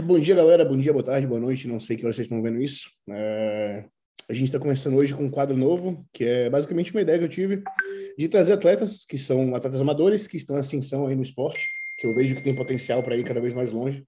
Bom 0.00 0.18
dia, 0.18 0.34
galera. 0.34 0.64
Bom 0.64 0.76
dia, 0.76 0.92
boa 0.92 1.04
tarde, 1.04 1.26
boa 1.26 1.40
noite. 1.40 1.68
Não 1.68 1.78
sei 1.78 1.96
que 1.96 2.04
hora 2.04 2.14
vocês 2.14 2.24
estão 2.24 2.40
vendo 2.40 2.62
isso. 2.62 2.88
É... 3.10 3.84
A 4.28 4.32
gente 4.32 4.46
está 4.46 4.58
começando 4.58 4.94
hoje 4.94 5.14
com 5.14 5.24
um 5.24 5.30
quadro 5.30 5.56
novo, 5.56 6.06
que 6.12 6.24
é 6.24 6.48
basicamente 6.48 6.92
uma 6.92 7.02
ideia 7.02 7.18
que 7.18 7.24
eu 7.24 7.28
tive 7.28 7.62
de 8.16 8.28
trazer 8.28 8.54
atletas 8.54 9.04
que 9.04 9.18
são 9.18 9.54
atletas 9.54 9.80
amadores, 9.82 10.26
que 10.26 10.38
estão 10.38 10.56
em 10.56 10.60
ascensão 10.60 11.06
aí 11.06 11.14
no 11.14 11.22
esporte, 11.22 11.66
que 11.98 12.06
eu 12.06 12.14
vejo 12.14 12.34
que 12.34 12.42
tem 12.42 12.54
potencial 12.54 13.02
para 13.02 13.16
ir 13.16 13.24
cada 13.24 13.40
vez 13.40 13.52
mais 13.52 13.70
longe 13.70 14.06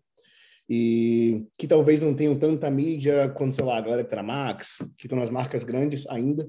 e 0.71 1.45
que 1.59 1.67
talvez 1.67 2.01
não 2.01 2.15
tenham 2.15 2.39
tanta 2.39 2.71
mídia 2.71 3.29
quanto, 3.29 3.55
sei 3.55 3.65
lá, 3.65 3.77
a 3.77 3.81
galera 3.83 4.05
que 4.05 4.23
Max, 4.23 4.79
que 4.97 5.07
estão 5.07 5.19
nas 5.19 5.29
marcas 5.29 5.65
grandes 5.65 6.07
ainda, 6.07 6.49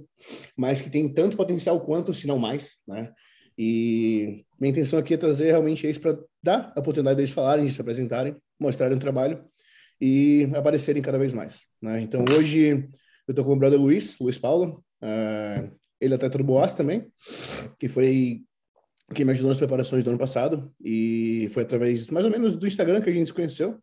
mas 0.55 0.81
que 0.81 0.89
tem 0.89 1.11
tanto 1.11 1.35
potencial 1.35 1.81
quanto, 1.81 2.13
se 2.13 2.25
não 2.25 2.39
mais, 2.39 2.77
né? 2.87 3.11
E 3.57 4.45
minha 4.59 4.71
intenção 4.71 4.99
aqui 4.99 5.13
é 5.13 5.17
trazer 5.17 5.47
realmente 5.47 5.89
isso 5.89 5.99
para 5.99 6.17
dar 6.45 6.71
a 6.75 6.79
oportunidade 6.79 7.17
deles 7.17 7.31
falarem, 7.31 7.65
de 7.65 7.73
se 7.73 7.81
apresentarem, 7.81 8.35
mostrarem 8.59 8.95
o 8.95 8.99
trabalho 8.99 9.43
e 9.99 10.47
aparecerem 10.55 11.01
cada 11.01 11.17
vez 11.17 11.33
mais. 11.33 11.61
Né? 11.81 12.01
Então, 12.01 12.23
hoje 12.37 12.87
eu 13.27 13.31
estou 13.31 13.43
com 13.43 13.53
o 13.53 13.55
brother 13.55 13.79
Luiz, 13.81 14.17
Luiz 14.19 14.37
Paulo, 14.37 14.83
uh, 15.01 15.75
ele 15.99 16.13
é 16.13 16.15
atleta 16.15 16.43
Boas 16.43 16.75
também, 16.75 17.07
que 17.79 17.87
foi 17.87 18.43
quem 19.13 19.25
me 19.25 19.31
ajudou 19.31 19.49
nas 19.49 19.57
preparações 19.57 20.03
do 20.03 20.09
ano 20.11 20.19
passado 20.19 20.71
e 20.83 21.47
foi 21.49 21.63
através 21.63 22.07
mais 22.07 22.25
ou 22.25 22.31
menos 22.31 22.55
do 22.55 22.67
Instagram 22.67 23.01
que 23.01 23.09
a 23.09 23.13
gente 23.13 23.27
se 23.27 23.33
conheceu. 23.33 23.79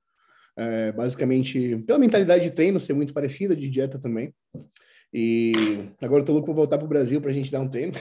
É, 0.55 0.93
basicamente, 0.93 1.79
pela 1.87 1.99
mentalidade 1.99 2.45
de 2.45 2.51
treino 2.51 2.79
ser 2.79 2.93
muito 2.93 3.15
parecida, 3.15 3.57
de 3.57 3.71
dieta 3.71 3.99
também. 3.99 4.35
E 5.15 5.53
agora 6.01 6.23
eu 6.23 6.25
tô 6.25 6.33
louco 6.33 6.47
para 6.47 6.55
voltar 6.55 6.79
para 6.79 6.87
o 6.87 6.89
Brasil 6.89 7.21
para 7.21 7.31
a 7.31 7.35
gente 7.35 7.53
dar 7.53 7.61
um 7.61 7.69
treino. 7.69 7.93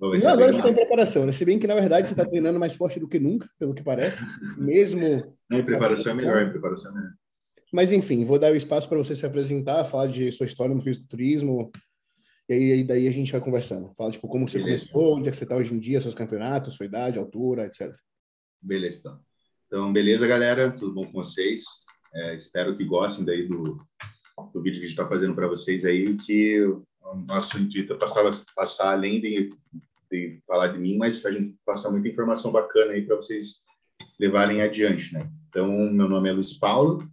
Não, 0.00 0.28
agora 0.28 0.52
você 0.52 0.58
está 0.58 0.70
em 0.70 0.74
preparação, 0.74 1.24
né? 1.24 1.30
Se 1.30 1.44
bem 1.44 1.60
que, 1.60 1.66
na 1.66 1.74
verdade, 1.74 2.08
você 2.08 2.12
está 2.12 2.24
treinando 2.24 2.58
mais 2.58 2.74
forte 2.74 2.98
do 2.98 3.08
que 3.08 3.20
nunca, 3.20 3.48
pelo 3.56 3.72
que 3.72 3.84
parece. 3.84 4.24
Mesmo. 4.56 5.32
Não, 5.48 5.60
em 5.60 5.64
preparação 5.64 6.12
é 6.12 6.14
melhor, 6.16 6.42
em 6.42 6.50
preparação 6.50 6.90
é 6.90 6.94
melhor. 6.94 7.12
Mas, 7.72 7.92
enfim, 7.92 8.24
vou 8.24 8.38
dar 8.38 8.50
o 8.50 8.56
espaço 8.56 8.88
para 8.88 8.98
você 8.98 9.14
se 9.14 9.24
apresentar, 9.24 9.84
falar 9.84 10.08
de 10.08 10.32
sua 10.32 10.46
história 10.46 10.74
no 10.74 10.80
fisiculturismo. 10.80 11.70
E 12.48 12.54
aí, 12.54 12.84
daí 12.84 13.06
a 13.06 13.12
gente 13.12 13.30
vai 13.30 13.40
conversando. 13.40 13.92
Fala, 13.94 14.10
tipo, 14.10 14.26
como 14.26 14.48
você 14.48 14.58
Beleza. 14.58 14.90
começou, 14.90 15.18
onde 15.18 15.28
é 15.28 15.30
que 15.30 15.36
você 15.36 15.44
está 15.44 15.54
hoje 15.54 15.72
em 15.72 15.78
dia, 15.78 16.00
seus 16.00 16.14
campeonatos, 16.14 16.74
sua 16.74 16.86
idade, 16.86 17.18
altura, 17.18 17.66
etc. 17.66 17.94
Beleza, 18.60 18.98
então. 19.00 19.20
Então, 19.66 19.92
beleza, 19.92 20.26
galera? 20.26 20.72
Tudo 20.72 20.94
bom 20.94 21.04
com 21.04 21.12
vocês? 21.12 21.62
É, 22.14 22.34
espero 22.34 22.76
que 22.76 22.84
gostem 22.84 23.24
daí 23.24 23.46
do, 23.46 23.76
do 24.52 24.62
vídeo 24.62 24.80
que 24.80 24.86
a 24.86 24.88
gente 24.88 24.98
está 24.98 25.08
fazendo 25.08 25.34
para 25.34 25.48
vocês 25.48 25.84
aí, 25.84 26.16
que 26.16 26.60
o 26.62 26.84
nosso 27.26 27.58
intuito 27.58 27.92
é 27.92 27.96
passar, 27.96 28.24
passar 28.54 28.92
além 28.92 29.20
de, 29.20 29.50
de 30.10 30.40
falar 30.46 30.68
de 30.68 30.78
mim, 30.78 30.96
mas 30.96 31.24
a 31.24 31.30
gente 31.30 31.56
passar 31.64 31.90
muita 31.90 32.08
informação 32.08 32.52
bacana 32.52 32.92
aí 32.92 33.02
para 33.02 33.16
vocês 33.16 33.64
levarem 34.18 34.62
adiante, 34.62 35.12
né? 35.12 35.30
Então, 35.48 35.68
meu 35.92 36.08
nome 36.08 36.28
é 36.28 36.32
Luiz 36.32 36.58
Paulo, 36.58 37.08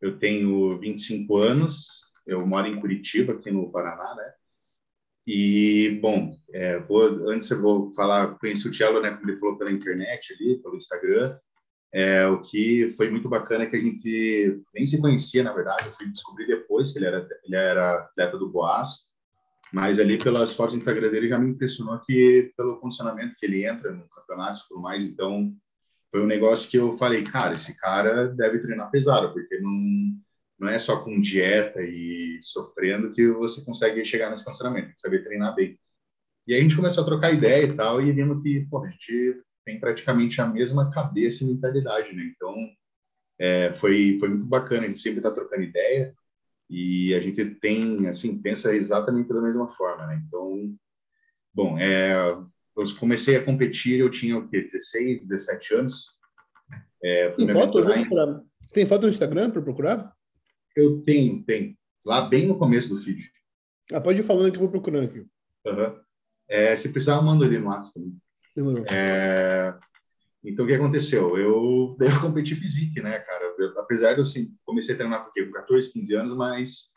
eu 0.00 0.18
tenho 0.18 0.78
25 0.78 1.36
anos, 1.36 2.12
eu 2.26 2.46
moro 2.46 2.66
em 2.66 2.80
Curitiba, 2.80 3.32
aqui 3.32 3.50
no 3.50 3.70
Paraná, 3.70 4.14
né? 4.14 4.32
E, 5.26 5.98
bom, 6.00 6.34
é, 6.54 6.78
vou, 6.78 7.28
antes 7.28 7.50
eu 7.50 7.60
vou 7.60 7.92
falar, 7.92 8.38
conheci 8.38 8.66
o 8.66 8.70
Tielo, 8.70 9.02
né, 9.02 9.10
como 9.10 9.28
ele 9.28 9.38
falou, 9.38 9.58
pela 9.58 9.70
internet 9.70 10.32
ali, 10.32 10.56
pelo 10.62 10.76
Instagram, 10.76 11.38
é, 11.92 12.26
o 12.26 12.42
que 12.42 12.92
foi 12.96 13.10
muito 13.10 13.28
bacana 13.28 13.64
é 13.64 13.66
que 13.66 13.76
a 13.76 13.80
gente 13.80 14.62
nem 14.74 14.86
se 14.86 15.00
conhecia, 15.00 15.42
na 15.42 15.52
verdade, 15.52 15.86
eu 15.86 15.94
fui 15.94 16.06
descobrir 16.06 16.46
depois 16.46 16.92
que 16.92 16.98
ele 16.98 17.06
era, 17.06 17.28
ele 17.44 17.56
era 17.56 17.98
atleta 18.00 18.36
do 18.36 18.48
Boas, 18.48 19.08
mas 19.72 19.98
ali 19.98 20.18
pelas 20.18 20.54
fotos 20.54 20.74
do 20.74 20.78
Instagram 20.78 21.10
dele 21.10 21.28
já 21.28 21.38
me 21.38 21.50
impressionou 21.50 21.98
que 22.00 22.52
pelo 22.56 22.80
funcionamento 22.80 23.34
que 23.38 23.46
ele 23.46 23.66
entra 23.66 23.92
no 23.92 24.08
campeonato 24.08 24.60
e 24.60 24.68
tudo 24.68 24.82
mais, 24.82 25.02
então 25.02 25.52
foi 26.10 26.22
um 26.22 26.26
negócio 26.26 26.70
que 26.70 26.78
eu 26.78 26.96
falei, 26.98 27.22
cara, 27.24 27.54
esse 27.54 27.78
cara 27.78 28.28
deve 28.28 28.60
treinar 28.60 28.90
pesado, 28.90 29.32
porque 29.32 29.58
não, 29.58 29.72
não 30.58 30.68
é 30.68 30.78
só 30.78 31.02
com 31.02 31.20
dieta 31.20 31.80
e 31.82 32.38
sofrendo 32.42 33.12
que 33.12 33.28
você 33.28 33.62
consegue 33.64 34.04
chegar 34.04 34.30
nesse 34.30 34.44
funcionamento, 34.44 34.92
saber 34.96 35.24
treinar 35.24 35.54
bem. 35.54 35.78
E 36.46 36.54
aí 36.54 36.60
a 36.60 36.62
gente 36.62 36.76
começou 36.76 37.02
a 37.02 37.06
trocar 37.06 37.32
ideia 37.32 37.64
e 37.66 37.72
tal, 37.74 38.00
e 38.00 38.10
vimos 38.10 38.42
que, 38.42 38.66
pô, 38.70 38.82
a 38.82 38.88
gente 38.88 39.42
tem 39.68 39.78
praticamente 39.78 40.40
a 40.40 40.46
mesma 40.46 40.90
cabeça 40.90 41.44
e 41.44 41.46
mentalidade, 41.46 42.14
né? 42.14 42.32
Então, 42.34 42.56
é, 43.38 43.70
foi, 43.74 44.16
foi 44.18 44.30
muito 44.30 44.46
bacana, 44.46 44.86
a 44.86 44.88
gente 44.88 45.00
sempre 45.00 45.18
está 45.18 45.30
trocando 45.30 45.62
ideia 45.62 46.14
e 46.70 47.12
a 47.12 47.20
gente 47.20 47.44
tem, 47.56 48.08
assim, 48.08 48.40
pensa 48.40 48.74
exatamente 48.74 49.28
da 49.28 49.42
mesma 49.42 49.68
forma, 49.68 50.06
né? 50.06 50.22
Então, 50.26 50.74
bom, 51.52 51.78
é, 51.78 52.14
eu 52.14 52.96
comecei 52.98 53.36
a 53.36 53.44
competir, 53.44 54.00
eu 54.00 54.10
tinha 54.10 54.38
o 54.38 54.48
quê? 54.48 54.62
16, 54.62 55.26
17 55.26 55.74
anos. 55.74 56.18
É, 57.04 57.28
tem, 57.32 57.48
foto, 57.48 57.78
em... 57.92 58.08
tem 58.72 58.86
foto 58.86 59.02
no 59.02 59.08
Instagram 59.10 59.50
para 59.50 59.60
procurar? 59.60 60.14
Eu 60.74 61.02
tenho, 61.02 61.44
tenho. 61.44 61.76
Lá 62.06 62.22
bem 62.22 62.46
no 62.46 62.58
começo 62.58 62.88
do 62.88 63.00
vídeo. 63.00 63.30
Ah, 63.92 64.00
pode 64.00 64.20
ir 64.20 64.24
falando 64.24 64.50
que 64.50 64.56
eu 64.56 64.62
vou 64.62 64.70
procurando 64.70 65.04
aqui. 65.04 65.26
Uhum. 65.66 66.00
É, 66.48 66.74
se 66.74 66.90
precisar, 66.90 67.16
eu 67.16 67.22
mando 67.22 67.44
ali 67.44 67.58
no 67.58 67.66
WhatsApp 67.66 67.92
também. 67.92 68.18
Demorou. 68.58 68.84
É, 68.88 69.72
então, 70.42 70.64
o 70.64 70.68
que 70.68 70.74
aconteceu? 70.74 71.38
Eu, 71.38 71.96
daí 71.96 72.08
eu 72.10 72.20
competi 72.20 72.56
física, 72.56 73.00
né, 73.00 73.20
cara? 73.20 73.54
Eu, 73.56 73.78
apesar 73.78 74.14
de 74.14 74.18
eu 74.18 74.22
assim, 74.22 74.52
comecei 74.64 74.94
a 74.96 74.98
treinar 74.98 75.24
porque, 75.24 75.44
com 75.44 75.52
14, 75.52 75.92
15 75.92 76.14
anos, 76.14 76.36
mas 76.36 76.88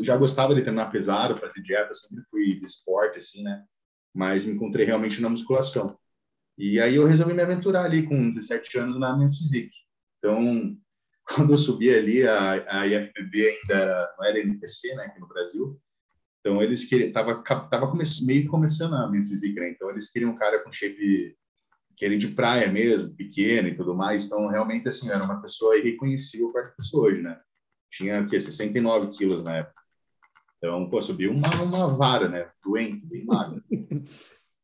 já 0.00 0.16
gostava 0.16 0.54
de 0.54 0.62
treinar 0.62 0.90
pesado, 0.90 1.36
fazer 1.36 1.60
dieta, 1.60 1.94
sempre 1.94 2.24
fui 2.30 2.58
de 2.58 2.64
esporte, 2.64 3.18
assim, 3.18 3.42
né? 3.42 3.62
Mas 4.14 4.46
me 4.46 4.54
encontrei 4.54 4.86
realmente 4.86 5.20
na 5.20 5.28
musculação. 5.28 5.98
E 6.56 6.80
aí 6.80 6.96
eu 6.96 7.06
resolvi 7.06 7.34
me 7.34 7.42
aventurar 7.42 7.84
ali 7.84 8.06
com 8.06 8.30
17 8.30 8.78
anos 8.78 8.98
na 8.98 9.14
Men's 9.16 9.38
Physique. 9.38 9.76
Então, 10.18 10.76
quando 11.28 11.52
eu 11.52 11.58
subi 11.58 11.94
ali, 11.94 12.26
a, 12.26 12.80
a 12.80 12.86
IFBB 12.86 13.48
ainda 13.48 13.74
era, 13.74 14.14
não 14.18 14.24
era 14.24 14.38
NPC, 14.38 14.94
né, 14.94 15.04
aqui 15.04 15.20
no 15.20 15.28
Brasil, 15.28 15.78
então 16.40 16.62
eles 16.62 16.84
queriam, 16.84 17.12
tava, 17.12 17.42
tava 17.42 17.92
meio 18.22 18.48
começando 18.48 18.94
a 18.94 19.10
Physique, 19.10 19.60
né? 19.60 19.70
Então 19.70 19.90
eles 19.90 20.10
queriam 20.10 20.32
um 20.32 20.36
cara 20.36 20.58
com 20.64 20.72
shape 20.72 21.36
aquele 21.92 22.16
de 22.16 22.28
praia 22.28 22.72
mesmo, 22.72 23.14
pequeno 23.14 23.68
e 23.68 23.74
tudo 23.74 23.94
mais. 23.94 24.24
Então 24.24 24.48
realmente 24.48 24.88
assim 24.88 25.10
era 25.10 25.22
uma 25.22 25.42
pessoa 25.42 25.76
irreconhecível 25.76 26.50
para 26.50 26.62
a 26.62 26.70
pessoa 26.70 27.08
hoje, 27.08 27.20
né? 27.20 27.38
Tinha 27.90 28.26
que 28.26 28.40
69 28.40 29.18
quilos 29.18 29.42
na 29.42 29.56
época. 29.58 29.82
Então 30.56 30.88
pô, 30.88 31.02
subiu 31.02 31.30
uma 31.30 31.62
uma 31.62 31.94
vara, 31.94 32.28
né? 32.28 32.50
Doente, 32.64 33.06
bem 33.06 33.24
magro. 33.26 33.62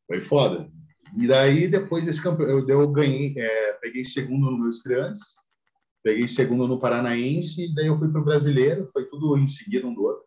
Foi 0.07 0.21
foda. 0.21 0.67
E 1.15 1.27
daí 1.27 1.67
depois 1.67 2.05
desse 2.05 2.23
campeonato 2.23 2.69
eu, 2.69 2.81
eu 2.81 2.91
ganhei, 2.91 3.35
é, 3.37 3.73
peguei 3.73 4.03
segundo 4.03 4.49
no 4.49 4.57
meus 4.57 4.77
estreantes, 4.77 5.35
peguei 6.03 6.27
segundo 6.27 6.67
no 6.67 6.79
Paranaense, 6.79 7.65
e 7.65 7.75
daí 7.75 7.87
eu 7.87 7.99
fui 7.99 8.09
para 8.09 8.21
o 8.21 8.25
brasileiro. 8.25 8.89
Foi 8.91 9.05
tudo 9.05 9.37
em 9.37 9.47
seguida 9.47 9.85
um 9.85 9.93
do 9.93 10.03
outro 10.03 10.26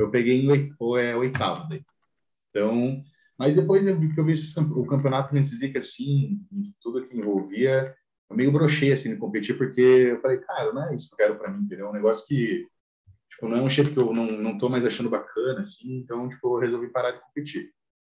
eu 0.00 0.10
peguei 0.10 0.40
em 0.40 0.74
é, 0.98 1.16
oitavo. 1.16 1.68
Daí. 1.68 1.82
Então, 2.50 3.02
mas 3.38 3.54
depois 3.54 3.84
que 3.84 3.90
eu 3.90 4.24
vi 4.24 4.34
o 4.74 4.86
campeonato 4.86 5.34
nesse 5.34 5.76
assim, 5.76 6.40
tudo 6.82 7.04
que 7.06 7.16
envolvia, 7.16 7.94
eu 8.28 8.36
meio 8.36 8.52
brochei 8.52 8.92
assim 8.92 9.10
de 9.10 9.16
competir, 9.16 9.56
porque 9.56 9.80
eu 9.80 10.20
falei, 10.20 10.38
cara, 10.38 10.72
não 10.72 10.88
é 10.88 10.94
isso 10.94 11.08
que 11.08 11.14
eu 11.14 11.26
quero 11.26 11.38
para 11.38 11.50
mim, 11.50 11.62
entendeu? 11.62 11.86
É 11.86 11.90
um 11.90 11.94
negócio 11.94 12.26
que 12.26 12.66
tipo, 13.30 13.48
não 13.48 13.56
é 13.56 13.62
um 13.62 13.70
shape 13.70 13.92
que 13.92 13.98
eu 13.98 14.12
não, 14.12 14.26
não 14.26 14.58
tô 14.58 14.68
mais 14.68 14.84
achando 14.84 15.08
bacana, 15.08 15.60
assim, 15.60 15.96
então, 15.96 16.28
tipo, 16.28 16.56
eu 16.56 16.60
resolvi 16.60 16.88
parar 16.88 17.12
de 17.12 17.20
competir. 17.20 17.70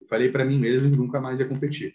Eu 0.01 0.09
falei 0.09 0.31
para 0.31 0.45
mim 0.45 0.59
mesmo 0.59 0.91
que 0.91 0.97
nunca 0.97 1.21
mais 1.21 1.39
ia 1.39 1.49
competir. 1.49 1.95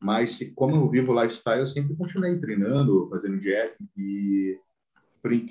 Mas, 0.00 0.38
como 0.54 0.76
eu 0.76 0.88
vivo 0.88 1.12
lifestyle, 1.12 1.60
eu 1.60 1.66
sempre 1.66 1.96
continuei 1.96 2.38
treinando, 2.38 3.08
fazendo 3.10 3.38
dieta 3.38 3.76
e 3.96 4.56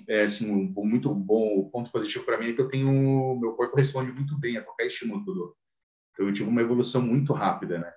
é, 0.08 0.24
assim, 0.24 0.52
um, 0.52 0.74
muito 0.86 1.14
bom, 1.14 1.60
o 1.60 1.70
ponto 1.70 1.92
positivo 1.92 2.26
para 2.26 2.38
mim 2.38 2.50
é 2.50 2.54
que 2.54 2.62
eu 2.62 2.70
tenho, 2.70 3.38
meu 3.40 3.54
corpo 3.54 3.78
responde 3.78 4.12
muito 4.12 4.38
bem 4.38 4.58
a 4.58 4.64
qualquer 4.64 4.88
estímulo 4.88 5.24
que 5.24 5.30
eu 5.30 5.36
dou. 5.36 5.56
Então, 6.12 6.28
eu 6.28 6.34
tive 6.34 6.50
uma 6.50 6.62
evolução 6.62 7.02
muito 7.02 7.34
rápida, 7.34 7.80
né? 7.80 7.94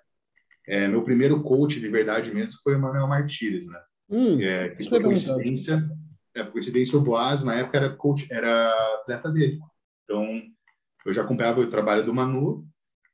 É, 0.67 0.87
meu 0.87 1.03
primeiro 1.03 1.43
coach 1.43 1.81
de 1.81 1.89
verdade 1.89 2.33
mesmo 2.33 2.61
foi 2.63 2.77
o 2.77 2.81
Manuel 2.81 3.09
Martires, 3.09 3.67
né? 3.67 3.81
Hum, 4.09 4.41
é, 4.41 4.69
que 4.71 4.89
por 4.89 5.03
coincidência, 5.03 5.91
é, 6.35 6.45
por 6.45 6.53
coincidência, 6.53 6.99
o 6.99 7.03
Boaz, 7.03 7.43
na 7.43 7.55
época, 7.55 7.79
era 7.79 7.97
coach, 7.97 8.29
era 8.31 8.71
atleta 8.97 9.31
dele. 9.31 9.59
Então, 10.05 10.43
eu 11.07 11.13
já 11.13 11.23
acompanhava 11.23 11.61
o 11.61 11.71
trabalho 11.71 12.05
do 12.05 12.15
Manu 12.15 12.67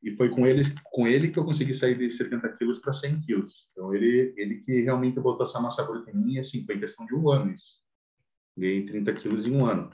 e 0.03 0.11
foi 0.17 0.29
com 0.29 0.47
ele, 0.47 0.63
com 0.85 1.07
ele 1.07 1.31
que 1.31 1.39
eu 1.39 1.45
consegui 1.45 1.75
sair 1.75 1.97
de 1.97 2.11
70 2.11 2.49
quilos 2.57 2.79
para 2.79 2.93
100 2.93 3.21
quilos. 3.21 3.71
Então, 3.73 3.95
ele, 3.95 4.35
ele 4.37 4.57
que 4.57 4.83
realmente 4.83 5.21
botou 5.21 5.45
essa 5.45 5.61
massa 5.61 5.85
bruta 5.85 6.11
em 6.11 6.17
mim, 6.17 6.39
assim, 6.39 6.65
foi 6.67 6.79
questão 6.79 7.07
de 7.07 7.15
um 7.15 7.31
ano 7.31 7.53
isso 7.53 7.88
ganhei 8.59 8.85
30 8.85 9.13
quilos 9.15 9.47
em 9.47 9.53
um 9.53 9.65
ano. 9.65 9.91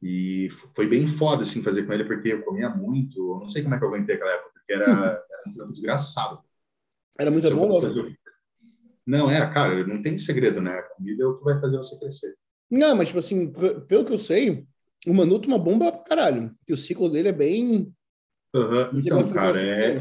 E 0.00 0.48
foi 0.74 0.86
bem 0.86 1.08
foda, 1.08 1.42
assim, 1.42 1.62
fazer 1.62 1.84
com 1.84 1.92
ele, 1.92 2.04
porque 2.04 2.28
eu 2.28 2.42
comia 2.44 2.70
muito. 2.70 3.18
Eu 3.18 3.40
não 3.40 3.48
sei 3.48 3.62
como 3.62 3.74
é 3.74 3.78
que 3.78 3.84
eu 3.84 3.88
aguentei 3.88 4.14
aquela 4.14 4.30
época, 4.30 4.50
porque 4.52 4.72
era, 4.72 5.24
era 5.54 5.64
um 5.66 5.72
desgraçado. 5.72 6.40
Era 7.18 7.30
muito 7.30 7.54
bom, 7.54 7.80
fazer... 7.80 8.16
Não, 9.04 9.30
é, 9.30 9.40
cara, 9.52 9.86
não 9.86 10.02
tem 10.02 10.18
segredo, 10.18 10.60
né? 10.60 10.78
A 10.78 10.82
comida 10.82 11.24
é 11.24 11.26
o 11.26 11.38
que 11.38 11.44
vai 11.44 11.60
fazer 11.60 11.76
você 11.78 11.98
crescer. 11.98 12.34
Não, 12.70 12.94
mas, 12.94 13.08
tipo 13.08 13.18
assim, 13.18 13.50
pelo 13.88 14.04
que 14.04 14.12
eu 14.12 14.18
sei, 14.18 14.66
o 15.06 15.14
Manu 15.14 15.40
uma 15.46 15.58
bomba 15.58 15.90
pra 15.90 16.02
caralho. 16.02 16.54
E 16.68 16.72
o 16.72 16.76
ciclo 16.76 17.08
dele 17.08 17.28
é 17.28 17.32
bem. 17.32 17.92
Uhum. 18.54 18.90
Então, 18.94 19.28
cara, 19.30 19.60
é. 19.60 19.98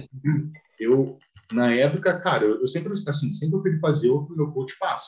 Eu, 0.80 1.18
na 1.52 1.74
época, 1.74 2.20
cara, 2.20 2.44
eu, 2.44 2.62
eu 2.62 2.68
sempre, 2.68 2.94
assim, 2.94 3.34
sempre 3.34 3.58
eu 3.58 3.64
queria 3.64 3.80
fazer 3.80 4.10
que 4.10 4.14
o 4.14 4.36
meu 4.36 4.52
coach 4.52 4.78
passa. 4.78 5.08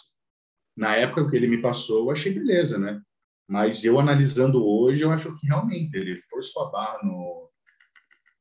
Na 0.79 0.95
época 0.95 1.29
que 1.29 1.35
ele 1.35 1.47
me 1.47 1.61
passou, 1.61 2.05
eu 2.05 2.11
achei 2.11 2.33
beleza, 2.33 2.77
né? 2.77 3.01
Mas 3.45 3.83
eu 3.83 3.99
analisando 3.99 4.65
hoje, 4.65 5.01
eu 5.01 5.11
acho 5.11 5.35
que 5.37 5.45
realmente 5.45 5.93
ele 5.93 6.21
forçou 6.29 6.63
a 6.63 6.71
barra 6.71 6.99
no. 7.03 7.49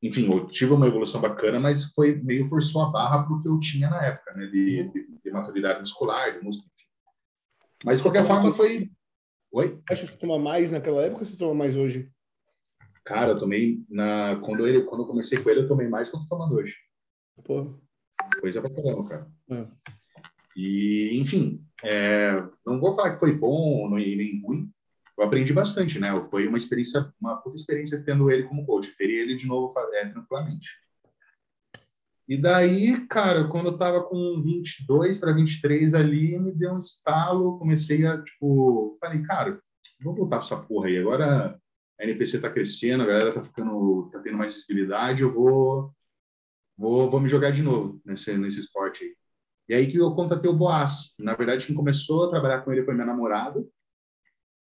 Enfim, 0.01 0.31
eu 0.31 0.47
tive 0.47 0.73
uma 0.73 0.87
evolução 0.87 1.21
bacana, 1.21 1.59
mas 1.59 1.93
foi 1.93 2.15
meio 2.23 2.49
forçou 2.49 2.83
a 2.83 2.91
barra 2.91 3.27
porque 3.27 3.49
eu 3.49 3.59
tinha 3.59 3.91
na 3.91 4.07
época, 4.07 4.35
né? 4.35 4.47
De, 4.47 4.89
de, 4.89 5.19
de 5.25 5.31
maturidade 5.33 5.81
muscular, 5.81 6.39
de 6.39 6.45
músculo. 6.45 6.71
Mas 7.85 7.99
de 7.99 8.05
qualquer 8.05 8.25
forma 8.25 8.55
foi. 8.55 8.89
Oi? 9.51 9.81
Acha 9.91 10.03
que 10.05 10.13
você 10.13 10.19
toma 10.19 10.39
mais 10.39 10.71
naquela 10.71 11.03
época 11.03 11.23
ou 11.23 11.27
você 11.27 11.37
toma 11.37 11.55
mais 11.55 11.77
hoje? 11.77 12.09
Cara, 13.05 13.33
eu 13.33 13.39
tomei 13.39 13.83
na 13.89 14.37
quando 14.37 14.69
ele 14.69 14.83
quando 14.83 15.03
eu 15.03 15.09
comecei 15.09 15.43
com 15.43 15.51
ele, 15.51 15.63
eu 15.63 15.69
tomei 15.69 15.89
mais 15.89 16.09
do 16.09 16.13
que 16.13 16.17
eu 16.19 16.29
tô 16.29 16.37
tomando 16.37 16.55
hoje. 16.55 16.75
Pô. 17.43 17.81
Coisa 18.41 18.61
pra 18.61 18.71
caramba, 18.71 19.09
cara. 19.09 19.31
É. 19.51 19.67
E, 20.55 21.19
enfim, 21.21 21.68
é, 21.85 22.33
não 22.67 22.81
vou 22.81 22.95
falar 22.95 23.15
que 23.15 23.21
foi 23.21 23.33
bom 23.33 23.89
nem, 23.95 24.17
nem 24.17 24.43
ruim. 24.43 24.71
Eu 25.17 25.25
aprendi 25.25 25.53
bastante, 25.53 25.99
né? 25.99 26.09
Foi 26.31 26.47
uma 26.47 26.59
experiência, 26.59 27.13
uma 27.21 27.37
puta 27.37 27.57
experiência 27.57 28.03
tendo 28.05 28.31
ele 28.31 28.45
como 28.45 28.65
coach. 28.65 28.95
Teria 28.97 29.23
ele 29.23 29.37
de 29.37 29.47
novo 29.47 29.75
é, 29.95 30.09
tranquilamente. 30.09 30.69
E 32.29 32.37
daí, 32.37 33.07
cara, 33.07 33.49
quando 33.49 33.69
eu 33.69 33.79
tava 33.79 34.03
com 34.03 34.43
22 34.43 35.19
para 35.19 35.33
23 35.33 35.95
ali, 35.95 36.39
me 36.39 36.53
deu 36.53 36.75
um 36.75 36.79
estalo, 36.79 37.59
comecei 37.59 38.07
a, 38.07 38.23
tipo, 38.23 38.99
falei, 39.01 39.23
cara, 39.23 39.61
vamos 40.03 40.19
voltar 40.21 40.37
para 40.37 40.45
essa 40.45 40.57
porra 40.57 40.89
aí. 40.89 40.99
Agora 40.99 41.59
a 41.99 42.05
NPC 42.05 42.39
tá 42.39 42.51
crescendo, 42.51 43.03
a 43.03 43.07
galera 43.07 43.33
tá 43.33 43.43
ficando, 43.43 44.11
tá 44.13 44.21
tendo 44.21 44.37
mais 44.37 44.55
visibilidade, 44.55 45.23
eu 45.23 45.33
vou, 45.33 45.93
vou, 46.77 47.11
vou 47.11 47.21
me 47.21 47.29
jogar 47.29 47.51
de 47.51 47.63
novo 47.63 48.01
nesse, 48.05 48.37
nesse 48.37 48.61
esporte 48.61 49.05
aí. 49.05 49.18
E 49.69 49.75
aí 49.75 49.91
que 49.91 49.99
eu 49.99 50.15
contatei 50.15 50.49
o 50.51 50.57
Boas. 50.57 51.15
Na 51.19 51.35
verdade, 51.35 51.67
quem 51.67 51.77
começou 51.77 52.25
a 52.25 52.31
trabalhar 52.31 52.63
com 52.63 52.73
ele 52.73 52.85
foi 52.85 52.95
minha 52.95 53.07
namorada. 53.07 53.65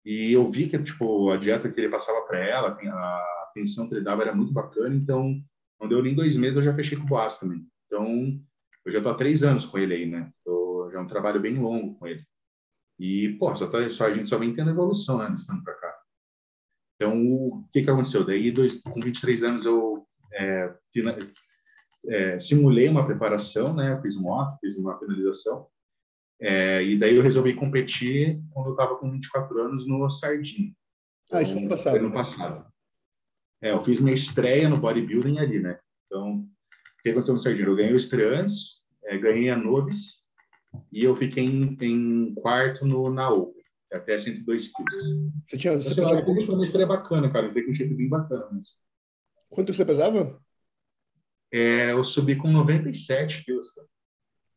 E 0.04 0.32
eu 0.32 0.50
vi 0.50 0.68
que, 0.68 0.82
tipo, 0.82 1.30
a 1.30 1.36
dieta 1.36 1.70
que 1.70 1.80
ele 1.80 1.88
passava 1.88 2.22
para 2.26 2.38
ela, 2.38 2.68
a 2.68 3.44
atenção 3.48 3.88
que 3.88 3.94
ele 3.94 4.04
dava 4.04 4.22
era 4.22 4.34
muito 4.34 4.52
bacana, 4.52 4.94
então 4.94 5.40
não 5.80 5.88
deu 5.88 6.02
nem 6.02 6.14
dois 6.14 6.36
meses, 6.36 6.56
eu 6.56 6.62
já 6.62 6.74
fechei 6.74 6.98
com 6.98 7.04
o 7.04 7.06
Boas 7.06 7.38
também. 7.38 7.64
Então, 7.86 8.40
eu 8.84 8.92
já 8.92 8.98
estou 8.98 9.12
há 9.12 9.16
três 9.16 9.42
anos 9.42 9.64
com 9.64 9.78
ele 9.78 9.94
aí, 9.94 10.06
né? 10.06 10.30
Tô, 10.44 10.90
já 10.92 10.98
é 10.98 11.02
um 11.02 11.06
trabalho 11.06 11.40
bem 11.40 11.58
longo 11.58 11.94
com 11.94 12.06
ele. 12.06 12.24
E, 12.98 13.30
pô, 13.38 13.54
só, 13.54 13.68
tá, 13.68 13.88
só 13.90 14.06
a 14.06 14.14
gente 14.14 14.28
só 14.28 14.38
vem 14.38 14.54
tendo 14.54 14.70
evolução, 14.70 15.18
né, 15.18 15.32
estando 15.34 15.62
para 15.62 15.74
cá. 15.74 15.98
Então, 16.96 17.26
o 17.26 17.64
que 17.72 17.82
que 17.82 17.90
aconteceu? 17.90 18.24
Daí, 18.24 18.50
dois, 18.50 18.80
com 18.82 19.00
23 19.00 19.42
anos, 19.42 19.64
eu 19.64 20.06
é, 20.32 20.74
é, 22.08 22.38
simulei 22.38 22.88
uma 22.88 23.06
preparação, 23.06 23.74
né? 23.74 24.00
Fiz 24.02 24.16
um 24.16 24.26
off, 24.26 24.58
fiz 24.60 24.76
uma 24.76 24.98
finalização. 24.98 25.66
É, 26.40 26.82
e 26.82 26.98
daí 26.98 27.14
eu 27.14 27.22
resolvi 27.22 27.54
competir 27.54 28.42
quando 28.50 28.66
eu 28.66 28.72
estava 28.72 28.96
com 28.96 29.10
24 29.10 29.62
anos 29.62 29.86
no 29.86 30.10
Sardinha. 30.10 30.74
Ah, 31.30 31.40
isso 31.40 31.52
foi 31.52 31.62
ano 31.62 31.70
passado. 31.70 31.96
Ano 31.96 32.12
passado. 32.12 32.72
É, 33.62 33.70
eu 33.70 33.80
fiz 33.80 34.00
minha 34.00 34.14
estreia 34.14 34.68
no 34.68 34.76
bodybuilding 34.76 35.38
ali, 35.38 35.60
né? 35.60 35.78
Então, 36.06 36.40
o 36.40 37.02
que 37.02 37.10
aconteceu 37.10 37.34
no 37.34 37.40
Sardinha? 37.40 37.68
Eu 37.68 37.76
ganhei 37.76 37.92
o 37.92 37.96
estreantes, 37.96 38.82
é, 39.04 39.16
ganhei 39.16 39.50
a 39.50 39.56
Nobis 39.56 40.24
e 40.90 41.04
eu 41.04 41.14
fiquei 41.14 41.44
em, 41.44 41.76
em 41.80 42.34
quarto 42.34 42.84
no, 42.84 43.08
na 43.08 43.30
Open, 43.30 43.62
até 43.92 44.18
102 44.18 44.72
quilos. 44.72 45.32
Você 45.46 45.56
tinha... 45.56 45.76
Você 45.76 45.94
pesava... 45.94 46.24
Foi 46.24 46.54
uma 46.54 46.64
estreia 46.64 46.86
bacana, 46.86 47.30
cara. 47.30 47.46
Eu 47.46 47.50
fiquei 47.50 47.64
com 47.64 47.70
um 47.70 47.74
shape 47.74 47.94
bem 47.94 48.08
bacana 48.08 48.48
mesmo. 48.50 48.74
Quanto 49.48 49.72
você 49.72 49.84
pesava? 49.84 50.40
É, 51.52 51.92
eu 51.92 52.02
subi 52.02 52.36
com 52.36 52.50
97 52.50 53.44
quilos, 53.44 53.70
cara. 53.72 53.86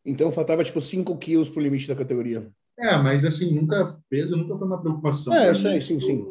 Então 0.06 0.32
faltava 0.32 0.64
tipo 0.64 0.80
5 0.80 1.18
quilos 1.18 1.50
pro 1.50 1.62
limite 1.62 1.88
da 1.88 1.96
categoria. 1.96 2.50
É, 2.78 2.98
mas 2.98 3.26
assim, 3.26 3.54
nunca 3.54 4.00
peso 4.10 4.36
nunca 4.36 4.58
foi 4.58 4.68
uma 4.68 4.82
preocupação. 4.82 5.34
É, 5.34 5.50
eu 5.50 5.56
sei, 5.56 5.82
sim, 5.82 6.00
sim. 6.00 6.26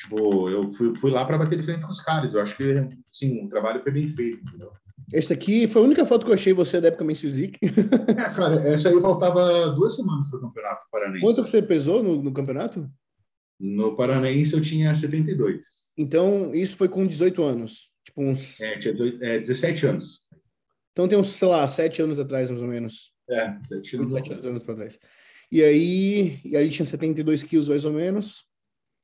Tipo, 0.00 0.48
eu 0.48 0.72
fui, 0.72 0.94
fui 0.96 1.10
lá 1.10 1.24
para 1.24 1.38
bater 1.38 1.58
de 1.58 1.64
frente 1.64 1.82
com 1.82 1.90
os 1.90 2.00
caras. 2.00 2.34
Eu 2.34 2.40
acho 2.40 2.56
que, 2.56 2.88
sim, 3.12 3.44
o 3.44 3.48
trabalho 3.48 3.82
foi 3.82 3.92
bem 3.92 4.14
feito, 4.14 4.42
entendeu? 4.42 4.72
Esse 5.12 5.32
aqui 5.32 5.68
foi 5.68 5.82
a 5.82 5.84
única 5.84 6.06
foto 6.06 6.24
que 6.24 6.30
eu 6.30 6.34
achei 6.34 6.52
você 6.52 6.80
da 6.80 6.88
época 6.88 7.04
Men's 7.04 7.20
Physique. 7.20 7.58
É, 8.08 8.34
cara, 8.34 8.68
essa 8.68 8.88
aí 8.88 9.00
faltava 9.00 9.70
duas 9.70 9.96
semanas 9.96 10.28
para 10.28 10.38
o 10.38 10.42
campeonato 10.42 10.86
paranaense. 10.90 11.20
Quanto 11.20 11.44
que 11.44 11.50
você 11.50 11.62
pesou 11.62 12.02
no, 12.02 12.22
no 12.22 12.32
campeonato? 12.32 12.88
No 13.60 13.96
paranaense 13.96 14.54
eu 14.54 14.62
tinha 14.62 14.94
72. 14.94 15.66
Então, 15.96 16.54
isso 16.54 16.76
foi 16.76 16.88
com 16.88 17.06
18 17.06 17.42
anos? 17.42 17.90
Tipo 18.14 18.30
uns... 18.30 18.60
É, 18.60 18.78
tinha 18.78 18.94
dois, 18.94 19.20
é, 19.20 19.40
17 19.40 19.86
anos. 19.86 20.20
Então 20.92 21.08
tem 21.08 21.18
uns, 21.18 21.32
sei 21.32 21.48
lá, 21.48 21.66
7 21.66 22.02
anos 22.02 22.20
atrás, 22.20 22.48
mais 22.48 22.62
ou 22.62 22.68
menos. 22.68 23.12
É, 23.28 23.58
7 23.64 23.96
anos, 23.96 24.14
7 24.14 24.32
anos 24.32 24.62
para 24.62 24.76
trás. 24.76 24.98
E 25.50 25.62
aí, 25.62 26.40
e 26.44 26.56
aí 26.56 26.70
tinha 26.70 26.86
72 26.86 27.42
quilos, 27.42 27.68
mais 27.68 27.84
ou 27.84 27.92
menos. 27.92 28.44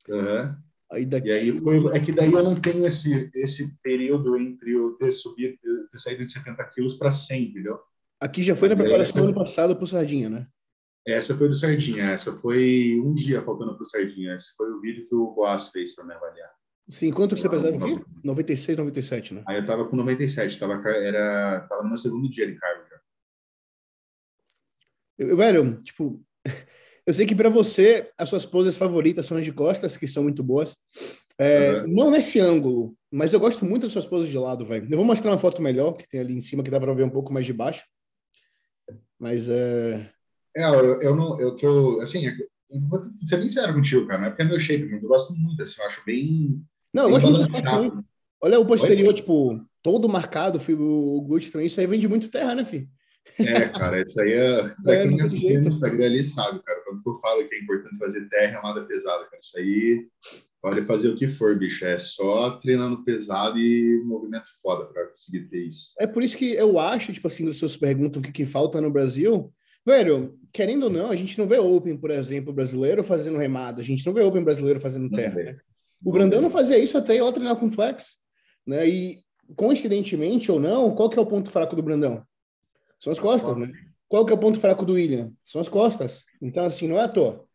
Uhum. 0.07 0.55
Aí 0.91 1.05
daqui... 1.05 1.27
E 1.27 1.31
aí 1.31 1.61
foi, 1.61 1.95
é 1.95 1.99
que 1.99 2.11
daí 2.13 2.31
eu 2.31 2.43
não 2.43 2.55
tenho 2.55 2.85
esse, 2.87 3.29
esse 3.35 3.77
período 3.81 4.37
entre 4.37 4.71
eu 4.71 4.93
ter 4.93 5.11
subido, 5.11 5.57
ter 5.91 5.99
saído 5.99 6.25
de 6.25 6.31
70 6.31 6.63
quilos 6.65 6.95
para 6.95 7.11
100, 7.11 7.43
entendeu? 7.43 7.79
Aqui 8.19 8.43
já 8.43 8.55
foi 8.55 8.69
na 8.69 8.75
preparação 8.75 9.23
ano 9.23 9.33
passado 9.33 9.75
para 9.75 9.83
o 9.83 9.87
Sardinha, 9.87 10.29
né? 10.29 10.47
Essa 11.05 11.35
foi 11.35 11.47
do 11.47 11.55
Sardinha, 11.55 12.03
essa 12.03 12.31
foi 12.31 12.99
um 13.03 13.13
dia 13.15 13.41
faltando 13.41 13.75
para 13.75 13.83
o 13.83 13.87
Sardinha. 13.87 14.35
Esse 14.35 14.55
foi 14.55 14.71
o 14.71 14.79
vídeo 14.79 15.07
que 15.09 15.15
o 15.15 15.31
Boas 15.31 15.69
fez 15.69 15.95
para 15.95 16.05
me 16.05 16.13
avaliar. 16.13 16.51
Sim, 16.89 17.11
quanto 17.11 17.37
você 17.37 17.47
pesava 17.47 17.75
aqui? 17.75 18.03
96, 18.23 18.77
97, 18.77 19.33
né? 19.33 19.43
Aí 19.47 19.57
eu 19.57 19.65
tava 19.65 19.87
com 19.87 19.95
97, 19.95 20.59
tava, 20.59 20.73
era, 20.89 21.61
tava 21.61 21.83
no 21.83 21.89
meu 21.89 21.97
segundo 21.97 22.29
dia 22.29 22.47
de 22.47 22.55
cargo 22.55 22.83
já. 22.89 22.99
Eu, 25.17 25.37
velho, 25.37 25.81
tipo, 25.83 26.21
Eu 27.05 27.13
sei 27.13 27.25
que 27.25 27.35
para 27.35 27.49
você, 27.49 28.11
as 28.17 28.29
suas 28.29 28.45
poses 28.45 28.77
favoritas 28.77 29.25
são 29.25 29.37
as 29.37 29.45
de 29.45 29.51
costas, 29.51 29.97
que 29.97 30.07
são 30.07 30.23
muito 30.23 30.43
boas. 30.43 30.77
É, 31.37 31.81
uhum. 31.81 31.87
Não 31.87 32.11
nesse 32.11 32.39
ângulo, 32.39 32.95
mas 33.11 33.33
eu 33.33 33.39
gosto 33.39 33.65
muito 33.65 33.83
das 33.83 33.91
suas 33.91 34.05
poses 34.05 34.29
de 34.29 34.37
lado, 34.37 34.65
velho. 34.65 34.87
Eu 34.89 34.97
vou 34.97 35.05
mostrar 35.05 35.31
uma 35.31 35.37
foto 35.39 35.61
melhor, 35.61 35.93
que 35.93 36.07
tem 36.07 36.19
ali 36.19 36.35
em 36.35 36.41
cima, 36.41 36.63
que 36.63 36.69
dá 36.69 36.79
para 36.79 36.93
ver 36.93 37.03
um 37.03 37.09
pouco 37.09 37.33
mais 37.33 37.45
de 37.45 37.53
baixo. 37.53 37.85
Mas 39.17 39.49
é. 39.49 40.09
É, 40.55 40.65
eu, 40.65 41.01
eu 41.01 41.15
não. 41.15 41.39
Eu, 41.39 41.55
que 41.55 41.65
eu, 41.65 42.01
assim, 42.01 42.27
é 42.27 42.35
eu 42.69 42.79
vou 42.87 43.01
ser 43.25 43.37
bem 43.37 43.49
sincero 43.49 43.73
contigo, 43.73 44.07
cara. 44.07 44.21
Não 44.21 44.27
é 44.27 44.29
porque 44.29 44.43
é 44.43 44.45
meu 44.45 44.59
shape, 44.59 44.85
mas 44.85 45.01
eu 45.01 45.09
gosto 45.09 45.33
muito, 45.33 45.63
assim, 45.63 45.81
eu 45.81 45.87
acho 45.87 46.05
bem. 46.05 46.63
Não, 46.93 47.03
eu 47.03 47.09
gosto 47.09 47.29
muito. 47.29 48.05
Olha 48.43 48.59
o 48.59 48.65
posterior, 48.65 49.09
Oi? 49.09 49.13
tipo, 49.13 49.63
todo 49.83 50.09
marcado, 50.09 50.59
filho, 50.59 50.81
o 50.81 51.21
glúteo 51.21 51.51
também. 51.51 51.67
Isso 51.67 51.79
aí 51.79 51.87
vem 51.87 51.99
de 51.99 52.07
muito 52.07 52.29
terra, 52.29 52.55
né, 52.55 52.65
filho? 52.65 52.87
É, 53.39 53.69
cara, 53.69 54.01
isso 54.01 54.19
aí 54.19 54.33
é. 54.33 54.75
Pra 54.83 54.95
é, 54.95 55.07
quem 55.07 55.19
é 55.19 55.59
no 55.59 55.67
Instagram 55.67 56.05
ali 56.05 56.23
sabe, 56.23 56.61
cara. 56.63 56.81
Quando 56.83 57.01
eu 57.05 57.19
falo 57.19 57.47
que 57.47 57.55
é 57.55 57.59
importante 57.59 57.97
fazer 57.97 58.27
terra 58.29 58.59
amada 58.59 58.83
pesada, 58.85 59.25
cara, 59.25 59.39
isso 59.41 59.59
aí 59.59 60.07
pode 60.61 60.81
fazer 60.85 61.09
o 61.09 61.15
que 61.15 61.27
for, 61.27 61.57
bicho. 61.57 61.85
É 61.85 61.99
só 61.99 62.51
treinando 62.57 63.03
pesado 63.03 63.59
e 63.59 64.01
movimento 64.05 64.47
foda 64.61 64.85
para 64.85 65.07
conseguir 65.07 65.47
ter 65.49 65.67
isso. 65.67 65.93
É 65.99 66.07
por 66.07 66.23
isso 66.23 66.35
que 66.35 66.53
eu 66.53 66.79
acho, 66.79 67.13
tipo 67.13 67.27
assim, 67.27 67.47
as 67.47 67.53
pessoas 67.53 67.77
perguntam 67.77 68.21
o 68.21 68.23
que, 68.23 68.31
que 68.31 68.45
falta 68.45 68.81
no 68.81 68.91
Brasil. 68.91 69.53
Velho, 69.85 70.37
querendo 70.51 70.83
ou 70.83 70.89
não, 70.89 71.09
a 71.09 71.15
gente 71.15 71.37
não 71.37 71.47
vê 71.47 71.57
Open, 71.57 71.97
por 71.97 72.11
exemplo, 72.11 72.53
brasileiro 72.53 73.03
fazendo 73.03 73.37
remado. 73.37 73.81
A 73.81 73.83
gente 73.83 74.05
não 74.05 74.13
vê 74.13 74.21
Open 74.21 74.43
brasileiro 74.43 74.79
fazendo 74.79 75.09
terra, 75.09 75.35
né? 75.35 75.57
O 76.03 76.11
Brandão 76.11 76.41
não 76.41 76.49
fazia 76.49 76.77
isso 76.77 76.97
até 76.97 77.15
ir 77.15 77.21
lá 77.21 77.31
treinar 77.31 77.55
com 77.55 77.69
flex, 77.69 78.17
né? 78.65 78.87
E 78.87 79.23
coincidentemente 79.55 80.51
ou 80.51 80.59
não, 80.59 80.95
qual 80.95 81.09
que 81.09 81.19
é 81.19 81.21
o 81.21 81.25
ponto 81.25 81.51
fraco 81.51 81.75
do 81.75 81.83
Brandão? 81.83 82.25
São 82.99 83.11
as 83.11 83.19
costas, 83.19 83.57
né? 83.57 83.71
Qual 84.07 84.25
que 84.25 84.31
é 84.31 84.35
o 84.35 84.39
ponto 84.39 84.59
fraco 84.59 84.85
do 84.85 84.93
William? 84.93 85.31
São 85.45 85.61
as 85.61 85.69
costas. 85.69 86.23
Então, 86.41 86.65
assim, 86.65 86.87
não 86.87 86.97
é 86.97 87.03
à 87.03 87.07
toa. 87.07 87.45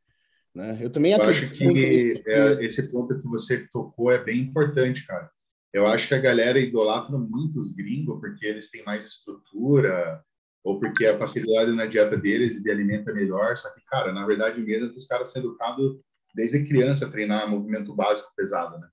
Né? 0.55 0.79
Eu 0.81 0.89
também 0.89 1.13
eu 1.13 1.23
acho 1.23 1.51
que 1.51 2.23
é, 2.27 2.65
esse 2.65 2.91
ponto 2.91 3.21
que 3.21 3.29
você 3.29 3.67
tocou 3.69 4.11
é 4.11 4.23
bem 4.25 4.41
importante, 4.41 5.07
cara. 5.07 5.31
Eu 5.71 5.87
acho 5.87 6.09
que 6.09 6.15
a 6.15 6.21
galera 6.21 6.59
idolatra 6.59 7.19
muito 7.19 7.61
os 7.61 7.75
gringos 7.75 8.19
porque 8.19 8.47
eles 8.47 8.71
têm 8.71 8.83
mais 8.85 9.07
estrutura 9.07 10.25
ou 10.65 10.81
porque 10.81 11.05
a 11.05 11.19
facilidade 11.19 11.73
na 11.73 11.85
dieta 11.85 12.17
deles 12.17 12.63
de 12.63 12.71
alimento 12.71 13.11
é 13.11 13.13
melhor. 13.13 13.55
Só 13.59 13.69
que, 13.75 13.85
cara, 13.85 14.13
na 14.13 14.25
verdade 14.25 14.59
mesmo, 14.59 14.97
os 14.97 15.07
caras 15.07 15.31
são 15.31 15.43
educados 15.43 16.01
desde 16.37 16.69
criança 16.69 17.11
treinar 17.11 17.49
movimento 17.49 17.95
básico 17.95 18.31
pesado, 18.37 18.79
né? 18.79 18.87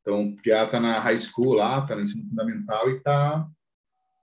Então, 0.00 0.34
já 0.44 0.66
tá 0.66 0.80
na 0.80 0.98
high 0.98 1.18
school 1.18 1.54
lá, 1.54 1.86
tá 1.86 1.94
no 1.94 2.02
ensino 2.02 2.28
fundamental 2.28 2.90
e 2.90 3.00
tá 3.00 3.48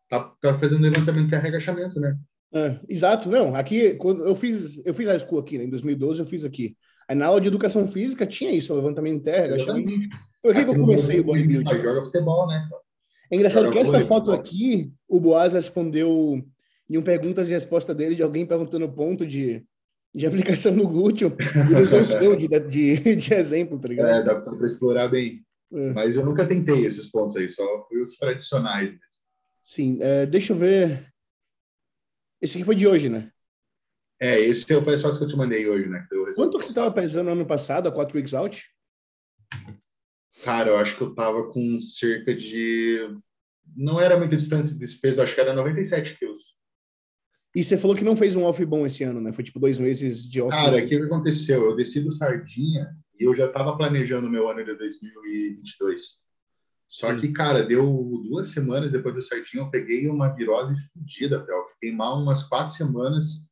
tá, 0.10 0.36
tá 0.42 0.60
fazendo 0.60 0.82
levantamento 0.82 1.30
de 1.30 1.36
agachamento, 1.36 2.00
né? 2.00 2.18
É, 2.54 2.80
exato, 2.90 3.30
não. 3.30 3.56
Aqui, 3.56 3.94
quando 3.96 4.26
eu 4.26 4.36
fiz, 4.36 4.82
eu 4.84 4.94
fiz 4.94 5.08
a 5.08 5.18
school 5.18 5.40
aqui, 5.40 5.58
né? 5.58 5.66
Em 5.66 5.70
2012 5.70 6.20
eu 6.20 6.26
fiz 6.26 6.44
aqui. 6.44 6.76
Aí 7.08 7.16
na 7.16 7.28
aula 7.28 7.40
de 7.40 7.48
educação 7.48 7.88
física 7.88 8.26
tinha 8.26 8.52
isso, 8.52 8.74
levantamento 8.74 9.20
de 9.20 9.24
terra, 9.24 9.46
agachamento. 9.46 10.10
Por 10.42 10.54
que, 10.54 10.66
que 10.66 10.70
eu 10.70 10.76
comecei 10.76 11.20
o 11.20 11.24
bodybuilding? 11.24 11.82
Joga 11.82 12.04
futebol, 12.04 12.48
né? 12.48 12.68
É 13.32 13.36
engraçado 13.36 13.66
joga 13.66 13.74
que 13.74 13.80
essa 13.80 14.02
foto 14.06 14.32
aqui, 14.32 14.92
o 15.08 15.20
Boaz 15.20 15.54
respondeu 15.54 16.44
em 16.90 16.98
um 16.98 17.04
perguntas 17.04 17.50
e 17.50 17.54
resposta 17.54 17.94
dele 17.94 18.16
de 18.16 18.24
alguém 18.24 18.46
perguntando 18.46 18.86
o 18.86 18.92
ponto 18.92 19.26
de, 19.26 19.64
de 20.14 20.26
aplicação 20.26 20.74
no 20.74 20.88
glúteo. 20.88 21.36
Ele 21.70 21.82
usou 21.82 22.02
o 22.02 22.06
seu 22.06 22.36
de, 22.36 22.48
de, 22.48 23.16
de 23.16 23.34
exemplo, 23.34 23.80
tá 23.80 23.88
ligado? 23.88 24.10
É, 24.10 24.24
dá 24.24 24.42
para 24.42 24.66
explorar 24.66 25.08
bem. 25.08 25.46
É. 25.72 25.94
Mas 25.94 26.16
eu 26.16 26.26
nunca 26.26 26.48
tentei 26.48 26.86
esses 26.86 27.10
pontos 27.12 27.36
aí, 27.36 27.50
só 27.50 27.64
os 27.92 28.18
tradicionais. 28.18 28.98
Sim, 29.64 30.00
é, 30.02 30.26
deixa 30.26 30.54
eu 30.54 30.58
ver. 30.58 31.08
Esse 32.42 32.58
aqui 32.58 32.66
foi 32.66 32.76
de 32.76 32.88
hoje, 32.88 33.10
né? 33.10 33.32
É, 34.20 34.40
esse 34.40 34.66
foi 34.66 34.78
o 34.78 34.84
que 34.84 35.24
eu 35.24 35.28
te 35.28 35.38
mandei 35.38 35.68
hoje, 35.68 35.88
né? 35.88 36.06
Que 36.10 36.34
Quanto 36.34 36.58
que 36.58 36.66
você 36.66 36.72
estava 36.72 36.92
pesando 36.92 37.30
ano 37.30 37.46
passado, 37.46 37.88
a 37.88 37.92
4 37.92 38.18
weeks 38.18 38.34
out? 38.34 38.66
Cara, 40.44 40.70
eu 40.70 40.78
acho 40.78 40.98
que 40.98 41.04
eu 41.04 41.14
tava 41.14 41.52
com 41.52 41.80
cerca 41.80 42.34
de. 42.34 43.00
Não 43.76 44.00
era 44.00 44.18
muita 44.18 44.36
distância 44.36 44.76
desse 44.78 45.00
peso, 45.00 45.22
acho 45.22 45.36
que 45.36 45.42
era 45.42 45.54
97 45.54 46.18
quilos. 46.18 46.58
E 47.56 47.64
você 47.64 47.78
falou 47.78 47.96
que 47.96 48.04
não 48.04 48.16
fez 48.16 48.36
um 48.36 48.44
off 48.44 48.64
bom 48.64 48.86
esse 48.86 49.04
ano, 49.04 49.20
né? 49.20 49.34
Foi 49.34 49.44
tipo 49.44 49.60
dois 49.60 49.80
meses 49.80 50.28
de 50.28 50.42
off. 50.42 50.52
Cara, 50.52 50.84
o 50.84 50.88
que 50.88 50.96
aconteceu? 50.96 51.66
Eu 51.66 51.76
desci 51.76 52.02
do 52.02 52.12
Sardinha 52.12 52.88
e 53.20 53.24
eu 53.24 53.34
já 53.34 53.48
estava 53.48 53.76
planejando 53.76 54.28
o 54.28 54.30
meu 54.30 54.48
ano 54.48 54.64
de 54.64 54.76
2022. 54.76 56.20
Só 56.88 57.14
Sim. 57.14 57.22
que, 57.22 57.32
cara, 57.32 57.64
deu 57.64 57.86
duas 58.28 58.50
semanas 58.50 58.92
depois 58.92 59.14
do 59.14 59.22
Sardinha, 59.22 59.64
eu 59.64 59.70
peguei 59.70 60.08
uma 60.08 60.30
virose 60.30 60.76
fodida, 60.92 61.46
Eu 61.48 61.68
fiquei 61.74 61.92
mal 61.92 62.20
umas 62.20 62.44
quatro 62.48 62.72
semanas. 62.74 63.48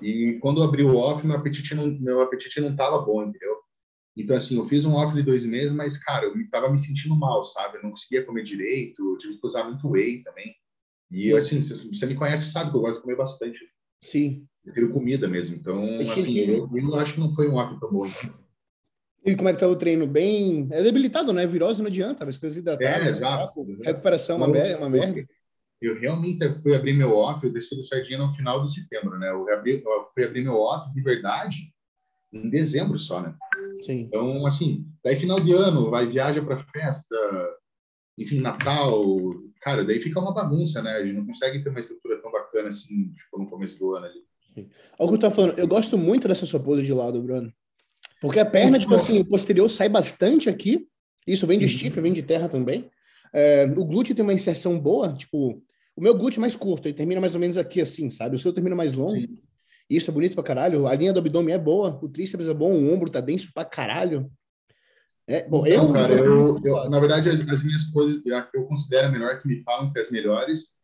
E 0.00 0.38
quando 0.40 0.60
eu 0.60 0.64
abri 0.64 0.82
o 0.82 0.96
off, 0.96 1.26
meu 1.26 1.36
apetite 1.36 1.74
não, 1.74 1.86
meu 2.00 2.22
apetite 2.22 2.60
não 2.60 2.74
tava 2.74 3.00
bom, 3.02 3.22
entendeu? 3.22 3.56
Então, 4.16 4.36
assim, 4.36 4.56
eu 4.56 4.66
fiz 4.66 4.84
um 4.84 4.94
off 4.94 5.14
de 5.14 5.22
dois 5.22 5.44
meses, 5.44 5.72
mas, 5.72 5.96
cara, 5.98 6.24
eu 6.24 6.36
estava 6.40 6.70
me 6.70 6.78
sentindo 6.78 7.14
mal, 7.14 7.44
sabe? 7.44 7.76
Eu 7.76 7.82
não 7.82 7.90
conseguia 7.90 8.24
comer 8.24 8.42
direito, 8.42 9.12
eu 9.12 9.18
tive 9.18 9.38
que 9.38 9.46
usar 9.46 9.64
muito 9.64 9.88
whey 9.88 10.22
também. 10.22 10.54
E, 11.10 11.32
assim, 11.32 11.62
você, 11.62 12.06
me 12.06 12.14
conhece, 12.14 12.52
sabe 12.52 12.70
que 12.70 12.76
eu 12.76 12.80
gosto 12.80 12.96
de 12.96 13.02
comer 13.02 13.16
bastante. 13.16 13.58
Sim. 14.02 14.46
Eu 14.64 14.74
quero 14.74 14.92
comida 14.92 15.26
mesmo. 15.26 15.56
Então, 15.56 15.82
assim, 16.10 16.36
eu, 16.38 16.68
eu, 16.74 16.94
acho 16.96 17.14
que 17.14 17.20
não 17.20 17.34
foi 17.34 17.48
um 17.48 17.54
off 17.54 17.78
tão 17.80 17.90
bom. 17.90 18.06
E 19.24 19.34
como 19.34 19.48
é 19.48 19.52
que 19.52 19.58
tá 19.58 19.66
o 19.66 19.76
treino? 19.76 20.06
Bem... 20.06 20.68
É 20.70 20.82
debilitado, 20.82 21.32
né? 21.32 21.46
Virose 21.46 21.80
não 21.80 21.88
adianta, 21.88 22.24
as 22.24 22.36
coisas 22.36 22.58
hidratadas. 22.58 23.06
É, 23.06 23.08
exato. 23.08 23.64
Né? 23.64 23.76
Recuperação 23.86 24.36
é 24.36 24.38
uma, 24.38 24.48
merda, 24.48 24.78
uma 24.78 24.90
merda. 24.90 25.26
Eu 25.80 25.98
realmente 25.98 26.38
fui 26.62 26.74
abrir 26.74 26.92
meu 26.92 27.14
off, 27.14 27.44
eu 27.44 27.52
desci 27.52 27.76
do 27.76 27.84
Sardinha 27.84 28.18
no 28.18 28.30
final 28.30 28.62
de 28.62 28.74
setembro, 28.74 29.18
né? 29.18 29.30
Eu, 29.30 29.48
abri, 29.52 29.82
eu 29.84 30.08
fui 30.12 30.24
abrir 30.24 30.42
meu 30.42 30.56
off 30.56 30.92
de 30.92 31.00
verdade 31.00 31.72
em 32.32 32.50
dezembro 32.50 32.98
só, 32.98 33.20
né? 33.20 33.34
Sim. 33.82 34.00
Então, 34.00 34.44
assim, 34.46 34.86
daí 35.02 35.16
final 35.16 35.40
de 35.40 35.52
ano, 35.52 35.90
vai 35.90 36.06
viaja 36.06 36.42
para 36.42 36.64
festa, 36.64 37.16
enfim, 38.18 38.40
Natal, 38.40 39.02
cara, 39.60 39.84
daí 39.84 40.00
fica 40.00 40.20
uma 40.20 40.32
bagunça, 40.32 40.82
né? 40.82 40.92
A 40.92 41.04
gente 41.04 41.16
não 41.16 41.26
consegue 41.26 41.62
ter 41.62 41.68
uma 41.70 41.80
estrutura 41.80 42.20
tão 42.20 42.30
bacana 42.30 42.68
assim, 42.68 43.12
tipo, 43.12 43.38
no 43.38 43.48
começo 43.48 43.78
do 43.78 43.94
ano 43.94 44.06
ali. 44.06 44.20
Sim. 44.54 44.68
Olha 44.98 45.06
o 45.06 45.08
que 45.08 45.14
eu 45.14 45.18
tô 45.18 45.30
falando, 45.30 45.58
eu 45.58 45.68
gosto 45.68 45.96
muito 45.96 46.26
dessa 46.26 46.46
sua 46.46 46.60
pose 46.60 46.82
de 46.82 46.92
lado, 46.92 47.22
Bruno. 47.22 47.52
Porque 48.20 48.40
a 48.40 48.46
perna, 48.46 48.78
tipo 48.78 48.94
assim, 48.94 49.20
o 49.20 49.24
posterior 49.24 49.68
sai 49.70 49.88
bastante 49.88 50.48
aqui. 50.48 50.88
Isso 51.26 51.46
vem 51.46 51.58
de 51.58 51.86
uhum. 51.86 52.02
vem 52.02 52.12
de 52.12 52.22
terra 52.22 52.48
também. 52.48 52.90
É, 53.32 53.64
o 53.76 53.84
glúteo 53.84 54.14
tem 54.14 54.24
uma 54.24 54.32
inserção 54.32 54.78
boa, 54.78 55.12
tipo, 55.12 55.62
o 55.94 56.00
meu 56.00 56.16
glúteo 56.16 56.38
é 56.38 56.42
mais 56.42 56.56
curto, 56.56 56.86
ele 56.86 56.94
termina 56.94 57.20
mais 57.20 57.34
ou 57.34 57.40
menos 57.40 57.58
aqui 57.58 57.80
assim, 57.80 58.08
sabe? 58.08 58.36
O 58.36 58.38
seu 58.38 58.52
termina 58.52 58.74
mais 58.74 58.94
longo. 58.94 59.20
Sim. 59.20 59.38
Isso 59.90 60.10
é 60.10 60.14
bonito 60.14 60.34
pra 60.34 60.44
caralho. 60.44 60.86
A 60.86 60.94
linha 60.94 61.12
do 61.12 61.18
abdômen 61.18 61.54
é 61.54 61.58
boa, 61.58 61.98
o 62.02 62.08
tríceps 62.08 62.46
é 62.46 62.54
bom, 62.54 62.72
o 62.72 62.92
ombro 62.92 63.10
tá 63.10 63.20
denso 63.20 63.50
pra 63.52 63.64
caralho. 63.64 64.30
É, 65.28 65.46
bom, 65.46 65.66
eu, 65.66 65.92
cara, 65.92 66.14
eu, 66.14 66.58
eu, 66.64 66.88
na 66.88 66.98
verdade, 66.98 67.28
as, 67.28 67.46
as, 67.46 67.62
minhas 67.62 67.84
coisas, 67.90 68.26
a 68.28 68.42
que 68.42 68.56
eu 68.56 68.64
considero 68.64 69.12
melhor, 69.12 69.38
que 69.42 69.46
me 69.46 69.62
falam 69.62 69.92
que 69.92 70.00
as 70.00 70.10
melhores, 70.10 70.78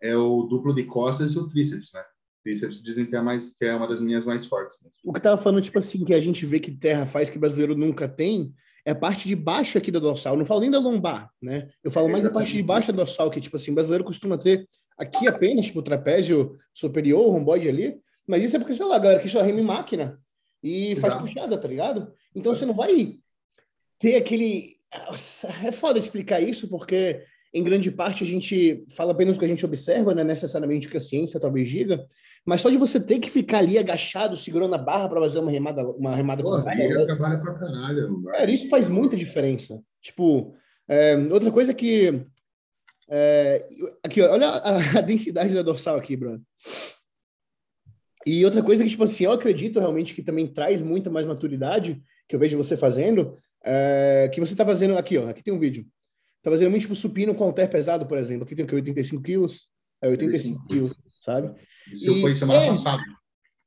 é 0.00 0.16
o 0.16 0.44
duplo 0.44 0.74
de 0.74 0.84
costas 0.84 1.34
e 1.34 1.38
o 1.38 1.46
tríceps, 1.46 1.90
né? 1.92 2.02
Tríceps 2.42 2.82
dizem 2.82 3.04
que 3.04 3.14
é, 3.14 3.20
mais, 3.20 3.50
que 3.50 3.62
é 3.66 3.76
uma 3.76 3.86
das 3.86 4.00
minhas 4.00 4.24
mais 4.24 4.46
fortes. 4.46 4.78
Né? 4.82 4.88
O 5.04 5.12
que 5.12 5.20
tava 5.20 5.40
falando, 5.40 5.62
tipo 5.62 5.78
assim, 5.78 6.02
que 6.02 6.14
a 6.14 6.20
gente 6.20 6.46
vê 6.46 6.58
que 6.58 6.70
terra 6.70 7.04
faz 7.04 7.28
que 7.28 7.38
brasileiro 7.38 7.76
nunca 7.76 8.08
tem, 8.08 8.54
é 8.86 8.92
a 8.92 8.94
parte 8.94 9.28
de 9.28 9.36
baixo 9.36 9.76
aqui 9.76 9.90
da 9.90 9.98
dorsal. 9.98 10.32
Eu 10.32 10.38
não 10.38 10.46
falo 10.46 10.60
nem 10.60 10.70
da 10.70 10.78
lombar, 10.78 11.30
né? 11.42 11.68
Eu 11.84 11.90
falo 11.90 12.08
mais 12.08 12.24
da 12.24 12.30
parte 12.30 12.54
de 12.54 12.62
baixo 12.62 12.90
da 12.90 12.96
dorsal, 12.96 13.30
que, 13.30 13.38
tipo 13.38 13.56
assim, 13.56 13.74
brasileiro 13.74 14.02
costuma 14.02 14.38
ter 14.38 14.66
aqui 14.96 15.28
apenas, 15.28 15.66
tipo, 15.66 15.80
o 15.80 15.82
trapézio 15.82 16.58
superior, 16.72 17.26
o 17.26 17.30
romboide 17.30 17.68
ali, 17.68 18.00
mas 18.26 18.42
isso 18.42 18.56
é 18.56 18.58
porque, 18.58 18.72
sei 18.72 18.86
lá, 18.86 18.98
galera 18.98 19.20
que 19.20 19.28
só 19.28 19.42
rema 19.42 19.60
em 19.60 19.64
máquina 19.64 20.18
e 20.62 20.96
faz 20.96 21.12
Exato. 21.12 21.24
puxada, 21.24 21.58
tá 21.58 21.68
ligado? 21.68 22.10
Então 22.34 22.54
você 22.54 22.64
não 22.64 22.74
vai 22.74 23.19
ter 24.00 24.16
aquele. 24.16 24.76
É 25.62 25.70
foda 25.70 26.00
explicar 26.00 26.40
isso, 26.40 26.68
porque 26.68 27.22
em 27.54 27.62
grande 27.62 27.92
parte 27.92 28.24
a 28.24 28.26
gente 28.26 28.84
fala 28.88 29.12
apenas 29.12 29.36
o 29.36 29.38
que 29.38 29.44
a 29.44 29.48
gente 29.48 29.64
observa, 29.64 30.14
não 30.14 30.22
é 30.22 30.24
necessariamente 30.24 30.88
o 30.88 30.90
que 30.90 30.96
a 30.96 31.00
ciência 31.00 31.38
talvez 31.38 31.68
diga, 31.68 32.04
mas 32.44 32.60
só 32.60 32.70
de 32.70 32.76
você 32.76 32.98
ter 32.98 33.18
que 33.18 33.30
ficar 33.30 33.58
ali 33.58 33.78
agachado, 33.78 34.36
segurando 34.36 34.74
a 34.74 34.78
barra 34.78 35.08
para 35.08 35.20
fazer 35.20 35.38
uma 35.38 35.50
remada, 35.50 35.86
uma 35.90 36.16
remada 36.16 36.42
Pô, 36.42 36.50
com 36.50 36.62
trabalha 36.62 37.38
pra 37.38 37.54
caralho. 37.54 38.22
É, 38.34 38.50
isso 38.50 38.68
faz 38.68 38.88
muita 38.88 39.16
diferença. 39.16 39.80
Tipo, 40.00 40.54
é, 40.88 41.16
outra 41.30 41.50
coisa 41.50 41.74
que. 41.74 42.24
É, 43.08 43.66
aqui, 44.02 44.22
olha 44.22 44.48
a, 44.48 44.76
a 44.98 45.00
densidade 45.00 45.54
da 45.54 45.62
dorsal 45.62 45.96
aqui, 45.96 46.16
Bruno. 46.16 46.42
E 48.26 48.44
outra 48.44 48.62
coisa 48.62 48.84
que, 48.84 48.90
tipo 48.90 49.04
assim, 49.04 49.24
eu 49.24 49.32
acredito 49.32 49.80
realmente 49.80 50.14
que 50.14 50.22
também 50.22 50.46
traz 50.46 50.82
muita 50.82 51.10
mais 51.10 51.26
maturidade, 51.26 52.02
que 52.28 52.36
eu 52.36 52.40
vejo 52.40 52.56
você 52.56 52.76
fazendo, 52.76 53.36
é, 53.64 54.30
que 54.32 54.40
você 54.40 54.54
tá 54.54 54.64
fazendo 54.64 54.96
aqui, 54.96 55.18
ó, 55.18 55.28
aqui 55.28 55.42
tem 55.42 55.52
um 55.52 55.58
vídeo. 55.58 55.86
Tá 56.42 56.50
fazendo 56.50 56.70
muito, 56.70 56.82
tipo, 56.82 56.94
supino 56.94 57.34
com 57.34 57.44
halter 57.44 57.68
pesado, 57.68 58.06
por 58.06 58.16
exemplo. 58.16 58.44
Aqui 58.44 58.54
tem 58.54 58.64
o 58.64 58.68
que, 58.68 58.74
85 58.74 59.22
quilos? 59.22 59.68
É, 60.02 60.08
85 60.08 60.66
quilos, 60.66 60.94
sabe? 61.20 61.54
Isso 61.92 62.10
e, 62.10 62.20
foi 62.20 62.34
semana 62.34 62.64
é, 62.64 62.68
passada. 62.68 63.02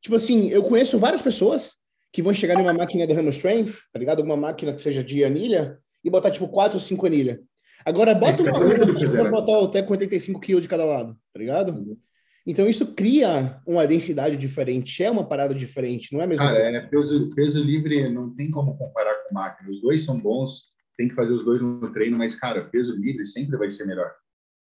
Tipo 0.01 0.15
assim, 0.15 0.49
eu 0.49 0.63
conheço 0.63 0.97
várias 0.97 1.21
pessoas 1.21 1.75
que 2.11 2.21
vão 2.21 2.33
chegar 2.33 2.57
numa 2.57 2.73
máquina 2.73 3.05
de 3.05 3.13
Hammer 3.13 3.29
Strength, 3.29 3.73
tá 3.91 3.99
ligado? 3.99 4.21
Uma 4.21 4.35
máquina 4.35 4.73
que 4.73 4.81
seja 4.81 5.03
de 5.03 5.23
anilha, 5.23 5.79
e 6.03 6.09
botar, 6.09 6.31
tipo, 6.31 6.47
4 6.47 6.77
ou 6.77 6.79
5 6.79 7.05
anilhas. 7.05 7.39
Agora, 7.85 8.13
bota 8.13 8.43
é, 8.43 8.51
uma 8.51 9.27
é, 9.27 9.29
botar 9.29 9.51
o 9.51 9.55
halter 9.55 9.85
com 9.85 9.93
85 9.93 10.39
quilos 10.39 10.61
de 10.61 10.67
cada 10.67 10.85
lado, 10.85 11.17
tá 11.31 11.39
ligado? 11.39 11.97
Então, 12.45 12.67
isso 12.67 12.93
cria 12.93 13.61
uma 13.65 13.87
densidade 13.87 14.35
diferente, 14.35 15.01
é 15.01 15.09
uma 15.09 15.25
parada 15.25 15.55
diferente, 15.55 16.11
não 16.11 16.21
é 16.21 16.27
mesmo? 16.27 16.43
Cara, 16.43 16.59
é, 16.59 16.81
peso, 16.81 17.29
peso 17.33 17.63
livre 17.63 18.09
não 18.09 18.35
tem 18.35 18.51
como 18.51 18.77
comparar 18.77 19.15
com 19.23 19.33
máquina. 19.33 19.69
Os 19.69 19.81
dois 19.81 20.03
são 20.03 20.19
bons, 20.19 20.73
tem 20.97 21.07
que 21.07 21.15
fazer 21.15 21.31
os 21.31 21.45
dois 21.45 21.61
no 21.61 21.91
treino, 21.93 22.17
mas, 22.17 22.35
cara, 22.35 22.65
peso 22.65 22.93
livre 22.95 23.25
sempre 23.25 23.57
vai 23.57 23.69
ser 23.69 23.85
melhor. 23.85 24.11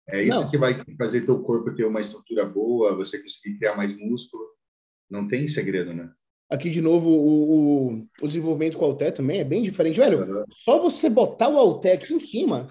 É 0.09 0.23
isso 0.23 0.41
não. 0.41 0.51
que 0.51 0.59
vai 0.59 0.81
fazer 0.97 1.23
teu 1.23 1.41
corpo 1.41 1.75
ter 1.75 1.85
uma 1.85 2.01
estrutura 2.01 2.45
boa, 2.45 2.95
você 2.95 3.21
conseguir 3.21 3.59
criar 3.59 3.77
mais 3.77 3.97
músculo. 3.97 4.45
Não 5.11 5.27
tem 5.27 5.49
segredo, 5.49 5.93
né? 5.93 6.11
Aqui, 6.51 6.69
de 6.69 6.83
novo, 6.83 7.09
o, 7.09 7.89
o, 7.89 8.07
o 8.21 8.27
desenvolvimento 8.27 8.77
com 8.77 8.85
o 8.85 8.89
Alté 8.89 9.11
também 9.11 9.41
é 9.41 9.45
bem 9.45 9.63
diferente. 9.63 9.99
Velho, 9.99 10.21
uhum. 10.21 10.45
só 10.65 10.79
você 10.79 11.09
botar 11.09 11.49
o 11.49 11.57
Alté 11.57 11.95
aqui 11.95 12.13
em 12.13 12.21
cima... 12.21 12.69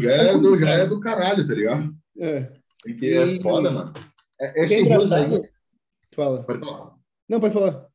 já, 0.00 0.10
é 0.10 0.38
do, 0.38 0.58
já 0.58 0.70
é 0.70 0.86
do 0.88 0.98
caralho, 1.00 1.46
tá 1.46 1.54
ligado? 1.54 1.94
É. 2.18 2.50
Porque 2.82 3.06
é 3.06 3.26
e... 3.26 3.38
é 3.38 3.40
foda, 3.42 3.70
mano. 3.70 3.92
É, 4.44 4.64
esse 4.64 4.82
Rios 4.82 5.12
aí. 5.12 5.30
Fala. 6.14 6.42
Pode 6.44 6.60
falar. 6.60 6.94
Não, 7.28 7.40
pode 7.40 7.54
falar. 7.54 7.88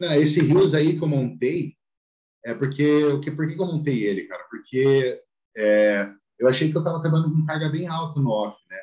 Não, 0.00 0.12
esse 0.14 0.40
Rios 0.40 0.74
aí 0.74 0.96
que 0.96 1.04
eu 1.04 1.08
montei, 1.08 1.74
é 2.44 2.54
porque. 2.54 3.04
O 3.04 3.20
que, 3.20 3.30
por 3.30 3.46
que 3.46 3.60
eu 3.60 3.66
montei 3.66 4.04
ele, 4.04 4.24
cara? 4.24 4.44
Porque 4.50 5.20
é, 5.56 6.10
eu 6.38 6.48
achei 6.48 6.70
que 6.70 6.76
eu 6.76 6.80
estava 6.80 7.00
trabalhando 7.00 7.32
com 7.32 7.46
carga 7.46 7.68
bem 7.68 7.86
alta 7.86 8.20
no 8.20 8.30
off, 8.30 8.56
né? 8.70 8.76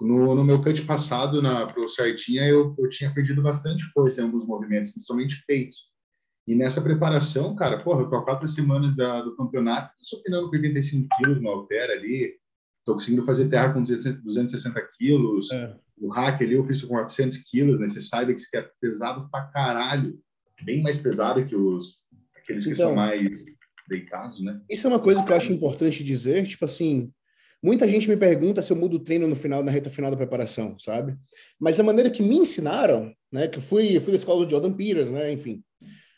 No, 0.00 0.34
no 0.34 0.44
meu 0.44 0.60
cut 0.60 0.82
passado, 0.82 1.40
na 1.40 1.66
Pro 1.66 1.88
Sardinha, 1.88 2.46
eu, 2.46 2.74
eu 2.76 2.88
tinha 2.88 3.14
perdido 3.14 3.40
bastante 3.40 3.84
força 3.92 4.20
em 4.20 4.24
alguns 4.24 4.44
movimentos, 4.44 4.90
principalmente 4.90 5.44
peitos. 5.46 5.92
E 6.46 6.56
nessa 6.56 6.82
preparação, 6.82 7.54
cara, 7.54 7.78
porra, 7.82 8.02
eu 8.02 8.10
tô 8.10 8.16
há 8.16 8.24
quatro 8.24 8.48
semanas 8.48 8.96
da, 8.96 9.22
do 9.22 9.36
campeonato, 9.36 9.92
tô 9.96 10.16
supinando 10.16 10.50
com 10.50 10.56
85 10.56 11.08
quilos 11.16 11.40
no 11.40 11.48
halter 11.48 11.88
ali, 11.90 12.34
tô 12.84 12.94
conseguindo 12.94 13.24
fazer 13.24 13.48
terra 13.48 13.72
com 13.72 13.82
260 13.84 14.88
quilos, 14.98 15.52
é 15.52 15.78
o 15.98 16.08
hack 16.08 16.42
ali 16.42 16.54
eu 16.54 16.66
fiz 16.66 16.82
com 16.82 16.88
400 16.88 17.38
quilos, 17.38 17.80
né? 17.80 17.88
Você 17.88 18.00
sabe 18.00 18.34
que 18.34 18.56
é 18.56 18.68
pesado 18.80 19.28
pra 19.30 19.44
caralho, 19.46 20.18
bem 20.62 20.82
mais 20.82 20.98
pesado 20.98 21.44
que 21.44 21.56
os 21.56 22.04
aqueles 22.36 22.64
que 22.64 22.72
então, 22.72 22.88
são 22.88 22.96
mais 22.96 23.44
deitados, 23.88 24.42
né? 24.42 24.60
Isso 24.68 24.86
é 24.86 24.90
uma 24.90 24.98
coisa 24.98 25.22
que 25.22 25.30
eu 25.30 25.36
acho 25.36 25.52
importante 25.52 26.02
dizer, 26.02 26.46
tipo 26.46 26.64
assim, 26.64 27.12
muita 27.62 27.86
gente 27.86 28.08
me 28.08 28.16
pergunta 28.16 28.62
se 28.62 28.72
eu 28.72 28.76
mudo 28.76 28.96
o 28.96 29.00
treino 29.00 29.28
no 29.28 29.36
final, 29.36 29.62
na 29.62 29.70
reta 29.70 29.90
final 29.90 30.10
da 30.10 30.16
preparação, 30.16 30.78
sabe? 30.78 31.16
Mas 31.60 31.78
a 31.78 31.82
maneira 31.82 32.10
que 32.10 32.22
me 32.22 32.36
ensinaram, 32.36 33.12
né, 33.30 33.46
que 33.48 33.58
eu 33.58 33.62
fui, 33.62 33.96
eu 33.96 34.00
fui 34.00 34.12
da 34.12 34.18
escola 34.18 34.44
do 34.44 34.50
Jordan 34.50 34.72
Peters, 34.72 35.10
né, 35.10 35.32
enfim, 35.32 35.62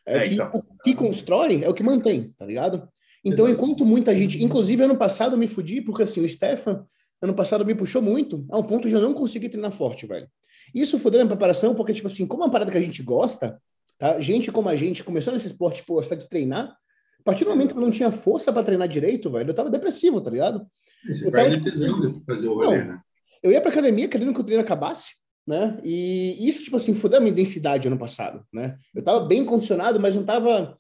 é, 0.07 0.19
é 0.19 0.29
que 0.29 0.35
então. 0.35 0.51
o 0.53 0.83
que 0.83 0.95
constrói 0.95 1.63
é 1.63 1.69
o 1.69 1.75
que 1.75 1.83
mantém, 1.83 2.33
tá 2.39 2.47
ligado? 2.47 2.89
Então, 3.25 3.49
enquanto 3.49 3.87
muita 3.87 4.15
gente, 4.15 4.43
inclusive 4.43 4.83
ano 4.85 4.97
passado 4.97 5.35
eu 5.35 5.39
me 5.39 5.49
fudi 5.49 5.81
porque 5.81 6.03
assim, 6.03 6.23
o 6.23 6.29
Stefan 6.29 6.87
ano 7.25 7.35
passado 7.35 7.65
me 7.65 7.75
puxou 7.75 8.01
muito, 8.01 8.47
a 8.51 8.59
um 8.59 8.63
ponto 8.63 8.89
de 8.89 8.95
eu 8.95 9.01
não 9.01 9.13
conseguir 9.15 9.49
treinar 9.49 9.73
forte, 9.73 10.07
velho. 10.07 10.29
Isso 10.75 10.99
fodeu 10.99 11.21
minha 11.21 11.29
preparação, 11.29 11.75
porque, 11.75 11.93
tipo 11.93 12.07
assim, 12.07 12.27
como 12.27 12.43
é 12.43 12.47
uma 12.47 12.53
parada 12.53 12.71
que 12.71 12.79
a 12.79 12.83
gente 12.83 13.03
gosta, 13.03 13.61
tá? 13.99 14.21
Gente 14.21 14.51
como 14.53 14.69
a 14.69 14.77
gente 14.77 15.03
começou 15.03 15.33
nesse 15.33 15.47
esporte 15.47 15.83
por 15.85 15.95
gostar 15.95 16.17
de 16.17 16.29
treinar, 16.29 16.77
a 17.19 17.23
partir 17.25 17.45
do 17.45 17.51
momento 17.51 17.73
que 17.73 17.79
eu 17.79 17.85
não 17.85 17.91
tinha 17.91 18.13
força 18.13 18.53
para 18.53 18.63
treinar 18.63 18.87
direito, 18.87 19.31
velho, 19.31 19.51
eu 19.51 19.55
tava 19.55 19.71
depressivo, 19.71 20.21
tá 20.21 20.31
ligado? 20.31 20.67
Você 21.07 21.27
eu 21.27 21.33
perde 21.33 21.63
tipo, 21.63 22.23
fazer 22.27 22.49
o 22.49 22.55
rolê, 22.55 22.85
né? 22.85 23.01
Eu 23.43 23.51
ia 23.51 23.61
pra 23.61 23.71
academia 23.71 24.09
querendo 24.09 24.33
que 24.33 24.41
o 24.41 24.45
treino 24.45 24.63
acabasse, 24.63 25.13
né? 25.47 25.79
E 25.85 26.49
isso, 26.49 26.65
tipo 26.65 26.77
assim, 26.77 26.95
fodeu 26.95 27.19
a 27.19 27.21
minha 27.23 27.33
densidade 27.33 27.89
ano 27.89 27.99
passado, 27.99 28.45
né? 28.53 28.77
Eu 28.95 29.03
tava 29.03 29.21
bem 29.27 29.45
condicionado, 29.45 30.01
mas 30.01 30.15
não 30.15 30.25
tava 30.25 30.79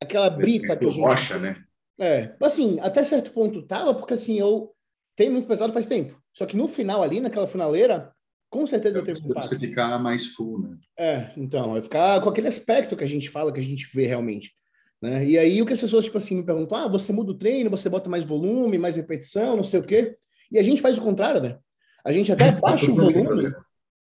aquela 0.00 0.30
brita 0.30 0.76
que 0.76 0.86
a 0.86 0.90
gente... 0.90 1.00
Rocha, 1.00 1.38
né? 1.38 1.56
É, 2.00 2.34
assim, 2.42 2.80
até 2.80 3.04
certo 3.04 3.32
ponto 3.32 3.62
tava, 3.62 3.94
porque 3.94 4.14
assim, 4.14 4.38
eu 4.38 4.72
tem 5.16 5.30
muito 5.30 5.48
pesado 5.48 5.72
faz 5.72 5.86
tempo. 5.86 6.20
Só 6.32 6.46
que 6.46 6.56
no 6.56 6.66
final 6.66 7.02
ali, 7.02 7.20
naquela 7.20 7.46
finaleira, 7.46 8.12
Com 8.50 8.66
certeza 8.66 8.98
é, 8.98 9.02
teve 9.02 9.22
um 9.22 9.30
impacto. 9.30 9.48
Você 9.48 9.58
ficar 9.58 9.98
mais 9.98 10.26
full, 10.26 10.60
né? 10.60 10.76
É, 10.98 11.32
então, 11.36 11.72
vai 11.72 11.80
ficar 11.80 12.20
com 12.20 12.28
aquele 12.28 12.48
aspecto 12.48 12.96
que 12.96 13.04
a 13.04 13.08
gente 13.08 13.30
fala, 13.30 13.52
que 13.52 13.60
a 13.60 13.62
gente 13.62 13.88
vê 13.94 14.06
realmente. 14.06 14.52
Né? 15.00 15.26
E 15.26 15.38
aí 15.38 15.60
o 15.60 15.66
que 15.66 15.72
as 15.72 15.80
pessoas, 15.80 16.04
tipo 16.04 16.18
assim, 16.18 16.36
me 16.36 16.44
perguntam, 16.44 16.78
ah, 16.78 16.86
você 16.86 17.12
muda 17.12 17.32
o 17.32 17.38
treino, 17.38 17.70
você 17.70 17.88
bota 17.88 18.10
mais 18.10 18.24
volume, 18.24 18.78
mais 18.78 18.94
repetição, 18.96 19.56
não 19.56 19.64
sei 19.64 19.80
o 19.80 19.82
quê. 19.82 20.16
E 20.50 20.58
a 20.58 20.62
gente 20.62 20.82
faz 20.82 20.96
o 20.96 21.02
contrário, 21.02 21.40
né? 21.40 21.58
A 22.04 22.12
gente 22.12 22.30
até 22.30 22.52
baixa 22.60 22.90
o 22.90 22.94
volume 22.94 23.52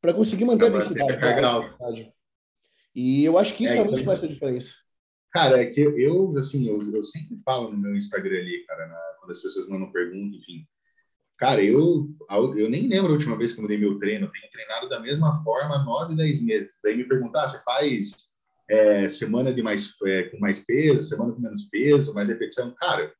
para 0.00 0.14
conseguir 0.14 0.44
manter 0.44 0.66
a 0.66 0.78
densidade. 0.78 2.12
E 2.94 3.24
eu 3.24 3.38
acho 3.38 3.54
que 3.54 3.64
isso 3.64 3.74
é, 3.74 3.76
realmente 3.76 4.02
então, 4.02 4.14
faz 4.14 4.24
a 4.24 4.32
diferença. 4.32 4.74
Cara, 5.30 5.62
é 5.62 5.66
que 5.66 5.80
eu, 5.80 6.36
assim, 6.36 6.68
eu, 6.68 6.82
eu 6.92 7.02
sempre 7.04 7.38
falo 7.44 7.70
no 7.70 7.78
meu 7.78 7.96
Instagram 7.96 8.38
ali, 8.38 8.64
cara, 8.66 8.86
na, 8.86 9.00
quando 9.18 9.30
as 9.30 9.40
pessoas 9.40 9.68
mandam 9.68 9.92
pergunta, 9.92 10.36
enfim. 10.36 10.66
Cara, 11.42 11.60
eu, 11.60 12.08
eu 12.56 12.70
nem 12.70 12.86
lembro 12.86 13.10
a 13.10 13.14
última 13.14 13.36
vez 13.36 13.52
que 13.52 13.58
eu 13.58 13.62
mudei 13.62 13.76
meu 13.76 13.98
treino. 13.98 14.26
Eu 14.26 14.30
tenho 14.30 14.52
treinado 14.52 14.88
da 14.88 15.00
mesma 15.00 15.42
forma 15.42 15.82
nove, 15.82 16.14
dez 16.14 16.40
meses. 16.40 16.78
Daí 16.84 16.96
me 16.96 17.02
perguntar, 17.02 17.42
ah, 17.42 17.48
você 17.48 17.58
faz 17.64 18.12
é, 18.70 19.08
semana 19.08 19.52
de 19.52 19.60
mais, 19.60 19.92
é, 20.06 20.22
com 20.22 20.38
mais 20.38 20.64
peso, 20.64 21.02
semana 21.02 21.32
com 21.32 21.40
menos 21.40 21.64
peso, 21.64 22.14
mais 22.14 22.28
repetição? 22.28 22.72
Cara, 22.78 23.12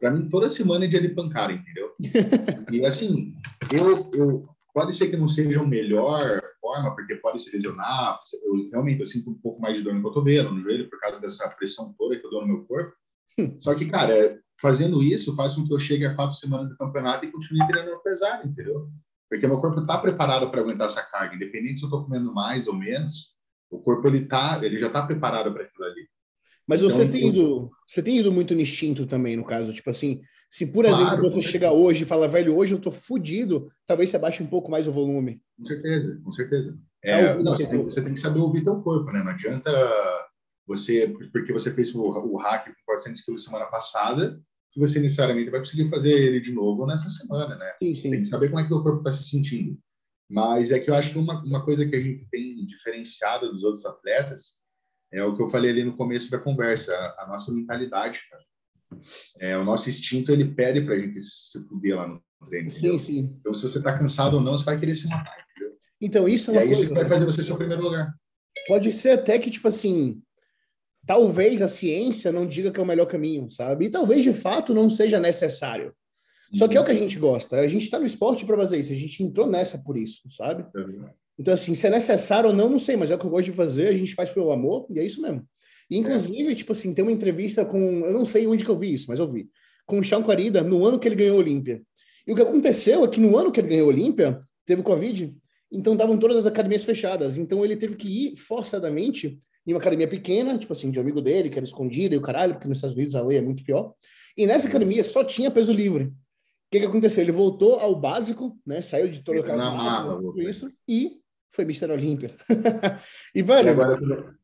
para 0.00 0.10
mim 0.10 0.26
toda 0.30 0.48
semana 0.48 0.86
é 0.86 0.88
dia 0.88 1.02
de 1.02 1.10
pancada, 1.10 1.52
entendeu? 1.52 1.92
e 2.72 2.82
assim, 2.86 3.34
eu, 3.78 4.10
eu 4.14 4.48
pode 4.72 4.96
ser 4.96 5.08
que 5.08 5.16
não 5.18 5.28
seja 5.28 5.60
a 5.60 5.66
melhor 5.66 6.42
forma, 6.58 6.94
porque 6.94 7.16
pode 7.16 7.42
se 7.42 7.54
lesionar. 7.54 8.18
Eu, 8.42 8.70
realmente, 8.70 9.00
eu 9.00 9.06
sinto 9.06 9.28
um 9.28 9.34
pouco 9.34 9.60
mais 9.60 9.76
de 9.76 9.82
dor 9.82 9.92
no 9.92 10.02
cotovelo, 10.02 10.50
no 10.50 10.62
joelho, 10.62 10.88
por 10.88 10.98
causa 10.98 11.20
dessa 11.20 11.46
pressão 11.50 11.94
toda 11.98 12.18
que 12.18 12.24
eu 12.24 12.30
dou 12.30 12.40
no 12.40 12.48
meu 12.48 12.64
corpo. 12.64 12.94
Hum. 13.38 13.54
Só 13.60 13.74
que, 13.74 13.84
cara, 13.84 14.40
fazendo 14.60 15.02
isso 15.02 15.36
faz 15.36 15.54
com 15.54 15.66
que 15.66 15.72
eu 15.72 15.78
chegue 15.78 16.06
a 16.06 16.14
quatro 16.14 16.36
semanas 16.36 16.68
do 16.68 16.76
campeonato 16.76 17.24
e 17.24 17.30
continue 17.30 17.66
treinando 17.68 18.02
pesado, 18.02 18.48
entendeu? 18.48 18.88
Porque 19.28 19.46
meu 19.46 19.58
corpo 19.58 19.80
está 19.80 19.98
preparado 19.98 20.50
para 20.50 20.60
aguentar 20.60 20.86
essa 20.86 21.02
carga, 21.02 21.34
independente 21.34 21.80
se 21.80 21.84
eu 21.84 21.88
estou 21.88 22.04
comendo 22.04 22.32
mais 22.32 22.66
ou 22.66 22.74
menos. 22.74 23.34
O 23.70 23.78
corpo 23.80 24.06
ele 24.06 24.26
tá, 24.26 24.60
ele 24.62 24.78
já 24.78 24.86
está 24.86 25.04
preparado 25.04 25.52
para 25.52 25.64
aquilo 25.64 25.84
ali. 25.84 26.08
Mas 26.66 26.80
então, 26.80 26.90
você 26.90 27.08
tem 27.08 27.28
ido, 27.28 27.70
você 27.86 28.02
tem 28.02 28.18
ido 28.18 28.32
muito 28.32 28.54
no 28.54 28.60
instinto 28.60 29.06
também, 29.06 29.36
no 29.36 29.44
caso, 29.44 29.72
tipo 29.72 29.88
assim, 29.90 30.20
se, 30.50 30.66
por 30.66 30.84
claro, 30.84 31.02
exemplo, 31.02 31.30
você 31.30 31.42
chega 31.42 31.70
hoje 31.70 32.02
e 32.02 32.06
fala, 32.06 32.28
velho, 32.28 32.56
hoje 32.56 32.74
eu 32.74 32.80
tô 32.80 32.90
fudido, 32.90 33.68
talvez 33.86 34.10
você 34.10 34.16
abaixe 34.16 34.42
um 34.42 34.46
pouco 34.46 34.70
mais 34.70 34.86
o 34.86 34.92
volume. 34.92 35.40
Com 35.58 35.66
certeza, 35.66 36.20
com 36.24 36.32
certeza. 36.32 36.78
É, 37.04 37.40
não, 37.40 37.56
você, 37.56 37.66
tem, 37.66 37.84
você, 37.84 38.02
tem, 38.02 38.14
que 38.14 38.20
saber 38.20 38.40
ouvir 38.40 38.64
teu 38.64 38.80
corpo, 38.82 39.12
né? 39.12 39.22
Não 39.22 39.30
adianta 39.30 39.70
você, 40.66 41.14
porque 41.32 41.52
você 41.52 41.72
fez 41.72 41.94
o, 41.94 42.02
o 42.02 42.36
hack 42.38 42.66
com 42.66 42.84
400 42.86 43.22
quilos 43.22 43.44
semana 43.44 43.66
passada, 43.66 44.40
que 44.72 44.80
você 44.80 45.00
necessariamente 45.00 45.50
vai 45.50 45.60
conseguir 45.60 45.88
fazer 45.88 46.10
ele 46.10 46.40
de 46.40 46.52
novo 46.52 46.86
nessa 46.86 47.08
semana, 47.08 47.56
né? 47.56 47.72
Sim, 47.82 47.94
sim. 47.94 48.10
Tem 48.10 48.20
que 48.20 48.28
saber 48.28 48.48
como 48.48 48.60
é 48.60 48.66
que 48.66 48.74
o 48.74 48.82
corpo 48.82 48.98
está 48.98 49.12
se 49.12 49.28
sentindo. 49.28 49.78
Mas 50.28 50.72
é 50.72 50.80
que 50.80 50.90
eu 50.90 50.94
acho 50.94 51.12
que 51.12 51.18
uma, 51.18 51.42
uma 51.44 51.64
coisa 51.64 51.86
que 51.86 51.94
a 51.94 52.00
gente 52.00 52.28
tem 52.28 52.66
diferenciado 52.66 53.50
dos 53.52 53.62
outros 53.62 53.86
atletas 53.86 54.54
é 55.12 55.22
o 55.24 55.36
que 55.36 55.42
eu 55.42 55.48
falei 55.48 55.70
ali 55.70 55.84
no 55.84 55.96
começo 55.96 56.30
da 56.30 56.38
conversa, 56.38 56.92
a, 56.92 57.24
a 57.24 57.28
nossa 57.28 57.52
mentalidade, 57.52 58.20
cara. 58.28 58.42
É, 59.38 59.56
o 59.56 59.64
nosso 59.64 59.88
instinto 59.88 60.32
ele 60.32 60.52
pede 60.52 60.80
para 60.82 60.94
a 60.94 60.98
gente 60.98 61.20
se 61.22 61.58
fuder 61.68 61.96
lá 61.96 62.08
no 62.08 62.22
treino. 62.48 62.70
Sim, 62.70 62.78
entendeu? 62.78 62.98
sim. 62.98 63.36
Então, 63.40 63.54
se 63.54 63.62
você 63.62 63.78
está 63.78 63.96
cansado 63.96 64.36
ou 64.36 64.42
não, 64.42 64.56
você 64.56 64.64
vai 64.64 64.78
querer 64.78 64.94
se 64.94 65.08
matar. 65.08 65.36
Entendeu? 65.50 65.76
Então, 66.00 66.28
isso 66.28 66.50
é 66.50 66.54
uma 66.54 66.60
e 66.60 66.62
aí 66.62 66.68
coisa. 66.68 66.82
Isso 66.82 66.94
vai 66.94 67.08
fazer 67.08 67.24
você 67.24 67.42
ser 67.42 67.52
o 67.52 67.58
primeiro 67.58 67.82
lugar. 67.82 68.14
Pode 68.66 68.92
ser 68.92 69.10
até 69.10 69.38
que, 69.38 69.50
tipo 69.50 69.68
assim, 69.68 70.22
talvez 71.06 71.62
a 71.62 71.68
ciência 71.68 72.32
não 72.32 72.46
diga 72.46 72.70
que 72.70 72.80
é 72.80 72.82
o 72.82 72.86
melhor 72.86 73.06
caminho, 73.06 73.50
sabe? 73.50 73.86
E 73.86 73.90
talvez, 73.90 74.22
de 74.22 74.32
fato, 74.32 74.74
não 74.74 74.90
seja 74.90 75.20
necessário. 75.20 75.94
Só 76.54 76.68
que 76.68 76.76
é 76.76 76.80
o 76.80 76.84
que 76.84 76.90
a 76.90 76.94
gente 76.94 77.18
gosta. 77.18 77.56
A 77.56 77.66
gente 77.66 77.82
está 77.82 77.98
no 77.98 78.06
esporte 78.06 78.44
para 78.44 78.56
fazer 78.56 78.78
isso. 78.78 78.92
A 78.92 78.96
gente 78.96 79.22
entrou 79.22 79.46
nessa 79.46 79.78
por 79.78 79.96
isso, 79.96 80.22
sabe? 80.30 80.64
Então, 81.38 81.52
assim, 81.52 81.74
se 81.74 81.86
é 81.86 81.90
necessário 81.90 82.50
ou 82.50 82.54
não, 82.54 82.68
não 82.68 82.78
sei, 82.78 82.96
mas 82.96 83.10
é 83.10 83.14
o 83.14 83.18
que 83.18 83.26
eu 83.26 83.30
gosto 83.30 83.46
de 83.46 83.52
fazer. 83.52 83.88
A 83.88 83.92
gente 83.92 84.14
faz 84.14 84.30
pelo 84.30 84.50
amor 84.50 84.86
e 84.90 84.98
é 84.98 85.04
isso 85.04 85.20
mesmo. 85.20 85.46
Inclusive, 85.90 86.52
é. 86.52 86.54
tipo 86.54 86.72
assim, 86.72 86.94
tem 86.94 87.04
uma 87.04 87.12
entrevista 87.12 87.64
com. 87.64 87.78
Eu 87.78 88.12
não 88.12 88.24
sei 88.24 88.46
onde 88.46 88.64
que 88.64 88.70
eu 88.70 88.78
vi 88.78 88.92
isso, 88.92 89.06
mas 89.08 89.18
eu 89.18 89.28
vi. 89.28 89.48
Com 89.84 89.98
o 90.00 90.04
Sean 90.04 90.22
Clarida 90.22 90.62
no 90.62 90.84
ano 90.84 90.98
que 90.98 91.06
ele 91.06 91.14
ganhou 91.14 91.36
a 91.36 91.40
Olímpia. 91.40 91.82
E 92.26 92.32
o 92.32 92.34
que 92.34 92.42
aconteceu 92.42 93.04
é 93.04 93.08
que 93.08 93.20
no 93.20 93.36
ano 93.36 93.52
que 93.52 93.60
ele 93.60 93.68
ganhou 93.68 93.86
a 93.86 93.92
Olímpia, 93.92 94.40
teve 94.64 94.82
Covid, 94.82 95.32
então 95.70 95.92
estavam 95.92 96.18
todas 96.18 96.38
as 96.38 96.46
academias 96.46 96.82
fechadas. 96.82 97.38
Então 97.38 97.64
ele 97.64 97.76
teve 97.76 97.94
que 97.94 98.08
ir 98.08 98.36
forçadamente 98.36 99.38
em 99.66 99.72
uma 99.72 99.80
academia 99.80 100.06
pequena, 100.06 100.56
tipo 100.58 100.72
assim, 100.72 100.90
de 100.90 100.98
um 100.98 101.02
amigo 101.02 101.20
dele, 101.20 101.50
que 101.50 101.58
era 101.58 101.66
escondida 101.66 102.14
e 102.14 102.18
o 102.18 102.22
caralho, 102.22 102.54
porque 102.54 102.68
nos 102.68 102.78
Estados 102.78 102.96
Unidos 102.96 103.14
a 103.14 103.22
lei 103.22 103.38
é 103.38 103.42
muito 103.42 103.64
pior. 103.64 103.94
E 104.36 104.46
nessa 104.46 104.68
academia 104.68 105.02
só 105.02 105.24
tinha 105.24 105.50
peso 105.50 105.72
livre. 105.72 106.04
O 106.04 106.12
que, 106.70 106.80
que 106.80 106.86
aconteceu? 106.86 107.22
Ele 107.22 107.32
voltou 107.32 107.80
ao 107.80 107.94
básico, 107.94 108.58
né? 108.66 108.80
Saiu 108.80 109.08
de 109.08 109.22
toda 109.22 109.40
a 109.40 109.42
casa, 109.42 110.16
tudo 110.16 110.42
isso, 110.42 110.70
e 110.88 111.20
foi 111.50 111.64
Mr. 111.64 111.90
Olímpia. 111.90 112.34
e, 113.34 113.42
velho, 113.42 113.68
e 113.68 113.70
agora, 113.70 114.36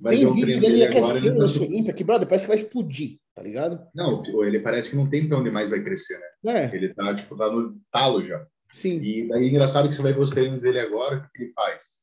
Vai 0.00 0.16
tem 0.16 0.32
vídeo 0.32 0.60
dele 0.60 0.84
aquecendo 0.84 1.44
no 1.44 1.62
Olímpia 1.62 1.92
que, 1.92 2.04
brother, 2.04 2.28
parece 2.28 2.44
que 2.44 2.48
vai 2.48 2.56
explodir, 2.56 3.18
tá 3.34 3.42
ligado? 3.42 3.84
Não, 3.92 4.22
ele 4.44 4.60
parece 4.60 4.90
que 4.90 4.96
não 4.96 5.10
tem 5.10 5.28
pra 5.28 5.38
onde 5.38 5.50
mais 5.50 5.70
vai 5.70 5.82
crescer, 5.82 6.18
né? 6.44 6.70
É. 6.70 6.76
Ele 6.76 6.94
tá, 6.94 7.14
tipo, 7.16 7.36
tá 7.36 7.50
no 7.50 7.80
talo 7.90 8.22
já. 8.22 8.46
Sim. 8.70 9.00
E 9.02 9.26
daí 9.26 9.44
é 9.44 9.48
engraçado 9.48 9.88
que 9.88 9.96
você 9.96 10.02
vai 10.02 10.12
ver 10.12 10.20
os 10.20 10.30
treinos 10.30 10.62
dele 10.62 10.78
agora, 10.78 11.16
o 11.16 11.32
que 11.32 11.42
ele 11.42 11.52
faz? 11.52 11.98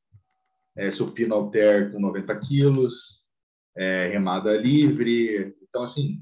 É, 0.75 0.91
supino 0.91 1.35
alter 1.35 1.91
com 1.91 1.99
90 1.99 2.39
quilos, 2.39 3.23
é, 3.75 4.07
remada 4.07 4.55
livre. 4.57 5.55
Então, 5.61 5.83
assim, 5.83 6.21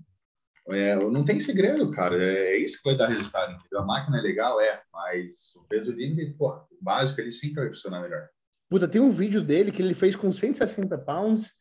é, 0.69 0.95
não 0.95 1.25
tem 1.25 1.39
segredo, 1.39 1.89
cara. 1.91 2.15
É, 2.21 2.53
é, 2.53 2.57
isso 2.57 2.77
que 2.77 2.89
vai 2.89 2.97
dar 2.97 3.07
resultado, 3.07 3.53
entendeu? 3.53 3.79
A 3.79 3.85
máquina 3.85 4.19
é 4.19 4.21
legal, 4.21 4.61
é, 4.61 4.81
mas 4.93 5.55
o 5.55 5.63
peso 5.67 5.91
livre, 5.91 6.33
pô, 6.37 6.53
o 6.53 6.83
básico, 6.83 7.19
ele 7.19 7.31
sempre 7.31 7.61
vai 7.61 7.69
funcionar 7.69 8.01
melhor. 8.01 8.29
Puta, 8.69 8.87
tem 8.87 9.01
um 9.01 9.11
vídeo 9.11 9.41
dele 9.41 9.71
que 9.71 9.81
ele 9.81 9.93
fez 9.93 10.15
com 10.15 10.31
160 10.31 10.97
pounds 10.99 11.53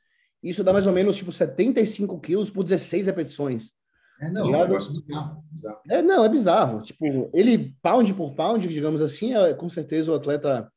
isso 0.42 0.64
dá 0.64 0.72
mais 0.72 0.86
ou 0.86 0.92
menos 0.92 1.16
tipo 1.16 1.30
75 1.30 2.18
quilos 2.20 2.50
por 2.50 2.64
16 2.64 3.06
repetições. 3.06 3.72
É, 4.20 4.30
não, 4.30 4.54
é 4.54 4.58
um 4.58 4.62
negócio 4.62 4.92
bizarro, 4.92 5.44
bizarro. 5.50 5.80
É, 5.88 6.02
não, 6.02 6.24
é 6.24 6.28
bizarro. 6.28 6.82
Tipo, 6.82 7.30
ele, 7.32 7.74
pound 7.80 8.12
por 8.14 8.34
pound, 8.34 8.66
digamos 8.66 9.00
assim, 9.00 9.34
é 9.34 9.54
com 9.54 9.68
certeza 9.68 10.10
o 10.10 10.14
atleta 10.14 10.70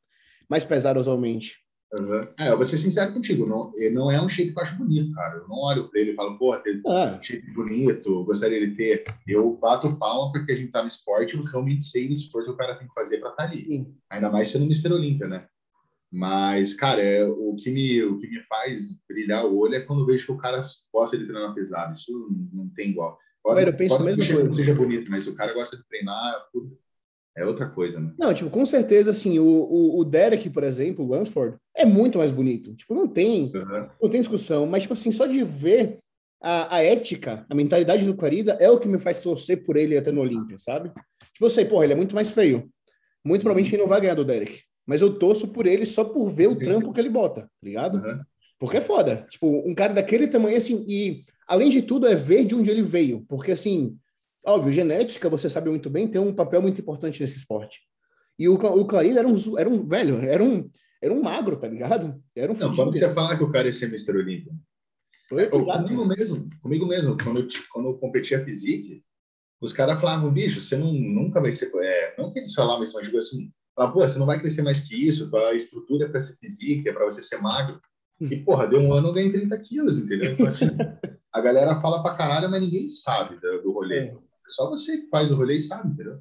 mais 0.48 0.64
pesado 0.64 1.00
atualmente. 1.00 1.56
Uhum. 1.92 2.28
É, 2.38 2.50
eu 2.50 2.56
vou 2.56 2.66
ser 2.66 2.78
sincero 2.78 3.12
contigo, 3.12 3.46
não, 3.46 3.72
ele 3.76 3.94
não 3.94 4.10
é 4.10 4.20
um 4.20 4.28
shape 4.28 4.52
que 4.52 4.58
eu 4.58 4.62
acho 4.62 4.76
bonito, 4.76 5.14
cara. 5.14 5.36
Eu 5.36 5.48
não 5.48 5.56
olho 5.56 5.88
para 5.88 6.00
ele 6.00 6.10
e 6.12 6.14
falo, 6.14 6.36
pô, 6.36 6.56
tem 6.58 6.82
ah. 6.86 7.16
um 7.18 7.22
shape 7.22 7.50
bonito, 7.52 8.24
gostaria 8.24 8.66
de 8.66 8.74
ter. 8.74 9.04
Eu 9.26 9.56
bato 9.56 9.96
palma 9.96 10.32
porque 10.32 10.52
a 10.52 10.56
gente 10.56 10.72
tá 10.72 10.82
no 10.82 10.88
esporte, 10.88 11.36
eu 11.36 11.44
realmente 11.44 11.84
sei 11.84 12.08
o 12.08 12.12
esforço 12.12 12.48
que 12.48 12.54
o 12.54 12.56
cara 12.56 12.74
tem 12.74 12.88
que 12.88 12.94
fazer 12.94 13.18
para 13.18 13.30
estar 13.30 13.44
tá 13.44 13.50
ali. 13.50 13.64
Sim. 13.64 13.94
Ainda 14.10 14.30
mais 14.30 14.50
sendo 14.50 14.64
Mr. 14.64 14.92
Olímpia, 14.92 15.28
né? 15.28 15.46
Mas, 16.12 16.74
cara, 16.74 17.00
é, 17.00 17.24
o, 17.24 17.54
que 17.56 17.70
me, 17.70 18.02
o 18.02 18.18
que 18.18 18.28
me 18.28 18.40
faz 18.42 18.82
brilhar 19.08 19.44
o 19.44 19.58
olho 19.58 19.74
é 19.74 19.80
quando 19.80 20.00
eu 20.00 20.06
vejo 20.06 20.26
que 20.26 20.32
o 20.32 20.38
cara 20.38 20.60
gosta 20.92 21.18
de 21.18 21.26
treinar 21.26 21.54
pesado. 21.54 21.94
Isso 21.94 22.12
não, 22.12 22.64
não 22.64 22.68
tem 22.70 22.90
igual. 22.90 23.18
Pode, 23.42 23.64
eu 23.64 23.76
penso 23.76 23.98
pode 23.98 24.16
que 24.16 24.32
coisa. 24.32 24.54
seja 24.54 24.74
bonito, 24.74 25.10
mas 25.10 25.26
o 25.28 25.34
cara 25.34 25.52
gosta 25.52 25.76
de 25.76 25.86
treinar, 25.86 26.34
é 27.36 27.44
outra 27.44 27.68
coisa, 27.68 28.00
né? 28.00 28.12
Não, 28.18 28.32
tipo, 28.32 28.48
com 28.50 28.64
certeza, 28.64 29.10
assim, 29.10 29.38
o, 29.38 29.44
o, 29.44 30.00
o 30.00 30.04
Derek, 30.04 30.48
por 30.50 30.64
exemplo, 30.64 31.04
o 31.04 31.08
Lansford, 31.08 31.56
é 31.74 31.84
muito 31.84 32.18
mais 32.18 32.30
bonito. 32.30 32.74
Tipo, 32.74 32.94
não 32.94 33.06
tem, 33.06 33.52
uhum. 33.54 33.88
não 34.02 34.10
tem 34.10 34.20
discussão. 34.20 34.66
Mas, 34.66 34.82
tipo 34.82 34.94
assim, 34.94 35.12
só 35.12 35.26
de 35.26 35.44
ver 35.44 35.98
a, 36.42 36.76
a 36.76 36.82
ética, 36.82 37.44
a 37.50 37.54
mentalidade 37.54 38.06
do 38.06 38.16
Clarida 38.16 38.56
é 38.60 38.70
o 38.70 38.80
que 38.80 38.88
me 38.88 38.98
faz 38.98 39.20
torcer 39.20 39.64
por 39.64 39.76
ele 39.76 39.96
até 39.96 40.10
no 40.10 40.22
Olímpia, 40.22 40.58
sabe? 40.58 40.90
Tipo, 41.32 41.44
eu 41.44 41.50
sei, 41.50 41.64
porra, 41.64 41.84
ele 41.84 41.92
é 41.92 41.96
muito 41.96 42.14
mais 42.14 42.30
feio. 42.30 42.70
Muito 43.24 43.42
provavelmente 43.42 43.74
ele 43.74 43.82
não 43.82 43.88
vai 43.88 44.00
ganhar 44.00 44.14
do 44.14 44.24
Derek 44.24 44.62
mas 44.86 45.02
eu 45.02 45.18
torço 45.18 45.48
por 45.48 45.66
ele 45.66 45.84
só 45.84 46.04
por 46.04 46.30
ver 46.30 46.46
o 46.46 46.56
trampo 46.56 46.92
que 46.92 47.00
ele 47.00 47.10
bota, 47.10 47.42
tá 47.42 47.48
ligado? 47.62 47.98
Uhum. 47.98 48.20
Porque 48.58 48.76
é 48.76 48.80
foda. 48.80 49.26
Tipo, 49.28 49.48
um 49.68 49.74
cara 49.74 49.92
daquele 49.92 50.28
tamanho, 50.28 50.56
assim, 50.56 50.84
e 50.88 51.24
além 51.46 51.68
de 51.68 51.82
tudo, 51.82 52.06
é 52.06 52.14
ver 52.14 52.44
de 52.44 52.54
onde 52.54 52.70
ele 52.70 52.82
veio. 52.82 53.24
Porque, 53.28 53.50
assim, 53.50 53.98
óbvio, 54.46 54.72
genética, 54.72 55.28
você 55.28 55.50
sabe 55.50 55.70
muito 55.70 55.90
bem, 55.90 56.08
tem 56.08 56.20
um 56.20 56.34
papel 56.34 56.62
muito 56.62 56.80
importante 56.80 57.20
nesse 57.20 57.36
esporte. 57.36 57.80
E 58.38 58.48
o, 58.48 58.54
o 58.54 58.86
Clarín 58.86 59.16
era 59.16 59.26
um, 59.26 59.58
era 59.58 59.68
um 59.68 59.86
velho, 59.86 60.16
era 60.16 60.42
um, 60.42 60.70
era 61.02 61.12
um 61.12 61.22
magro, 61.22 61.56
tá 61.56 61.68
ligado? 61.68 62.22
Era 62.34 62.52
um 62.52 62.56
Não, 62.56 62.74
você 62.74 63.12
falar 63.12 63.36
que 63.36 63.44
o 63.44 63.50
cara 63.50 63.66
ia 63.66 63.72
ser 63.72 63.86
Mr. 63.86 64.16
Olímpio? 64.16 64.52
É, 65.32 65.46
comigo 65.46 66.04
mesmo, 66.04 66.48
comigo 66.62 66.86
mesmo, 66.86 67.16
quando 67.16 67.40
eu, 67.40 67.48
quando 67.72 67.88
eu 67.88 67.94
competia 67.98 68.44
física, 68.44 69.02
os 69.60 69.72
caras 69.72 70.00
falavam, 70.00 70.32
bicho, 70.32 70.62
você 70.62 70.76
não, 70.76 70.92
nunca 70.92 71.40
vai 71.40 71.52
ser. 71.52 71.70
É, 71.74 72.14
não 72.16 72.32
que 72.32 72.38
eles 72.38 72.54
falavam 72.54 72.84
isso, 72.84 72.94
mas 72.94 73.06
digo 73.06 73.18
assim, 73.18 73.50
Fala, 73.76 73.92
pô, 73.92 74.00
você 74.00 74.18
não 74.18 74.24
vai 74.24 74.40
crescer 74.40 74.62
mais 74.62 74.80
que 74.80 75.06
isso, 75.06 75.30
tua 75.30 75.54
estrutura 75.54 76.06
é 76.06 76.08
para 76.08 76.22
ser 76.22 76.34
física, 76.36 76.88
é 76.88 76.92
para 76.94 77.04
você 77.04 77.22
ser 77.22 77.42
magro. 77.42 77.78
E, 78.18 78.36
porra, 78.36 78.66
deu 78.66 78.80
um 78.80 78.94
ano, 78.94 79.08
eu 79.08 79.12
ganhei 79.12 79.30
30 79.30 79.60
quilos, 79.60 79.98
entendeu? 79.98 80.32
Então, 80.32 80.46
assim, 80.46 80.64
a 81.30 81.40
galera 81.42 81.78
fala 81.82 82.02
pra 82.02 82.14
caralho, 82.14 82.50
mas 82.50 82.62
ninguém 82.62 82.88
sabe 82.88 83.38
do, 83.38 83.62
do 83.62 83.72
rolê. 83.72 83.98
É. 83.98 84.14
Só 84.48 84.68
você 84.68 84.98
que 84.98 85.08
faz 85.08 85.30
o 85.30 85.36
rolê 85.36 85.56
e 85.56 85.60
sabe, 85.60 85.88
entendeu? 85.88 86.18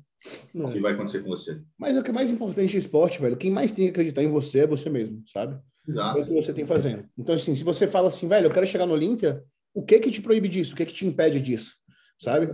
Não. 0.54 0.70
O 0.70 0.74
que 0.74 0.80
vai 0.80 0.94
acontecer 0.94 1.20
com 1.20 1.30
você. 1.30 1.62
Mas 1.78 1.96
o 1.98 2.04
que 2.04 2.10
é 2.10 2.14
mais 2.14 2.32
importante 2.32 2.74
no 2.74 2.80
esporte, 2.80 3.22
velho, 3.22 3.38
quem 3.38 3.52
mais 3.52 3.72
tem 3.72 3.86
que 3.86 3.92
acreditar 3.92 4.24
em 4.24 4.32
você 4.32 4.60
é 4.60 4.68
você 4.68 4.90
mesmo, 4.90 5.24
sabe? 5.28 5.60
Exato. 5.88 6.18
É 6.18 6.22
o 6.22 6.26
que 6.26 6.34
você 6.34 6.54
tem 6.54 6.66
fazendo. 6.66 7.08
Então, 7.18 7.36
assim, 7.36 7.56
se 7.56 7.64
você 7.64 7.88
fala 7.88 8.08
assim, 8.08 8.28
velho, 8.28 8.48
eu 8.48 8.52
quero 8.52 8.66
chegar 8.66 8.86
no 8.86 8.94
Olímpia, 8.94 9.44
o 9.74 9.84
que 9.84 10.00
que 10.00 10.10
te 10.10 10.22
proíbe 10.22 10.48
disso? 10.48 10.74
O 10.74 10.78
que 10.78 10.86
que 10.86 10.94
te 10.94 11.06
impede 11.06 11.40
disso? 11.40 11.76
Sabe? 12.20 12.50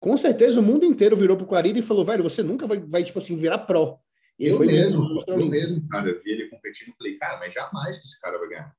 Com 0.00 0.16
certeza 0.16 0.60
o 0.60 0.62
mundo 0.62 0.84
inteiro 0.84 1.16
virou 1.16 1.36
pro 1.36 1.46
Clarida 1.46 1.78
e 1.78 1.82
falou, 1.82 2.04
velho, 2.04 2.22
você 2.22 2.42
nunca 2.42 2.66
vai, 2.66 2.78
vai 2.80 3.04
tipo 3.04 3.18
assim, 3.18 3.36
virar 3.36 3.58
pró. 3.58 3.98
eu 4.38 4.58
mesmo, 4.60 5.24
eu 5.26 5.46
mesmo, 5.46 5.86
cara, 5.88 6.08
eu 6.08 6.22
vi 6.22 6.30
ele 6.30 6.48
competindo 6.48 6.88
e 6.88 6.96
falei, 6.96 7.16
cara, 7.16 7.38
mas 7.38 7.52
jamais 7.52 7.98
que 7.98 8.06
esse 8.06 8.20
cara 8.20 8.38
vai 8.38 8.48
ganhar. 8.48 8.74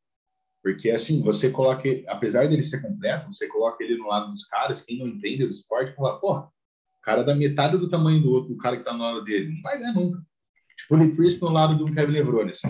Porque, 0.66 0.90
assim, 0.90 1.22
você 1.22 1.52
coloca, 1.52 1.88
apesar 2.08 2.48
dele 2.48 2.64
ser 2.64 2.82
completo, 2.82 3.32
você 3.32 3.48
coloca 3.48 3.84
ele 3.84 4.00
no 4.00 4.08
lado 4.08 4.32
dos 4.32 4.46
caras, 4.46 4.82
quem 4.82 4.98
não 4.98 5.06
entende 5.06 5.46
do 5.46 5.52
esporte, 5.52 5.94
fala, 5.94 6.20
pô, 6.20 6.40
o 6.40 6.50
cara 7.04 7.22
da 7.22 7.36
metade 7.36 7.78
do 7.78 7.88
tamanho 7.88 8.20
do 8.20 8.32
outro, 8.32 8.52
o 8.52 8.58
cara 8.58 8.76
que 8.76 8.84
tá 8.84 8.92
no 8.92 9.04
lado 9.04 9.24
dele, 9.24 9.54
não 9.54 9.62
vai 9.62 9.78
ganhar 9.78 9.94
nunca. 9.94 10.26
Tipo, 10.76 10.96
o 10.96 10.98
Lee 10.98 11.16
Priest 11.16 11.40
no 11.44 11.50
lado 11.50 11.78
do 11.78 11.94
Kevin 11.94 12.14
Levrone, 12.14 12.50
assim, 12.50 12.68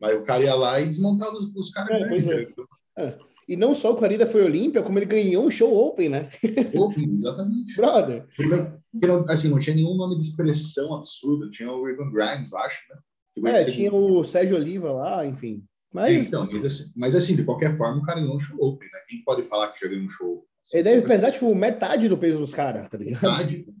Mas 0.00 0.16
o 0.16 0.22
cara 0.22 0.44
ia 0.44 0.54
lá 0.54 0.80
e 0.80 0.86
desmontava 0.86 1.36
os, 1.36 1.54
os 1.54 1.70
caras. 1.70 1.90
É, 1.90 3.02
é. 3.02 3.04
é. 3.06 3.18
E 3.46 3.54
não 3.54 3.74
só 3.74 3.92
o 3.92 3.96
Clarida 3.96 4.26
foi 4.26 4.42
Olímpia, 4.42 4.82
como 4.82 4.98
ele 4.98 5.04
ganhou 5.04 5.44
um 5.44 5.50
show 5.50 5.70
Open, 5.70 6.08
né? 6.08 6.30
Open, 6.74 7.16
exatamente. 7.18 7.76
Brother. 7.76 8.26
Porque, 8.34 9.30
assim, 9.30 9.48
não 9.48 9.58
tinha 9.58 9.76
nenhum 9.76 9.94
nome 9.94 10.16
de 10.16 10.24
expressão 10.24 10.94
absurdo. 10.94 11.50
Tinha 11.50 11.70
o 11.70 11.86
Evan 11.86 12.10
Grimes, 12.10 12.50
acho, 12.54 12.80
né? 12.88 13.60
É, 13.60 13.64
tinha 13.66 13.92
o 13.92 14.24
Sérgio 14.24 14.56
Oliva 14.56 14.90
lá, 14.90 15.26
enfim. 15.26 15.62
Mas... 15.96 16.26
Então, 16.26 16.46
mas 16.94 17.16
assim, 17.16 17.34
de 17.34 17.42
qualquer 17.42 17.74
forma, 17.78 18.02
o 18.02 18.04
cara 18.04 18.20
ganhou 18.20 18.36
um 18.36 18.38
show 18.38 18.54
open, 18.60 18.86
né? 18.92 18.98
Quem 19.08 19.24
pode 19.24 19.44
falar 19.44 19.68
que 19.72 19.80
já 19.80 19.90
ganhou 19.90 20.04
um 20.04 20.10
show? 20.10 20.46
Ele 20.70 20.82
deve 20.82 21.06
pesar, 21.08 21.32
tipo, 21.32 21.54
metade 21.54 22.06
do 22.06 22.18
peso 22.18 22.38
dos 22.38 22.52
caras, 22.52 22.86
tá 22.90 22.98
ligado? 22.98 23.22
Metade, 23.22 23.66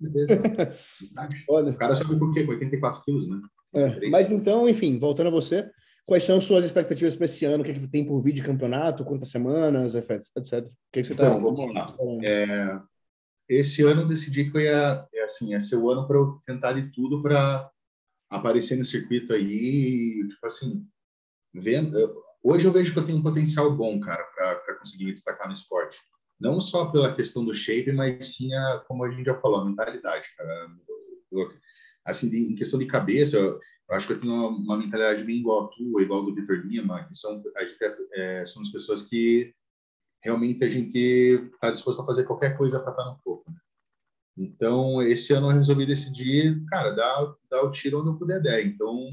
metade. 1.02 1.44
O 1.46 1.74
cara 1.74 1.94
sobe 1.96 2.18
por 2.18 2.32
quê? 2.32 2.46
84 2.48 3.02
quilos, 3.04 3.28
né? 3.28 3.38
É, 3.74 4.08
mas 4.08 4.32
então, 4.32 4.66
enfim, 4.66 4.98
voltando 4.98 5.26
a 5.26 5.30
você, 5.30 5.68
quais 6.06 6.24
são 6.24 6.40
suas 6.40 6.64
expectativas 6.64 7.14
para 7.14 7.26
esse 7.26 7.44
ano? 7.44 7.62
O 7.62 7.66
que, 7.66 7.72
é 7.72 7.74
que 7.74 7.86
tem 7.86 8.06
por 8.06 8.18
vir 8.22 8.32
de 8.32 8.42
campeonato? 8.42 9.04
Quantas 9.04 9.28
semanas, 9.28 9.94
etc. 9.94 10.10
O 10.10 10.70
que, 10.90 11.00
é 11.00 11.02
que 11.02 11.04
você 11.04 11.12
está... 11.12 11.26
Então, 11.26 11.42
vamos 11.42 11.74
lá. 11.74 11.94
É, 12.24 12.78
esse 13.46 13.82
ano 13.82 14.02
eu 14.02 14.08
decidi 14.08 14.50
que 14.50 14.56
eu 14.56 14.62
ia, 14.62 15.06
é 15.12 15.24
assim, 15.24 15.50
ia 15.50 15.60
ser 15.60 15.76
o 15.76 15.90
ano 15.90 16.06
para 16.06 16.16
eu 16.16 16.40
tentar 16.46 16.72
de 16.72 16.90
tudo 16.92 17.20
para 17.20 17.68
aparecer 18.30 18.78
no 18.78 18.86
circuito 18.86 19.34
aí, 19.34 20.26
tipo 20.28 20.46
assim, 20.46 20.86
vendo, 21.60 22.22
hoje 22.42 22.66
eu 22.66 22.72
vejo 22.72 22.92
que 22.92 22.98
eu 22.98 23.06
tenho 23.06 23.18
um 23.18 23.22
potencial 23.22 23.74
bom, 23.74 23.98
cara, 24.00 24.22
para 24.34 24.74
conseguir 24.76 25.04
me 25.04 25.12
destacar 25.12 25.46
no 25.46 25.54
esporte. 25.54 25.98
Não 26.38 26.60
só 26.60 26.86
pela 26.86 27.14
questão 27.14 27.44
do 27.44 27.54
shape, 27.54 27.92
mas 27.92 28.36
sim, 28.36 28.52
a, 28.52 28.84
como 28.86 29.04
a 29.04 29.10
gente 29.10 29.24
já 29.24 29.40
falou, 29.40 29.60
a 29.60 29.64
mentalidade, 29.64 30.28
cara. 30.36 30.68
Assim, 32.04 32.28
em 32.34 32.54
questão 32.54 32.78
de 32.78 32.86
cabeça, 32.86 33.36
eu, 33.36 33.54
eu, 33.54 33.96
acho 33.96 34.06
que 34.06 34.12
eu 34.12 34.20
tenho 34.20 34.32
uma, 34.32 34.48
uma, 34.48 34.76
mentalidade 34.76 35.24
bem 35.24 35.38
igual 35.38 35.64
a 35.64 35.68
tua, 35.68 36.02
igual 36.02 36.24
do 36.24 36.34
Vitor 36.34 36.56
Lima, 36.58 37.04
que 37.04 37.14
são, 37.14 37.42
a 37.56 37.64
gente 37.64 37.82
é, 37.82 38.42
é, 38.42 38.44
pessoas 38.72 39.02
que 39.02 39.54
realmente 40.22 40.64
a 40.64 40.68
gente 40.68 40.98
está 40.98 41.70
disposto 41.70 42.02
a 42.02 42.06
fazer 42.06 42.24
qualquer 42.24 42.56
coisa 42.56 42.80
para 42.80 42.90
estar 42.90 43.04
no 43.04 43.18
topo. 43.24 43.50
Né? 43.50 43.58
Então, 44.36 45.00
esse 45.00 45.32
ano 45.32 45.50
eu 45.50 45.56
resolvi 45.56 45.86
decidir, 45.86 46.62
cara, 46.66 46.90
dar, 46.90 47.34
dar 47.50 47.62
o 47.62 47.70
tiro 47.70 48.00
onde 48.00 48.10
eu 48.10 48.18
puder 48.18 48.42
der. 48.42 48.66
Então, 48.66 49.08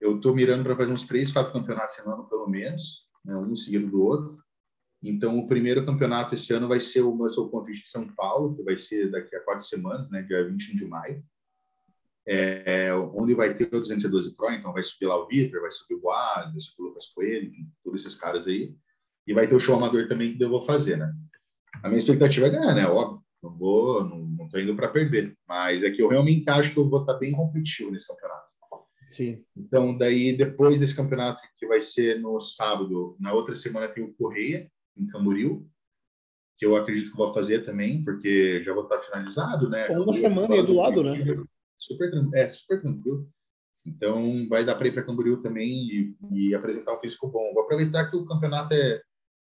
eu 0.00 0.16
estou 0.16 0.34
mirando 0.34 0.64
para 0.64 0.76
fazer 0.76 0.92
uns 0.92 1.06
três, 1.06 1.32
quatro 1.32 1.52
campeonatos 1.52 1.98
ano, 2.00 2.28
pelo 2.28 2.48
menos, 2.48 3.08
né, 3.24 3.36
um 3.36 3.56
seguido 3.56 3.88
do 3.88 4.02
outro. 4.02 4.38
Então, 5.02 5.38
o 5.38 5.46
primeiro 5.46 5.84
campeonato 5.84 6.34
esse 6.34 6.52
ano 6.52 6.66
vai 6.66 6.80
ser 6.80 7.02
o 7.02 7.14
Muscle 7.14 7.50
Contest 7.50 7.84
de 7.84 7.90
São 7.90 8.08
Paulo, 8.14 8.56
que 8.56 8.62
vai 8.62 8.76
ser 8.76 9.10
daqui 9.10 9.34
a 9.36 9.40
quatro 9.40 9.64
semanas, 9.64 10.08
né, 10.10 10.22
dia 10.22 10.46
21 10.46 10.76
de 10.76 10.86
maio, 10.86 11.22
é, 12.26 12.94
onde 12.94 13.34
vai 13.34 13.54
ter 13.54 13.66
o 13.66 13.80
212 13.80 14.34
Pro, 14.34 14.50
então 14.50 14.72
vai 14.72 14.82
subir 14.82 15.06
lá 15.06 15.16
o 15.16 15.26
Vitor, 15.26 15.60
vai 15.60 15.70
subir 15.70 15.94
o 15.94 16.00
Boad, 16.00 16.52
vai 16.52 16.60
subir 16.60 16.82
o 16.82 16.84
Lucas 16.86 17.06
Coelho, 17.08 17.52
todos 17.82 18.00
esses 18.00 18.18
caras 18.18 18.46
aí. 18.46 18.74
E 19.26 19.34
vai 19.34 19.46
ter 19.46 19.54
o 19.54 19.60
show 19.60 19.76
amador 19.76 20.06
também 20.08 20.36
que 20.36 20.42
eu 20.42 20.50
vou 20.50 20.64
fazer, 20.64 20.96
né? 20.96 21.12
A 21.82 21.88
minha 21.88 21.98
expectativa 21.98 22.46
é 22.46 22.50
ganhar, 22.50 22.74
né? 22.74 22.86
Óbvio, 22.86 23.22
não 23.42 23.56
vou, 23.56 24.04
não, 24.04 24.18
não 24.18 24.48
tô 24.48 24.58
indo 24.58 24.74
para 24.74 24.88
perder, 24.88 25.36
mas 25.46 25.82
é 25.82 25.90
que 25.90 26.02
eu 26.02 26.08
realmente 26.08 26.48
acho 26.48 26.72
que 26.72 26.78
eu 26.78 26.88
vou 26.88 27.00
estar 27.00 27.14
bem 27.14 27.32
competitivo 27.32 27.90
nesse 27.90 28.06
campeonato. 28.06 28.33
Sim. 29.10 29.44
Então, 29.56 29.96
daí, 29.96 30.36
depois 30.36 30.80
desse 30.80 30.94
campeonato, 30.94 31.42
que 31.56 31.66
vai 31.66 31.80
ser 31.80 32.20
no 32.20 32.40
sábado, 32.40 33.16
na 33.20 33.32
outra 33.32 33.54
semana 33.54 33.88
tem 33.88 34.02
o 34.02 34.14
Correia, 34.14 34.70
em 34.96 35.06
Camboriú, 35.06 35.68
que 36.56 36.66
eu 36.66 36.76
acredito 36.76 37.10
que 37.10 37.16
vou 37.16 37.34
fazer 37.34 37.64
também, 37.64 38.02
porque 38.02 38.62
já 38.62 38.72
vou 38.72 38.84
estar 38.84 39.00
finalizado, 39.02 39.68
né? 39.68 39.88
Uma 39.88 40.12
semana 40.12 40.54
aí 40.54 40.64
do 40.64 40.74
lado, 40.74 41.02
né? 41.02 41.16
Super, 41.78 42.10
é, 42.34 42.48
super 42.50 42.80
tranquilo. 42.80 43.28
Então, 43.86 44.48
vai 44.48 44.64
dar 44.64 44.76
para 44.76 44.88
ir 44.88 44.92
para 44.92 45.02
Camboriú 45.02 45.42
também 45.42 45.68
e, 45.68 46.16
e, 46.32 46.54
apresentar 46.54 46.96
um 46.96 47.00
físico 47.00 47.28
bom. 47.28 47.52
Vou 47.52 47.64
aproveitar 47.64 48.10
que 48.10 48.16
o 48.16 48.24
campeonato 48.24 48.72
é, 48.72 49.02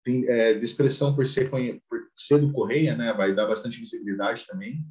tem, 0.04 0.28
é 0.28 0.54
de 0.54 0.64
expressão 0.64 1.14
por 1.14 1.26
ser, 1.26 1.48
por 1.50 2.00
ser 2.14 2.38
do 2.38 2.52
Correia, 2.52 2.94
né? 2.94 3.12
Vai 3.14 3.34
dar 3.34 3.46
bastante 3.46 3.80
visibilidade 3.80 4.46
também. 4.46 4.84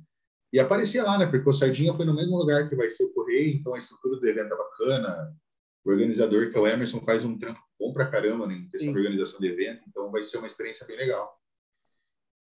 E 0.52 0.60
aparecia 0.60 1.04
lá, 1.04 1.18
né? 1.18 1.26
Porque 1.26 1.50
o 1.50 1.54
Sardinha 1.54 1.94
foi 1.94 2.06
no 2.06 2.16
mesmo 2.16 2.38
lugar 2.38 2.70
que 2.70 2.76
vai 2.76 2.90
ser 2.90 3.04
o 3.04 3.14
Correio, 3.14 3.56
então 3.56 3.74
a 3.74 3.78
estrutura 3.78 4.20
do 4.20 4.28
evento 4.28 4.54
é 4.54 4.58
bacana. 4.58 5.36
O 5.84 5.92
organizador, 5.92 6.50
que 6.50 6.58
é 6.58 6.60
o 6.60 6.68
Emerson, 6.68 7.02
faz 7.02 7.24
um 7.24 7.38
trampo 7.38 7.62
bom 7.80 7.94
pra 7.94 8.10
caramba 8.10 8.48
né, 8.48 8.56
em 8.56 8.70
questão 8.70 8.92
de 8.92 9.00
organização 9.00 9.40
de 9.40 9.48
evento, 9.48 9.84
então 9.88 10.12
vai 10.12 10.24
ser 10.24 10.38
uma 10.38 10.48
experiência 10.48 10.86
bem 10.86 10.98
legal. 10.98 11.38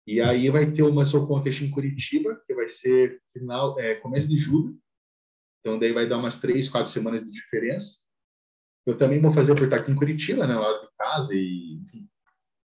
E 0.06 0.20
aí 0.20 0.48
vai 0.50 0.70
ter 0.70 0.82
uma 0.82 1.04
Soul 1.04 1.26
Contest 1.26 1.62
em 1.62 1.70
Curitiba, 1.70 2.40
que 2.46 2.54
vai 2.54 2.68
ser 2.68 3.20
final, 3.32 3.78
é, 3.80 3.96
começo 3.96 4.28
de 4.28 4.36
julho. 4.36 4.78
Então 5.60 5.78
daí 5.78 5.92
vai 5.92 6.08
dar 6.08 6.18
umas 6.18 6.40
três, 6.40 6.68
quatro 6.68 6.92
semanas 6.92 7.24
de 7.24 7.32
diferença. 7.32 7.98
Eu 8.86 8.96
também 8.96 9.20
vou 9.20 9.32
fazer 9.32 9.54
por 9.54 9.64
estar 9.64 9.78
aqui 9.78 9.90
em 9.90 9.96
Curitiba, 9.96 10.46
né, 10.46 10.54
lá 10.54 10.78
de 10.78 10.88
casa, 10.96 11.34
e 11.34 11.82
enfim, 11.82 12.08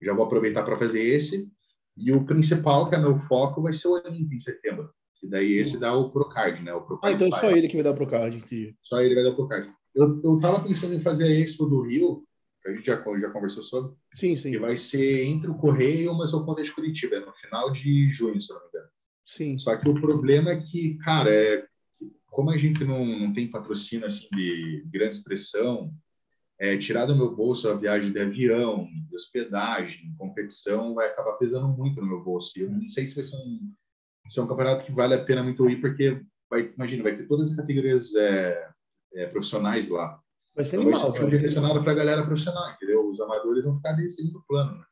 já 0.03 0.13
vou 0.13 0.27
aproveitar 0.27 0.63
para 0.63 0.79
fazer 0.79 1.01
esse. 1.01 1.51
E 1.97 2.13
o 2.13 2.27
principal, 2.27 2.89
que 2.89 2.95
é 2.95 2.99
meu 2.99 3.17
foco, 3.17 3.63
vai 3.63 3.73
ser 3.73 3.89
o 3.89 3.93
Olimpo 3.93 4.35
em 4.35 4.39
setembro. 4.39 4.93
E 5.23 5.29
daí 5.29 5.53
esse 5.53 5.79
dá 5.79 5.95
o 5.95 6.11
Procard, 6.11 6.63
né? 6.63 6.75
O 6.75 6.83
Procard 6.83 7.15
ah, 7.15 7.17
então 7.17 7.37
é 7.37 7.41
só 7.41 7.51
ele 7.51 7.69
que 7.69 7.75
vai 7.75 7.85
dar 7.85 7.93
o 7.93 7.97
Procard, 7.97 8.37
entendi. 8.37 8.75
Só 8.83 9.01
ele 9.01 9.15
vai 9.15 9.23
dar 9.23 9.31
o 9.31 9.37
Procard. 9.37 9.73
Eu, 9.95 10.21
eu 10.23 10.41
tava 10.41 10.65
pensando 10.65 10.95
em 10.95 11.01
fazer 11.01 11.25
a 11.25 11.31
Expo 11.31 11.67
do 11.67 11.83
Rio, 11.83 12.25
que 12.63 12.71
a 12.71 12.75
gente 12.75 12.87
já, 12.87 12.97
já 12.97 13.31
conversou 13.31 13.63
sobre. 13.63 13.95
Sim, 14.13 14.35
sim. 14.37 14.51
Que 14.51 14.59
vai 14.59 14.77
ser 14.77 15.25
entre 15.25 15.51
o 15.51 15.55
Correio 15.55 16.05
e 16.05 16.09
o 16.09 16.19
Mesoponte 16.19 16.63
de 16.63 16.73
Curitiba, 16.73 17.21
no 17.21 17.33
final 17.35 17.71
de 17.71 18.09
junho, 18.09 18.41
se 18.41 18.53
não 18.53 18.61
me 18.61 18.69
engano. 18.69 18.89
Sim. 19.25 19.59
Só 19.59 19.77
que 19.77 19.89
o 19.89 20.01
problema 20.01 20.51
é 20.51 20.61
que, 20.61 20.97
cara, 20.99 21.33
é, 21.33 21.65
como 22.27 22.51
a 22.51 22.57
gente 22.57 22.85
não, 22.85 23.05
não 23.05 23.33
tem 23.33 23.51
patrocínio 23.51 24.07
assim 24.07 24.29
de 24.33 24.85
grande 24.91 25.17
expressão, 25.17 25.93
é, 26.59 26.77
tirar 26.79 27.07
do 27.07 27.17
meu 27.17 27.35
bolso 27.35 27.69
a 27.69 27.75
viagem 27.75 28.13
de 28.13 28.21
avião, 28.21 28.87
de 29.09 29.15
hospedagem, 29.15 30.15
competição, 30.17 30.95
vai 30.95 31.09
acabar 31.09 31.33
pesando 31.35 31.69
muito 31.69 32.01
no 32.01 32.07
meu 32.07 32.23
bolso. 32.23 32.59
E 32.59 32.63
eu 32.63 32.71
não 32.71 32.89
sei 32.89 33.07
se 33.07 33.15
vai 33.15 33.25
ser 33.25 33.37
um 33.37 33.73
isso 34.27 34.41
é 34.41 34.43
um 34.43 34.47
campeonato 34.47 34.85
que 34.85 34.93
vale 34.93 35.15
a 35.15 35.25
pena 35.25 35.43
muito 35.43 35.69
ir, 35.69 35.81
porque, 35.81 36.21
vai, 36.51 36.73
imagina, 36.75 37.03
vai 37.03 37.15
ter 37.15 37.27
todas 37.27 37.51
as 37.51 37.57
categorias 37.57 38.15
é, 38.15 38.69
é, 39.15 39.27
profissionais 39.27 39.89
lá. 39.89 40.19
Vai 40.55 40.65
ser 40.65 40.77
então, 40.77 40.89
animal. 40.89 41.13
Vai 41.13 41.21
ser 41.21 41.31
direcionado 41.31 41.83
para 41.83 41.93
a 41.93 41.97
galera 41.97 42.25
profissional, 42.25 42.71
entendeu? 42.71 43.09
Os 43.09 43.21
amadores 43.21 43.65
vão 43.65 43.77
ficar 43.77 43.99
em 44.01 44.09
segundo 44.09 44.45
plano. 44.47 44.79
Né? 44.79 44.85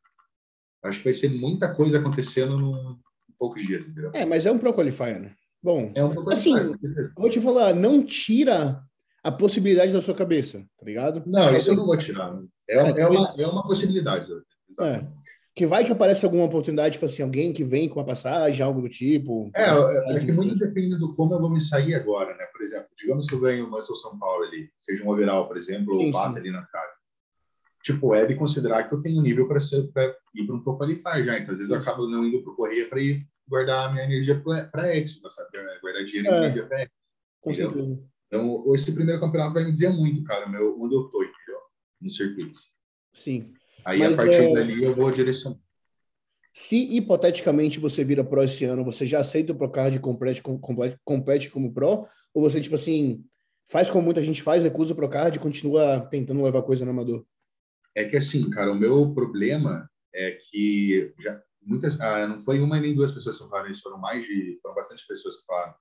Acho 0.84 0.98
que 0.98 1.04
vai 1.04 1.14
ser 1.14 1.28
muita 1.30 1.74
coisa 1.74 1.98
acontecendo 1.98 2.98
em 3.28 3.32
poucos 3.38 3.62
dias, 3.66 3.86
entendeu? 3.86 4.10
É, 4.14 4.24
mas 4.24 4.46
é 4.46 4.52
um 4.52 4.58
Pro 4.58 4.72
Qualifier, 4.72 5.20
né? 5.20 5.34
Bom, 5.62 5.92
é 5.94 6.02
um 6.02 6.30
assim, 6.30 6.54
vou 7.14 7.28
te 7.28 7.38
falar, 7.38 7.74
não 7.74 8.02
tira 8.02 8.82
a 9.22 9.30
possibilidade 9.30 9.92
da 9.92 10.00
sua 10.00 10.14
cabeça, 10.14 10.64
tá 10.78 10.86
ligado? 10.86 11.22
Não, 11.26 11.54
isso 11.54 11.70
eu 11.70 11.76
não 11.76 11.84
vou 11.84 11.98
tirar. 11.98 12.34
É, 12.68 12.78
é, 12.78 13.00
é 13.00 13.06
uma, 13.06 13.34
é 13.36 13.46
uma 13.46 13.62
possibilidade. 13.62 14.32
É 14.80 15.06
que 15.54 15.66
vai 15.66 15.84
que 15.84 15.92
aparece 15.92 16.24
alguma 16.24 16.44
oportunidade, 16.44 16.94
tipo 16.94 17.04
assim, 17.04 17.22
alguém 17.22 17.52
que 17.52 17.64
vem 17.64 17.88
com 17.88 17.98
uma 17.98 18.06
passagem, 18.06 18.64
algo 18.64 18.80
do 18.80 18.88
tipo. 18.88 19.50
É, 19.54 19.64
é, 19.64 20.16
é 20.16 20.24
que 20.24 20.32
muito 20.32 20.56
depende 20.56 20.96
do 20.96 21.14
como 21.14 21.34
eu 21.34 21.40
vou 21.40 21.50
me 21.50 21.60
sair 21.60 21.94
agora, 21.94 22.36
né? 22.36 22.44
Por 22.46 22.62
exemplo, 22.62 22.88
digamos 22.96 23.26
que 23.26 23.34
eu 23.34 23.40
ganho 23.40 23.66
uma 23.66 23.82
São 23.82 24.18
Paulo 24.18 24.44
ali, 24.44 24.70
seja 24.80 25.04
um 25.04 25.10
overall, 25.10 25.48
por 25.48 25.56
exemplo, 25.56 25.94
sim, 25.98 26.06
ou 26.06 26.12
bata 26.12 26.38
ali 26.38 26.50
na 26.50 26.62
cara. 26.66 26.90
Tipo, 27.82 28.14
é 28.14 28.26
de 28.26 28.36
considerar 28.36 28.88
que 28.88 28.94
eu 28.94 29.02
tenho 29.02 29.22
nível 29.22 29.48
para 29.48 29.58
ir 29.58 30.46
para 30.46 30.54
um 30.54 30.62
Pro 30.62 30.76
Qualify 30.76 31.24
já. 31.24 31.38
Então, 31.38 31.52
às 31.52 31.58
vezes 31.58 31.70
eu 31.70 31.78
acabo 31.78 32.06
não 32.06 32.24
indo 32.24 32.42
para 32.42 32.52
o 32.52 32.56
Correia 32.56 32.88
para 32.88 33.00
ir 33.00 33.26
guardar 33.48 33.88
a 33.88 33.92
minha 33.92 34.04
energia 34.04 34.40
para 34.70 34.94
Expo, 34.94 35.30
sabe? 35.30 35.48
Guardar 35.80 36.04
dinheiro 36.04 36.28
é, 36.28 36.38
energia 36.38 36.66
para 36.66 36.82
Expo. 36.82 36.94
Com 37.40 37.54
certeza. 37.54 37.98
Então, 38.26 38.74
esse 38.74 38.94
primeiro 38.94 39.20
campeonato 39.20 39.54
vai 39.54 39.64
me 39.64 39.72
dizer 39.72 39.88
muito, 39.90 40.22
cara, 40.24 40.46
meu, 40.46 40.80
onde 40.80 40.94
eu 40.94 41.04
tô, 41.04 41.22
entendeu? 41.22 41.58
No 42.00 42.10
circuito. 42.10 42.60
Sim. 43.12 43.52
Aí, 43.84 43.98
Mas, 43.98 44.18
a 44.18 44.22
partir 44.22 44.42
é... 44.42 44.54
dali, 44.54 44.84
eu 44.84 44.94
vou 44.94 45.10
direcionar. 45.10 45.58
Se 46.52 46.76
hipoteticamente 46.96 47.78
você 47.78 48.02
vira 48.02 48.24
pro 48.24 48.42
esse 48.42 48.64
ano, 48.64 48.84
você 48.84 49.06
já 49.06 49.20
aceita 49.20 49.52
o 49.52 49.56
Procard 49.56 49.96
e 49.96 50.00
compete, 50.00 50.42
compete, 50.42 50.98
compete 51.04 51.48
como 51.48 51.72
pro? 51.72 52.06
Ou 52.34 52.42
você, 52.42 52.60
tipo 52.60 52.74
assim, 52.74 53.24
faz 53.68 53.88
como 53.88 54.04
muita 54.04 54.20
gente 54.20 54.42
faz, 54.42 54.64
recusa 54.64 54.92
o 54.92 54.96
Procard 54.96 55.36
e 55.36 55.40
continua 55.40 56.00
tentando 56.10 56.42
levar 56.42 56.62
coisa 56.62 56.84
no 56.84 56.90
amador? 56.90 57.24
É 57.94 58.04
que 58.04 58.16
assim, 58.16 58.50
cara, 58.50 58.72
o 58.72 58.74
meu 58.74 59.14
problema 59.14 59.88
é 60.12 60.32
que 60.32 61.14
já 61.20 61.40
muitas, 61.62 62.00
ah, 62.00 62.26
não 62.26 62.40
foi 62.40 62.60
uma 62.60 62.80
nem 62.80 62.94
duas 62.94 63.12
pessoas 63.12 63.38
que 63.38 63.48
falaram 63.48 63.70
isso, 63.70 63.82
foram 63.82 63.98
mais 63.98 64.24
de, 64.24 64.58
foram 64.62 64.74
bastante 64.74 65.06
pessoas 65.06 65.36
que 65.36 65.46
falaram. 65.46 65.74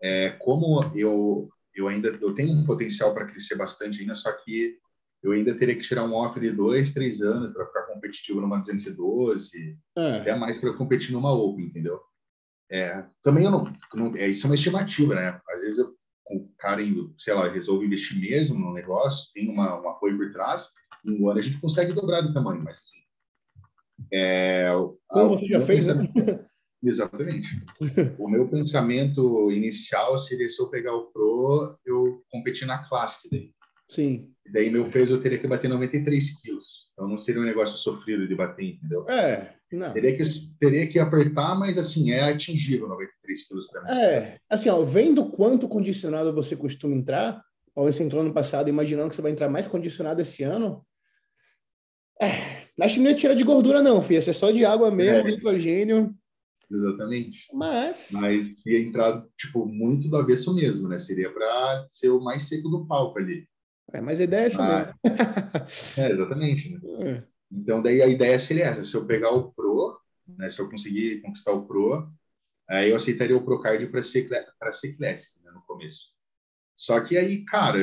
É, 0.00 0.30
como 0.30 0.90
eu 0.94 1.48
eu 1.74 1.88
ainda 1.88 2.08
eu 2.08 2.32
tenho 2.34 2.52
um 2.52 2.64
potencial 2.64 3.12
para 3.12 3.26
crescer 3.26 3.56
bastante 3.56 4.00
ainda, 4.00 4.14
só 4.14 4.32
que 4.32 4.78
eu 5.24 5.32
ainda 5.32 5.58
teria 5.58 5.74
que 5.74 5.80
tirar 5.80 6.04
um 6.04 6.12
off 6.12 6.38
de 6.38 6.50
dois, 6.50 6.92
três 6.92 7.22
anos 7.22 7.54
para 7.54 7.66
ficar 7.66 7.82
competitivo 7.84 8.42
numa 8.42 8.58
212, 8.58 9.78
é. 9.96 10.16
até 10.18 10.36
mais 10.36 10.58
para 10.58 10.74
competir 10.74 11.12
numa 11.12 11.32
Open, 11.32 11.64
entendeu? 11.64 11.98
É, 12.70 13.06
também 13.22 13.44
eu 13.44 13.50
não, 13.50 13.72
não 13.94 14.16
é, 14.16 14.28
isso 14.28 14.46
é 14.46 14.50
uma 14.50 14.54
estimativa, 14.54 15.14
né? 15.14 15.40
Às 15.48 15.62
vezes 15.62 15.78
eu, 15.78 15.94
com, 16.24 16.46
cara, 16.58 16.82
sei 17.18 17.32
lá, 17.32 17.48
resolve 17.48 17.86
investir 17.86 18.20
mesmo 18.20 18.58
no 18.58 18.74
negócio, 18.74 19.32
tem 19.32 19.48
uma, 19.48 19.80
um 19.80 19.88
apoio 19.88 20.18
por 20.18 20.30
trás, 20.30 20.68
em 21.06 21.18
um 21.18 21.30
ano 21.30 21.38
a 21.38 21.42
gente 21.42 21.58
consegue 21.58 21.94
dobrar 21.94 22.20
de 22.20 22.34
tamanho, 22.34 22.62
mas 22.62 22.82
é, 24.12 24.70
Como 25.08 25.38
você 25.38 25.46
já 25.46 25.60
fez, 25.60 25.86
né? 25.86 26.06
Exatamente. 26.82 27.48
o 28.18 28.28
meu 28.28 28.46
pensamento 28.46 29.50
inicial 29.50 30.18
seria 30.18 30.50
se 30.50 30.60
eu 30.60 30.68
pegar 30.68 30.94
o 30.94 31.06
Pro, 31.06 31.78
eu 31.86 32.22
competir 32.30 32.66
na 32.66 32.86
Classic 32.86 33.26
daí. 33.30 33.54
Sim. 33.88 34.30
Daí 34.52 34.70
meu 34.70 34.90
peso 34.90 35.14
eu 35.14 35.22
teria 35.22 35.38
que 35.38 35.48
bater 35.48 35.68
93 35.68 36.40
quilos. 36.40 36.84
Então 36.92 37.08
não 37.08 37.18
seria 37.18 37.40
um 37.40 37.44
negócio 37.44 37.78
sofrido 37.78 38.26
de 38.28 38.34
bater, 38.34 38.74
entendeu? 38.74 39.08
É, 39.08 39.54
não. 39.72 39.92
Teria 39.92 40.16
que, 40.16 40.24
teria 40.60 40.86
que 40.86 40.98
apertar, 40.98 41.58
mas 41.58 41.76
assim, 41.76 42.12
é 42.12 42.30
atingível 42.30 42.88
93 42.88 43.48
quilos 43.48 43.66
para 43.66 43.82
mim. 43.82 43.90
É, 43.90 44.38
assim, 44.48 44.68
ó, 44.68 44.82
vendo 44.82 45.26
quanto 45.30 45.68
condicionado 45.68 46.32
você 46.32 46.54
costuma 46.56 46.94
entrar, 46.94 47.42
ou 47.74 47.90
você 47.90 48.02
entrou 48.02 48.22
ano 48.22 48.32
passado 48.32 48.68
imaginando 48.68 49.10
que 49.10 49.16
você 49.16 49.22
vai 49.22 49.32
entrar 49.32 49.48
mais 49.48 49.66
condicionado 49.66 50.20
esse 50.20 50.44
ano, 50.44 50.84
é, 52.20 52.68
acho 52.80 52.94
que 52.94 53.00
não 53.00 53.10
ia 53.10 53.16
tirar 53.16 53.34
de 53.34 53.42
gordura 53.42 53.82
não, 53.82 54.00
filho, 54.00 54.18
ia 54.18 54.22
ser 54.22 54.34
só 54.34 54.50
de 54.50 54.64
água 54.64 54.90
mesmo, 54.90 55.28
é. 55.28 55.32
nitrogênio. 55.32 56.14
Exatamente. 56.70 57.46
Mas... 57.52 58.10
Mas 58.12 58.46
ia 58.64 58.80
entrar, 58.80 59.24
tipo, 59.36 59.66
muito 59.66 60.08
do 60.08 60.16
avesso 60.16 60.54
mesmo, 60.54 60.88
né? 60.88 60.98
Seria 60.98 61.30
para 61.32 61.84
ser 61.88 62.10
o 62.10 62.20
mais 62.20 62.48
seco 62.48 62.68
do 62.68 62.86
palco 62.86 63.18
ali. 63.18 63.46
É, 63.92 64.00
mas 64.00 64.20
a 64.20 64.24
ideia 64.24 64.42
é 64.42 64.46
essa 64.46 64.62
ah, 64.62 64.94
É, 65.96 66.10
exatamente. 66.10 66.70
Né? 66.70 66.80
É. 67.04 67.34
Então, 67.52 67.82
daí 67.82 68.02
a 68.02 68.06
ideia 68.06 68.38
seria 68.38 68.66
essa. 68.66 68.82
Se 68.82 68.96
eu 68.96 69.06
pegar 69.06 69.30
o 69.30 69.52
Pro, 69.52 70.00
né, 70.26 70.50
se 70.50 70.60
eu 70.60 70.68
conseguir 70.68 71.20
conquistar 71.20 71.52
o 71.52 71.66
Pro, 71.66 72.10
aí 72.68 72.90
eu 72.90 72.96
aceitaria 72.96 73.36
o 73.36 73.44
Procard 73.44 73.86
para 73.86 74.02
ser, 74.02 74.28
para 74.58 74.72
ser 74.72 74.96
Classic 74.96 75.32
né, 75.42 75.50
no 75.52 75.62
começo. 75.62 76.06
Só 76.76 77.00
que 77.00 77.16
aí, 77.16 77.44
cara, 77.44 77.78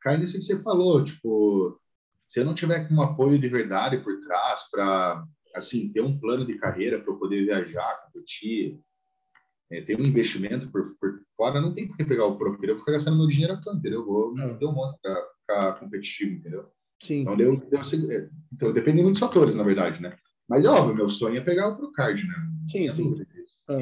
cai 0.00 0.18
nisso 0.18 0.38
que 0.38 0.44
você 0.44 0.62
falou, 0.62 1.02
tipo, 1.02 1.80
se 2.28 2.40
eu 2.40 2.44
não 2.44 2.54
tiver 2.54 2.86
com 2.86 2.94
um 2.94 3.02
apoio 3.02 3.38
de 3.38 3.48
verdade 3.48 3.98
por 3.98 4.20
trás 4.20 4.68
para, 4.70 5.24
assim, 5.54 5.90
ter 5.90 6.02
um 6.02 6.18
plano 6.18 6.44
de 6.44 6.58
carreira 6.58 7.00
para 7.00 7.12
eu 7.12 7.18
poder 7.18 7.44
viajar, 7.44 8.02
competir, 8.04 8.78
é, 9.70 9.82
ter 9.82 10.00
um 10.00 10.04
investimento 10.04 10.70
por, 10.70 10.96
por 10.98 11.20
fora, 11.36 11.60
não 11.60 11.74
tem 11.74 11.86
por 11.86 11.96
que 11.96 12.04
pegar 12.04 12.26
o 12.26 12.36
Pro, 12.36 12.58
eu 12.62 12.74
vou 12.74 12.78
ficar 12.78 12.92
gastando 12.92 13.18
meu 13.18 13.26
dinheiro 13.26 13.54
aqui, 13.54 13.70
entendeu? 13.70 14.04
Vou 14.04 14.34
me 14.34 14.54
ter 14.54 14.66
um 14.66 14.72
monte 14.72 14.98
para 15.00 15.26
ficar 15.40 15.80
competitivo, 15.80 16.36
entendeu? 16.36 16.66
Sim. 17.00 17.22
Então, 17.22 17.36
deu, 17.36 17.56
deu, 17.56 17.80
é, 17.80 18.28
então, 18.52 18.72
depende 18.72 18.98
de 18.98 19.02
muitos 19.02 19.20
fatores, 19.20 19.54
na 19.54 19.62
verdade, 19.62 20.02
né? 20.02 20.16
Mas 20.48 20.64
é 20.64 20.68
óbvio, 20.68 20.96
meu 20.96 21.08
sonho 21.08 21.36
é 21.36 21.40
pegar 21.40 21.68
o 21.68 21.76
Procard, 21.76 22.26
né? 22.26 22.34
Sim, 22.70 22.90
sim. 22.90 23.14
Ah. 23.68 23.74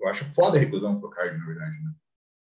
Eu 0.00 0.08
acho 0.08 0.24
foda 0.34 0.58
recusar 0.58 0.90
um 0.90 0.98
Procard, 0.98 1.36
na 1.36 1.46
verdade, 1.46 1.76
né? 1.82 1.92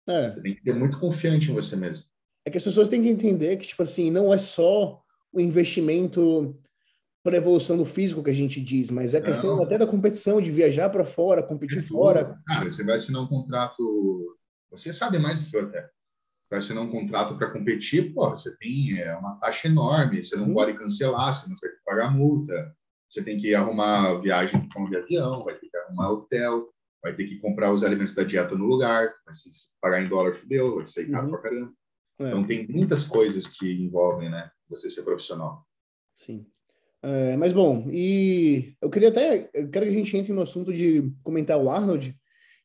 É. 0.07 0.31
Você 0.31 0.41
tem 0.41 0.55
que 0.55 0.63
ser 0.63 0.73
muito 0.73 0.99
confiante 0.99 1.51
em 1.51 1.53
você 1.53 1.75
mesmo. 1.75 2.03
É 2.45 2.51
que 2.51 2.57
as 2.57 2.63
pessoas 2.63 2.89
têm 2.89 3.01
que 3.01 3.07
entender 3.07 3.55
que, 3.57 3.67
tipo 3.67 3.83
assim, 3.83 4.11
não 4.11 4.33
é 4.33 4.37
só 4.37 5.01
o 5.31 5.39
investimento 5.39 6.59
para 7.23 7.37
evolução 7.37 7.77
do 7.77 7.85
físico 7.85 8.21
que 8.21 8.29
a 8.29 8.33
gente 8.33 8.61
diz, 8.61 8.91
mas 8.91 9.13
é 9.13 9.21
questão 9.21 9.55
não. 9.55 9.63
até 9.63 9.77
da 9.77 9.87
competição, 9.87 10.41
de 10.41 10.51
viajar 10.51 10.89
para 10.89 11.05
fora, 11.05 11.41
competir 11.41 11.81
fora. 11.81 12.37
Cara, 12.45 12.69
você 12.69 12.83
vai 12.83 12.95
assinar 12.95 13.21
um 13.21 13.27
contrato, 13.27 14.37
você 14.69 14.93
sabe 14.93 15.17
mais 15.17 15.41
do 15.41 15.49
que 15.49 15.55
eu 15.55 15.61
até 15.67 15.89
vai 16.53 16.59
assinar 16.59 16.83
um 16.83 16.91
contrato 16.91 17.35
para 17.35 17.49
competir, 17.49 18.13
pô, 18.13 18.29
você 18.29 18.55
tem 18.57 18.99
é, 18.99 19.15
uma 19.15 19.35
taxa 19.37 19.67
enorme, 19.67 20.23
você 20.23 20.35
não 20.35 20.47
uhum. 20.49 20.53
pode 20.53 20.77
cancelar, 20.77 21.33
você 21.33 21.49
não 21.49 21.55
vai 21.57 21.69
pagar 21.83 22.11
multa, 22.11 22.75
você 23.09 23.23
tem 23.23 23.39
que 23.39 23.55
arrumar 23.55 24.21
viagem 24.21 24.69
de 24.69 24.97
avião, 24.97 25.43
vai 25.43 25.55
ter 25.55 25.67
que 25.67 25.77
arrumar 25.77 26.11
hotel, 26.11 26.71
vai 27.01 27.15
ter 27.15 27.25
que 27.25 27.39
comprar 27.39 27.73
os 27.73 27.83
alimentos 27.83 28.13
da 28.13 28.23
dieta 28.23 28.55
no 28.55 28.65
lugar, 28.65 29.11
vai 29.25 29.33
se 29.33 29.49
pagar 29.81 30.03
em 30.03 30.07
dólar 30.07 30.33
fudeu, 30.33 30.75
vai 30.75 30.85
sair 30.85 31.09
caro 31.09 31.25
uhum. 31.25 31.31
pra 31.31 31.41
caramba. 31.41 31.73
É. 32.19 32.27
Então 32.27 32.45
tem 32.45 32.67
muitas 32.67 33.03
coisas 33.03 33.47
que 33.47 33.73
envolvem, 33.83 34.29
né, 34.29 34.51
você 34.69 34.91
ser 34.91 35.01
profissional. 35.01 35.65
Sim. 36.15 36.45
É, 37.05 37.35
mas 37.35 37.51
bom, 37.51 37.87
e 37.91 38.75
eu 38.81 38.89
queria 38.89 39.09
até, 39.09 39.49
eu 39.53 39.69
quero 39.69 39.85
que 39.85 39.91
a 39.91 39.95
gente 39.95 40.15
entre 40.15 40.31
no 40.31 40.41
assunto 40.41 40.73
de 40.73 41.11
comentar 41.21 41.57
o 41.57 41.69
Arnold, 41.69 42.15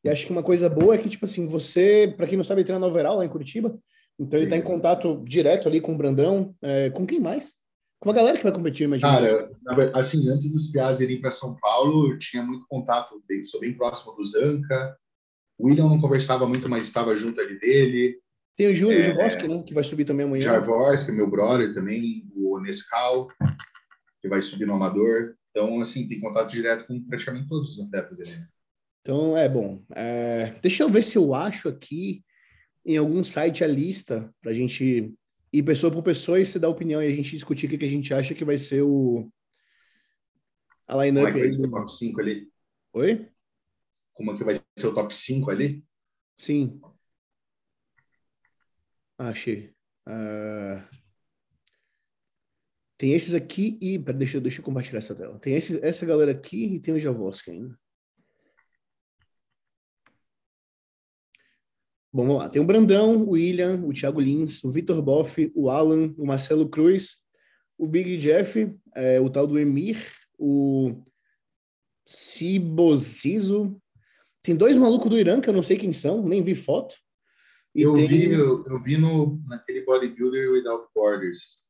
e 0.01 0.09
acho 0.09 0.25
que 0.25 0.31
uma 0.31 0.41
coisa 0.41 0.69
boa 0.69 0.95
é 0.95 0.97
que, 0.97 1.09
tipo 1.09 1.25
assim, 1.25 1.45
você, 1.45 2.13
para 2.15 2.25
quem 2.25 2.37
não 2.37 2.43
sabe, 2.45 2.63
treina 2.63 2.79
no 2.79 2.87
overall 2.87 3.17
lá 3.17 3.25
em 3.25 3.29
Curitiba, 3.29 3.77
então 4.17 4.39
ele 4.39 4.45
está 4.45 4.55
em 4.55 4.61
contato 4.61 5.21
direto 5.25 5.67
ali 5.67 5.81
com 5.81 5.93
o 5.93 5.97
Brandão, 5.97 6.55
é, 6.61 6.89
com 6.89 7.05
quem 7.05 7.19
mais? 7.19 7.53
Com 7.99 8.11
a 8.11 8.13
galera 8.13 8.37
que 8.37 8.43
vai 8.43 8.53
competir, 8.53 8.85
imagina. 8.85 9.11
Cara, 9.11 9.91
assim, 9.93 10.29
antes 10.29 10.49
dos 10.49 10.71
Piaz 10.71 11.01
irem 11.01 11.19
para 11.19 11.31
São 11.31 11.57
Paulo, 11.57 12.13
eu 12.13 12.17
tinha 12.17 12.41
muito 12.41 12.65
contato, 12.69 13.21
sou 13.45 13.59
bem 13.59 13.73
próximo 13.73 14.15
do 14.15 14.23
Zanca, 14.23 14.97
o 15.57 15.67
William 15.67 15.89
não 15.89 15.99
conversava 15.99 16.47
muito, 16.47 16.69
mas 16.69 16.87
estava 16.87 17.13
junto 17.17 17.41
ali 17.41 17.59
dele. 17.59 18.17
Tem 18.55 18.67
o 18.67 18.75
Júlio 18.75 18.99
é, 18.99 19.03
Javoski, 19.03 19.47
né, 19.49 19.63
que 19.63 19.73
vai 19.73 19.83
subir 19.83 20.05
também 20.05 20.25
amanhã. 20.25 20.45
Javoski, 20.45 21.11
meu 21.11 21.29
brother 21.29 21.73
também, 21.73 22.23
o 22.33 22.57
Nescau, 22.61 23.27
que 24.21 24.27
vai 24.27 24.41
subir 24.41 24.65
no 24.65 24.73
Amador. 24.73 25.35
Então, 25.51 25.81
assim, 25.81 26.07
tem 26.07 26.19
contato 26.19 26.51
direto 26.51 26.85
com 26.87 27.01
praticamente 27.03 27.47
todos 27.47 27.71
os 27.71 27.85
atletas 27.85 28.19
ali. 28.19 28.45
Então, 29.01 29.35
é 29.35 29.47
bom. 29.47 29.83
É, 29.95 30.51
deixa 30.61 30.83
eu 30.83 30.89
ver 30.89 31.03
se 31.03 31.17
eu 31.17 31.33
acho 31.33 31.69
aqui 31.69 32.23
em 32.85 32.97
algum 32.97 33.23
site 33.23 33.63
a 33.63 33.67
lista 33.67 34.33
para 34.41 34.51
a 34.51 34.53
gente 34.53 35.13
ir 35.51 35.63
pessoa 35.63 35.91
por 35.91 36.03
pessoa 36.03 36.39
e 36.39 36.45
se 36.45 36.59
dar 36.59 36.69
opinião 36.69 37.01
e 37.01 37.07
a 37.07 37.15
gente 37.15 37.31
discutir 37.31 37.65
o 37.65 37.77
que, 37.77 37.85
a 37.85 37.89
gente 37.89 38.13
acha 38.13 38.35
que 38.35 38.45
vai 38.45 38.57
ser 38.57 38.83
o 38.83 39.31
a 40.87 41.03
lineup 41.03 41.31
Como 41.31 41.37
é 41.37 41.41
que 41.41 41.47
vai 41.47 41.53
ser 41.53 41.67
o 41.67 41.71
top 41.71 41.95
5 41.95 42.21
ali? 42.21 42.51
Oi? 42.93 43.31
Como 44.13 44.31
é 44.31 44.37
que 44.37 44.43
vai 44.43 44.55
ser 44.55 44.87
o 44.87 44.93
top 44.93 45.15
5 45.15 45.51
ali? 45.51 45.83
Sim. 46.35 46.79
Achei. 49.17 49.73
Uh... 50.07 50.98
Tem 52.99 53.13
esses 53.13 53.33
aqui 53.33 53.77
e. 53.81 53.97
Deixa, 53.97 54.41
deixa 54.41 54.59
eu 54.59 54.63
compartilhar 54.63 54.99
essa 54.99 55.15
tela. 55.15 55.39
Tem 55.39 55.55
esses, 55.55 55.81
essa 55.81 56.05
galera 56.05 56.31
aqui 56.31 56.75
e 56.75 56.79
tem 56.81 56.93
o 56.93 56.99
Javoski 56.99 57.49
ainda. 57.49 57.79
Bom, 62.11 62.23
vamos 62.23 62.41
lá. 62.41 62.49
Tem 62.49 62.61
o 62.61 62.65
Brandão, 62.65 63.23
o 63.23 63.31
William, 63.31 63.81
o 63.85 63.93
Thiago 63.93 64.19
Lins, 64.19 64.61
o 64.65 64.69
Vitor 64.69 65.01
Boff, 65.01 65.49
o 65.55 65.69
Alan, 65.69 66.13
o 66.17 66.25
Marcelo 66.25 66.67
Cruz, 66.67 67.19
o 67.77 67.87
Big 67.87 68.17
Jeff, 68.17 68.69
é, 68.93 69.17
o 69.21 69.29
tal 69.29 69.47
do 69.47 69.57
Emir, 69.57 69.97
o 70.37 71.01
Cibosizo. 72.05 73.81
Tem 74.41 74.57
dois 74.57 74.75
malucos 74.75 75.09
do 75.09 75.17
Irã 75.17 75.39
que 75.39 75.47
eu 75.47 75.53
não 75.53 75.63
sei 75.63 75.77
quem 75.77 75.93
são, 75.93 76.27
nem 76.27 76.43
vi 76.43 76.53
foto. 76.53 76.97
E 77.73 77.83
eu, 77.83 77.93
tem... 77.93 78.09
vi, 78.09 78.29
eu, 78.29 78.61
eu, 78.65 78.83
vi 78.83 78.97
no, 78.97 79.41
naquele 79.47 79.85
Bodybuilder 79.85 80.51
Without 80.51 80.89
Borders 80.93 81.68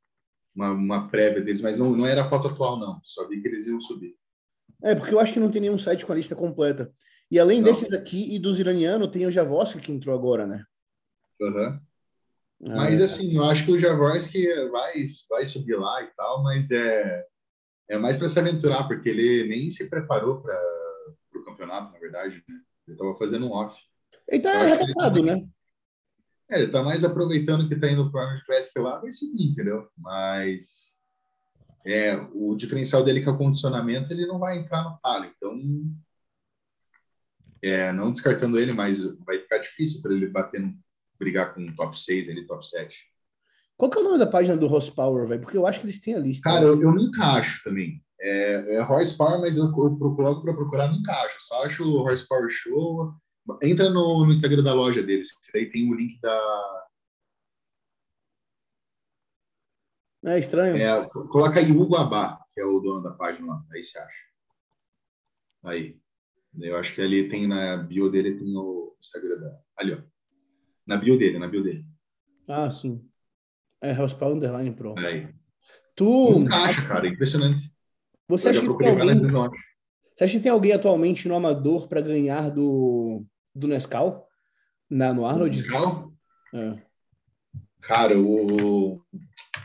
uma, 0.56 0.72
uma 0.72 1.08
prévia 1.08 1.42
deles, 1.42 1.62
mas 1.62 1.78
não, 1.78 1.96
não 1.96 2.06
era 2.06 2.24
a 2.24 2.30
foto 2.30 2.48
atual, 2.48 2.78
não. 2.80 3.00
Só 3.04 3.28
vi 3.28 3.42
que 3.42 3.48
eles 3.48 3.68
iam 3.68 3.82
subir. 3.82 4.16
É, 4.82 4.96
porque 4.96 5.14
eu 5.14 5.20
acho 5.20 5.34
que 5.34 5.40
não 5.40 5.52
tem 5.52 5.62
nenhum 5.62 5.78
site 5.78 6.06
com 6.06 6.12
a 6.12 6.16
lista 6.16 6.36
completa. 6.36 6.92
E 7.32 7.38
além 7.38 7.62
Não. 7.62 7.66
desses 7.66 7.94
aqui 7.94 8.34
e 8.34 8.40
dos 8.40 8.60
iranianos, 8.60 9.10
tem 9.10 9.26
o 9.26 9.32
Javoski 9.32 9.80
que 9.80 9.92
entrou 9.92 10.16
agora, 10.16 10.48
né? 10.48 10.64
Uhum. 11.40 11.80
Ah, 12.66 12.76
mas 12.76 13.00
é. 13.00 13.04
assim, 13.04 13.36
eu 13.36 13.44
acho 13.44 13.66
que 13.66 13.72
o 13.72 13.80
Javoski 13.80 14.48
vai, 14.72 15.06
vai 15.30 15.46
subir 15.46 15.78
lá 15.78 16.02
e 16.02 16.08
tal, 16.16 16.44
mas 16.44 16.72
é, 16.72 17.26
é 17.88 17.98
mais 17.98 18.18
para 18.18 18.28
se 18.28 18.40
aventurar, 18.40 18.88
porque 18.88 19.10
ele 19.10 19.48
nem 19.48 19.70
se 19.70 19.90
preparou 19.90 20.42
para 20.42 20.60
o 21.36 21.44
campeonato, 21.46 21.94
na 21.94 22.00
verdade. 22.00 22.44
Né? 22.48 22.56
Ele 22.88 22.96
estava 22.96 23.18
fazendo 23.18 23.48
um 23.48 23.52
off. 23.52 23.80
Ele 24.28 24.42
tá 24.42 24.52
arrebatado, 24.52 25.26
tá 25.26 25.36
né? 25.36 25.48
É, 26.50 26.62
ele 26.62 26.72
tá 26.72 26.82
mais 26.82 27.04
aproveitando 27.04 27.68
que 27.68 27.76
tá 27.76 27.90
indo 27.90 28.10
para 28.12 28.20
o 28.20 28.24
Arnold 28.24 28.46
Classic 28.46 28.80
lá, 28.80 29.00
vai 29.00 29.14
subir, 29.14 29.52
entendeu? 29.52 29.88
Mas 29.98 30.98
é, 31.86 32.16
o 32.34 32.56
diferencial 32.56 33.04
dele 33.04 33.22
que 33.22 33.30
é 33.30 33.32
o 33.32 33.38
condicionamento, 33.38 34.12
ele 34.12 34.26
não 34.26 34.40
vai 34.40 34.58
entrar 34.58 34.84
no 34.84 34.98
palo. 35.00 35.26
Então, 35.26 35.60
é, 37.62 37.92
não 37.92 38.12
descartando 38.12 38.60
ele, 38.60 38.74
mas 38.74 39.04
vai 39.26 39.38
ficar 39.38 39.60
difícil 39.60 40.02
para 40.02 40.14
ele 40.14 40.28
bater, 40.28 40.60
no, 40.60 40.74
brigar 41.20 41.54
com 41.54 41.66
o 41.66 41.76
top 41.76 42.00
6, 42.00 42.28
ele 42.28 42.46
top 42.46 42.68
7. 42.68 42.96
Qual 43.78 43.90
que 43.90 43.98
é 43.98 44.02
o 44.02 44.04
nome 44.04 44.18
da 44.18 44.28
página 44.28 44.58
do 44.58 44.66
Horsepower, 44.66 45.28
velho? 45.28 45.42
Porque 45.42 45.58
eu 45.58 45.66
acho 45.66 45.80
que 45.80 45.86
eles 45.86 46.00
têm 46.00 46.16
a 46.16 46.20
lista. 46.20 46.50
Cara, 46.50 46.66
eu, 46.66 46.82
eu 46.82 46.92
nunca 46.92 47.24
acho 47.24 47.64
também. 47.64 48.04
É, 48.20 48.76
é 48.76 48.84
Horsepower, 48.84 49.40
mas 49.40 49.56
eu, 49.56 49.66
eu 49.66 49.72
procuro 49.72 50.42
para 50.42 50.54
procurar, 50.54 50.92
nunca 50.92 51.14
acho. 51.14 51.40
Só 51.42 51.64
acho 51.64 51.84
o 51.84 52.02
Horsepower 52.02 52.50
Show. 52.50 53.14
Entra 53.62 53.90
no, 53.90 54.26
no 54.26 54.32
Instagram 54.32 54.64
da 54.64 54.74
loja 54.74 55.02
deles, 55.02 55.32
que 55.32 55.52
daí 55.54 55.70
tem 55.70 55.90
o 55.90 55.96
link 55.96 56.20
da. 56.22 56.88
É 60.26 60.38
estranho. 60.38 60.78
É, 60.78 61.10
coloca 61.10 61.60
aí 61.60 61.72
Hugo 61.72 61.96
Abá, 61.96 62.40
que 62.54 62.60
é 62.62 62.66
o 62.66 62.80
dono 62.80 63.02
da 63.02 63.12
página 63.12 63.48
lá. 63.48 63.64
Aí 63.72 63.84
você 63.84 63.98
acha. 63.98 64.26
Aí. 65.64 66.00
Eu 66.60 66.76
acho 66.78 66.96
que 66.96 67.02
ali 67.02 67.30
tem 67.30 67.48
na 67.48 67.78
bio 67.78 68.10
dele, 68.10 68.36
tem 68.36 68.58
o 68.58 68.96
Instagram 69.00 69.40
dela. 69.40 69.64
Ali, 69.78 69.94
ó. 69.94 70.02
Na 70.86 70.98
bio 70.98 71.18
dele, 71.18 71.38
na 71.38 71.48
bio 71.48 71.64
dele. 71.64 71.86
Ah, 72.48 72.70
sim. 72.70 73.08
É 73.80 73.94
Housepower 73.94 74.36
Underline 74.36 74.76
Pro. 74.76 74.98
Aí. 74.98 75.34
Tu... 75.96 76.04
Nunca 76.32 76.56
acha, 76.56 76.88
cara. 76.88 77.08
Impressionante. 77.08 77.72
Você 78.28 78.50
acha, 78.50 78.62
que 78.62 78.78
tem 78.78 78.90
alguém... 78.90 79.22
Você 80.16 80.24
acha 80.24 80.34
que 80.34 80.44
tem 80.44 80.52
alguém 80.52 80.74
atualmente 80.74 81.28
no 81.28 81.36
Amador 81.36 81.88
para 81.88 82.02
ganhar 82.02 82.50
do, 82.50 83.26
do 83.60 83.68
Nescau? 83.68 84.28
Na, 84.90 85.14
no 85.14 85.26
Arnold? 85.26 85.56
Nescau? 85.56 86.14
É. 86.54 86.82
Cara, 87.82 88.18
o, 88.18 89.02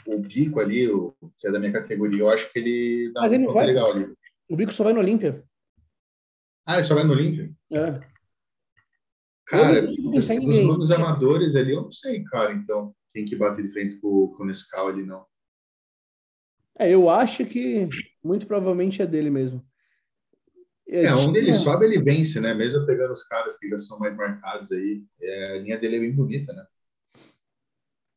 o 0.07 0.19
Bico 0.19 0.61
ali, 0.61 0.89
o, 0.89 1.15
que 1.39 1.47
é 1.49 1.53
da 1.53 1.59
minha 1.59 1.73
categoria, 1.73 2.21
eu 2.21 2.31
acho 2.31 2.51
que 2.53 2.59
ele 2.59 3.13
dá 3.13 3.23
Mas 3.23 3.33
ele 3.33 3.47
um 3.47 3.53
vai. 3.53 3.67
legal 3.67 3.93
ali. 3.93 4.13
O 4.49 4.57
Bico 4.57 4.73
só 4.73 4.85
vai 4.85 4.93
no 4.93 5.01
Olímpia. 5.01 5.45
Ah, 6.67 6.75
ele 6.75 6.85
só 6.85 6.95
vai 6.95 7.05
no 7.05 7.13
Olímpia? 7.13 7.51
É. 7.73 8.01
Cara, 9.47 9.83
dos 9.87 10.27
nomes 10.27 10.91
amadores 10.91 11.55
ali, 11.55 11.73
eu 11.73 11.83
não 11.83 11.93
sei, 11.93 12.25
cara, 12.25 12.53
então, 12.53 12.95
quem 13.13 13.25
que 13.25 13.37
bate 13.37 13.63
de 13.63 13.71
frente 13.71 13.97
com, 13.97 14.29
com 14.29 14.43
o 14.43 14.47
Nescau 14.47 14.89
ali, 14.89 15.05
não. 15.05 15.27
É, 16.79 16.93
eu 16.93 17.09
acho 17.09 17.45
que 17.45 17.89
muito 18.23 18.47
provavelmente 18.47 19.01
é 19.01 19.07
dele 19.07 19.31
mesmo. 19.31 19.65
É, 20.95 21.07
é 21.07 21.15
onde 21.15 21.41
ele 21.41 21.59
sobe, 21.59 21.87
ele 21.87 22.01
vence, 22.01 22.41
né? 22.41 22.55
Mesmo 22.55 22.87
pegando 22.87 23.13
os 23.13 23.25
caras 23.25 23.59
que 23.59 23.69
já 23.69 23.77
são 23.79 23.99
mais 23.99 24.17
marcados 24.17 24.71
aí, 24.71 25.03
é, 25.21 25.57
a 25.57 25.59
linha 25.59 25.77
dele 25.77 25.97
é 25.97 26.01
bem 26.01 26.13
bonita, 26.13 26.53
né? 26.53 26.65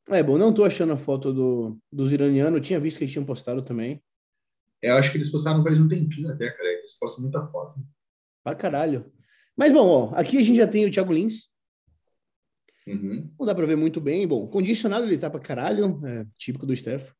É, 0.10 0.22
bom, 0.22 0.38
não 0.38 0.54
tô 0.54 0.64
achando 0.64 0.94
a 0.94 0.98
foto 0.98 1.34
do, 1.34 1.80
dos 1.92 2.14
iranianos, 2.14 2.58
eu 2.58 2.62
tinha 2.62 2.80
visto 2.80 3.00
que 3.00 3.04
eles 3.04 3.12
tinham 3.12 3.26
postado 3.26 3.64
também. 3.64 4.00
É, 4.80 4.92
eu 4.92 4.96
acho 4.96 5.12
que 5.12 5.18
eles 5.18 5.32
postaram 5.32 5.64
faz 5.64 5.80
um 5.80 5.88
tempinho 5.88 6.30
até, 6.30 6.52
cara, 6.52 6.70
eles 6.70 6.94
postam 7.00 7.24
muita 7.24 7.46
foto. 7.48 7.80
Pra 8.44 8.54
caralho. 8.54 9.12
Mas, 9.56 9.74
bom, 9.74 9.88
ó, 9.88 10.16
aqui 10.16 10.38
a 10.38 10.44
gente 10.44 10.58
já 10.58 10.68
tem 10.68 10.86
o 10.86 10.92
Thiago 10.92 11.12
Lins. 11.12 11.50
Uhum. 12.86 13.34
Não 13.40 13.46
dá 13.46 13.56
pra 13.56 13.66
ver 13.66 13.76
muito 13.76 14.00
bem. 14.00 14.28
Bom, 14.28 14.48
condicionado 14.48 15.08
ele 15.08 15.18
tá 15.18 15.32
pra 15.32 15.40
caralho, 15.40 16.00
é 16.06 16.28
típico 16.38 16.66
do 16.66 16.76
Steph. 16.76 17.12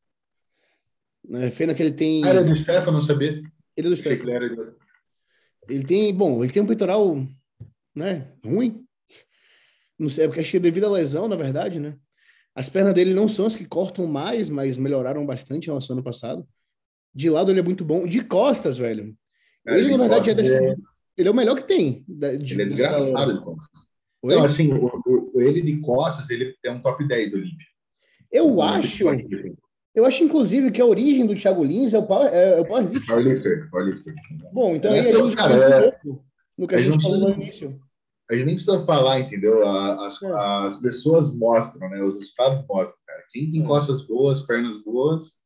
É, 1.32 1.50
Fena 1.50 1.74
que 1.74 1.82
ele 1.82 1.92
tem... 1.92 2.24
Ah, 2.24 2.28
era 2.28 2.44
do 2.44 2.54
Steph, 2.54 2.86
eu 2.86 2.92
não 2.92 3.02
sabia. 3.02 3.42
Ele 3.76 3.88
é 3.88 3.90
do 3.90 3.96
Steph. 3.96 4.22
Ele, 5.68 5.84
tem, 5.84 6.14
bom, 6.14 6.42
ele 6.42 6.52
tem 6.52 6.62
um 6.62 6.66
peitoral, 6.66 7.26
né, 7.94 8.32
ruim. 8.44 8.84
Não 9.98 10.08
sei, 10.08 10.24
é 10.24 10.28
porque 10.28 10.40
acho 10.40 10.50
que 10.50 10.56
é 10.56 10.60
devido 10.60 10.86
à 10.86 10.90
lesão, 10.90 11.28
na 11.28 11.36
verdade, 11.36 11.80
né? 11.80 11.96
As 12.54 12.68
pernas 12.68 12.94
dele 12.94 13.14
não 13.14 13.28
são 13.28 13.46
as 13.46 13.54
que 13.54 13.64
cortam 13.64 14.06
mais, 14.06 14.50
mas 14.50 14.76
melhoraram 14.76 15.24
bastante 15.24 15.64
em 15.64 15.68
relação 15.68 15.94
ao 15.94 15.98
ano 15.98 16.04
passado. 16.04 16.48
De 17.14 17.30
lado 17.30 17.50
ele 17.50 17.60
é 17.60 17.62
muito 17.62 17.84
bom. 17.84 18.06
De 18.06 18.24
costas, 18.24 18.78
velho. 18.78 19.16
Cara, 19.64 19.78
ele, 19.78 19.90
na 19.90 19.96
verdade, 19.98 20.30
é 20.30 20.34
desse... 20.34 20.56
é... 20.56 20.74
ele 21.16 21.28
é 21.28 21.30
o 21.30 21.34
melhor 21.34 21.56
que 21.56 21.66
tem. 21.66 22.04
De, 22.08 22.54
ele 22.54 22.62
é 22.62 22.66
desgraçado 22.66 23.34
de 23.34 23.44
costas. 23.44 23.88
Não, 24.22 24.44
assim, 24.44 24.72
o, 24.72 25.30
o, 25.34 25.40
ele 25.40 25.62
de 25.62 25.80
costas, 25.80 26.28
ele 26.30 26.56
é 26.64 26.70
um 26.70 26.80
top 26.80 27.06
10 27.06 27.34
Olímpio. 27.34 27.66
Eu 28.30 28.60
acho. 28.60 29.04
Eu 29.98 30.06
acho, 30.06 30.22
inclusive, 30.22 30.70
que 30.70 30.80
a 30.80 30.86
origem 30.86 31.26
do 31.26 31.34
Thiago 31.34 31.64
Lins 31.64 31.92
é 31.92 31.98
o 31.98 32.06
power, 32.06 32.28
é, 32.32 32.58
é 32.58 32.60
o 32.60 32.64
powerlifting. 32.64 33.06
Powerlifter, 33.06 33.68
powerlifter. 33.68 34.14
Bom, 34.52 34.76
então 34.76 34.92
é, 34.92 35.00
aí 35.00 35.10
a 35.10 35.22
gente 35.24 35.36
cara, 35.36 35.86
é, 35.86 35.98
no 36.56 36.68
que 36.68 36.74
a, 36.74 36.78
a 36.78 36.82
gente 36.82 37.02
falou 37.02 37.18
no 37.18 37.30
início 37.30 37.80
a 38.30 38.34
gente 38.34 38.44
nem 38.44 38.54
precisa 38.56 38.84
falar, 38.84 39.20
entendeu? 39.20 39.66
As, 39.66 40.22
as 40.22 40.80
pessoas 40.80 41.34
mostram, 41.34 41.88
né? 41.88 42.02
Os 42.02 42.14
resultados 42.14 42.64
mostram, 42.68 43.00
cara. 43.06 43.24
Quem 43.32 43.50
tem 43.50 43.62
é. 43.62 43.66
costas 43.66 44.04
boas, 44.04 44.40
pernas 44.42 44.76
boas, 44.84 45.36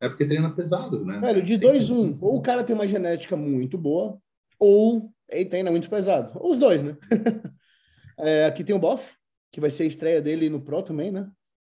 é 0.00 0.08
porque 0.08 0.26
treina 0.26 0.54
pesado, 0.54 1.02
né? 1.04 1.18
Velho, 1.18 1.42
de 1.42 1.56
2 1.56 1.90
um, 1.90 2.10
um, 2.10 2.18
ou 2.20 2.36
o 2.36 2.42
cara 2.42 2.62
tem 2.62 2.74
uma 2.76 2.86
genética 2.86 3.36
muito 3.36 3.78
boa, 3.78 4.18
ou 4.58 5.10
ele 5.30 5.46
treina 5.46 5.70
muito 5.70 5.88
pesado. 5.88 6.38
Ou 6.38 6.52
os 6.52 6.58
dois, 6.58 6.82
né? 6.82 6.96
é, 8.18 8.44
aqui 8.44 8.62
tem 8.62 8.76
o 8.76 8.78
Boff, 8.78 9.02
que 9.50 9.60
vai 9.60 9.70
ser 9.70 9.84
a 9.84 9.86
estreia 9.86 10.20
dele 10.20 10.50
no 10.50 10.60
Pro 10.60 10.82
também, 10.82 11.10
né? 11.10 11.28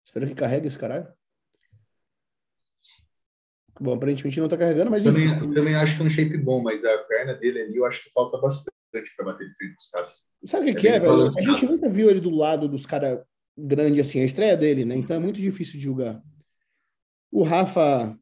Espero 0.03 0.25
que 0.25 0.33
carregue 0.33 0.67
esse 0.67 0.79
caralho. 0.79 1.07
Bom, 3.79 3.93
aparentemente 3.93 4.39
não 4.39 4.47
tá 4.47 4.57
carregando, 4.57 4.91
mas. 4.91 5.03
Também, 5.03 5.27
enfim. 5.27 5.53
também 5.53 5.75
acho 5.75 5.95
que 5.95 6.03
é 6.03 6.05
um 6.05 6.09
shape 6.09 6.37
bom, 6.37 6.61
mas 6.61 6.83
a 6.83 6.97
perna 6.99 7.33
dele 7.35 7.61
ali 7.61 7.77
eu 7.77 7.85
acho 7.85 8.03
que 8.03 8.11
falta 8.11 8.37
bastante 8.37 8.71
para 9.15 9.25
bater 9.25 9.47
de 9.47 9.55
frente 9.55 9.73
com 9.73 9.79
os 9.79 9.89
caras. 9.89 10.13
Sabe 10.45 10.71
o 10.71 10.75
que 10.75 10.77
é, 10.77 10.81
que 10.81 10.87
é 10.87 10.99
velho? 10.99 11.27
A 11.27 11.41
gente 11.41 11.65
nunca 11.65 11.89
viu 11.89 12.09
ele 12.09 12.19
do 12.19 12.29
lado 12.29 12.67
dos 12.67 12.85
caras 12.85 13.19
grandes 13.57 14.07
assim, 14.07 14.21
a 14.21 14.25
estreia 14.25 14.57
dele, 14.57 14.85
né? 14.85 14.95
Então 14.95 15.15
é 15.15 15.19
muito 15.19 15.39
difícil 15.39 15.73
de 15.73 15.85
julgar. 15.85 16.21
O 17.31 17.43
Rafa, 17.43 18.17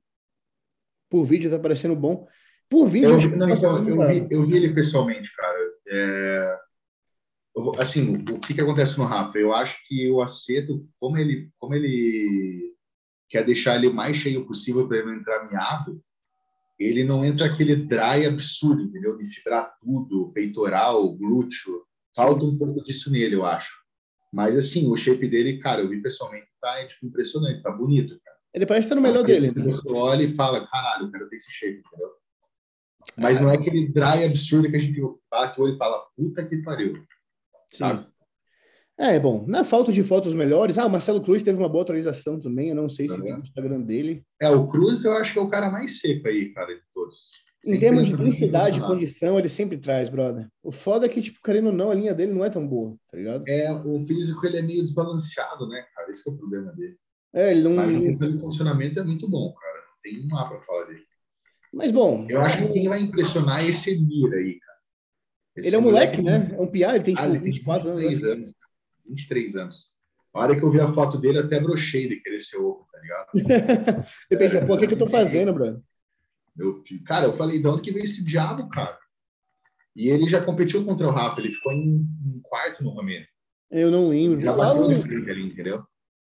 por 1.10 1.24
vídeo, 1.24 1.50
tá 1.50 1.60
parecendo 1.60 1.96
bom. 1.96 2.28
Por 2.70 2.88
vídeo. 2.88 3.10
Eu, 3.10 3.38
não, 3.38 3.50
então, 3.50 3.88
eu, 3.88 4.08
vi, 4.08 4.28
eu 4.32 4.46
vi 4.46 4.58
ele 4.58 4.74
pessoalmente, 4.74 5.34
cara. 5.36 5.58
É, 5.88 6.58
eu, 7.56 7.80
assim, 7.80 8.16
o 8.30 8.40
que, 8.40 8.54
que 8.54 8.62
acontece 8.62 8.98
no 8.98 9.06
Rafa? 9.06 9.38
Eu 9.38 9.54
acho 9.54 9.80
que 9.88 10.10
o 10.10 10.22
Aceto, 10.22 10.88
como 11.00 11.18
ele, 11.18 11.50
como 11.60 11.74
ele 11.74 12.75
quer 13.30 13.46
deixar 13.46 13.76
ele 13.76 13.88
o 13.88 13.94
mais 13.94 14.18
cheio 14.18 14.46
possível 14.46 14.88
para 14.88 14.98
ele 14.98 15.08
não 15.08 15.16
entrar 15.16 15.48
miado, 15.48 16.02
ele 16.80 17.04
não 17.04 17.24
entra 17.24 17.46
aquele 17.46 17.76
dry 17.76 18.26
absurdo, 18.26 18.82
entendeu? 18.82 19.18
De 19.18 19.28
fibrar 19.28 19.74
tudo, 19.82 20.32
peitoral, 20.34 21.10
glúteo. 21.14 21.84
Falta 22.16 22.44
um 22.44 22.58
pouco 22.58 22.84
disso 22.84 23.12
nele, 23.12 23.36
eu 23.36 23.46
acho. 23.46 23.74
Mas, 24.34 24.58
assim, 24.58 24.92
o 24.92 24.98
shape 24.98 25.28
dele, 25.28 25.60
cara, 25.60 25.82
eu 25.82 25.90
vi 25.90 26.02
pessoalmente, 26.02 26.48
tá 26.62 26.80
é, 26.80 26.88
tipo, 26.88 27.06
impressionante, 27.06 27.62
tá 27.62 27.72
bonito, 27.72 28.20
cara. 28.24 28.38
Ele 28.54 28.66
parece 28.66 28.86
estar 28.86 28.96
no 28.96 29.02
melhor 29.02 29.24
dele, 29.24 29.48
né? 29.48 29.64
Você 29.64 29.90
olha 29.92 30.24
e 30.24 30.36
fala, 30.36 30.68
caralho, 30.68 31.06
eu 31.06 31.12
quero 31.12 31.30
ter 31.30 31.38
esse 31.38 31.52
shape, 31.52 31.82
entendeu? 31.86 32.10
Mas 33.18 33.40
não 33.40 33.50
é 33.50 33.56
aquele 33.56 33.88
dry 33.90 34.26
absurdo 34.26 34.70
que 34.70 34.76
a 34.76 34.80
gente 34.80 35.02
bate 35.30 35.60
o 35.60 35.64
olho 35.64 35.76
e 35.76 35.78
fala, 35.78 36.06
puta 36.16 36.46
que 36.48 36.58
pariu. 36.58 36.96
Sim. 37.70 37.80
Sabe? 37.80 38.08
É, 38.98 39.20
bom, 39.20 39.46
na 39.46 39.66
falta 39.66 39.92
de 39.92 40.04
fotos 40.04 40.34
melhores, 40.34 40.78
ah, 40.78 40.86
o 40.86 40.90
Marcelo 40.90 41.22
Cruz 41.22 41.44
teve 41.44 41.58
uma 41.58 41.68
boa 41.68 41.84
atualização 41.84 42.40
também, 42.40 42.70
eu 42.70 42.76
não 42.76 42.88
sei 42.88 43.10
se 43.10 43.22
tem 43.22 43.34
no 43.34 43.44
Instagram 43.44 43.82
dele. 43.82 44.24
É, 44.42 44.50
o 44.50 44.66
Cruz 44.68 45.04
eu 45.04 45.14
acho 45.14 45.34
que 45.34 45.40
é 45.40 45.42
o 45.42 45.50
cara 45.50 45.70
mais 45.70 46.00
seco 46.00 46.28
aí, 46.30 46.54
cara, 46.54 46.74
de 46.74 46.82
todos. 46.94 47.18
Em 47.66 47.80
termos 47.80 48.08
de 48.08 48.16
densidade, 48.16 48.80
condição, 48.80 49.38
ele 49.38 49.50
sempre 49.50 49.78
traz, 49.78 50.08
brother. 50.08 50.48
O 50.64 50.72
foda 50.72 51.08
é 51.08 51.10
que, 51.10 51.22
tipo, 51.22 51.40
querendo 51.44 51.68
ou 51.68 51.74
não, 51.74 51.90
a 51.92 51.96
linha 51.96 52.14
dele 52.14 52.32
não 52.32 52.46
é 52.46 52.50
tão 52.50 52.66
boa, 52.66 52.96
tá 53.12 53.18
ligado? 53.18 53.44
É, 53.48 53.74
o 53.74 54.06
físico, 54.06 54.46
ele 54.46 54.58
é 54.58 54.62
meio 54.62 54.82
desbalanceado, 54.82 55.68
né, 55.68 55.84
cara? 55.94 56.12
Esse 56.12 56.30
é 56.30 56.32
o 56.32 56.38
problema 56.38 56.72
dele. 56.74 56.96
É, 57.34 57.52
ele 57.52 57.64
não... 57.64 57.76
Mas 57.76 58.20
de 58.20 58.40
funcionamento 58.40 59.00
é 59.00 59.04
muito 59.04 59.28
bom, 59.28 59.52
cara. 59.54 59.84
Tem 60.04 60.24
um 60.24 60.34
lá 60.34 60.48
pra 60.48 60.62
falar 60.62 60.86
dele. 60.86 61.04
Mas, 61.74 61.92
bom... 61.92 62.26
Eu 62.30 62.40
acho 62.42 62.60
que 62.60 62.74
quem 62.74 62.88
vai 62.88 63.02
impressionar 63.02 63.62
é 63.62 63.68
esse 63.68 63.92
Emir 63.92 64.32
aí, 64.32 64.60
cara. 64.60 64.80
Esse 65.58 65.68
ele 65.68 65.76
é 65.76 65.80
um 65.80 65.82
moleque, 65.82 66.22
moleque, 66.22 66.50
né? 66.50 66.56
É 66.56 66.62
um 66.62 66.68
piá, 66.68 66.96
ele 66.96 67.04
tem, 67.04 67.16
tipo, 67.16 67.26
ah, 67.26 67.30
ele 67.30 67.40
24 67.40 67.90
anos. 67.90 68.02
23 68.02 68.32
anos. 68.32 68.54
23 69.08 69.56
anos. 69.56 69.96
A 70.34 70.42
hora 70.42 70.56
que 70.56 70.64
eu 70.64 70.70
vi 70.70 70.82
a 70.82 70.92
foto 70.92 71.18
dele, 71.18 71.40
até 71.40 71.60
brochei 71.62 72.10
de 72.10 72.18
querer 72.18 72.42
ser 72.42 72.58
ovo, 72.58 72.86
tá 72.92 73.00
ligado? 73.00 73.30
eu 74.30 74.38
pensei, 74.38 74.62
pô, 74.66 74.76
o 74.76 74.78
que, 74.78 74.88
que 74.88 74.94
eu 74.94 75.00
tô 75.00 75.08
fazendo, 75.08 75.54
Bruno? 75.54 75.82
Eu, 76.58 76.84
cara, 77.06 77.28
eu 77.28 77.38
falei, 77.38 77.60
de 77.60 77.68
onde 77.68 77.82
que 77.82 77.92
veio 77.92 78.04
esse 78.04 78.24
diabo, 78.24 78.68
cara? 78.70 78.98
E 79.96 80.10
ele 80.10 80.28
já 80.28 80.44
competiu 80.44 80.84
contra 80.86 81.08
o 81.08 81.12
Rafa, 81.12 81.40
ele 81.40 81.54
ficou 81.54 81.72
em, 81.72 82.06
em 82.26 82.40
quarto 82.44 82.84
no 82.84 82.90
Romênia. 82.90 83.28
Eu 83.72 83.90
não 83.90 84.10
lembro. 84.10 84.42
Já 84.42 84.54
bateu 84.54 84.88
de 84.90 85.02
frente 85.02 85.30
ali, 85.30 85.48
entendeu? 85.48 85.86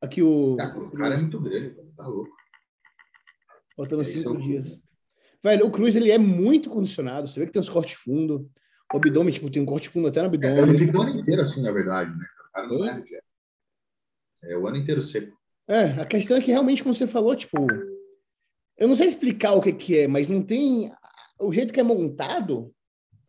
Aqui 0.00 0.22
o... 0.22 0.54
o 0.54 0.90
cara 0.90 1.14
é 1.14 1.18
muito 1.18 1.40
grande, 1.40 1.74
tá 1.96 2.06
louco. 2.06 2.30
Faltando 3.74 4.02
é, 4.02 4.04
cinco 4.04 4.34
é 4.34 4.40
dias. 4.40 4.82
Velho, 5.42 5.66
o 5.66 5.70
Cruz, 5.70 5.96
ele 5.96 6.10
é 6.10 6.18
muito 6.18 6.68
condicionado. 6.68 7.26
Você 7.28 7.40
vê 7.40 7.46
que 7.46 7.52
tem 7.52 7.60
uns 7.60 7.68
cortes 7.68 7.94
fundo. 7.94 8.50
O 8.92 8.96
abdômen, 8.96 9.32
tipo, 9.32 9.50
tem 9.50 9.62
um 9.62 9.66
corte 9.66 9.88
fundo 9.88 10.08
até 10.08 10.20
no 10.20 10.26
abdômen. 10.26 10.58
É, 10.58 10.62
ele 10.62 10.86
fica 10.86 10.98
o 10.98 11.02
ano 11.02 11.18
inteiro 11.18 11.42
assim, 11.42 11.62
na 11.62 11.72
verdade, 11.72 12.10
né? 12.10 12.26
Cara 12.56 12.66
não 12.66 12.84
é, 12.84 13.04
é 14.44 14.56
o 14.56 14.66
ano 14.66 14.78
inteiro 14.78 15.02
seco. 15.02 15.36
É, 15.68 16.00
a 16.00 16.06
questão 16.06 16.36
é 16.36 16.40
que 16.40 16.50
realmente, 16.50 16.82
como 16.82 16.94
você 16.94 17.06
falou, 17.06 17.36
tipo, 17.36 17.56
eu 18.78 18.88
não 18.88 18.94
sei 18.94 19.08
explicar 19.08 19.52
o 19.52 19.60
que, 19.60 19.72
que 19.72 19.98
é, 19.98 20.08
mas 20.08 20.28
não 20.28 20.42
tem. 20.42 20.90
O 21.38 21.52
jeito 21.52 21.72
que 21.72 21.80
é 21.80 21.82
montado. 21.82 22.72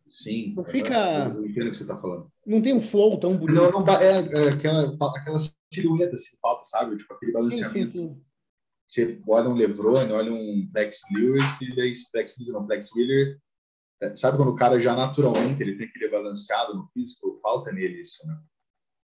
Sim. 0.08 0.54
Não 0.56 0.64
fica. 0.64 1.26
Eu 1.26 1.44
entendo 1.44 1.68
o 1.68 1.70
que 1.72 1.76
você 1.76 1.82
está 1.82 2.00
falando. 2.00 2.32
Não 2.46 2.62
tem 2.62 2.74
um 2.74 2.80
flow 2.80 3.18
tão 3.18 3.36
bonito. 3.36 3.54
Não, 3.54 3.70
não 3.70 3.88
é, 3.88 4.20
é 4.20 4.48
aquela, 4.48 4.96
aquela 5.16 5.38
silhueta 5.72 6.14
assim, 6.14 6.36
falta, 6.40 6.64
sabe? 6.64 6.96
Tipo 6.96 7.12
aquele 7.12 7.32
balanceamento. 7.32 7.90
Sim, 7.92 7.98
sim, 7.98 8.14
sim. 8.14 8.22
Você 8.86 9.20
olha 9.28 9.50
um 9.50 9.54
Levrone, 9.54 10.12
olha 10.12 10.32
um 10.32 10.66
Flex 10.72 11.00
Lewis, 11.12 11.44
e 11.60 11.76
daí 11.76 11.94
Flex 12.10 12.38
Lewis, 12.38 12.54
não, 12.54 12.64
Flex 12.64 12.90
Wheeler. 12.94 13.38
É, 14.00 14.16
sabe 14.16 14.38
quando 14.38 14.52
o 14.52 14.56
cara 14.56 14.80
já 14.80 14.96
naturalmente 14.96 15.60
ele 15.60 15.76
tem 15.76 15.88
aquele 15.88 16.08
balanceado 16.08 16.74
no 16.74 16.88
físico? 16.94 17.38
Falta 17.42 17.70
nele 17.70 18.00
isso, 18.00 18.26
né? 18.26 18.40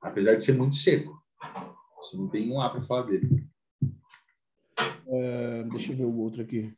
Apesar 0.01 0.35
de 0.35 0.43
ser 0.43 0.53
muito 0.53 0.75
seco. 0.75 1.21
Você 1.97 2.17
não 2.17 2.27
tem 2.27 2.51
um 2.51 2.59
A 2.59 2.69
para 2.69 2.81
falar 2.81 3.03
dele. 3.03 3.47
É, 5.07 5.63
deixa 5.63 5.91
eu 5.91 5.97
ver 5.97 6.05
o 6.05 6.17
outro 6.17 6.41
aqui. 6.41 6.73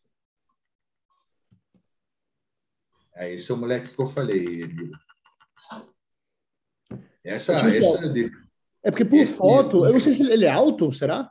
É, 3.15 3.33
esse 3.33 3.51
é 3.51 3.53
o 3.53 3.57
moleque 3.57 3.93
que 3.93 4.01
eu 4.01 4.09
falei. 4.09 4.69
Essa, 7.23 7.53
essa 7.53 8.07
é, 8.07 8.31
é 8.83 8.91
porque 8.91 9.05
por 9.05 9.19
esse, 9.19 9.33
foto, 9.33 9.85
eu 9.85 9.93
não 9.93 9.99
sei 9.99 10.13
se 10.13 10.23
ele 10.23 10.45
é 10.45 10.49
alto, 10.49 10.91
será? 10.91 11.29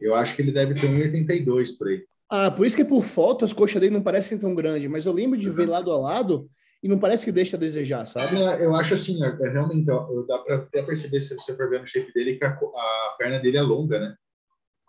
Eu 0.00 0.14
acho 0.14 0.36
que 0.36 0.42
ele 0.42 0.52
deve 0.52 0.74
ter 0.74 0.88
1,82 0.88 1.78
por 1.78 1.88
aí. 1.88 2.04
Ah, 2.28 2.50
por 2.50 2.66
isso 2.66 2.76
que 2.76 2.84
por 2.84 3.04
foto 3.04 3.44
as 3.44 3.52
coxas 3.52 3.80
dele 3.80 3.94
não 3.94 4.02
parecem 4.02 4.38
tão 4.38 4.54
grandes, 4.54 4.90
mas 4.90 5.06
eu 5.06 5.12
lembro 5.12 5.38
de 5.38 5.48
ver 5.48 5.68
lado 5.68 5.90
a 5.90 5.98
lado 5.98 6.50
e 6.82 6.88
não 6.88 6.98
parece 6.98 7.24
que 7.24 7.32
deixa 7.32 7.56
a 7.56 7.60
desejar, 7.60 8.04
sabe? 8.06 8.36
eu 8.60 8.74
acho 8.74 8.94
assim, 8.94 9.22
é, 9.24 9.28
é 9.28 9.48
realmente 9.50 9.86
dá 9.86 10.38
para 10.38 10.56
até 10.56 10.82
perceber 10.82 11.20
se 11.20 11.34
você 11.34 11.54
for 11.56 11.70
ver 11.70 11.80
no 11.80 11.86
shape 11.86 12.12
dele 12.12 12.36
que 12.36 12.44
a, 12.44 12.50
a 12.50 13.14
perna 13.16 13.38
dele 13.38 13.56
é 13.56 13.62
longa, 13.62 14.00
né? 14.00 14.16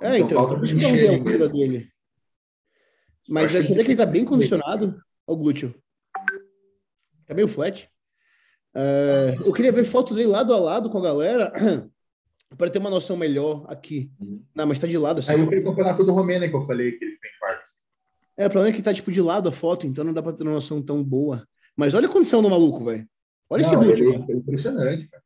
É, 0.02 0.18
então, 0.18 0.44
então 0.44 0.58
por 0.58 0.66
isso 0.66 0.76
que 0.76 0.82
não 0.82 1.46
a 1.46 1.48
dele. 1.48 1.88
Mas 3.30 3.52
você 3.52 3.74
vê 3.74 3.84
que 3.84 3.91
ele 3.91 3.98
tá 3.98 4.06
bem 4.06 4.26
condicionado 4.26 5.00
ao 5.28 5.38
glúteo. 5.38 5.74
Tá 7.26 7.34
meio 7.34 7.48
flat. 7.48 7.89
Uh, 8.76 9.46
eu 9.46 9.54
queria 9.54 9.72
ver 9.72 9.84
foto 9.84 10.16
dele 10.16 10.28
lado 10.28 10.52
a 10.54 10.60
lado 10.60 10.89
com 10.89 10.98
a 10.98 11.04
galera. 11.04 11.54
para 12.58 12.70
ter 12.70 12.80
uma 12.80 12.89
noção 12.89 13.18
melhor 13.18 13.66
aqui. 13.68 14.12
Uhum. 14.20 14.44
Não, 14.54 14.68
mas 14.68 14.80
tá 14.80 14.88
de 14.88 14.98
lado. 14.98 15.22
Aí 15.28 15.39
eu 15.39 15.50
vi 15.50 15.60
o 15.60 15.64
campeonato 15.64 16.04
do 16.04 16.14
Romênia 16.14 16.50
que 16.50 16.56
eu 16.56 16.66
falei 16.66 16.91
que 16.91 17.04
ele 17.04 17.18
tem 17.18 17.32
quarto. 17.39 17.64
É, 18.38 18.48
o 18.48 18.50
problema 18.50 18.74
é 18.74 18.76
que 18.76 18.84
tá, 18.84 18.94
tipo, 18.94 19.12
de 19.12 19.22
lado 19.22 19.50
a 19.50 19.52
foto, 19.52 19.86
então 19.86 20.04
não 20.04 20.14
dá 20.14 20.22
para 20.22 20.34
ter 20.34 20.44
uma 20.44 20.54
noção 20.54 20.82
tão 20.82 21.04
boa. 21.04 21.48
Mas 21.76 21.94
olha 21.94 22.08
a 22.08 22.12
condição 22.12 22.42
do 22.42 22.50
maluco, 22.50 22.86
velho. 22.86 23.08
Olha 23.50 23.64
não, 23.64 23.84
esse 23.92 24.02
glúteo. 24.02 24.26
É 24.30 24.34
impressionante, 24.34 25.08
cara. 25.08 25.24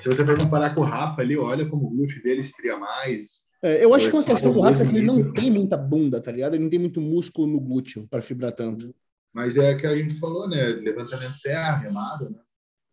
Se 0.00 0.08
você 0.08 0.24
for 0.24 0.38
comparar 0.38 0.74
com 0.74 0.80
o 0.80 0.84
Rafa 0.84 1.20
ali, 1.20 1.36
olha 1.36 1.68
como 1.68 1.86
o 1.86 1.90
glúteo 1.90 2.22
dele 2.22 2.40
estria 2.40 2.76
mais. 2.76 3.44
É, 3.62 3.84
eu 3.84 3.94
acho 3.94 4.08
que 4.08 4.14
uma 4.14 4.24
questão 4.24 4.52
do 4.52 4.60
Rafa 4.60 4.82
é 4.82 4.86
que 4.86 4.96
ele 4.96 5.06
não 5.06 5.32
tem 5.32 5.50
muita 5.50 5.76
bunda, 5.76 6.20
tá 6.20 6.30
ligado? 6.30 6.54
Ele 6.54 6.62
não 6.62 6.70
tem 6.70 6.78
muito 6.78 7.00
músculo 7.00 7.46
no 7.46 7.60
glúteo 7.60 8.06
para 8.08 8.22
fibrar 8.22 8.52
tanto. 8.52 8.94
Mas 9.32 9.56
é 9.56 9.74
que 9.74 9.86
a 9.86 9.96
gente 9.96 10.18
falou, 10.20 10.48
né? 10.48 10.62
Levantamento 10.66 11.40
terra, 11.42 11.78
remado, 11.78 12.30
né? 12.30 12.38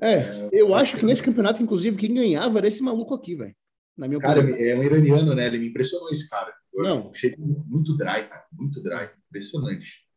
É, 0.01 0.13
é 0.15 0.49
eu 0.51 0.73
acho 0.73 0.97
que 0.97 1.05
nesse 1.05 1.21
campeonato, 1.21 1.61
inclusive, 1.61 1.97
quem 1.97 2.13
ganhava 2.15 2.57
era 2.57 2.67
esse 2.67 2.81
maluco 2.81 3.13
aqui, 3.13 3.35
velho. 3.35 3.55
Na 3.95 4.07
minha 4.07 4.19
cara, 4.19 4.39
opinião. 4.39 4.57
é 4.57 4.75
um 4.75 4.83
iraniano, 4.83 5.35
né? 5.35 5.45
Ele 5.45 5.59
me 5.59 5.69
impressionou 5.69 6.09
esse 6.09 6.27
cara. 6.27 6.51
Eu 6.73 6.83
não. 6.83 7.09
Achei 7.09 7.35
muito 7.37 7.95
dry, 7.95 8.27
cara. 8.27 8.45
Muito 8.51 8.81
dry. 8.81 9.09
Impressionante. 9.27 10.07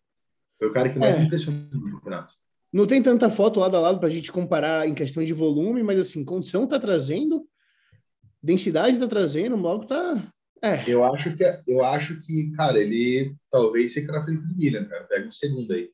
Foi 0.58 0.68
o 0.68 0.72
cara 0.72 0.88
que 0.88 0.98
mais 0.98 1.16
é. 1.16 1.18
me 1.18 1.26
impressionou 1.26 1.68
no 1.72 1.96
campeonato. 1.96 2.32
Não 2.74 2.88
tem 2.88 3.00
tanta 3.00 3.30
foto 3.30 3.60
lado 3.60 3.76
a 3.76 3.80
lado 3.80 4.00
para 4.00 4.08
a 4.08 4.10
gente 4.10 4.32
comparar 4.32 4.88
em 4.88 4.94
questão 4.94 5.22
de 5.22 5.32
volume, 5.32 5.80
mas 5.84 5.96
assim, 5.96 6.24
condição 6.24 6.66
tá 6.66 6.76
trazendo, 6.76 7.46
densidade 8.42 8.98
tá 8.98 9.06
trazendo, 9.06 9.54
logo 9.54 9.86
tá. 9.86 10.20
É. 10.60 10.82
Eu 10.88 11.04
acho 11.04 11.36
que 11.36 11.44
eu 11.68 11.84
acho 11.84 12.20
que, 12.26 12.50
cara, 12.56 12.80
ele 12.80 13.32
talvez 13.48 13.94
seja 13.94 14.10
na 14.10 14.24
frente 14.24 14.42
do 14.42 14.56
William, 14.58 14.86
cara. 14.86 15.04
Pega 15.04 15.28
um 15.28 15.30
segundo 15.30 15.72
aí. 15.72 15.88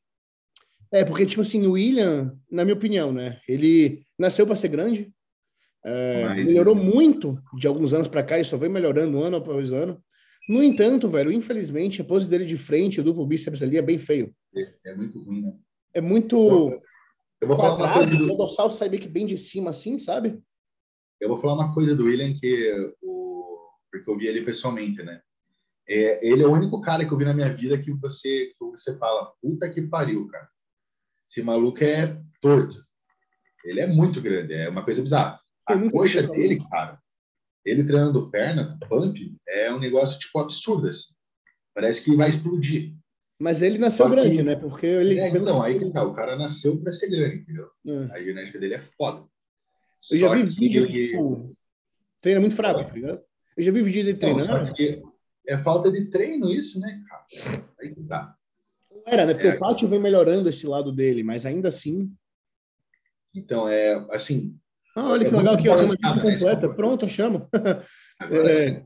É, 0.91 1.05
porque, 1.05 1.27
tipo 1.27 1.43
assim, 1.43 1.67
o 1.67 1.73
William, 1.73 2.35
na 2.49 2.65
minha 2.65 2.75
opinião, 2.75 3.13
né? 3.13 3.39
Ele 3.47 4.03
nasceu 4.17 4.47
para 4.47 4.55
ser 4.55 4.69
grande, 4.69 5.13
é, 5.85 6.25
Mas... 6.25 6.45
melhorou 6.47 6.73
muito 6.73 7.39
de 7.59 7.67
alguns 7.67 7.93
anos 7.93 8.07
para 8.07 8.23
cá 8.23 8.39
e 8.39 8.43
só 8.43 8.57
vem 8.57 8.69
melhorando 8.69 9.21
ano 9.21 9.37
após 9.37 9.71
ano. 9.71 10.03
No 10.49 10.63
entanto, 10.63 11.07
velho, 11.07 11.31
infelizmente, 11.31 12.01
a 12.01 12.03
pose 12.03 12.27
dele 12.27 12.45
de 12.45 12.57
frente, 12.57 12.99
o 12.99 13.03
duplo 13.03 13.27
bíceps 13.27 13.61
ali 13.61 13.77
é 13.77 13.83
bem 13.83 13.99
feio. 13.99 14.33
É, 14.55 14.89
é 14.89 14.95
muito 14.95 15.21
ruim, 15.21 15.43
né? 15.43 15.53
É 15.93 16.01
muito. 16.01 16.37
Eu 17.39 17.47
vou 17.47 17.57
falar 17.57 17.75
uma 17.75 17.93
coisa 17.93 18.15
do... 18.15 18.33
O 18.33 18.37
dorsal 18.37 18.69
sai 18.69 18.89
meio 18.89 19.01
que 19.01 19.07
bem 19.07 19.25
de 19.25 19.37
cima, 19.37 19.71
assim, 19.71 19.97
sabe? 19.97 20.41
Eu 21.19 21.29
vou 21.29 21.39
falar 21.39 21.53
uma 21.53 21.73
coisa 21.73 21.95
do 21.95 22.05
William 22.05 22.33
que 22.39 22.93
o... 23.01 23.69
porque 23.91 24.09
eu 24.09 24.17
vi 24.17 24.27
ele 24.27 24.43
pessoalmente, 24.43 25.01
né? 25.03 25.21
É, 25.87 26.25
ele 26.25 26.43
é 26.43 26.47
o 26.47 26.53
único 26.53 26.79
cara 26.81 27.05
que 27.05 27.11
eu 27.11 27.17
vi 27.17 27.25
na 27.25 27.33
minha 27.33 27.53
vida 27.53 27.77
que 27.77 27.91
você 27.91 28.53
que 28.57 28.65
você 28.65 28.97
fala, 28.97 29.33
puta 29.41 29.69
que 29.69 29.81
pariu, 29.81 30.27
cara. 30.27 30.47
Esse 31.27 31.41
maluco 31.41 31.83
é 31.83 32.21
torto. 32.41 32.85
Ele 33.65 33.79
é 33.79 33.87
muito 33.87 34.21
grande, 34.21 34.53
é 34.53 34.69
uma 34.69 34.83
coisa 34.83 35.01
bizarra. 35.01 35.39
A 35.67 35.89
coxa 35.89 36.23
dele, 36.23 36.63
cara, 36.69 36.99
ele 37.65 37.83
treinando 37.83 38.29
perna, 38.29 38.77
pump, 38.87 39.37
é 39.47 39.73
um 39.73 39.79
negócio 39.79 40.19
tipo 40.19 40.39
absurdo, 40.39 40.87
assim. 40.87 41.13
Parece 41.73 42.03
que 42.03 42.15
vai 42.15 42.29
explodir. 42.29 42.95
Mas 43.41 43.63
ele 43.63 43.79
nasceu 43.79 44.07
grande, 44.07 44.43
né? 44.43 44.55
Porque 44.55 44.85
ele. 44.85 45.19
É, 45.19 45.29
então, 45.29 45.63
aí 45.63 45.79
que 45.79 45.89
tá, 45.89 46.03
o 46.03 46.13
cara 46.13 46.35
nasceu 46.35 46.79
para 46.79 46.93
ser 46.93 47.09
grande, 47.09 47.37
entendeu? 47.37 47.67
É. 47.87 48.15
A 48.15 48.21
genética 48.21 48.59
dele 48.59 48.75
é 48.75 48.83
foda. 48.95 49.25
Eu 50.11 50.17
já 50.19 50.35
vi 50.35 50.43
vídeo 50.43 50.85
que, 50.85 51.07
tipo, 51.07 51.55
treina 52.21 52.39
muito 52.39 52.55
fraco, 52.55 52.85
tá 52.85 52.93
ligado? 52.93 53.19
Eu 53.57 53.63
já 53.63 53.71
vi 53.71 53.81
vídeo 53.81 54.03
dele 54.05 54.17
treinando. 54.19 54.71
É 55.47 55.57
falta 55.57 55.91
de 55.91 56.05
treino 56.11 56.51
isso, 56.51 56.79
né, 56.79 57.03
cara? 57.09 57.65
Aí 57.81 57.95
que 57.95 58.03
tá. 58.03 58.35
Era, 59.07 59.25
né? 59.25 59.33
Porque 59.33 59.47
é, 59.47 59.55
o 59.55 59.59
Pátio 59.59 59.87
vem 59.87 59.99
melhorando 59.99 60.47
esse 60.47 60.67
lado 60.67 60.91
dele, 60.91 61.23
mas 61.23 61.43
ainda 61.43 61.69
assim. 61.69 62.13
Então, 63.33 63.67
é 63.67 64.05
assim. 64.11 64.55
Ah, 64.95 65.09
olha 65.09 65.25
é 65.25 65.29
que 65.29 65.35
legal 65.35 65.55
aqui, 65.55 65.67
ó, 65.67 65.77
tem 65.77 65.85
uma 65.85 65.95
lista 65.95 66.21
completa. 66.21 66.67
Né? 66.67 66.73
Pronto, 66.75 67.09
chamo. 67.09 67.49
É, 68.29 68.83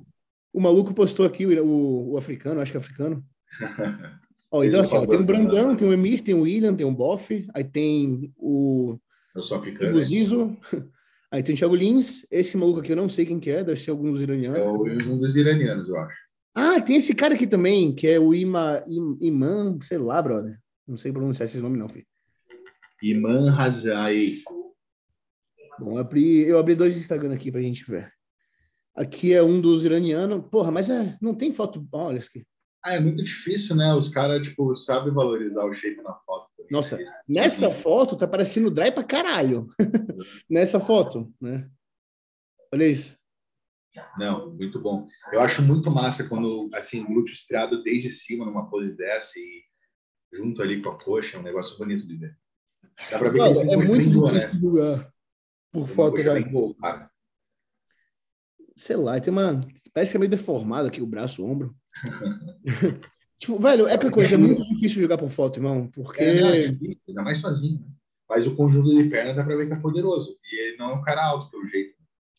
o 0.53 0.61
maluco 0.61 0.93
postou 0.93 1.25
aqui, 1.25 1.45
o, 1.45 2.11
o 2.13 2.17
africano, 2.17 2.61
acho 2.61 2.71
que 2.71 2.77
é 2.77 2.79
africano. 2.79 3.21
Ó, 4.51 4.63
então, 4.63 4.81
aqui, 4.81 4.95
ó, 4.95 5.05
tem 5.05 5.19
o 5.19 5.25
Brandão, 5.25 5.75
tem 5.75 5.87
o 5.87 5.93
Emir, 5.93 6.21
tem 6.21 6.33
o 6.35 6.41
William, 6.41 6.75
tem 6.75 6.85
o 6.85 6.91
Boff, 6.91 7.47
aí 7.53 7.63
tem 7.63 8.33
o. 8.37 8.97
Eu 9.35 9.41
sou 9.41 9.57
africano. 9.57 9.97
O 9.97 10.01
Zizo. 10.01 10.57
Aí 11.31 11.43
tem 11.43 11.53
o 11.53 11.57
Thiago 11.57 11.75
Lins, 11.75 12.25
esse 12.31 12.55
maluco 12.55 12.79
aqui 12.79 12.93
eu 12.93 12.95
não 12.95 13.09
sei 13.09 13.25
quem 13.25 13.41
que 13.41 13.49
é, 13.49 13.61
deve 13.61 13.77
ser 13.77 13.91
algum 13.91 14.09
dos 14.09 14.21
iranianos. 14.21 14.57
É 14.57 15.09
um 15.09 15.19
dos 15.19 15.35
iranianos, 15.35 15.89
eu 15.89 15.97
acho. 15.97 16.15
Ah, 16.53 16.79
tem 16.79 16.95
esse 16.95 17.13
cara 17.13 17.33
aqui 17.33 17.45
também, 17.45 17.93
que 17.93 18.07
é 18.07 18.17
o 18.17 18.33
Ima, 18.33 18.81
Iman, 19.19 19.77
sei 19.81 19.97
lá, 19.97 20.21
brother. 20.21 20.57
Não 20.87 20.95
sei 20.95 21.11
pronunciar 21.11 21.45
esse 21.45 21.57
nome, 21.57 21.77
não, 21.77 21.89
filho. 21.89 22.05
Iman 23.03 23.53
Hazai. 23.53 24.37
Bom, 25.77 25.93
eu 25.93 25.97
abri, 25.97 26.47
eu 26.47 26.57
abri 26.57 26.75
dois 26.75 26.95
Instagram 26.95 27.33
aqui 27.33 27.51
pra 27.51 27.61
gente 27.61 27.83
ver. 27.85 28.09
Aqui 28.95 29.33
é 29.33 29.43
um 29.43 29.59
dos 29.59 29.83
iranianos. 29.83 30.45
Porra, 30.49 30.71
mas 30.71 30.89
é, 30.89 31.17
não 31.21 31.35
tem 31.35 31.51
foto. 31.51 31.85
Olha 31.91 32.17
isso 32.17 32.29
aqui. 32.29 32.45
Ah, 32.85 32.93
é 32.93 32.99
muito 32.99 33.23
difícil, 33.23 33.75
né? 33.75 33.91
Os 33.95 34.09
caras, 34.09 34.47
tipo, 34.47 34.75
sabem 34.75 35.11
valorizar 35.11 35.65
o 35.65 35.73
shape 35.73 36.03
na 36.03 36.13
foto. 36.13 36.51
Nossa, 36.69 36.99
nessa 37.27 37.71
foto 37.71 38.15
tá 38.15 38.27
parecendo 38.27 38.69
dry 38.69 38.91
pra 38.91 39.03
caralho. 39.03 39.67
nessa 40.47 40.79
foto, 40.79 41.33
né? 41.41 41.67
Olha 42.71 42.85
isso. 42.85 43.17
Não, 44.19 44.53
muito 44.53 44.79
bom. 44.79 45.07
Eu 45.33 45.41
acho 45.41 45.63
muito 45.63 45.89
massa 45.89 46.29
quando, 46.29 46.69
assim, 46.75 47.03
glúteo 47.03 47.33
estriado 47.33 47.81
desde 47.81 48.11
cima 48.11 48.45
numa 48.45 48.69
pose 48.69 48.91
dessa 48.95 49.39
e 49.39 49.63
junto 50.31 50.61
ali 50.61 50.79
com 50.79 50.89
a 50.89 51.03
coxa, 51.03 51.37
é 51.37 51.39
um 51.39 51.43
negócio 51.43 51.75
bonito 51.79 52.05
de 52.05 52.17
ver. 52.17 52.37
Dá 53.09 53.17
pra 53.17 53.29
ver 53.29 53.39
Olha, 53.39 53.65
que 53.65 53.73
é 53.73 53.77
muito 53.77 54.19
boa, 54.19 54.31
né? 54.31 54.51
Lugar 54.61 55.11
por 55.71 55.87
foto, 55.87 56.21
já. 56.21 56.33
Cara. 56.75 57.11
Sei 58.75 58.95
lá, 58.95 59.19
tem 59.19 59.31
uma. 59.31 59.61
Parece 59.91 60.11
que 60.11 60.17
é 60.17 60.19
meio 60.19 60.29
deformado 60.29 60.87
aqui 60.87 61.01
o 61.01 61.07
braço, 61.07 61.43
o 61.43 61.49
ombro. 61.49 61.75
tipo, 63.39 63.59
velho, 63.59 63.87
é 63.87 63.97
coisa, 64.09 64.35
é 64.35 64.37
muito 64.37 64.63
difícil 64.69 65.01
jogar 65.01 65.17
por 65.17 65.29
foto, 65.29 65.57
irmão, 65.57 65.89
porque. 65.93 66.21
É, 66.21 66.67
é 66.67 66.77
ainda 67.07 67.23
mais 67.23 67.39
sozinho. 67.39 67.79
Né? 67.79 67.87
Mas 68.29 68.47
o 68.47 68.55
conjunto 68.55 68.89
de 68.89 69.09
perna 69.09 69.33
dá 69.33 69.43
pra 69.43 69.55
ver 69.55 69.67
que 69.67 69.73
é 69.73 69.79
poderoso. 69.79 70.37
E 70.43 70.61
ele 70.61 70.77
não 70.77 70.91
é 70.91 70.93
um 70.95 71.01
cara 71.01 71.23
alto, 71.25 71.51
pelo 71.51 71.67
jeito. 71.67 71.95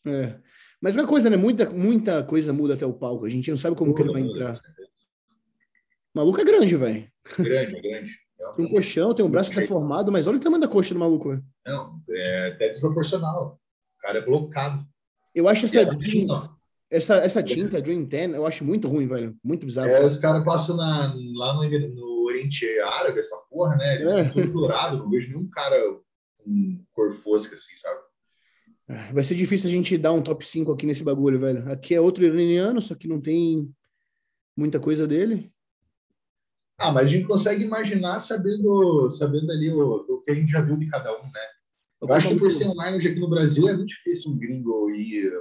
É. 0.07 0.38
Mas 0.80 0.96
uma 0.96 1.07
coisa, 1.07 1.30
né? 1.30 1.36
Muita, 1.36 1.70
muita 1.70 2.22
coisa 2.24 2.52
muda 2.52 2.74
até 2.74 2.84
o 2.84 2.92
palco. 2.92 3.24
A 3.24 3.28
gente 3.28 3.50
não 3.50 3.57
sabe 3.57 3.76
como 3.76 3.94
que 3.94 4.02
ele 4.02 4.12
vai 4.12 4.22
entrar. 4.22 4.57
O 4.57 6.18
maluco 6.18 6.40
é 6.40 6.44
grande, 6.44 6.76
velho. 6.76 7.09
Grande, 7.38 7.80
grande. 7.80 8.11
Tem 8.54 8.66
um 8.66 8.68
colchão, 8.68 9.14
tem 9.14 9.24
um 9.24 9.30
braço 9.30 9.54
deformado, 9.54 10.12
mas 10.12 10.26
olha 10.26 10.36
o 10.36 10.40
tamanho 10.40 10.61
da 10.61 10.68
coxa 10.68 10.94
do 10.94 11.00
maluco, 11.00 11.30
velho. 11.30 11.44
Não, 11.66 12.00
é 12.11 12.48
até 12.48 12.68
desproporcional. 12.68 13.61
O 13.98 14.02
cara 14.02 14.18
é 14.18 14.24
blocado. 14.24 14.86
Eu 15.34 15.48
acho 15.48 15.66
essa, 15.66 15.84
tinta, 15.96 16.50
essa, 16.91 17.16
essa 17.16 17.43
tinta 17.43 17.82
Dream 17.82 18.05
10, 18.05 18.34
eu 18.34 18.47
acho 18.47 18.64
muito 18.64 18.87
ruim, 18.89 19.09
velho. 19.09 19.37
Muito 19.43 19.66
bizarro. 19.66 19.89
É, 19.89 20.05
os 20.05 20.18
caras 20.18 20.45
passam 20.45 20.76
na, 20.76 21.14
lá 21.34 21.55
no, 21.55 21.95
no 21.95 22.24
Oriente 22.24 22.66
Árabe, 22.80 23.18
essa 23.18 23.37
porra, 23.51 23.76
né? 23.76 23.97
Eles 23.97 24.11
é. 24.11 24.28
tudo 24.28 24.53
dourado. 24.53 24.99
Não 24.99 25.11
vejo 25.11 25.28
nenhum 25.28 25.49
cara 25.49 25.76
com 26.39 26.84
cor 26.93 27.12
fosca, 27.12 27.57
assim, 27.57 27.74
sabe? 27.76 28.01
Vai 29.12 29.24
ser 29.24 29.34
difícil 29.34 29.68
a 29.68 29.72
gente 29.72 29.99
dar 29.99 30.12
um 30.12 30.22
top 30.22 30.47
5 30.47 30.70
aqui 30.70 30.87
nesse 30.87 31.03
bagulho, 31.03 31.41
velho. 31.41 31.70
Aqui 31.72 31.93
é 31.93 32.01
outro 32.01 32.24
iraniano, 32.24 32.80
só 32.80 32.95
que 32.95 33.09
não 33.09 33.20
tem 33.20 33.68
muita 34.57 34.78
coisa 34.78 35.09
dele. 35.09 35.53
Ah, 36.78 36.93
mas 36.93 37.07
a 37.07 37.09
gente 37.09 37.26
consegue 37.26 37.64
imaginar 37.64 38.20
sabendo, 38.20 39.11
sabendo 39.11 39.51
ali 39.51 39.72
o, 39.72 40.05
o 40.09 40.22
que 40.22 40.30
a 40.30 40.34
gente 40.34 40.53
já 40.53 40.61
viu 40.61 40.76
de 40.76 40.87
cada 40.87 41.12
um, 41.18 41.24
né? 41.24 41.41
Eu, 42.01 42.12
acho 42.12 42.28
que 42.28 42.39
por 42.39 42.53
ser 42.53 42.68
um 42.68 42.80
aqui 42.80 43.18
no 43.18 43.28
Brasil 43.28 43.68
é 43.68 43.72
muito 43.72 43.89
difícil 43.89 44.30
um 44.30 44.39
gringo 44.39 44.91
ir 44.91 45.32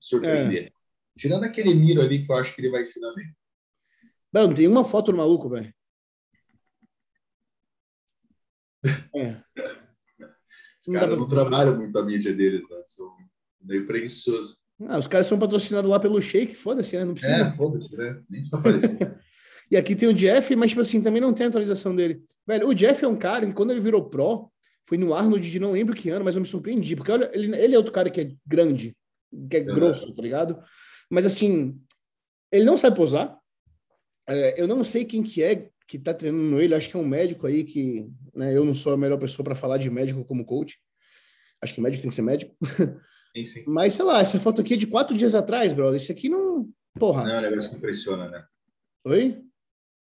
surpreender. 0.00 0.66
É. 0.66 0.77
Tirando 1.18 1.44
aquele 1.44 1.74
Miro 1.74 2.00
ali 2.00 2.24
que 2.24 2.30
eu 2.30 2.36
acho 2.36 2.54
que 2.54 2.60
ele 2.60 2.70
vai 2.70 2.82
ensinar 2.82 3.12
bem. 3.12 3.26
Não, 4.32 4.52
tem 4.52 4.68
uma 4.68 4.84
foto 4.84 5.10
do 5.10 5.18
maluco, 5.18 5.48
velho. 5.48 5.74
É. 9.14 9.42
Os 10.80 10.94
caras 10.94 11.18
não 11.18 11.28
trabalham 11.28 11.76
muito 11.76 11.98
a 11.98 12.04
mídia 12.04 12.32
deles, 12.32 12.68
né? 12.70 12.82
São 12.86 13.12
meio 13.60 13.86
preguiçosos. 13.86 14.56
Ah, 14.86 14.96
os 14.96 15.08
caras 15.08 15.26
são 15.26 15.38
patrocinados 15.38 15.90
lá 15.90 15.98
pelo 15.98 16.22
Shake, 16.22 16.54
foda-se, 16.54 16.96
né? 16.96 17.04
Não 17.04 17.14
precisa. 17.14 17.48
É, 17.48 17.56
foda-se, 17.56 17.96
né? 17.96 18.22
Nem 18.30 18.42
precisa 18.42 18.56
aparecer. 18.56 19.18
e 19.70 19.76
aqui 19.76 19.96
tem 19.96 20.08
o 20.08 20.14
Jeff, 20.14 20.54
mas, 20.54 20.70
tipo 20.70 20.80
assim, 20.80 21.02
também 21.02 21.20
não 21.20 21.34
tem 21.34 21.46
atualização 21.46 21.94
dele. 21.94 22.22
Velho, 22.46 22.68
o 22.68 22.74
Jeff 22.74 23.04
é 23.04 23.08
um 23.08 23.18
cara 23.18 23.44
que, 23.44 23.52
quando 23.52 23.72
ele 23.72 23.80
virou 23.80 24.08
pro, 24.08 24.50
foi 24.86 24.96
no 24.96 25.14
Arnold 25.14 25.50
de 25.50 25.58
não 25.58 25.72
lembro 25.72 25.96
que 25.96 26.08
ano, 26.10 26.24
mas 26.24 26.36
eu 26.36 26.40
me 26.40 26.46
surpreendi, 26.46 26.94
porque 26.94 27.10
olha, 27.10 27.28
ele, 27.34 27.54
ele 27.56 27.74
é 27.74 27.76
outro 27.76 27.92
cara 27.92 28.08
que 28.08 28.20
é 28.20 28.30
grande, 28.46 28.96
que 29.50 29.56
é, 29.56 29.60
é. 29.60 29.64
grosso, 29.64 30.14
tá 30.14 30.22
ligado? 30.22 30.62
Mas, 31.10 31.26
assim, 31.26 31.80
ele 32.52 32.64
não 32.64 32.78
sabe 32.78 32.96
posar. 32.96 33.38
É, 34.28 34.60
eu 34.60 34.66
não 34.66 34.84
sei 34.84 35.04
quem 35.04 35.22
que 35.22 35.42
é 35.42 35.70
que 35.86 35.98
tá 35.98 36.12
treinando 36.12 36.60
ele, 36.60 36.74
acho 36.74 36.90
que 36.90 36.96
é 36.96 37.00
um 37.00 37.08
médico 37.08 37.46
aí 37.46 37.64
que, 37.64 38.06
né, 38.34 38.54
eu 38.54 38.62
não 38.62 38.74
sou 38.74 38.92
a 38.92 38.96
melhor 38.96 39.16
pessoa 39.18 39.42
para 39.42 39.54
falar 39.54 39.78
de 39.78 39.88
médico 39.88 40.22
como 40.22 40.44
coach. 40.44 40.78
Acho 41.62 41.74
que 41.74 41.80
médico 41.80 42.02
tem 42.02 42.10
que 42.10 42.14
ser 42.14 42.22
médico. 42.22 42.54
Sim, 43.34 43.46
sim. 43.46 43.64
Mas, 43.66 43.94
sei 43.94 44.04
lá, 44.04 44.20
essa 44.20 44.38
foto 44.38 44.60
aqui 44.60 44.74
é 44.74 44.76
de 44.76 44.86
quatro 44.86 45.16
dias 45.16 45.34
atrás, 45.34 45.72
brother. 45.72 45.98
Isso 45.98 46.12
aqui 46.12 46.28
não. 46.28 46.68
Porra. 46.98 47.24
Não 47.24 47.32
é 47.32 47.38
um 47.38 47.50
negócio 47.50 47.70
que 47.70 47.76
impressiona, 47.76 48.28
né? 48.28 48.44
Oi? 49.04 49.42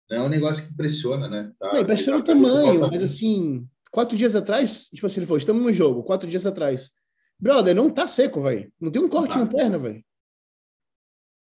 Não 0.09 0.17
é 0.17 0.21
um 0.23 0.29
negócio 0.29 0.67
que 0.67 0.73
impressiona, 0.73 1.27
né? 1.27 1.51
Tá, 1.57 1.73
não, 1.73 1.81
impressiona 1.81 2.17
tá, 2.17 2.23
o 2.23 2.25
tamanho, 2.25 2.81
mas 2.81 3.01
assim, 3.01 3.65
quatro 3.89 4.17
dias 4.17 4.35
atrás, 4.35 4.87
tipo 4.93 5.07
assim, 5.07 5.21
ele 5.21 5.25
falou: 5.25 5.37
estamos 5.37 5.63
no 5.63 5.71
jogo, 5.71 6.03
quatro 6.03 6.29
dias 6.29 6.45
atrás. 6.45 6.91
Brother, 7.39 7.73
não 7.73 7.89
tá 7.89 8.05
seco, 8.05 8.41
velho. 8.41 8.71
Não 8.79 8.91
tem 8.91 9.01
um 9.01 9.09
corte 9.09 9.33
tá. 9.33 9.39
na 9.39 9.47
perna, 9.47 9.79
velho. 9.79 10.03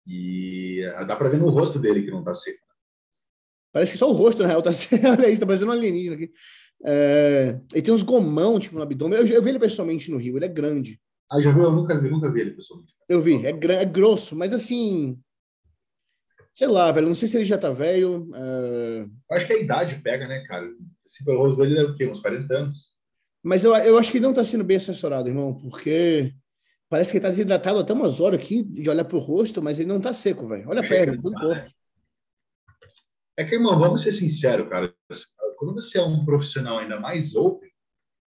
E 0.06 0.84
ah, 0.96 1.04
dá 1.04 1.16
para 1.16 1.28
ver 1.28 1.38
no 1.38 1.48
rosto 1.50 1.78
dele 1.78 2.02
que 2.02 2.10
não 2.10 2.24
tá 2.24 2.34
seco. 2.34 2.58
Parece 3.72 3.92
que 3.92 3.98
só 3.98 4.08
o 4.08 4.12
rosto, 4.12 4.42
na 4.42 4.48
real, 4.48 4.62
tá 4.62 4.70
seco. 4.72 5.06
Olha 5.06 5.28
isso, 5.28 5.40
tá 5.40 5.46
parecendo 5.46 5.70
um 5.70 5.74
alienígena 5.74 6.16
aqui. 6.16 6.32
É... 6.84 7.60
Ele 7.72 7.82
tem 7.82 7.94
uns 7.94 8.02
gomão, 8.02 8.58
tipo, 8.58 8.76
no 8.76 8.82
abdômen. 8.82 9.18
Eu, 9.18 9.26
eu 9.26 9.42
vi 9.42 9.50
ele 9.50 9.58
pessoalmente 9.58 10.10
no 10.10 10.18
Rio, 10.18 10.36
ele 10.36 10.44
é 10.44 10.48
grande. 10.48 11.00
Ah, 11.30 11.40
já 11.40 11.50
viu? 11.50 11.62
Eu 11.62 11.72
nunca 11.72 11.98
vi, 11.98 12.10
nunca 12.10 12.30
vi 12.30 12.40
ele 12.40 12.50
pessoalmente. 12.50 12.92
Eu 13.08 13.20
vi, 13.20 13.46
é, 13.46 13.50
é 13.50 13.84
grosso, 13.84 14.36
mas 14.36 14.52
assim. 14.52 15.18
Sei 16.52 16.66
lá, 16.66 16.92
velho, 16.92 17.08
não 17.08 17.14
sei 17.14 17.28
se 17.28 17.38
ele 17.38 17.46
já 17.46 17.56
tá 17.56 17.70
velho. 17.70 18.28
Uh... 18.30 19.10
Acho 19.30 19.46
que 19.46 19.54
a 19.54 19.58
idade 19.58 20.02
pega, 20.02 20.28
né, 20.28 20.44
cara? 20.46 20.68
Esse 21.06 21.24
pelo 21.24 21.38
rosto 21.38 21.62
dele 21.62 21.74
deve 21.74 21.92
o 21.92 21.96
quê? 21.96 22.06
Uns 22.06 22.20
40 22.20 22.54
anos. 22.54 22.92
Mas 23.42 23.64
eu, 23.64 23.74
eu 23.74 23.96
acho 23.96 24.10
que 24.10 24.18
ele 24.18 24.26
não 24.26 24.34
tá 24.34 24.44
sendo 24.44 24.62
bem 24.62 24.76
assessorado, 24.76 25.28
irmão, 25.28 25.54
porque 25.54 26.34
parece 26.92 27.10
que 27.10 27.16
ele 27.16 27.22
tá 27.22 27.30
desidratado 27.30 27.78
até 27.78 27.94
umas 27.94 28.20
horas 28.20 28.38
aqui, 28.38 28.62
de 28.62 28.90
olhar 28.90 29.06
pro 29.06 29.18
rosto, 29.18 29.62
mas 29.62 29.80
ele 29.80 29.88
não 29.88 29.98
tá 29.98 30.12
seco, 30.12 30.46
velho. 30.46 30.68
Olha 30.68 30.82
a 30.82 30.86
perna, 30.86 31.18
tudo 31.18 31.40
corpo. 31.40 31.70
É 33.34 33.46
que, 33.46 33.54
irmão, 33.54 33.78
vamos 33.78 34.02
ser 34.02 34.12
sinceros, 34.12 34.68
cara. 34.68 34.94
Quando 35.56 35.72
você 35.72 35.98
é 35.98 36.02
um 36.02 36.22
profissional 36.26 36.80
ainda 36.80 37.00
mais 37.00 37.34
open, 37.34 37.70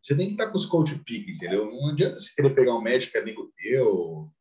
você 0.02 0.18
tem 0.18 0.26
que 0.26 0.32
estar 0.32 0.48
com 0.48 0.58
os 0.58 0.66
coach 0.66 0.98
pick, 1.06 1.30
entendeu? 1.30 1.70
Não 1.70 1.92
adianta 1.92 2.18
você 2.18 2.34
querer 2.34 2.56
pegar 2.56 2.76
um 2.76 2.82
médico 2.82 3.16
amigo 3.20 3.54
teu, 3.56 4.32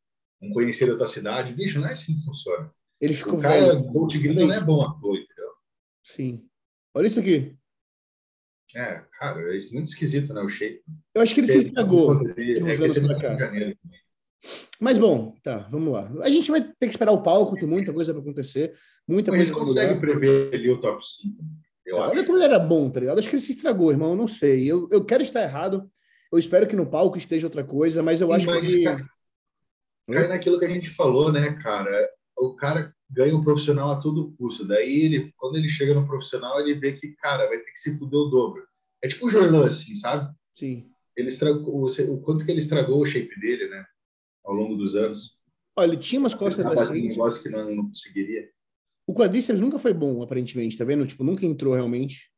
um 0.40 0.50
conhecido 0.54 0.92
da 0.92 0.98
tua 1.00 1.08
cidade. 1.08 1.52
Bicho, 1.52 1.78
não 1.78 1.88
é 1.88 1.92
assim 1.92 2.16
que 2.16 2.24
funciona. 2.24 2.72
Ele 2.98 3.12
ficou 3.12 3.38
o 3.38 3.42
cara, 3.42 3.74
velho. 3.74 3.92
coach 3.92 4.18
gringo 4.18 4.46
não 4.46 4.54
é 4.54 4.60
bom 4.62 4.80
ator, 4.80 5.18
entendeu? 5.18 5.50
Sim. 6.02 6.48
Olha 6.94 7.08
isso 7.08 7.20
aqui. 7.20 7.54
É, 8.74 9.04
cara, 9.18 9.38
é 9.54 9.58
muito 9.70 9.88
esquisito, 9.88 10.32
né? 10.32 10.40
O 10.40 10.48
shape. 10.48 10.82
Eu 11.14 11.20
acho 11.20 11.34
que 11.34 11.40
ele 11.40 11.46
se 11.46 11.58
estragou. 11.58 12.22
É 12.26 13.76
Mas 14.80 14.98
bom, 14.98 15.34
tá, 15.42 15.66
vamos 15.70 15.92
lá. 15.92 16.10
A 16.20 16.30
gente 16.30 16.50
vai 16.50 16.60
ter 16.60 16.86
que 16.86 16.88
esperar 16.88 17.12
o 17.12 17.22
palco, 17.22 17.56
tem 17.56 17.68
muita 17.68 17.92
coisa 17.92 18.12
para 18.12 18.22
acontecer, 18.22 18.74
muita 19.06 19.30
Mas 19.30 19.50
coisa. 19.50 19.52
A 19.52 19.56
gente 19.56 19.74
consegue 19.74 20.00
prever 20.00 20.54
ali 20.54 20.70
o 20.70 20.80
top 20.80 21.06
5. 21.06 21.44
Eu 21.86 21.96
Olha 21.96 22.12
acho. 22.12 22.24
como 22.24 22.38
ele 22.38 22.44
era 22.44 22.58
bom, 22.58 22.90
tá 22.90 23.00
ligado? 23.00 23.18
Acho 23.18 23.28
que 23.28 23.36
ele 23.36 23.42
se 23.42 23.52
estragou, 23.52 23.90
irmão. 23.90 24.10
Eu 24.10 24.16
não 24.16 24.26
sei. 24.26 24.64
Eu, 24.64 24.88
eu 24.90 25.04
quero 25.04 25.22
estar 25.22 25.42
errado. 25.42 25.88
Eu 26.32 26.38
espero 26.38 26.66
que 26.66 26.76
no 26.76 26.86
palco 26.86 27.18
esteja 27.18 27.46
outra 27.46 27.62
coisa, 27.62 28.02
mas 28.02 28.20
eu 28.20 28.28
Sim, 28.28 28.34
acho 28.34 28.46
mas, 28.46 28.74
que. 28.74 28.84
Cai, 28.84 29.04
cai 30.10 30.28
naquilo 30.28 30.58
que 30.58 30.64
a 30.64 30.70
gente 30.70 30.90
falou, 30.90 31.30
né, 31.30 31.52
cara? 31.62 32.08
O 32.36 32.54
cara 32.56 32.92
ganha 33.10 33.36
o 33.36 33.44
profissional 33.44 33.92
a 33.92 34.00
todo 34.00 34.32
custo. 34.32 34.66
Daí, 34.66 35.02
ele, 35.02 35.32
quando 35.36 35.56
ele 35.56 35.68
chega 35.68 35.94
no 35.94 36.06
profissional, 36.06 36.58
ele 36.60 36.74
vê 36.74 36.92
que, 36.92 37.14
cara, 37.16 37.46
vai 37.46 37.58
ter 37.58 37.70
que 37.70 37.78
se 37.78 37.96
fuder 37.96 38.18
o 38.18 38.28
dobro. 38.28 38.66
É 39.02 39.08
tipo 39.08 39.26
o 39.26 39.30
Jorlan, 39.30 39.66
assim, 39.66 39.94
sabe? 39.94 40.34
Sim. 40.52 40.88
Ele 41.16 41.28
estragou, 41.28 41.86
o 41.86 42.20
quanto 42.22 42.44
que 42.44 42.50
ele 42.50 42.58
estragou 42.58 43.00
o 43.00 43.06
shape 43.06 43.38
dele, 43.38 43.68
né? 43.68 43.84
Ao 44.44 44.52
longo 44.52 44.76
dos 44.76 44.94
anos. 44.94 45.38
Olha, 45.76 45.92
ele 45.92 45.96
tinha 45.96 46.20
umas 46.20 46.34
costas 46.34 46.64
assim. 46.64 47.06
Um 47.06 47.08
negócio 47.08 47.42
que 47.42 47.48
não, 47.48 47.74
não 47.74 47.88
conseguiria. 47.88 48.48
O 49.06 49.14
quadríceps 49.14 49.60
nunca 49.60 49.78
foi 49.78 49.92
bom, 49.92 50.22
aparentemente, 50.22 50.78
tá 50.78 50.84
vendo? 50.84 51.06
Tipo, 51.06 51.24
nunca 51.24 51.44
entrou 51.44 51.74
realmente. 51.74 52.30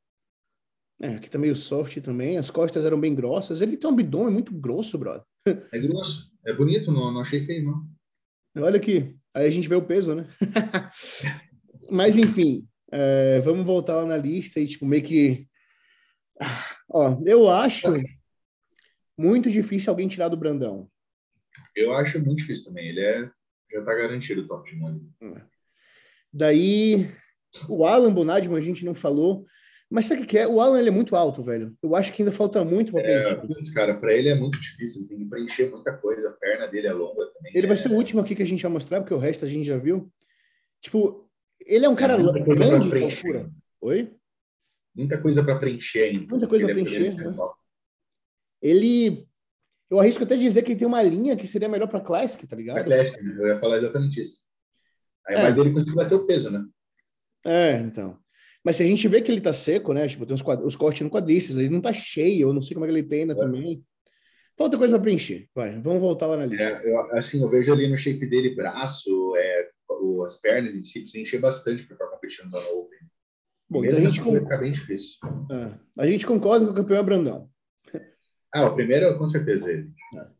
É, 1.01 1.09
aqui 1.17 1.31
tá 1.31 1.39
meio 1.39 1.55
soft 1.55 2.01
também. 2.01 2.39
As 2.39 2.51
costas 2.51 2.85
eram 2.85 2.99
bem 2.99 3.15
grossas. 3.15 3.61
Ele 3.61 3.77
tem 3.77 3.89
um 3.89 3.93
abdômen 3.93 4.33
muito 4.33 4.53
grosso, 4.55 4.99
brother. 4.99 5.25
É 5.73 5.79
grosso. 5.79 6.33
É 6.45 6.53
bonito, 6.53 6.91
não, 6.91 7.13
não 7.13 7.21
achei 7.21 7.45
feio, 7.45 7.65
não. 7.65 8.65
Olha 8.65 8.79
aqui. 8.79 9.17
Aí 9.35 9.47
a 9.47 9.51
gente 9.51 9.69
vê 9.69 9.75
o 9.75 9.87
peso, 9.87 10.15
né? 10.15 10.27
Mas, 11.91 12.17
enfim, 12.17 12.67
é, 12.91 13.39
vamos 13.41 13.65
voltar 13.65 13.97
lá 13.97 14.07
na 14.07 14.17
lista 14.17 14.59
e, 14.59 14.67
tipo, 14.67 14.87
meio 14.87 15.05
que. 15.05 15.47
Ó, 16.91 17.21
eu 17.25 17.49
acho 17.49 17.87
muito 19.17 19.51
difícil 19.51 19.91
alguém 19.91 20.09
tirar 20.09 20.29
do 20.29 20.37
Brandão. 20.37 20.91
Eu 21.77 21.93
acho 21.93 22.19
muito 22.19 22.39
difícil 22.39 22.67
também. 22.67 22.89
Ele 22.89 23.01
é. 23.01 23.31
Já 23.73 23.85
tá 23.85 23.95
garantido 23.95 24.43
o 24.43 24.49
top 24.49 24.71
de 24.71 24.77
mundo. 24.77 25.09
É. 25.23 25.43
Daí, 26.33 27.09
o 27.69 27.85
Alan 27.85 28.13
Bonadman 28.13 28.59
a 28.59 28.63
gente 28.63 28.85
não 28.85 28.95
falou. 28.95 29.47
Mas 29.89 30.07
sabe 30.07 30.23
o 30.23 30.27
que 30.27 30.37
é? 30.37 30.49
O 30.49 30.61
Alan 30.61 30.81
ele 30.81 30.89
é 30.89 30.93
muito 30.93 31.15
alto, 31.15 31.43
velho. 31.43 31.77
Eu 31.81 31.95
acho 31.95 32.13
que 32.13 32.23
ainda 32.23 32.33
falta 32.33 32.65
muito 32.65 32.91
para 32.91 33.03
é, 33.03 33.41
cara, 33.73 33.95
para 33.95 34.13
ele 34.13 34.29
é 34.29 34.35
muito 34.35 34.59
difícil. 34.61 35.03
Ele 35.03 35.09
tem 35.09 35.19
que 35.19 35.25
preencher 35.27 35.71
muita 35.71 35.97
coisa. 35.97 36.31
A 36.31 36.33
perna 36.33 36.67
dele 36.67 36.89
é 36.89 36.93
longa 36.93 37.25
também. 37.27 37.53
Ele 37.55 37.67
é... 37.67 37.69
vai 37.69 37.77
ser 37.77 37.91
o 37.91 37.95
último 37.95 38.21
aqui 38.21 38.35
que 38.35 38.43
a 38.43 38.47
gente 38.47 38.63
vai 38.63 38.73
mostrar, 38.73 39.01
porque 39.01 39.15
o 39.15 39.19
resto 39.19 39.45
a 39.45 39.49
gente 39.49 39.65
já 39.65 39.79
viu. 39.79 40.11
Tipo, 40.81 41.31
ele 41.61 41.85
é 41.85 41.89
um 41.89 41.95
cara 41.95 42.15
é, 42.15 42.17
grande 42.17 42.91
de 42.91 43.05
altura. 43.05 43.51
Oi? 43.81 44.13
Muita 44.95 45.21
coisa 45.21 45.45
para 45.45 45.59
preencher 45.59 46.03
ainda. 46.03 46.27
Muita 46.27 46.49
coisa 46.49 46.67
para 46.67 46.81
é 46.81 46.83
preencher. 46.83 47.15
Né? 47.15 47.37
Ele. 48.61 49.26
Eu 49.91 50.01
arrisco 50.01 50.25
até 50.25 50.37
dizer 50.37 50.63
que 50.63 50.73
ele 50.73 50.79
tem 50.79 50.89
uma 50.89 51.03
linha 51.03 51.37
que 51.37 51.47
seria 51.47 51.69
melhor 51.69 51.87
para 51.87 52.01
Classic, 52.01 52.45
tá 52.47 52.57
ligado? 52.57 52.77
Para 52.77 52.85
Classic, 52.85 53.23
né? 53.23 53.37
eu 53.39 53.47
ia 53.47 53.61
falar 53.61 53.79
exatamente 53.79 54.21
isso. 54.21 54.41
Aí 55.29 55.37
é. 55.37 55.43
vai 55.43 55.55
dele 55.55 55.73
conseguir 55.73 55.95
bater 55.95 56.15
o 56.15 56.27
peso, 56.27 56.51
né? 56.51 56.65
É, 57.45 57.79
então. 57.79 58.19
Mas 58.65 58.77
se 58.77 58.83
a 58.83 58.87
gente 58.87 59.07
vê 59.07 59.23
que 59.23 59.31
ele 59.31 59.41
tá 59.41 59.53
seco, 59.53 59.93
né? 59.93 60.09
Tipo, 60.09 60.27
tem 60.27 60.35
os, 60.35 60.43
os 60.65 60.77
cortes 60.77 61.03
no 61.03 61.11
quadríceps, 61.11 61.57
ele 61.57 61.69
não 61.69 61.81
tá 61.81 61.93
cheio, 61.93 62.49
eu 62.49 62.53
não 62.53 62.61
sei 62.61 62.75
como 62.75 62.85
é 62.85 62.89
que 62.89 62.95
ele 62.95 63.07
treina 63.07 63.33
é. 63.33 63.37
também. 63.37 63.85
Falta 64.57 64.79
coisa 64.79 64.95
para 64.95 65.03
preencher. 65.03 65.49
Vai, 65.55 65.79
vamos 65.81 66.01
voltar 66.01 66.27
lá 66.27 66.37
na 66.37 66.47
lista. 66.47 66.65
É, 66.65 66.91
eu, 66.91 66.99
assim, 67.13 67.41
eu 67.41 67.49
vejo 67.49 67.73
ali 67.73 67.89
no 67.89 67.97
shape 67.97 68.27
dele 68.27 68.55
braço, 68.55 69.37
é, 69.37 69.69
as 70.25 70.41
pernas 70.41 70.75
em 70.75 70.83
si, 70.83 71.01
precisa 71.01 71.23
encher 71.23 71.41
bastante 71.41 71.85
para 71.85 71.95
estar 71.95 72.07
competindo 72.07 72.51
no 72.51 72.59
Open. 72.59 72.99
Bom, 73.69 73.85
então 73.85 73.99
a 73.99 74.01
gente 74.01 74.21
assim, 74.21 74.31
vai 74.31 74.41
ficar 74.41 74.59
bem 74.59 74.73
difícil. 74.73 75.17
É, 75.51 76.03
a 76.03 76.07
gente 76.07 76.27
concorda 76.27 76.67
que 76.67 76.73
o 76.73 76.75
campeão 76.75 76.99
é 76.99 77.03
Brandão. 77.03 77.51
Ah, 78.57 78.67
o 78.67 78.75
primeiro 78.75 79.19
com 79.19 79.27
certeza 79.27 79.71
ele. 79.71 79.91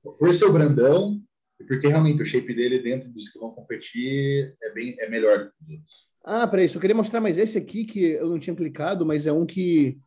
Por 0.03 0.33
ser 0.33 0.47
o 0.47 0.53
Brandão, 0.53 1.21
porque 1.69 1.87
realmente 1.87 2.23
o 2.23 2.25
shape 2.25 2.55
dele 2.55 2.79
dentro 2.79 3.11
dos 3.11 3.29
que 3.29 3.39
vão 3.39 3.51
competir 3.51 4.57
é 4.63 4.73
bem 4.73 4.99
é 4.99 5.07
melhor 5.07 5.45
do 5.45 5.51
que 5.51 5.65
os 5.65 5.71
outros. 5.71 6.07
Ah, 6.25 6.47
peraí, 6.49 6.67
só 6.67 6.81
queria 6.81 6.97
mostrar 6.97 7.21
mais 7.21 7.37
esse 7.37 7.59
aqui 7.59 7.85
que 7.85 8.01
eu 8.01 8.31
não 8.31 8.39
tinha 8.39 8.57
clicado, 8.57 9.05
mas 9.05 9.27
é 9.27 9.33
um 9.33 9.45
que. 9.45 9.99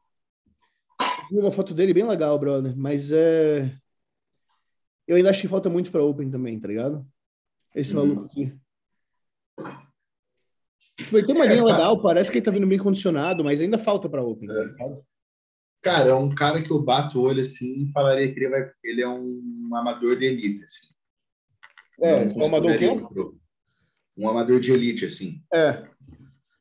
Uma 1.31 1.51
foto 1.51 1.75
dele 1.75 1.93
bem 1.93 2.03
legal, 2.03 2.37
brother. 2.39 2.75
Mas 2.75 3.11
é. 3.11 3.71
Eu 5.07 5.15
ainda 5.15 5.29
acho 5.29 5.41
que 5.41 5.47
falta 5.47 5.69
muito 5.69 5.91
para 5.91 6.03
Open 6.03 6.31
também, 6.31 6.59
tá 6.59 6.67
ligado? 6.67 7.05
Esse 7.75 7.95
hum. 7.95 7.99
maluco 7.99 8.25
aqui. 8.25 8.51
Tipo, 10.97 11.17
ele 11.17 11.27
tem 11.27 11.35
uma 11.35 11.45
é, 11.45 11.49
linha 11.49 11.63
legal, 11.63 12.01
parece 12.01 12.31
que 12.31 12.39
ele 12.39 12.45
tá 12.45 12.51
vindo 12.51 12.67
bem 12.67 12.79
condicionado, 12.79 13.43
mas 13.43 13.61
ainda 13.61 13.77
falta 13.77 14.09
para 14.09 14.23
Open, 14.23 14.47
tá 14.47 14.55
é. 14.55 14.65
ligado? 14.65 15.05
Cara, 15.81 16.09
é 16.09 16.13
um 16.13 16.33
cara 16.33 16.61
que 16.61 16.71
eu 16.71 16.81
bato 16.81 17.19
o 17.19 17.23
olho 17.23 17.41
assim 17.41 17.83
e 17.83 17.91
falaria 17.91 18.31
que 18.31 18.39
ele, 18.39 18.49
vai, 18.49 18.71
ele 18.83 19.01
é 19.01 19.07
um 19.07 19.69
amador 19.73 20.17
de 20.17 20.25
elite, 20.25 20.63
assim. 20.65 20.87
É, 22.01 22.25
um 22.27 22.45
amador 22.45 22.77
quê? 22.77 22.89
Um 24.17 24.29
amador 24.29 24.59
de 24.59 24.71
elite, 24.71 25.05
assim. 25.05 25.41
É. 25.53 25.87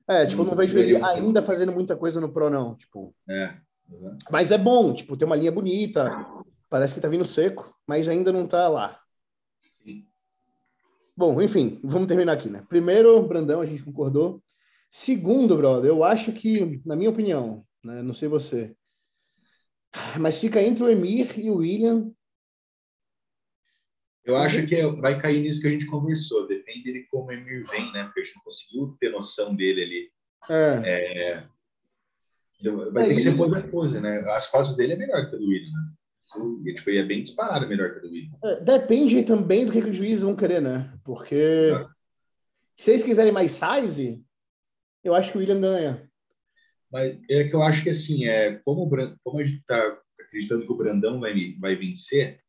É, 0.08 0.24
tipo, 0.24 0.42
eu 0.42 0.46
não 0.46 0.56
vejo 0.56 0.78
ele 0.78 0.96
ainda 1.02 1.42
fazendo 1.42 1.72
muita 1.72 1.96
coisa 1.96 2.20
no 2.20 2.32
Pro, 2.32 2.48
não. 2.48 2.76
Tipo. 2.76 3.14
É. 3.28 3.54
Uhum. 3.90 4.16
Mas 4.30 4.50
é 4.50 4.58
bom, 4.58 4.94
tipo, 4.94 5.16
tem 5.16 5.26
uma 5.26 5.36
linha 5.36 5.52
bonita, 5.52 6.10
parece 6.70 6.94
que 6.94 7.00
tá 7.00 7.08
vindo 7.08 7.24
seco, 7.24 7.74
mas 7.86 8.08
ainda 8.08 8.32
não 8.32 8.46
tá 8.46 8.68
lá. 8.68 9.00
Sim. 9.82 10.06
Bom, 11.16 11.40
enfim, 11.42 11.80
vamos 11.82 12.06
terminar 12.06 12.32
aqui, 12.32 12.48
né? 12.48 12.64
Primeiro, 12.68 13.20
Brandão, 13.26 13.60
a 13.60 13.66
gente 13.66 13.82
concordou. 13.82 14.42
Segundo, 14.90 15.56
brother, 15.56 15.90
eu 15.90 16.04
acho 16.04 16.32
que, 16.32 16.80
na 16.84 16.96
minha 16.96 17.10
opinião, 17.10 17.64
né, 17.84 18.02
não 18.02 18.14
sei 18.14 18.28
você, 18.28 18.74
mas 20.18 20.40
fica 20.40 20.62
entre 20.62 20.84
o 20.84 20.88
Emir 20.88 21.38
e 21.38 21.50
o 21.50 21.56
William. 21.56 22.12
Eu 24.24 24.36
acho 24.36 24.66
que 24.66 24.82
vai 25.00 25.20
cair 25.20 25.40
nisso 25.40 25.60
que 25.60 25.66
a 25.66 25.70
gente 25.70 25.86
conversou. 25.86 26.46
Depende 26.46 26.92
de 26.92 27.06
como 27.10 27.28
o 27.28 27.32
Emir 27.32 27.64
vem, 27.66 27.90
né? 27.92 28.04
Porque 28.04 28.20
a 28.20 28.24
gente 28.24 28.36
não 28.36 28.44
conseguiu 28.44 28.96
ter 29.00 29.10
noção 29.10 29.56
dele 29.56 29.82
ali. 29.82 30.12
É. 30.50 31.38
é... 31.40 31.48
Vai 32.92 33.06
ter 33.06 33.14
que 33.14 33.20
ser 33.22 33.36
pose 33.36 33.54
a 33.56 33.68
pose, 33.68 34.00
né? 34.00 34.18
As 34.32 34.46
fases 34.46 34.76
dele 34.76 34.94
é 34.94 34.96
melhor 34.96 35.30
que 35.30 35.36
a 35.36 35.38
do 35.38 35.46
William, 35.46 35.70
né? 35.70 35.92
E, 36.66 36.74
tipo, 36.74 36.90
é 36.90 37.02
bem 37.02 37.22
disparado 37.22 37.66
melhor 37.66 37.92
que 37.92 37.98
a 37.98 38.02
do 38.02 38.08
William. 38.08 38.36
É, 38.44 38.60
depende 38.60 39.22
também 39.22 39.64
do 39.64 39.72
que, 39.72 39.80
que 39.80 39.88
os 39.88 39.96
juízes 39.96 40.22
vão 40.22 40.36
querer, 40.36 40.60
né? 40.60 40.92
Porque 41.04 41.34
é. 41.72 41.86
se 42.76 42.90
eles 42.90 43.04
quiserem 43.04 43.32
mais 43.32 43.52
size, 43.52 44.22
eu 45.02 45.14
acho 45.14 45.30
que 45.30 45.38
o 45.38 45.40
William 45.40 45.60
ganha. 45.60 46.07
Mas 46.90 47.18
é 47.28 47.44
que 47.44 47.54
eu 47.54 47.62
acho 47.62 47.82
que 47.82 47.90
assim, 47.90 48.26
é, 48.26 48.56
como, 48.64 48.88
como 49.22 49.40
a 49.40 49.44
gente 49.44 49.58
está 49.58 49.98
acreditando 50.20 50.64
que 50.64 50.72
o 50.72 50.76
Brandão 50.76 51.20
vai, 51.20 51.54
vai 51.58 51.76
vencer, 51.76 52.40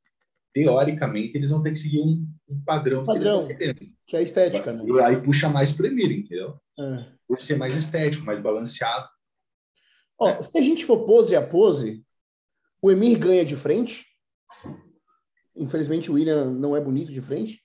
teoricamente, 0.54 1.38
eles 1.38 1.50
vão 1.50 1.62
ter 1.62 1.72
que 1.72 1.80
seguir 1.80 2.02
um, 2.02 2.28
um 2.50 2.62
padrão, 2.64 3.06
padrão 3.06 3.48
que, 3.48 3.74
que, 4.06 4.16
é 4.16 4.20
a 4.20 4.22
estética. 4.22 4.74
Né? 4.74 4.84
Aí 5.04 5.22
puxa 5.22 5.50
mais 5.50 5.72
para 5.72 5.86
o 5.86 5.88
Emir, 5.88 6.12
entendeu? 6.12 6.60
É. 6.80 7.06
Por 7.28 7.42
ser 7.42 7.58
mais 7.58 7.76
estético, 7.76 8.26
mais 8.26 8.42
balanceado. 8.42 9.08
Ó, 10.18 10.30
é. 10.30 10.42
Se 10.42 10.58
a 10.58 10.62
gente 10.62 10.86
for 10.86 11.06
pose 11.06 11.36
a 11.36 11.46
pose, 11.46 12.04
o 12.82 12.92
Emir 12.92 13.18
ganha 13.20 13.46
de 13.46 13.56
frente. 13.56 14.06
Infelizmente, 15.56 16.10
o 16.10 16.14
William 16.16 16.52
não 16.52 16.76
é 16.76 16.82
bonito 16.82 17.12
de 17.12 17.22
frente. 17.22 17.62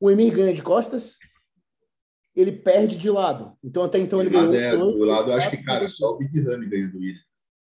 O 0.00 0.10
Emir 0.10 0.32
ganha 0.32 0.54
de 0.54 0.62
costas. 0.62 1.18
Ele 2.34 2.52
perde 2.52 2.96
de 2.96 3.10
lado. 3.10 3.56
Então, 3.62 3.84
até 3.84 3.98
então, 3.98 4.20
ele 4.20 4.30
ganhou. 4.30 4.54
É, 4.54 4.76
do 4.76 5.04
lado, 5.04 5.30
eu 5.30 5.36
acho 5.36 5.50
que, 5.50 5.62
cara, 5.62 5.88
só 5.88 6.14
o 6.14 6.18
Big 6.18 6.40
Ramy 6.40 6.66
ganha 6.66 6.88
do 6.88 6.98
William. 6.98 7.20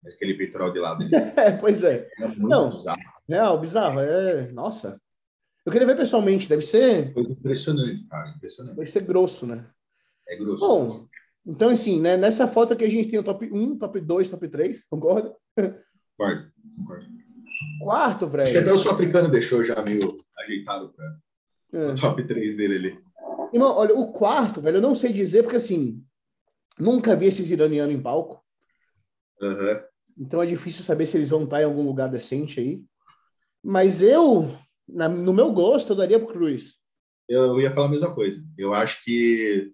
Aquele 0.07 0.35
peitoral 0.35 0.73
de 0.73 0.79
lado. 0.79 1.05
é, 1.37 1.53
pois 1.53 1.83
é. 1.83 2.09
é 2.19 2.29
não, 2.37 2.71
bizarro. 2.71 3.01
Real, 3.29 3.61
bizarro. 3.61 4.01
É, 4.01 4.51
nossa. 4.53 5.01
Eu 5.65 5.73
queria 5.73 5.87
ver 5.87 5.97
pessoalmente, 5.97 6.49
deve 6.49 6.63
ser. 6.63 7.13
Foi 7.13 7.25
impressionante, 7.25 8.07
cara, 8.09 8.31
impressionante. 8.31 8.77
Deve 8.77 8.91
ser 8.91 9.03
grosso, 9.03 9.47
né? 9.47 9.67
É 10.29 10.37
grosso. 10.37 10.61
Bom, 10.61 11.09
então, 11.45 11.71
assim, 11.71 12.01
né, 12.01 12.17
nessa 12.17 12.49
foto 12.49 12.73
aqui 12.73 12.85
a 12.85 12.91
gente 12.91 13.09
tem 13.09 13.19
o 13.19 13.25
top 13.25 13.49
1, 13.51 13.79
top 13.79 14.01
2, 14.01 14.29
top 14.29 14.49
3, 14.49 14.85
concorda? 14.87 15.35
Concordo, 16.17 16.53
concordo. 16.77 17.07
Quarto, 17.81 18.27
velho. 18.29 18.61
Até 18.61 18.73
o 18.73 18.79
sul-africano 18.79 19.29
deixou 19.29 19.65
já 19.65 19.81
meio 19.83 20.01
ajeitado 20.39 20.93
para 20.93 21.81
é. 21.81 21.93
o 21.93 21.95
top 21.95 22.25
3 22.25 22.57
dele 22.57 22.75
ali. 22.77 23.06
Irmão, 23.53 23.77
olha, 23.77 23.95
o 23.95 24.13
quarto, 24.13 24.61
velho, 24.61 24.79
eu 24.79 24.83
não 24.83 24.95
sei 24.95 25.13
dizer, 25.13 25.43
porque 25.43 25.57
assim, 25.57 26.05
nunca 26.79 27.17
vi 27.17 27.27
esses 27.27 27.51
iranianos 27.51 27.95
em 27.95 28.03
palco. 28.03 28.45
Uhum. 29.41 29.81
Então 30.19 30.43
é 30.43 30.47
difícil 30.47 30.83
saber 30.83 31.07
se 31.07 31.17
eles 31.17 31.31
vão 31.31 31.45
estar 31.45 31.61
em 31.61 31.65
algum 31.65 31.83
lugar 31.83 32.09
decente 32.09 32.61
aí. 32.61 32.83
Mas 33.63 34.01
eu, 34.01 34.49
na, 34.89 35.09
no 35.09 35.33
meu 35.33 35.53
gosto, 35.53 35.93
eu 35.93 35.97
daria 35.97 36.19
pro 36.19 36.29
Cruz. 36.29 36.77
Eu 37.29 37.61
ia 37.61 37.73
falar 37.73 37.87
a 37.87 37.91
mesma 37.91 38.15
coisa. 38.15 38.43
Eu 38.57 38.73
acho 38.73 39.03
que, 39.05 39.73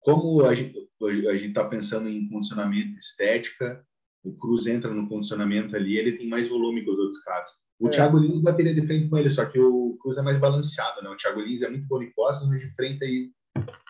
como 0.00 0.42
a 0.44 0.54
gente 0.54 0.78
a 1.02 1.34
está 1.34 1.68
pensando 1.68 2.08
em 2.08 2.28
condicionamento 2.28 2.96
estética, 2.98 3.84
o 4.22 4.34
Cruz 4.36 4.66
entra 4.66 4.92
no 4.92 5.08
condicionamento 5.08 5.74
ali, 5.74 5.96
ele 5.96 6.16
tem 6.16 6.28
mais 6.28 6.48
volume 6.48 6.84
que 6.84 6.90
os 6.90 6.98
outros 6.98 7.22
caras. 7.22 7.52
O 7.80 7.88
é. 7.88 7.90
Thiago 7.90 8.18
Lins 8.18 8.40
bateria 8.40 8.74
de 8.74 8.86
frente 8.86 9.08
com 9.08 9.16
ele, 9.16 9.30
só 9.30 9.46
que 9.46 9.58
o 9.58 9.96
Cruz 10.02 10.18
é 10.18 10.22
mais 10.22 10.38
balanceado, 10.38 11.02
né? 11.02 11.08
O 11.08 11.16
Thiago 11.16 11.40
Lins 11.40 11.62
é 11.62 11.70
muito 11.70 11.86
bom 11.86 12.02
em 12.02 12.12
costas, 12.12 12.46
mas 12.48 12.60
de 12.60 12.70
frente 12.74 13.02
aí 13.02 13.30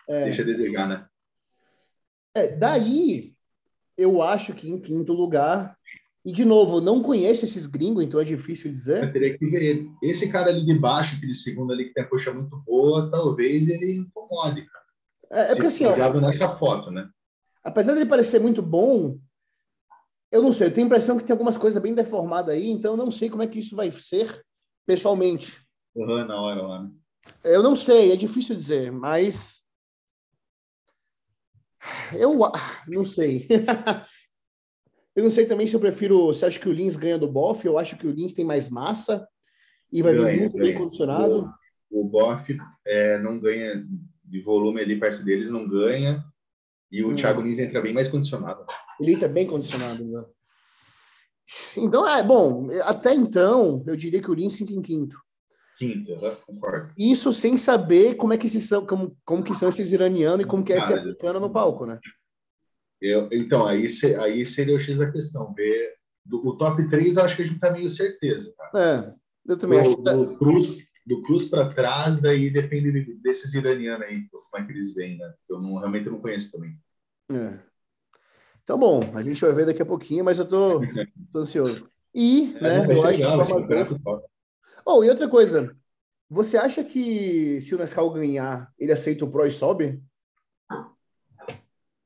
é. 0.08 0.24
deixa 0.24 0.42
a 0.42 0.44
desejar, 0.44 0.88
né? 0.88 1.06
É, 2.34 2.52
daí 2.52 3.34
eu 3.98 4.22
acho 4.22 4.54
que 4.54 4.70
em 4.70 4.78
quinto 4.78 5.12
lugar, 5.12 5.76
e 6.24 6.30
de 6.32 6.44
novo, 6.44 6.80
não 6.80 7.02
conheço 7.02 7.44
esses 7.44 7.66
gringos, 7.66 8.04
então 8.04 8.20
é 8.20 8.24
difícil 8.24 8.70
dizer. 8.72 9.02
Eu 9.02 9.12
teria 9.12 9.36
que 9.36 9.44
ver. 9.46 9.86
Esse 10.00 10.30
cara 10.30 10.50
ali 10.50 10.64
de 10.64 10.78
baixo, 10.78 11.16
aquele 11.16 11.34
segundo 11.34 11.72
ali 11.72 11.86
que 11.86 11.94
tem 11.94 12.04
a 12.04 12.06
coxa 12.06 12.32
muito 12.32 12.56
boa, 12.58 13.10
talvez 13.10 13.68
ele 13.68 13.96
incomode, 13.96 14.64
cara. 14.66 14.84
É, 15.32 15.52
é 15.52 15.54
porque 15.54 15.66
assim, 15.66 15.84
ó, 15.84 16.20
nessa 16.20 16.48
foto, 16.48 16.90
né? 16.90 17.08
Apesar 17.64 17.94
dele 17.94 18.06
parecer 18.06 18.40
muito 18.40 18.62
bom, 18.62 19.18
eu 20.32 20.42
não 20.42 20.52
sei, 20.52 20.68
eu 20.68 20.74
tenho 20.74 20.86
a 20.86 20.88
impressão 20.88 21.18
que 21.18 21.24
tem 21.24 21.32
algumas 21.32 21.56
coisas 21.56 21.82
bem 21.82 21.94
deformadas 21.94 22.54
aí, 22.54 22.68
então 22.70 22.92
eu 22.92 22.96
não 22.96 23.10
sei 23.10 23.28
como 23.28 23.42
é 23.42 23.46
que 23.46 23.58
isso 23.58 23.74
vai 23.74 23.90
ser 23.90 24.44
pessoalmente. 24.86 25.60
Uhum, 25.94 26.24
na 26.24 26.40
hora 26.40 26.62
lá, 26.62 26.82
né? 26.84 26.90
Eu 27.42 27.62
não 27.62 27.74
sei, 27.74 28.12
é 28.12 28.16
difícil 28.16 28.54
dizer, 28.54 28.92
mas. 28.92 29.64
Eu 32.12 32.38
não 32.86 33.04
sei. 33.04 33.48
eu 35.16 35.22
não 35.22 35.30
sei 35.30 35.46
também 35.46 35.66
se 35.66 35.74
eu 35.74 35.80
prefiro. 35.80 36.26
Você 36.26 36.46
acha 36.46 36.58
que 36.58 36.68
o 36.68 36.72
Lins 36.72 36.96
ganha 36.96 37.18
do 37.18 37.30
Boff? 37.30 37.66
Eu 37.66 37.78
acho 37.78 37.96
que 37.96 38.06
o 38.06 38.10
Lins 38.10 38.32
tem 38.32 38.44
mais 38.44 38.68
massa 38.68 39.26
e 39.92 40.02
vai 40.02 40.14
vir 40.14 40.40
muito 40.40 40.56
bem 40.56 40.74
condicionado. 40.74 41.50
O, 41.90 42.02
o 42.02 42.04
Boff 42.08 42.56
é, 42.86 43.18
não 43.18 43.40
ganha 43.40 43.84
de 44.24 44.40
volume 44.42 44.80
ali 44.80 44.98
perto 44.98 45.24
deles, 45.24 45.50
não 45.50 45.66
ganha. 45.66 46.24
E 46.90 47.02
o 47.02 47.10
hum. 47.10 47.14
Thiago 47.14 47.40
Lins 47.40 47.58
entra 47.58 47.80
bem 47.80 47.94
mais 47.94 48.08
condicionado. 48.08 48.64
Ele 49.00 49.14
entra 49.14 49.28
bem 49.28 49.46
condicionado, 49.46 50.04
né? 50.04 50.24
Então, 51.76 52.06
é 52.06 52.22
bom, 52.22 52.68
até 52.82 53.12
então, 53.12 53.82
eu 53.86 53.96
diria 53.96 54.22
que 54.22 54.30
o 54.30 54.34
Lins 54.34 54.56
fica 54.56 54.72
em 54.72 54.82
quinto. 54.82 55.16
Quinto, 55.78 56.12
concordo. 56.46 56.92
Isso 56.96 57.32
sem 57.32 57.56
saber 57.56 58.14
como 58.14 58.32
é 58.32 58.38
que 58.38 58.46
esses 58.46 58.68
são, 58.68 58.86
como, 58.86 59.16
como 59.24 59.42
que 59.42 59.56
são 59.56 59.68
esses 59.68 59.90
iranianos 59.90 60.44
e 60.44 60.48
como 60.48 60.62
que 60.62 60.72
é 60.72 60.78
esse 60.78 60.92
africano 60.92 61.40
no 61.40 61.50
palco, 61.50 61.86
né? 61.86 61.98
Eu, 63.00 63.28
então, 63.32 63.66
aí, 63.66 63.88
aí 64.20 64.44
seria 64.44 64.76
o 64.76 64.78
X 64.78 64.98
da 64.98 65.10
questão. 65.10 65.52
Ver, 65.54 65.94
o 66.30 66.56
top 66.56 66.86
3 66.88 67.16
eu 67.16 67.24
acho 67.24 67.34
que 67.34 67.42
a 67.42 67.46
gente 67.46 67.58
tá 67.58 67.72
meio 67.72 67.88
certeza. 67.88 68.52
Cara. 68.56 69.16
É, 69.48 69.50
eu 69.50 69.58
também 69.58 69.82
do, 69.82 69.88
acho 69.88 69.96
que 69.96 70.04
tá... 70.04 70.12
do 70.12 70.36
Cruz, 70.36 70.84
do 71.06 71.22
Cruz 71.22 71.46
para 71.46 71.72
trás, 71.72 72.20
daí 72.20 72.50
depende 72.50 73.14
desses 73.22 73.54
iranianos 73.54 74.06
aí, 74.06 74.28
como 74.28 74.62
é 74.62 74.66
que 74.66 74.72
eles 74.72 74.94
vêm, 74.94 75.16
né? 75.16 75.34
Eu 75.48 75.60
não, 75.60 75.76
realmente 75.76 76.10
não 76.10 76.20
conheço 76.20 76.52
também. 76.52 76.78
É. 77.30 77.69
Então, 78.62 78.78
bom, 78.78 79.10
a 79.14 79.22
gente 79.22 79.40
vai 79.40 79.52
ver 79.52 79.66
daqui 79.66 79.82
a 79.82 79.86
pouquinho, 79.86 80.24
mas 80.24 80.38
eu 80.38 80.46
tô, 80.46 80.80
tô 81.32 81.38
ansioso. 81.40 81.88
E, 82.14 82.54
é, 82.56 82.62
né, 82.62 82.86
eu 82.94 83.04
acho 83.04 83.18
que 83.18 83.24
Oh, 84.84 85.04
e 85.04 85.10
outra 85.10 85.28
coisa, 85.28 85.76
você 86.28 86.56
acha 86.56 86.82
que 86.82 87.60
se 87.60 87.74
o 87.74 87.78
Nescau 87.78 88.10
ganhar, 88.10 88.72
ele 88.78 88.92
aceita 88.92 89.24
o 89.24 89.30
Pro 89.30 89.46
e 89.46 89.52
sobe? 89.52 90.02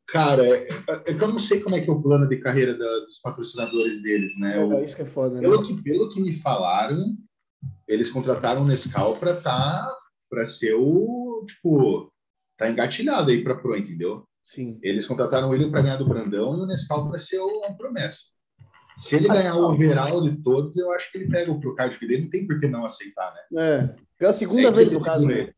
Cara, 0.09 0.47
é, 0.47 0.69
é, 0.69 1.03
eu 1.07 1.29
não 1.29 1.41
sei 1.41 1.61
como 1.61 1.75
é 1.75 1.81
que 1.81 1.91
é 1.91 1.93
o 1.93 2.03
plano 2.03 2.29
de 2.29 2.39
carreira 2.39 2.77
da, 2.77 2.99
dos 3.01 3.19
patrocinadores 3.19 4.03
deles, 4.03 4.39
né? 4.39 4.59
É, 4.59 4.85
isso 4.85 4.95
que 4.95 5.03
é 5.03 5.07
foda, 5.07 5.41
pelo 5.41 5.61
né? 5.61 5.67
Que, 5.67 5.83
pelo 5.83 6.09
que 6.11 6.21
me 6.21 6.35
falaram, 6.35 7.17
eles 7.89 8.11
contrataram 8.11 8.63
o 8.63 8.67
Nescau 8.67 9.17
para 9.17 9.35
tá, 9.35 9.87
para 10.31 10.47
ser 10.47 10.75
o, 10.75 11.45
tipo, 11.49 12.13
tá 12.57 12.71
engatilhado 12.71 13.31
aí 13.31 13.43
para 13.43 13.57
Pro, 13.57 13.77
entendeu? 13.77 14.27
Sim. 14.45 14.79
Eles 14.83 15.07
contrataram 15.07 15.55
ele 15.55 15.71
para 15.71 15.81
ganhar 15.81 15.97
do 15.97 16.07
Brandão 16.07 16.57
e 16.57 16.61
o 16.61 16.67
Nescau 16.67 17.09
para 17.09 17.19
ser 17.19 17.41
uma 17.41 17.75
promessa. 17.75 18.19
Se 18.99 19.17
ele 19.17 19.27
ganhar 19.27 19.57
o 19.57 19.73
overall 19.73 20.23
de 20.23 20.37
todos, 20.43 20.77
eu 20.77 20.93
acho 20.93 21.11
que 21.11 21.19
ele 21.19 21.31
pega 21.31 21.51
o 21.51 21.59
pro 21.59 21.75
Cardiff 21.75 22.07
dele, 22.07 22.23
não 22.23 22.31
tem 22.31 22.47
por 22.47 22.61
que 22.61 22.69
não 22.69 22.85
aceitar, 22.85 23.35
né? 23.35 23.61
É, 23.61 23.95
pela 24.19 24.33
segunda 24.33 24.69
é 24.69 24.71
vez 24.71 24.93
no 24.93 25.03
caso. 25.03 25.27
Né? 25.27 25.53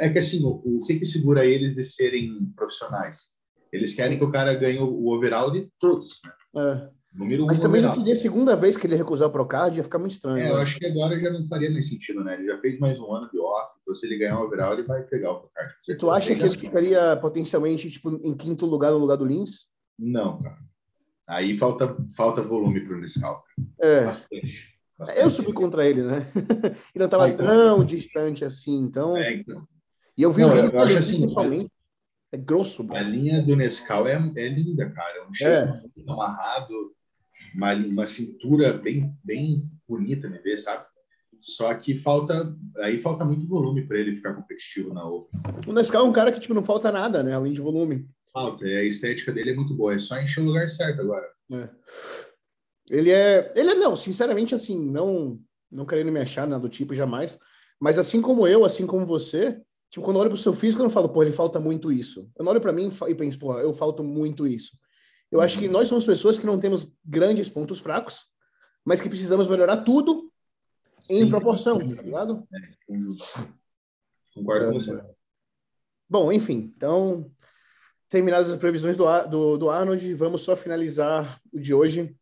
É 0.00 0.08
que 0.08 0.18
assim, 0.18 0.42
o, 0.42 0.62
o 0.64 0.86
que, 0.86 0.98
que 0.98 1.04
segura 1.04 1.44
eles 1.44 1.74
de 1.74 1.84
serem 1.84 2.50
profissionais? 2.56 3.34
Eles 3.70 3.92
querem 3.94 4.16
que 4.16 4.24
o 4.24 4.30
cara 4.30 4.54
ganhe 4.54 4.78
o 4.78 5.08
overall 5.08 5.50
de 5.50 5.68
todos, 5.78 6.20
né? 6.24 6.32
É. 6.56 6.88
Número 7.14 7.46
Mas 7.46 7.60
um 7.60 7.62
também 7.62 7.84
overall. 7.84 8.04
se 8.04 8.12
a 8.12 8.16
segunda 8.16 8.56
vez 8.56 8.76
que 8.76 8.88
ele 8.88 8.96
recusar 8.96 9.28
o 9.28 9.30
Procard, 9.30 9.76
ia 9.76 9.84
ficar 9.84 10.00
muito 10.00 10.12
estranho. 10.12 10.38
É, 10.38 10.44
né? 10.44 10.50
eu 10.50 10.56
acho 10.56 10.78
que 10.78 10.84
agora 10.84 11.18
já 11.20 11.30
não 11.30 11.46
faria 11.46 11.70
mais 11.70 11.88
sentido, 11.88 12.24
né? 12.24 12.34
Ele 12.34 12.46
já 12.46 12.58
fez 12.58 12.78
mais 12.80 12.98
um 12.98 13.12
ano 13.12 13.30
de 13.30 13.38
off, 13.38 13.78
então 13.80 13.94
se 13.94 14.04
ele 14.06 14.18
ganhar 14.18 14.40
o 14.40 14.44
overall, 14.44 14.72
ele 14.72 14.82
vai 14.82 15.00
pegar 15.02 15.30
o 15.30 15.40
Procard. 15.40 15.74
E 15.88 15.94
tu 15.94 16.10
acha 16.10 16.34
que 16.34 16.42
ele 16.42 16.56
ficaria 16.56 17.16
potencialmente 17.16 17.88
tipo, 17.88 18.20
em 18.24 18.34
quinto 18.34 18.66
lugar 18.66 18.90
no 18.90 18.98
lugar 18.98 19.16
do 19.16 19.24
Lins? 19.24 19.68
Não, 19.96 20.42
cara. 20.42 20.58
Aí 21.28 21.56
falta, 21.56 21.96
falta 22.16 22.42
volume 22.42 22.80
para 22.80 22.96
o 22.96 23.00
Nescau. 23.00 23.44
É. 23.80 24.06
Bastante, 24.06 24.78
bastante. 24.98 25.20
Eu 25.20 25.30
subi 25.30 25.52
contra 25.52 25.88
ele, 25.88 26.02
né? 26.02 26.26
e 26.92 26.98
não 26.98 27.06
estava 27.06 27.28
então, 27.28 27.46
tão 27.46 27.84
distante 27.84 28.44
assim, 28.44 28.76
então... 28.80 29.16
É, 29.16 29.34
então. 29.34 29.66
E 30.18 30.22
eu 30.22 30.32
vi 30.32 30.42
não, 30.42 30.50
o 30.50 30.54
vídeo 30.54 30.98
assim, 30.98 31.20
pessoalmente. 31.22 31.70
É 32.32 32.36
grosso, 32.36 32.82
mano. 32.82 32.98
A 32.98 33.02
linha 33.02 33.42
do 33.42 33.54
Nescau 33.54 34.08
é, 34.08 34.14
é 34.14 34.48
linda, 34.48 34.90
cara. 34.90 35.18
É 35.18 35.24
um 35.24 35.32
cheiro 35.32 35.54
é. 35.54 36.10
amarrado, 36.10 36.93
uma, 37.54 37.74
uma 37.74 38.06
cintura 38.06 38.72
bem, 38.72 39.12
bem 39.24 39.62
bonita 39.88 40.28
de 40.28 40.38
ver, 40.38 40.58
sabe? 40.58 40.84
Só 41.40 41.74
que 41.74 41.98
falta, 41.98 42.56
aí 42.78 42.98
falta 42.98 43.24
muito 43.24 43.46
volume 43.46 43.86
para 43.86 43.98
ele 43.98 44.16
ficar 44.16 44.32
competitivo 44.32 44.94
na 44.94 45.06
Open. 45.06 45.40
O 45.68 45.72
Nescau 45.72 46.04
é 46.04 46.08
um 46.08 46.12
cara 46.12 46.32
que 46.32 46.40
tipo 46.40 46.54
não 46.54 46.64
falta 46.64 46.90
nada, 46.90 47.22
né, 47.22 47.34
além 47.34 47.52
de 47.52 47.60
volume. 47.60 48.08
Falta, 48.32 48.64
a 48.64 48.84
estética 48.84 49.30
dele 49.30 49.50
é 49.50 49.54
muito 49.54 49.74
boa, 49.74 49.94
é 49.94 49.98
só 49.98 50.18
encher 50.18 50.40
o 50.40 50.46
lugar 50.46 50.68
certo 50.70 51.02
agora. 51.02 51.26
É. 51.52 51.68
Ele 52.90 53.10
é, 53.10 53.52
ele 53.54 53.70
é 53.70 53.74
não, 53.74 53.94
sinceramente 53.94 54.54
assim, 54.54 54.90
não 54.90 55.38
não 55.70 55.84
querendo 55.84 56.12
me 56.12 56.20
achar 56.20 56.46
nada 56.46 56.62
do 56.62 56.68
tipo 56.68 56.94
jamais, 56.94 57.38
mas 57.80 57.98
assim 57.98 58.22
como 58.22 58.46
eu, 58.46 58.64
assim 58.64 58.86
como 58.86 59.04
você, 59.04 59.60
tipo 59.90 60.04
quando 60.04 60.16
eu 60.16 60.20
olho 60.22 60.30
pro 60.30 60.38
seu 60.38 60.52
físico 60.54 60.80
eu 60.80 60.84
não 60.84 60.90
falo, 60.90 61.08
pô, 61.10 61.22
ele 61.22 61.32
falta 61.32 61.60
muito 61.60 61.92
isso. 61.92 62.30
Eu 62.38 62.44
não 62.44 62.52
olho 62.52 62.60
para 62.60 62.72
mim 62.72 62.90
e 63.08 63.14
penso, 63.14 63.38
pô, 63.38 63.58
eu 63.58 63.74
falto 63.74 64.02
muito 64.02 64.46
isso. 64.46 64.78
Eu 65.34 65.40
acho 65.40 65.58
que 65.58 65.66
nós 65.66 65.88
somos 65.88 66.06
pessoas 66.06 66.38
que 66.38 66.46
não 66.46 66.60
temos 66.60 66.88
grandes 67.04 67.48
pontos 67.48 67.80
fracos, 67.80 68.26
mas 68.84 69.00
que 69.00 69.08
precisamos 69.08 69.48
melhorar 69.48 69.78
tudo 69.78 70.32
em 71.10 71.24
Sim. 71.24 71.28
proporção, 71.28 71.76
tá 71.92 72.02
ligado? 72.02 72.46
É, 72.54 72.94
concordo 74.32 74.66
com 74.66 74.72
você. 74.74 75.02
Bom, 76.08 76.30
enfim, 76.30 76.72
então, 76.76 77.28
terminadas 78.08 78.48
as 78.48 78.56
previsões 78.56 78.96
do, 78.96 79.04
do, 79.26 79.58
do 79.58 79.70
Arnold, 79.70 80.14
vamos 80.14 80.42
só 80.42 80.54
finalizar 80.54 81.40
o 81.52 81.58
de 81.58 81.74
hoje, 81.74 82.16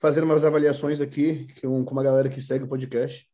fazendo 0.00 0.24
umas 0.24 0.44
avaliações 0.44 1.00
aqui 1.00 1.46
com, 1.60 1.84
com 1.84 1.92
uma 1.92 2.02
galera 2.02 2.28
que 2.28 2.42
segue 2.42 2.64
o 2.64 2.68
podcast. 2.68 3.24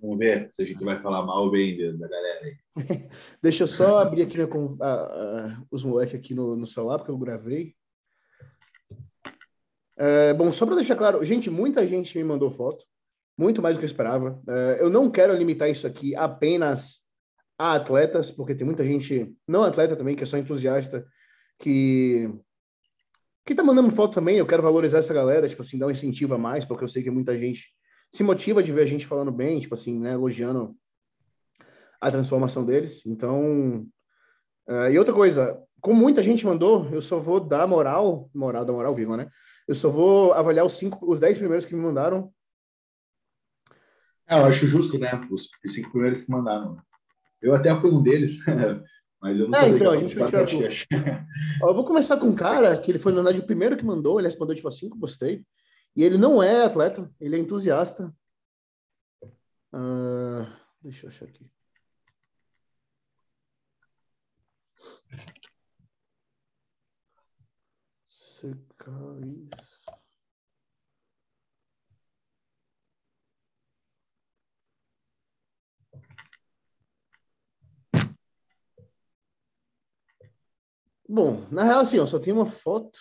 Vamos 0.00 0.18
ver 0.18 0.50
se 0.52 0.62
a 0.62 0.64
gente 0.64 0.84
vai 0.84 1.02
falar 1.02 1.26
mal 1.26 1.46
ou 1.46 1.50
bem 1.50 1.76
da 1.98 2.06
galera 2.06 2.44
aí. 2.44 2.56
Deixa 3.42 3.64
eu 3.64 3.66
só 3.66 3.98
abrir 3.98 4.22
aqui 4.22 4.36
minha, 4.36 4.48
a, 4.80 4.92
a, 4.92 5.62
os 5.68 5.82
moleques 5.82 6.14
aqui 6.14 6.32
no, 6.32 6.54
no 6.54 6.64
celular, 6.64 6.98
porque 6.98 7.10
eu 7.10 7.18
gravei. 7.18 7.74
É, 9.96 10.34
bom, 10.34 10.50
só 10.50 10.66
para 10.66 10.76
deixar 10.76 10.96
claro, 10.96 11.24
gente, 11.24 11.50
muita 11.50 11.86
gente 11.86 12.16
me 12.16 12.24
mandou 12.24 12.50
foto, 12.50 12.84
muito 13.38 13.62
mais 13.62 13.76
do 13.76 13.80
que 13.80 13.84
eu 13.84 13.88
esperava. 13.88 14.40
É, 14.48 14.78
eu 14.80 14.90
não 14.90 15.10
quero 15.10 15.34
limitar 15.34 15.70
isso 15.70 15.86
aqui 15.86 16.14
apenas 16.16 17.00
a 17.58 17.74
atletas, 17.74 18.30
porque 18.30 18.54
tem 18.54 18.66
muita 18.66 18.84
gente, 18.84 19.32
não 19.46 19.62
atleta 19.62 19.94
também, 19.96 20.16
que 20.16 20.22
é 20.22 20.26
só 20.26 20.36
entusiasta, 20.36 21.06
que 21.58 22.28
que 23.46 23.54
tá 23.54 23.62
mandando 23.62 23.90
foto 23.90 24.14
também. 24.14 24.38
Eu 24.38 24.46
quero 24.46 24.62
valorizar 24.62 24.98
essa 24.98 25.12
galera, 25.12 25.48
tipo 25.48 25.60
assim, 25.60 25.78
dar 25.78 25.86
um 25.86 25.90
incentivo 25.90 26.34
a 26.34 26.38
mais, 26.38 26.64
porque 26.64 26.82
eu 26.82 26.88
sei 26.88 27.02
que 27.02 27.10
muita 27.10 27.36
gente 27.36 27.74
se 28.10 28.22
motiva 28.22 28.62
de 28.62 28.72
ver 28.72 28.82
a 28.82 28.86
gente 28.86 29.06
falando 29.06 29.30
bem, 29.30 29.60
tipo 29.60 29.74
assim, 29.74 29.98
né, 29.98 30.12
elogiando 30.12 30.74
a 32.00 32.10
transformação 32.10 32.64
deles. 32.64 33.04
Então, 33.04 33.86
uh, 34.68 34.88
e 34.90 34.98
outra 34.98 35.12
coisa, 35.12 35.60
como 35.80 36.00
muita 36.00 36.22
gente 36.22 36.46
mandou, 36.46 36.88
eu 36.90 37.02
só 37.02 37.18
vou 37.18 37.40
dar 37.40 37.66
moral, 37.66 38.30
moral 38.34 38.64
da 38.64 38.72
moral 38.72 38.94
viva, 38.94 39.16
né? 39.16 39.28
Eu 39.66 39.74
só 39.74 39.88
vou 39.88 40.32
avaliar 40.32 40.64
os 40.64 40.76
cinco, 40.76 41.10
os 41.10 41.18
dez 41.18 41.38
primeiros 41.38 41.64
que 41.64 41.74
me 41.74 41.80
mandaram. 41.80 42.32
É, 44.26 44.38
eu 44.38 44.44
acho 44.44 44.66
justo, 44.66 44.98
né? 44.98 45.26
Os, 45.30 45.48
os 45.64 45.74
cinco 45.74 45.90
primeiros 45.90 46.22
que 46.22 46.30
mandaram. 46.30 46.76
Eu 47.40 47.54
até 47.54 47.74
fui 47.78 47.90
um 47.90 48.02
deles, 48.02 48.38
mas 49.20 49.40
eu 49.40 49.48
não 49.48 49.58
é, 49.58 49.68
então, 49.68 49.92
a 49.92 49.96
gente 49.96 50.16
vai 50.16 50.26
tirar 50.26 50.46
eu 51.62 51.74
vou 51.74 51.84
começar 51.84 52.16
com 52.16 52.26
um 52.26 52.36
cara 52.36 52.76
que 52.78 52.90
ele 52.90 52.98
foi, 52.98 53.12
na 53.12 53.22
verdade, 53.22 53.40
o 53.40 53.46
primeiro 53.46 53.76
que 53.76 53.84
mandou, 53.84 54.18
ele 54.18 54.28
respondeu 54.28 54.54
tipo 54.54 54.68
assim, 54.68 54.88
gostei. 54.90 55.44
E 55.96 56.02
ele 56.02 56.18
não 56.18 56.42
é 56.42 56.64
atleta, 56.64 57.10
ele 57.20 57.36
é 57.36 57.38
entusiasta. 57.38 58.14
Uh, 59.72 60.46
deixa 60.82 61.06
eu 61.06 61.10
achar 61.10 61.26
aqui. 61.26 61.48
Secar 68.44 69.18
isso. 69.22 69.94
Bom, 81.08 81.46
na 81.50 81.64
real, 81.64 81.80
assim, 81.80 81.98
ó, 81.98 82.06
só 82.06 82.18
tem 82.18 82.34
uma 82.34 82.44
foto. 82.44 82.98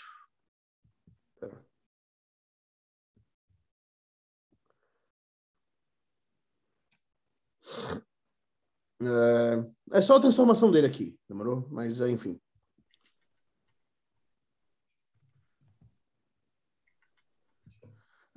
É, 9.01 9.97
é 9.97 10.01
só 10.01 10.15
a 10.15 10.21
transformação 10.21 10.71
dele 10.71 10.87
aqui, 10.87 11.17
demorou? 11.27 11.67
Mas, 11.69 11.99
enfim. 11.99 12.39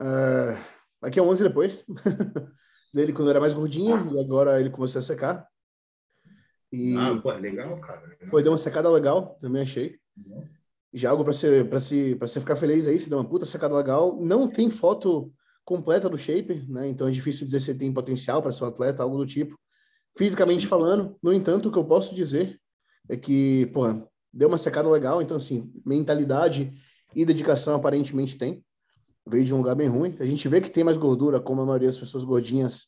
É, 0.00 0.58
aqui 1.02 1.18
é 1.18 1.22
11 1.22 1.42
depois 1.42 1.84
dele 2.92 3.12
quando 3.12 3.30
era 3.30 3.40
mais 3.40 3.54
gordinho 3.54 4.14
e 4.14 4.20
agora 4.20 4.60
ele 4.60 4.70
começou 4.70 4.98
a 4.98 5.02
secar. 5.02 5.46
E 6.72 6.96
ah, 6.96 7.18
pô, 7.22 7.32
legal, 7.32 7.80
cara. 7.80 8.00
Legal. 8.06 8.28
Foi, 8.28 8.42
deu 8.42 8.52
uma 8.52 8.58
secada 8.58 8.90
legal, 8.90 9.38
também 9.40 9.62
achei. 9.62 9.98
Uhum. 10.16 10.44
Já 10.92 11.10
algo 11.10 11.24
para 11.24 11.32
você, 11.32 11.64
para 11.64 11.78
se, 11.78 12.16
para 12.16 12.26
você 12.26 12.40
ficar 12.40 12.56
feliz 12.56 12.86
aí, 12.86 12.98
se 12.98 13.08
deu 13.08 13.18
uma 13.18 13.28
puta 13.28 13.44
secada 13.44 13.74
legal. 13.76 14.18
Não 14.20 14.48
tem 14.48 14.70
foto 14.70 15.32
completa 15.64 16.08
do 16.08 16.16
shape, 16.16 16.64
né? 16.68 16.88
Então 16.88 17.08
é 17.08 17.10
difícil 17.10 17.44
dizer 17.44 17.60
se 17.60 17.74
tem 17.74 17.92
potencial 17.92 18.40
para 18.40 18.52
ser 18.52 18.64
um 18.64 18.68
atleta, 18.68 19.02
algo 19.02 19.18
do 19.18 19.26
tipo. 19.26 19.58
Fisicamente 20.16 20.66
falando, 20.66 21.16
no 21.22 21.32
entanto, 21.32 21.68
o 21.68 21.72
que 21.72 21.78
eu 21.78 21.84
posso 21.84 22.14
dizer 22.14 22.58
é 23.08 23.16
que, 23.16 23.66
pô, 23.66 23.82
deu 24.32 24.48
uma 24.48 24.58
secada 24.58 24.88
legal, 24.88 25.20
então 25.20 25.36
assim, 25.36 25.70
mentalidade 25.84 26.72
e 27.14 27.24
dedicação 27.24 27.74
aparentemente 27.74 28.38
tem. 28.38 28.64
Veio 29.28 29.44
de 29.44 29.52
um 29.52 29.58
lugar 29.58 29.74
bem 29.74 29.88
ruim. 29.88 30.16
A 30.20 30.24
gente 30.24 30.48
vê 30.48 30.60
que 30.60 30.70
tem 30.70 30.84
mais 30.84 30.96
gordura, 30.96 31.40
como 31.40 31.60
a 31.60 31.66
maioria 31.66 31.88
das 31.88 31.98
pessoas 31.98 32.24
gordinhas 32.24 32.86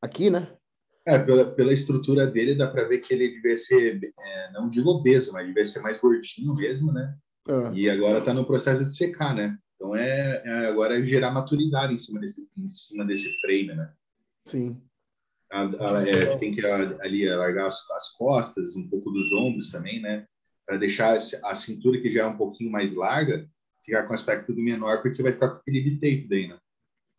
aqui, 0.00 0.30
né? 0.30 0.48
É, 1.06 1.18
pela, 1.18 1.50
pela 1.50 1.72
estrutura 1.72 2.26
dele, 2.26 2.54
dá 2.54 2.68
para 2.68 2.84
ver 2.84 2.98
que 2.98 3.12
ele 3.12 3.28
devia 3.28 3.56
ser, 3.56 4.00
é, 4.18 4.52
não 4.52 4.68
digo 4.68 4.90
obeso, 4.90 5.32
mas 5.32 5.46
devia 5.46 5.64
ser 5.64 5.80
mais 5.80 5.98
gordinho 5.98 6.54
mesmo, 6.54 6.92
né? 6.92 7.16
É. 7.48 7.72
E 7.72 7.90
agora 7.90 8.18
está 8.18 8.32
no 8.32 8.44
processo 8.44 8.84
de 8.84 8.94
secar, 8.94 9.34
né? 9.34 9.58
Então 9.74 9.96
é, 9.96 10.42
é, 10.44 10.66
agora 10.66 10.98
é 10.98 11.02
gerar 11.02 11.30
maturidade 11.32 11.94
em 11.94 11.98
cima 11.98 12.20
desse, 12.20 12.46
em 12.56 12.68
cima 12.68 13.04
desse 13.04 13.28
frame, 13.40 13.74
né? 13.74 13.92
Sim. 14.46 14.80
A, 15.50 15.62
a, 15.62 16.08
é, 16.08 16.36
tem 16.36 16.52
que 16.52 16.64
ali 16.64 17.28
largar 17.28 17.66
as, 17.66 17.90
as, 17.92 18.10
costas, 18.10 18.76
um 18.76 18.86
pouco 18.88 19.10
dos 19.10 19.32
ombros 19.32 19.72
também, 19.72 20.00
né? 20.00 20.26
Para 20.66 20.76
deixar 20.76 21.16
a 21.16 21.54
cintura 21.54 22.00
que 22.00 22.12
já 22.12 22.22
é 22.22 22.26
um 22.26 22.36
pouquinho 22.36 22.70
mais 22.70 22.94
larga, 22.94 23.48
ficar 23.84 24.06
com 24.06 24.14
aspecto 24.14 24.52
do 24.52 24.60
menor, 24.60 25.02
porque 25.02 25.22
vai 25.22 25.32
ficar 25.32 25.48
com 25.48 25.56
aquele 25.56 25.94
tape 25.94 26.26
daí, 26.28 26.48
né? 26.48 26.58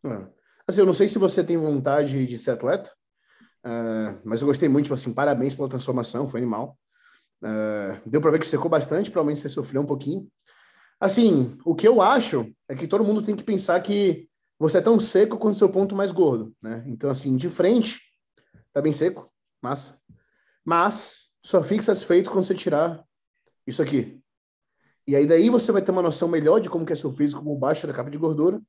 É. 0.04 0.26
Assim, 0.66 0.80
eu 0.80 0.86
não 0.86 0.92
sei 0.92 1.08
se 1.08 1.18
você 1.18 1.42
tem 1.42 1.56
vontade 1.56 2.26
de 2.26 2.38
ser 2.38 2.52
atleta, 2.52 2.90
Uh, 3.64 4.18
mas 4.24 4.40
eu 4.40 4.46
gostei 4.46 4.68
muito, 4.68 4.86
tipo 4.86 4.94
assim, 4.94 5.12
parabéns 5.12 5.54
pela 5.54 5.68
transformação, 5.68 6.28
foi 6.28 6.40
animal. 6.40 6.76
Uh, 7.42 8.08
deu 8.08 8.20
para 8.20 8.32
ver 8.32 8.38
que 8.38 8.46
secou 8.46 8.68
bastante, 8.68 9.10
provavelmente 9.10 9.40
você 9.40 9.48
sofreu 9.48 9.82
um 9.82 9.86
pouquinho. 9.86 10.28
Assim, 11.00 11.56
o 11.64 11.74
que 11.74 11.86
eu 11.86 12.00
acho 12.00 12.52
é 12.68 12.74
que 12.74 12.86
todo 12.86 13.04
mundo 13.04 13.22
tem 13.22 13.34
que 13.34 13.42
pensar 13.42 13.80
que 13.80 14.28
você 14.58 14.78
é 14.78 14.80
tão 14.80 14.98
seco 15.00 15.38
quanto 15.38 15.58
seu 15.58 15.68
ponto 15.68 15.96
mais 15.96 16.12
gordo, 16.12 16.54
né? 16.62 16.84
Então, 16.86 17.10
assim, 17.10 17.36
de 17.36 17.48
frente, 17.48 18.00
tá 18.72 18.80
bem 18.80 18.92
seco, 18.92 19.32
massa. 19.60 19.98
Mas 20.64 21.28
só 21.44 21.62
fique 21.62 21.84
satisfeito 21.84 22.30
quando 22.30 22.44
você 22.44 22.54
tirar 22.54 23.02
isso 23.66 23.82
aqui. 23.82 24.20
E 25.06 25.16
aí 25.16 25.26
daí 25.26 25.50
você 25.50 25.72
vai 25.72 25.82
ter 25.82 25.90
uma 25.90 26.02
noção 26.02 26.28
melhor 26.28 26.60
de 26.60 26.70
como 26.70 26.86
que 26.86 26.92
é 26.92 26.96
seu 26.96 27.12
físico 27.12 27.42
por 27.42 27.56
baixo 27.56 27.86
da 27.86 27.92
capa 27.92 28.10
de 28.10 28.18
gordura 28.18 28.60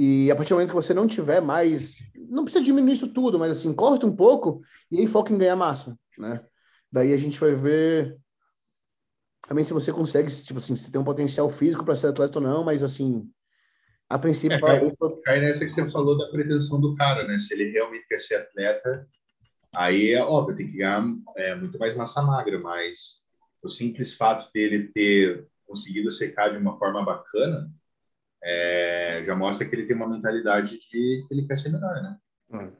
e 0.00 0.30
a 0.30 0.36
partir 0.36 0.50
do 0.50 0.54
momento 0.54 0.68
que 0.68 0.76
você 0.76 0.94
não 0.94 1.06
tiver 1.06 1.40
mais, 1.40 1.98
não 2.14 2.44
precisa 2.44 2.64
diminuir 2.64 2.92
isso 2.92 3.12
tudo, 3.12 3.38
mas 3.38 3.50
assim, 3.50 3.72
corta 3.72 4.06
um 4.06 4.14
pouco 4.14 4.60
e 4.90 5.00
aí 5.00 5.06
foca 5.06 5.32
em 5.32 5.38
ganhar 5.38 5.56
massa, 5.56 5.98
né? 6.16 6.40
Daí 6.90 7.12
a 7.12 7.16
gente 7.16 7.38
vai 7.40 7.52
ver 7.52 8.16
também 9.48 9.64
se 9.64 9.72
você 9.72 9.92
consegue, 9.92 10.30
tipo 10.30 10.58
assim, 10.58 10.76
se 10.76 10.92
tem 10.92 11.00
um 11.00 11.04
potencial 11.04 11.50
físico 11.50 11.84
para 11.84 11.96
ser 11.96 12.08
atleta 12.08 12.38
ou 12.38 12.44
não, 12.44 12.62
mas 12.62 12.82
assim, 12.82 13.28
a 14.08 14.18
princípio... 14.18 14.56
É, 14.56 14.60
cai, 14.60 14.90
cai 15.24 15.40
nessa 15.40 15.64
que 15.64 15.70
você 15.72 15.90
falou 15.90 16.16
da 16.16 16.28
pretensão 16.28 16.80
do 16.80 16.94
cara, 16.94 17.26
né? 17.26 17.38
Se 17.38 17.54
ele 17.54 17.70
realmente 17.70 18.06
quer 18.06 18.20
ser 18.20 18.36
atleta, 18.36 19.04
aí 19.74 20.12
é 20.12 20.22
óbvio, 20.22 20.54
tem 20.54 20.70
que 20.70 20.76
ganhar 20.76 21.04
é, 21.36 21.54
muito 21.56 21.78
mais 21.78 21.96
massa 21.96 22.22
magra, 22.22 22.58
mas 22.60 23.24
o 23.62 23.68
simples 23.68 24.14
fato 24.14 24.48
dele 24.52 24.92
ter 24.92 25.48
conseguido 25.68 26.10
secar 26.10 26.50
de 26.50 26.58
uma 26.58 26.78
forma 26.78 27.04
bacana, 27.04 27.70
é, 28.42 29.22
já 29.24 29.34
mostra 29.36 29.68
que 29.68 29.74
ele 29.74 29.86
tem 29.86 29.94
uma 29.94 30.08
mentalidade 30.08 30.72
de 30.72 30.78
que 30.78 31.26
ele 31.30 31.46
quer 31.46 31.58
ser 31.58 31.70
melhor, 31.70 32.02
né? 32.02 32.16
Hum. 32.50 32.72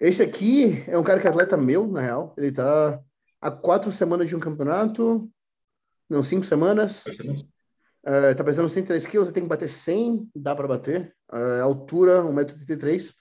Esse 0.00 0.22
aqui 0.22 0.84
é 0.88 0.98
um 0.98 1.02
cara 1.04 1.20
que 1.20 1.26
é 1.26 1.30
atleta 1.30 1.56
meu, 1.56 1.86
na 1.86 2.00
real. 2.00 2.34
Ele 2.36 2.50
tá 2.50 3.00
há 3.40 3.50
quatro 3.50 3.92
semanas 3.92 4.28
de 4.28 4.34
um 4.34 4.40
campeonato, 4.40 5.30
não, 6.08 6.22
cinco 6.22 6.44
semanas. 6.44 7.04
Uh, 7.06 8.34
tá 8.36 8.44
pesando 8.44 8.68
103 8.68 9.06
quilos, 9.06 9.30
tem 9.30 9.44
que 9.44 9.48
bater 9.48 9.68
100, 9.68 10.30
dá 10.34 10.54
para 10.54 10.68
bater. 10.68 11.14
Uh, 11.32 11.62
altura, 11.62 12.22
1,83m. 12.22 13.14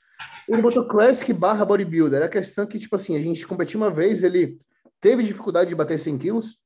Ele 0.47 0.61
botou 0.61 0.87
Classic 0.87 1.31
barra 1.31 1.63
Bodybuilder. 1.63 2.21
A 2.21 2.27
questão 2.27 2.65
é 2.65 2.67
que, 2.67 2.79
tipo 2.79 2.95
assim, 2.95 3.15
a 3.15 3.21
gente 3.21 3.47
competiu 3.47 3.79
uma 3.79 3.89
vez, 3.89 4.23
ele 4.23 4.59
teve 4.99 5.23
dificuldade 5.23 5.69
de 5.69 5.75
bater 5.75 5.97
100 5.97 6.17
quilos. 6.17 6.57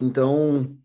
Então, 0.00 0.76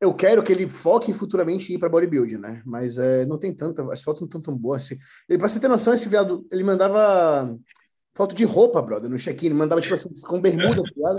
eu 0.00 0.14
quero 0.14 0.42
que 0.42 0.52
ele 0.52 0.68
foque 0.68 1.12
futuramente 1.12 1.72
em 1.72 1.76
ir 1.76 1.78
para 1.78 1.88
bodybuilding, 1.88 2.38
né? 2.38 2.62
Mas 2.64 2.98
é, 2.98 3.26
não 3.26 3.38
tem 3.38 3.52
tanta, 3.52 3.82
as 3.92 4.02
fotos 4.02 4.20
não 4.20 4.26
estão 4.26 4.40
tão 4.40 4.56
boas 4.56 4.84
assim. 4.84 4.98
Ele, 5.28 5.38
pra 5.38 5.48
você 5.48 5.58
ter 5.58 5.68
noção, 5.68 5.92
esse 5.92 6.08
viado, 6.08 6.46
ele 6.52 6.62
mandava 6.62 7.56
foto 8.14 8.34
de 8.34 8.44
roupa, 8.44 8.80
brother, 8.80 9.10
no 9.10 9.18
check-in. 9.18 9.50
Mandava, 9.50 9.80
tipo 9.80 9.94
assim, 9.94 10.10
com 10.26 10.40
bermuda, 10.40 10.82
tá 10.82 10.90
ligado? 10.94 11.18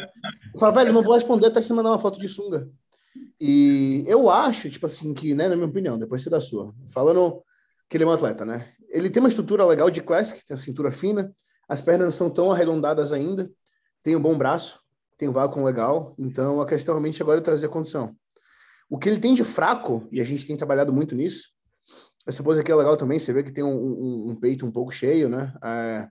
Eu 0.54 0.60
falava, 0.60 0.80
velho, 0.80 0.94
não 0.94 1.04
vou 1.04 1.14
responder 1.14 1.48
até 1.48 1.60
você 1.60 1.74
mandar 1.74 1.90
uma 1.90 2.00
foto 2.00 2.20
de 2.20 2.30
sunga. 2.30 2.70
E 3.40 4.04
eu 4.08 4.30
acho, 4.30 4.70
tipo 4.70 4.86
assim, 4.86 5.14
que, 5.14 5.34
né, 5.34 5.50
na 5.50 5.56
minha 5.56 5.68
opinião, 5.68 5.98
depois 5.98 6.22
você 6.22 6.30
dá 6.30 6.38
a 6.38 6.42
sua. 6.42 6.74
Falando 6.90 7.42
que 7.90 7.98
ele 7.98 8.04
é 8.04 8.08
um 8.08 8.12
atleta, 8.12 8.46
né? 8.46 8.70
Ele 8.90 9.10
tem 9.10 9.22
uma 9.22 9.30
estrutura 9.30 9.66
legal 9.66 9.90
de 9.90 10.02
classic, 10.02 10.46
tem 10.46 10.56
a 10.56 10.58
cintura 10.58 10.92
fina, 10.92 11.34
as 11.68 11.82
pernas 11.82 12.06
não 12.06 12.12
são 12.12 12.30
tão 12.30 12.52
arredondadas 12.52 13.12
ainda, 13.14 13.50
tem 14.02 14.16
um 14.16 14.22
bom 14.22 14.38
braço, 14.38 14.80
tem 15.18 15.28
um 15.28 15.34
vácuo 15.34 15.64
legal. 15.64 16.16
Então, 16.18 16.62
a 16.62 16.66
questão 16.66 16.96
realmente 16.96 17.22
agora 17.22 17.40
é 17.40 17.44
trazer 17.44 17.66
a 17.66 17.70
condição. 17.70 18.16
O 18.90 18.98
que 18.98 19.08
ele 19.08 19.20
tem 19.20 19.34
de 19.34 19.44
fraco, 19.44 20.08
e 20.12 20.20
a 20.20 20.24
gente 20.24 20.46
tem 20.46 20.58
trabalhado 20.58 20.92
muito 20.92 21.16
nisso, 21.16 21.50
essa 22.26 22.44
pose 22.44 22.60
aqui 22.60 22.72
é 22.72 22.76
legal 22.76 22.98
também, 22.98 23.20
você 23.20 23.32
vê 23.32 23.44
que 23.44 23.52
tem 23.52 23.64
um, 23.64 23.76
um, 23.76 24.30
um 24.32 24.36
peito 24.36 24.66
um 24.66 24.72
pouco 24.72 24.92
cheio, 24.92 25.30
né? 25.30 25.54
É, 25.64 26.08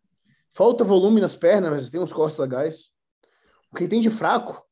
falta 0.53 0.85
volume 0.85 1.21
nas 1.21 1.37
pernas, 1.37 1.71
mas 1.71 1.91
tem 1.91 2.01
uns 2.01 2.13
cortes 2.13 2.39
legais. 2.39 2.91
O 3.71 3.77
que 3.77 3.83
ele 3.83 3.91
tem 3.91 4.01
de 4.01 4.11
fraco, 4.11 4.65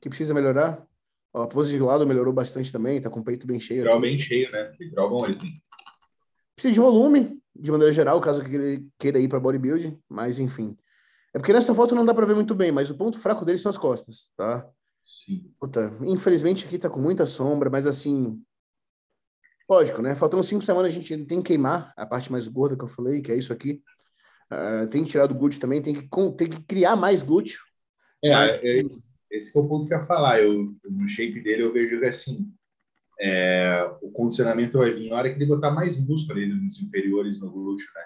que 0.00 0.08
precisa 0.08 0.34
melhorar, 0.34 0.84
ó, 1.32 1.42
a 1.42 1.48
pose 1.48 1.70
de 1.70 1.78
lado 1.78 2.06
melhorou 2.06 2.32
bastante 2.32 2.72
também, 2.72 3.00
tá 3.00 3.08
com 3.08 3.20
o 3.20 3.24
peito 3.24 3.46
bem 3.46 3.60
cheio. 3.60 3.80
Literal 3.80 4.00
bem 4.00 4.18
cheio, 4.20 4.50
né? 4.50 4.72
Literal 4.78 5.08
bom. 5.08 5.26
Precisa 6.54 6.74
de 6.74 6.80
volume, 6.80 7.40
de 7.54 7.70
maneira 7.70 7.92
geral, 7.92 8.20
caso 8.20 8.42
ele 8.42 8.86
queira 8.98 9.18
ir 9.18 9.28
para 9.28 9.40
bodybuilding, 9.40 9.98
mas 10.08 10.38
enfim. 10.38 10.76
É 11.32 11.38
porque 11.38 11.52
nessa 11.52 11.74
foto 11.74 11.94
não 11.94 12.04
dá 12.04 12.14
para 12.14 12.26
ver 12.26 12.34
muito 12.34 12.54
bem, 12.54 12.70
mas 12.70 12.90
o 12.90 12.96
ponto 12.96 13.18
fraco 13.18 13.44
dele 13.44 13.58
são 13.58 13.70
as 13.70 13.78
costas, 13.78 14.30
tá? 14.36 14.68
Puta, 15.58 15.96
infelizmente 16.02 16.66
aqui 16.66 16.78
tá 16.78 16.90
com 16.90 17.00
muita 17.00 17.26
sombra, 17.26 17.70
mas 17.70 17.86
assim. 17.86 18.42
Lógico, 19.68 20.02
né? 20.02 20.14
Faltando 20.14 20.42
cinco 20.42 20.62
semanas 20.62 20.92
a 20.92 20.94
gente 20.94 21.24
tem 21.24 21.40
que 21.40 21.48
queimar 21.48 21.92
a 21.96 22.04
parte 22.04 22.30
mais 22.30 22.46
gorda 22.46 22.76
que 22.76 22.84
eu 22.84 22.88
falei, 22.88 23.22
que 23.22 23.32
é 23.32 23.36
isso 23.36 23.52
aqui. 23.52 23.82
Uh, 24.52 24.86
tem 24.88 25.02
que 25.02 25.10
tirar 25.10 25.26
do 25.26 25.34
glúteo 25.34 25.58
também, 25.58 25.80
tem 25.80 25.94
que, 25.94 26.08
tem 26.36 26.48
que 26.48 26.60
criar 26.64 26.96
mais 26.96 27.22
glúteo. 27.22 27.60
É, 28.22 28.30
é 28.32 28.80
esse, 28.80 29.02
esse 29.30 29.56
é 29.56 29.60
o 29.60 29.66
ponto 29.66 29.88
que 29.88 29.94
eu 29.94 29.98
ia 29.98 30.04
falar. 30.04 30.40
Eu, 30.40 30.76
no 30.84 31.08
shape 31.08 31.40
dele 31.40 31.62
eu 31.62 31.72
vejo 31.72 31.98
que 31.98 32.04
assim, 32.04 32.52
é, 33.18 33.90
o 34.02 34.10
condicionamento 34.10 34.78
vai 34.78 34.92
vir 34.92 35.08
na 35.08 35.16
hora 35.16 35.30
que 35.30 35.38
ele 35.38 35.46
botar 35.46 35.70
mais 35.70 35.98
músculo 35.98 36.38
ali 36.38 36.46
nos 36.46 36.82
inferiores, 36.82 37.40
no 37.40 37.50
glúteo, 37.50 37.88
né? 37.94 38.02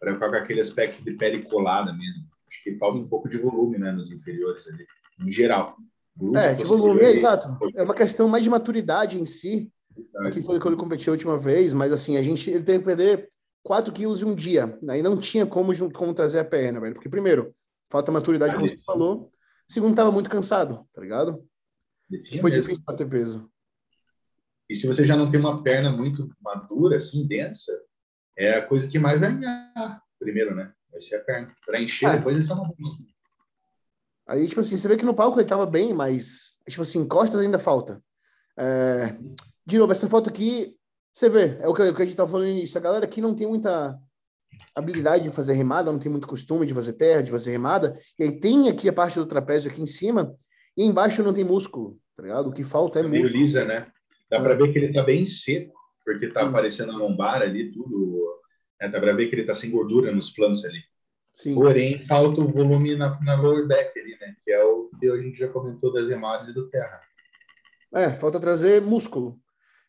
Para 0.00 0.14
ficar 0.14 0.28
com 0.28 0.36
aquele 0.36 0.60
aspecto 0.60 1.04
de 1.04 1.12
pele 1.12 1.42
colada 1.42 1.92
mesmo. 1.92 2.26
Acho 2.48 2.62
que 2.64 2.78
falta 2.78 2.98
Sim. 2.98 3.04
um 3.04 3.08
pouco 3.08 3.28
de 3.28 3.38
volume, 3.38 3.78
né, 3.78 3.92
nos 3.92 4.10
inferiores 4.10 4.66
ali, 4.66 4.86
em 5.20 5.32
geral 5.32 5.76
é, 6.34 6.54
de 6.54 6.64
volume, 6.64 7.00
é, 7.00 7.12
exato. 7.12 7.56
É 7.74 7.82
uma 7.82 7.94
questão 7.94 8.28
mais 8.28 8.44
de 8.44 8.50
maturidade 8.50 9.20
em 9.20 9.26
si. 9.26 9.70
Aqui 10.18 10.42
foi 10.42 10.58
quando 10.58 10.74
ele 10.74 10.82
competiu 10.82 11.12
a 11.12 11.14
última 11.14 11.36
vez, 11.36 11.72
mas 11.72 11.92
assim, 11.92 12.16
a 12.16 12.22
gente 12.22 12.50
ele 12.50 12.64
tem 12.64 12.78
que 12.78 12.84
perder 12.84 13.30
4 13.62 13.92
quilos 13.92 14.22
em 14.22 14.26
um 14.26 14.34
dia. 14.34 14.78
Aí 14.88 15.02
não 15.02 15.18
tinha 15.18 15.44
como, 15.44 15.72
como 15.92 16.14
trazer 16.14 16.38
a 16.38 16.44
perna, 16.44 16.80
velho. 16.80 16.94
Porque, 16.94 17.08
primeiro, 17.08 17.54
falta 17.90 18.12
maturidade, 18.12 18.54
como 18.54 18.66
você 18.66 18.78
falou. 18.84 19.30
Segundo, 19.68 19.96
tava 19.96 20.12
muito 20.12 20.30
cansado, 20.30 20.86
tá 20.92 21.00
ligado? 21.00 21.44
Foi 22.40 22.50
mesmo. 22.50 22.50
difícil 22.50 22.84
para 22.84 22.96
ter 22.96 23.06
peso. 23.06 23.50
E 24.68 24.76
se 24.76 24.86
você 24.86 25.04
já 25.04 25.16
não 25.16 25.30
tem 25.30 25.40
uma 25.40 25.62
perna 25.62 25.90
muito 25.90 26.28
madura, 26.40 26.96
assim, 26.96 27.26
densa, 27.26 27.72
é 28.36 28.54
a 28.54 28.66
coisa 28.66 28.88
que 28.88 28.98
mais 28.98 29.20
vai 29.20 29.36
ganhar 29.36 30.02
primeiro, 30.18 30.54
né? 30.54 30.72
Vai 30.90 31.00
ser 31.02 31.16
a 31.16 31.24
perna. 31.24 31.54
Para 31.64 31.80
encher, 31.80 32.08
é. 32.08 32.16
depois 32.18 32.46
só 32.46 32.54
uma 32.54 32.72
bolsa. 32.72 32.96
Aí, 34.28 34.46
tipo 34.48 34.60
assim, 34.60 34.76
você 34.76 34.88
vê 34.88 34.96
que 34.96 35.04
no 35.04 35.14
palco 35.14 35.38
ele 35.38 35.48
tava 35.48 35.66
bem, 35.66 35.92
mas, 35.94 36.56
tipo 36.68 36.82
assim, 36.82 37.06
costas 37.06 37.40
ainda 37.40 37.58
falta. 37.58 38.02
É... 38.58 39.16
De 39.64 39.78
novo, 39.78 39.92
essa 39.92 40.08
foto 40.08 40.28
aqui, 40.30 40.76
você 41.12 41.28
vê, 41.28 41.58
é 41.60 41.68
o 41.68 41.74
que, 41.74 41.82
a 41.82 42.04
gente 42.04 42.16
tava 42.16 42.30
falando 42.30 42.46
no 42.46 42.52
início. 42.52 42.78
A 42.78 42.82
galera 42.82 43.04
aqui 43.04 43.20
não 43.20 43.34
tem 43.34 43.46
muita 43.46 43.98
habilidade 44.74 45.24
de 45.24 45.30
fazer 45.30 45.52
remada, 45.54 45.92
não 45.92 45.98
tem 45.98 46.10
muito 46.10 46.26
costume 46.26 46.66
de 46.66 46.74
fazer 46.74 46.94
terra, 46.94 47.22
de 47.22 47.30
fazer 47.30 47.52
remada. 47.52 47.98
E 48.18 48.24
aí 48.24 48.40
tem 48.40 48.68
aqui 48.68 48.88
a 48.88 48.92
parte 48.92 49.18
do 49.18 49.26
trapézio 49.26 49.70
aqui 49.70 49.82
em 49.82 49.86
cima, 49.86 50.34
e 50.76 50.84
embaixo 50.84 51.22
não 51.22 51.32
tem 51.32 51.44
músculo, 51.44 51.98
tá 52.16 52.22
ligado? 52.22 52.48
O 52.48 52.52
que 52.52 52.64
falta 52.64 53.00
é, 53.00 53.02
é 53.02 53.06
músculo. 53.06 53.42
Lisa, 53.42 53.64
né? 53.64 53.86
Dá 54.30 54.38
é. 54.38 54.42
para 54.42 54.54
ver 54.54 54.72
que 54.72 54.78
ele 54.78 54.92
tá 54.92 55.02
bem 55.02 55.24
seco, 55.24 55.74
porque 56.04 56.28
tá 56.28 56.46
aparecendo 56.48 56.92
a 56.92 56.96
lombar 56.96 57.42
ali, 57.42 57.72
tudo. 57.72 58.40
É, 58.80 58.88
dá 58.88 59.00
para 59.00 59.14
ver 59.14 59.28
que 59.28 59.34
ele 59.34 59.44
tá 59.44 59.54
sem 59.54 59.70
gordura 59.70 60.12
nos 60.12 60.34
flancos 60.34 60.64
ali. 60.64 60.80
Sim. 61.36 61.54
Porém, 61.54 62.06
falta 62.06 62.40
o 62.40 62.50
volume 62.50 62.96
na, 62.96 63.20
na 63.20 63.34
lower 63.34 63.66
back 63.66 64.00
ali, 64.00 64.16
né? 64.18 64.34
Que 64.42 64.52
é 64.52 64.64
o 64.64 64.88
que 64.98 65.06
a 65.06 65.18
gente 65.18 65.38
já 65.38 65.46
comentou 65.48 65.92
das 65.92 66.08
e 66.08 66.52
do 66.54 66.70
terra. 66.70 66.98
É, 67.94 68.16
falta 68.16 68.40
trazer 68.40 68.80
músculo. 68.80 69.38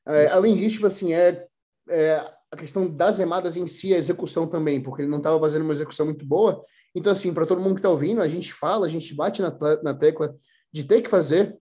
É, 0.06 0.28
além 0.28 0.56
disso, 0.56 0.76
tipo 0.76 0.88
assim, 0.88 1.14
é, 1.14 1.48
é, 1.88 2.16
a 2.52 2.58
questão 2.58 2.94
das 2.94 3.18
remadas 3.18 3.56
em 3.56 3.66
si, 3.66 3.94
a 3.94 3.98
execução 3.98 4.46
também, 4.46 4.84
porque 4.84 5.04
ele 5.04 5.10
não 5.10 5.20
estava 5.20 5.40
fazendo 5.40 5.62
uma 5.62 5.72
execução 5.72 6.08
muito 6.08 6.26
boa. 6.26 6.62
Então, 6.94 7.14
assim, 7.14 7.34
para 7.34 7.46
todo 7.46 7.62
mundo 7.62 7.76
que 7.76 7.80
está 7.80 7.90
ouvindo, 7.90 8.22
a 8.22 8.28
gente 8.28 8.52
fala, 8.52 8.86
a 8.86 8.90
gente 8.90 9.16
bate 9.16 9.42
na, 9.42 9.58
na 9.82 9.94
tecla 9.94 10.36
de 10.70 10.84
ter 10.84 11.02
que 11.02 11.10
fazer 11.10 11.58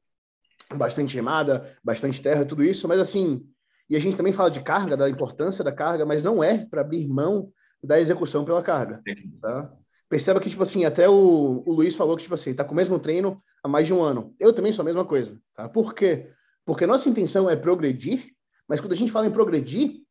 bastante 0.75 1.15
remada, 1.15 1.79
bastante 1.85 2.21
terra, 2.21 2.45
tudo 2.45 2.65
isso, 2.65 2.89
mas 2.89 2.99
assim, 2.99 3.47
e 3.89 3.95
a 3.95 4.01
gente 4.01 4.17
também 4.17 4.33
fala 4.33 4.51
de 4.51 4.63
carga, 4.63 4.97
da 4.97 5.09
importância 5.09 5.63
da 5.63 5.71
carga, 5.71 6.05
mas 6.05 6.25
não 6.25 6.43
é 6.43 6.67
para 6.67 6.81
abrir 6.81 7.07
mão 7.07 7.53
da 7.83 8.01
execução 8.01 8.45
pela 8.45 8.63
carga, 8.63 9.03
tá? 9.41 9.73
Perceba 10.09 10.39
que, 10.39 10.49
tipo 10.49 10.63
assim, 10.63 10.85
até 10.85 11.09
o, 11.09 11.63
o 11.67 11.73
Luiz 11.73 11.97
falou 11.97 12.17
que, 12.17 12.23
tipo 12.23 12.35
assim, 12.35 12.55
tá 12.55 12.65
com 12.65 12.73
o 12.73 12.77
mesmo 12.77 12.99
treino 12.99 13.43
há 13.63 13.69
mais 13.69 13.87
de 13.87 13.93
um 13.93 14.03
ano. 14.03 14.35
Eu 14.39 14.53
também 14.53 14.73
sou 14.73 14.83
a 14.83 14.87
mesma 14.87 15.05
coisa, 15.05 15.41
tá? 15.55 15.69
Por 15.69 15.95
quê? 15.95 16.31
Porque 16.65 16.87
nossa 16.87 17.09
intenção 17.09 17.51
é 17.51 17.57
progredir, 17.57 18.31
mas 18.69 18.81
quando 18.81 18.93
a 18.93 18.97
gente 18.97 19.11
fala 19.11 19.27
em 19.27 19.33
progredir, 19.33 20.03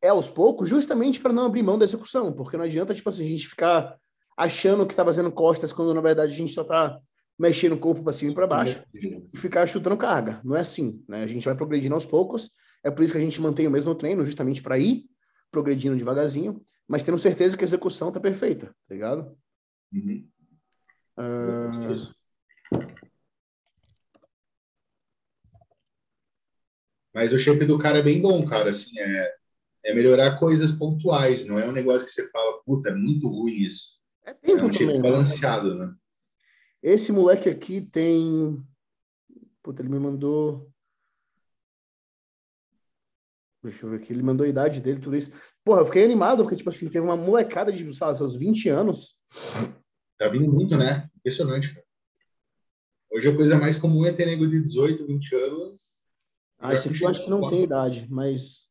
é 0.00 0.08
aos 0.08 0.28
poucos, 0.28 0.68
justamente 0.68 1.20
para 1.20 1.32
não 1.32 1.44
abrir 1.44 1.62
mão 1.62 1.78
da 1.78 1.84
execução, 1.84 2.32
porque 2.32 2.56
não 2.56 2.64
adianta, 2.64 2.94
tipo 2.94 3.08
assim, 3.08 3.24
a 3.24 3.28
gente 3.28 3.46
ficar 3.46 3.96
achando 4.36 4.86
que 4.86 4.92
está 4.92 5.04
fazendo 5.04 5.30
costas, 5.30 5.72
quando 5.72 5.94
na 5.94 6.00
verdade 6.00 6.32
a 6.32 6.36
gente 6.36 6.52
só 6.52 6.62
está 6.62 6.98
mexendo 7.38 7.74
o 7.74 7.78
corpo 7.78 8.02
para 8.02 8.12
cima 8.12 8.32
e 8.32 8.34
para 8.34 8.46
baixo 8.46 8.82
e 8.94 9.36
ficar 9.36 9.66
chutando 9.66 9.96
carga. 9.96 10.40
Não 10.44 10.56
é 10.56 10.60
assim, 10.60 11.02
né? 11.08 11.22
A 11.22 11.26
gente 11.26 11.44
vai 11.44 11.54
progredindo 11.54 11.94
aos 11.94 12.06
poucos, 12.06 12.50
é 12.82 12.90
por 12.90 13.02
isso 13.02 13.12
que 13.12 13.18
a 13.18 13.22
gente 13.22 13.40
mantém 13.40 13.66
o 13.66 13.70
mesmo 13.70 13.94
treino, 13.94 14.24
justamente 14.24 14.62
para 14.62 14.78
ir 14.78 15.04
progredindo 15.52 15.96
devagarzinho, 15.96 16.60
mas 16.88 17.04
tendo 17.04 17.18
certeza 17.18 17.56
que 17.56 17.62
a 17.62 17.66
execução 17.66 18.08
está 18.08 18.18
perfeita, 18.18 18.74
tá 18.88 18.94
ligado? 18.94 19.36
Uhum. 19.92 20.28
Uh... 21.18 22.10
Mas 27.14 27.30
o 27.32 27.38
shape 27.38 27.66
do 27.66 27.78
cara 27.78 27.98
é 27.98 28.02
bem 28.02 28.22
bom, 28.22 28.44
cara. 28.46 28.70
Assim, 28.70 28.98
é, 28.98 29.34
é 29.84 29.94
melhorar 29.94 30.38
coisas 30.38 30.72
pontuais, 30.72 31.46
não 31.46 31.58
é 31.58 31.68
um 31.68 31.72
negócio 31.72 32.06
que 32.06 32.12
você 32.12 32.28
fala, 32.30 32.62
puta, 32.64 32.88
é 32.88 32.94
muito 32.94 33.28
ruim 33.28 33.52
isso. 33.52 34.00
É 34.24 34.32
tempo 34.32 34.62
é 34.62 34.66
um 34.66 34.72
também. 34.72 34.96
Né? 34.96 35.02
balanceado, 35.02 35.74
né? 35.74 35.94
Esse 36.82 37.12
moleque 37.12 37.48
aqui 37.48 37.80
tem. 37.80 38.60
Puta, 39.62 39.82
ele 39.82 39.90
me 39.90 39.98
mandou. 39.98 40.71
Deixa 43.62 43.86
eu 43.86 43.90
ver 43.90 43.96
aqui. 43.96 44.12
Ele 44.12 44.22
mandou 44.22 44.44
a 44.44 44.48
idade 44.48 44.80
dele, 44.80 45.00
tudo 45.00 45.16
isso. 45.16 45.30
Porra, 45.64 45.80
eu 45.80 45.86
fiquei 45.86 46.04
animado, 46.04 46.42
porque, 46.42 46.56
tipo 46.56 46.68
assim, 46.70 46.88
teve 46.88 47.06
uma 47.06 47.16
molecada 47.16 47.72
de, 47.72 47.92
sei 47.92 48.06
lá, 48.06 48.14
seus 48.14 48.34
20 48.34 48.68
anos. 48.68 49.20
Tá 50.18 50.28
vindo 50.28 50.50
muito, 50.50 50.76
né? 50.76 51.08
Impressionante, 51.16 51.72
cara. 51.72 51.86
Hoje 53.12 53.28
a 53.28 53.36
coisa 53.36 53.58
mais 53.58 53.78
comum 53.78 54.06
é 54.06 54.12
ter 54.12 54.26
nego 54.26 54.48
de 54.48 54.60
18, 54.62 55.06
20 55.06 55.34
anos 55.34 55.92
ah, 56.62 56.72
esse 56.72 56.88
aqui 56.88 57.02
eu 57.02 57.08
acho 57.08 57.24
que 57.24 57.28
não 57.28 57.48
tem 57.48 57.64
idade, 57.64 58.06
mas. 58.08 58.68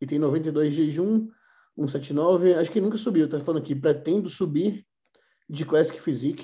E 0.00 0.06
tem 0.06 0.18
92 0.18 0.74
de 0.74 0.86
jejum, 0.86 1.28
179. 1.76 2.54
Acho 2.54 2.72
que 2.72 2.80
nunca 2.80 2.96
subiu, 2.96 3.28
tá 3.28 3.38
falando 3.38 3.60
aqui. 3.60 3.74
Pretendo 3.74 4.30
subir 4.30 4.86
de 5.46 5.66
Classic 5.66 6.00
Physique. 6.00 6.42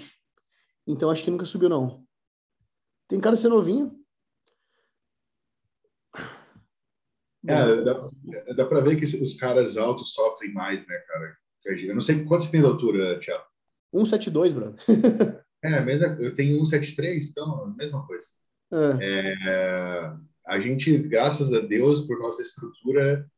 Então 0.86 1.08
acho 1.08 1.24
que 1.24 1.30
nunca 1.30 1.46
subiu, 1.46 1.70
não. 1.70 2.06
Tem 3.08 3.18
cara 3.18 3.34
de 3.34 3.40
ser 3.40 3.48
novinho. 3.48 3.98
É, 7.48 7.82
dá, 7.82 8.08
dá 8.56 8.66
pra 8.66 8.80
ver 8.80 8.96
que 8.96 9.04
os 9.04 9.34
caras 9.36 9.76
altos 9.76 10.12
sofrem 10.12 10.52
mais, 10.52 10.86
né, 10.86 10.96
cara? 11.08 11.36
Eu 11.64 11.94
não 11.94 12.00
sei 12.00 12.24
quanto 12.24 12.44
você 12.44 12.52
tem 12.52 12.60
de 12.60 12.66
altura, 12.66 13.18
Thiago. 13.18 13.44
172, 13.92 14.52
Bruno. 14.52 14.76
é, 15.62 15.80
mesma, 15.80 16.16
eu 16.20 16.34
tenho 16.34 16.64
173, 16.64 17.30
então, 17.30 17.74
mesma 17.76 18.06
coisa. 18.06 18.26
É. 18.72 18.98
É, 19.00 20.12
a 20.46 20.60
gente, 20.60 20.96
graças 20.98 21.52
a 21.52 21.60
Deus, 21.60 22.02
por 22.02 22.18
nossa 22.18 22.42
estrutura, 22.42 23.28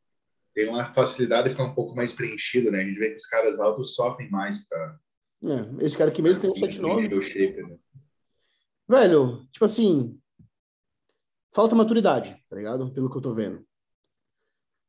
tem 0.55 0.69
uma 0.69 0.93
facilidade 0.93 1.45
de 1.45 1.55
ficar 1.55 1.65
um 1.65 1.75
pouco 1.75 1.95
mais 1.95 2.13
preenchido, 2.13 2.71
né? 2.71 2.81
A 2.81 2.85
gente 2.85 2.99
vê 2.99 3.11
que 3.11 3.17
os 3.17 3.27
caras 3.27 3.59
altos 3.61 3.95
sofrem 3.95 4.31
mais 4.31 4.67
para. 4.67 4.99
É, 5.45 5.85
esse 5.85 5.97
cara 5.97 6.11
aqui 6.11 6.21
mesmo 6.21 6.43
tem 6.43 6.51
um 6.51 6.57
79. 6.57 7.23
Shape, 7.23 7.63
né? 7.63 7.77
Velho, 8.89 9.47
tipo 9.53 9.65
assim, 9.65 10.19
falta 11.53 11.77
maturidade, 11.77 12.37
tá 12.49 12.57
ligado? 12.57 12.91
Pelo 12.93 13.11
que 13.11 13.19
eu 13.19 13.23
tô 13.23 13.33
vendo. 13.35 13.68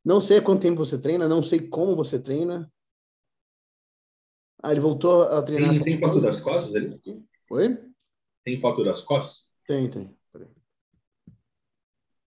Não 0.04 0.20
sei 0.20 0.38
há 0.38 0.42
quanto 0.42 0.62
tempo 0.62 0.84
você 0.84 0.98
treina, 0.98 1.28
não 1.28 1.42
sei 1.42 1.68
como 1.68 1.94
você 1.94 2.18
treina. 2.18 2.70
Ah, 4.62 4.72
ele 4.72 4.80
voltou 4.80 5.22
a 5.22 5.42
treinar. 5.42 5.72
Tem, 5.72 5.82
tem 5.82 5.98
foto 5.98 6.20
das 6.20 6.40
costas 6.40 6.74
ali? 6.74 7.00
Oi? 7.50 7.78
Tem 8.44 8.60
foto 8.60 8.84
das 8.84 9.02
costas? 9.02 9.46
Tem, 9.66 9.88
tem. 9.88 10.16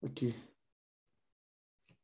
Aqui. 0.03 0.35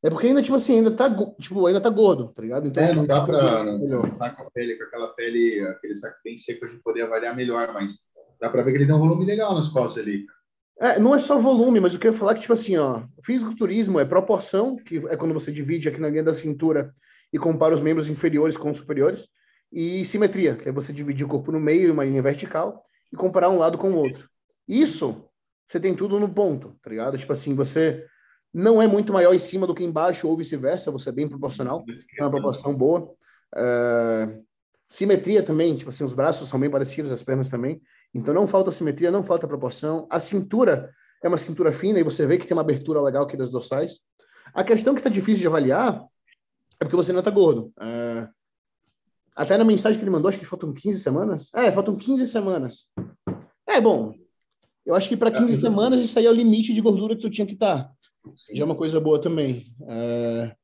É 0.01 0.09
porque 0.09 0.27
ainda, 0.27 0.41
tipo 0.41 0.55
assim, 0.55 0.77
ainda 0.77 0.91
tá, 0.91 1.13
tipo, 1.37 1.65
ainda 1.65 1.81
tá 1.81 1.89
gordo, 1.89 2.29
tá 2.29 2.41
ligado? 2.41 2.67
Então, 2.67 2.81
é, 2.81 2.93
não 2.93 3.05
dá 3.05 3.25
pra 3.25 3.63
não, 3.65 4.01
tá 4.17 4.33
com 4.33 4.43
a 4.43 4.51
pele, 4.51 4.77
com 4.77 4.85
aquela 4.85 5.09
pele, 5.09 5.59
aquele 5.67 5.95
saco 5.97 6.17
bem 6.23 6.37
seco, 6.37 6.65
a 6.65 6.69
gente 6.69 6.81
poder 6.81 7.01
avaliar 7.01 7.35
melhor, 7.35 7.73
mas 7.73 8.07
dá 8.39 8.49
pra 8.49 8.61
ver 8.61 8.71
que 8.71 8.77
ele 8.77 8.85
tem 8.85 8.95
um 8.95 8.99
volume 8.99 9.25
legal 9.25 9.53
nas 9.53 9.67
costas 9.67 10.01
ali. 10.03 10.25
É, 10.79 10.99
não 10.99 11.13
é 11.13 11.19
só 11.19 11.37
volume, 11.37 11.79
mas 11.79 11.93
eu 11.93 11.99
quero 11.99 12.13
falar 12.13 12.33
que, 12.35 12.41
tipo 12.41 12.53
assim, 12.53 12.77
ó, 12.77 13.03
fisiculturismo 13.21 13.99
é 13.99 14.05
proporção, 14.05 14.77
que 14.77 14.97
é 15.09 15.17
quando 15.17 15.33
você 15.33 15.51
divide 15.51 15.89
aqui 15.89 15.99
na 15.99 16.09
linha 16.09 16.23
da 16.23 16.33
cintura 16.33 16.95
e 17.33 17.37
compara 17.37 17.75
os 17.75 17.81
membros 17.81 18.07
inferiores 18.07 18.55
com 18.55 18.69
os 18.69 18.77
superiores, 18.77 19.27
e 19.71 20.03
simetria, 20.05 20.55
que 20.55 20.69
é 20.69 20.71
você 20.71 20.93
dividir 20.93 21.25
o 21.25 21.29
corpo 21.29 21.51
no 21.51 21.59
meio, 21.59 21.93
uma 21.93 22.05
linha 22.05 22.21
vertical, 22.21 22.81
e 23.11 23.15
comparar 23.15 23.49
um 23.49 23.57
lado 23.57 23.77
com 23.77 23.91
o 23.91 23.95
outro. 23.95 24.29
Isso 24.67 25.25
você 25.67 25.79
tem 25.79 25.95
tudo 25.95 26.19
no 26.19 26.27
ponto, 26.27 26.75
tá 26.81 26.89
ligado? 26.89 27.17
Tipo 27.17 27.33
assim, 27.33 27.53
você 27.53 28.03
não 28.51 28.81
é 28.81 28.87
muito 28.87 29.13
maior 29.13 29.33
em 29.33 29.39
cima 29.39 29.67
do 29.67 29.75
que 29.75 29.83
embaixo 29.83 30.27
ou 30.27 30.35
vice-versa, 30.35 30.89
você 30.89 31.09
é 31.09 31.11
bem 31.11 31.29
proporcional, 31.29 31.83
é 32.17 32.23
uma 32.23 32.31
proporção 32.31 32.73
boa. 32.73 33.13
É... 33.55 34.39
Simetria 34.87 35.43
também, 35.43 35.77
tipo 35.77 35.89
assim, 35.89 36.03
os 36.03 36.13
braços 36.13 36.49
são 36.49 36.59
bem 36.59 36.69
parecidos, 36.69 37.11
as 37.11 37.21
pernas 37.21 37.49
também. 37.49 37.79
Então 38.13 38.33
não 38.33 38.47
falta 38.47 38.71
simetria, 38.71 39.11
não 39.11 39.23
falta 39.23 39.47
proporção. 39.47 40.07
A 40.09 40.19
cintura 40.19 40.91
é 41.23 41.27
uma 41.27 41.37
cintura 41.37 41.71
fina 41.71 41.99
e 41.99 42.03
você 42.03 42.25
vê 42.25 42.37
que 42.37 42.47
tem 42.47 42.55
uma 42.55 42.61
abertura 42.61 43.01
legal 43.01 43.23
aqui 43.23 43.37
das 43.37 43.51
dorsais. 43.51 44.01
A 44.53 44.63
questão 44.63 44.95
que 44.95 45.01
tá 45.01 45.09
difícil 45.09 45.41
de 45.41 45.47
avaliar 45.47 46.03
é 46.79 46.85
porque 46.85 46.95
você 46.95 47.13
não 47.13 47.21
tá 47.21 47.29
gordo. 47.29 47.71
É... 47.79 48.27
Até 49.35 49.57
na 49.57 49.63
mensagem 49.63 49.97
que 49.97 50.03
ele 50.03 50.11
mandou, 50.11 50.29
acho 50.29 50.39
que 50.39 50.45
faltam 50.45 50.73
15 50.73 50.99
semanas. 50.99 51.49
É, 51.53 51.71
faltam 51.71 51.95
15 51.95 52.27
semanas. 52.27 52.89
É, 53.67 53.79
bom, 53.79 54.13
eu 54.85 54.95
acho 54.95 55.07
que 55.07 55.15
para 55.15 55.31
15 55.31 55.53
é, 55.53 55.57
semanas 55.57 56.03
isso 56.03 56.17
aí 56.17 56.25
é 56.25 56.29
o 56.29 56.33
limite 56.33 56.73
de 56.73 56.81
gordura 56.81 57.15
que 57.15 57.21
tu 57.21 57.29
tinha 57.29 57.45
que 57.45 57.53
estar. 57.53 57.83
Tá. 57.83 57.91
Já 58.53 58.63
é 58.63 58.65
uma 58.65 58.75
coisa 58.75 58.99
boa 58.99 59.19
também. 59.19 59.73
É... 59.87 60.55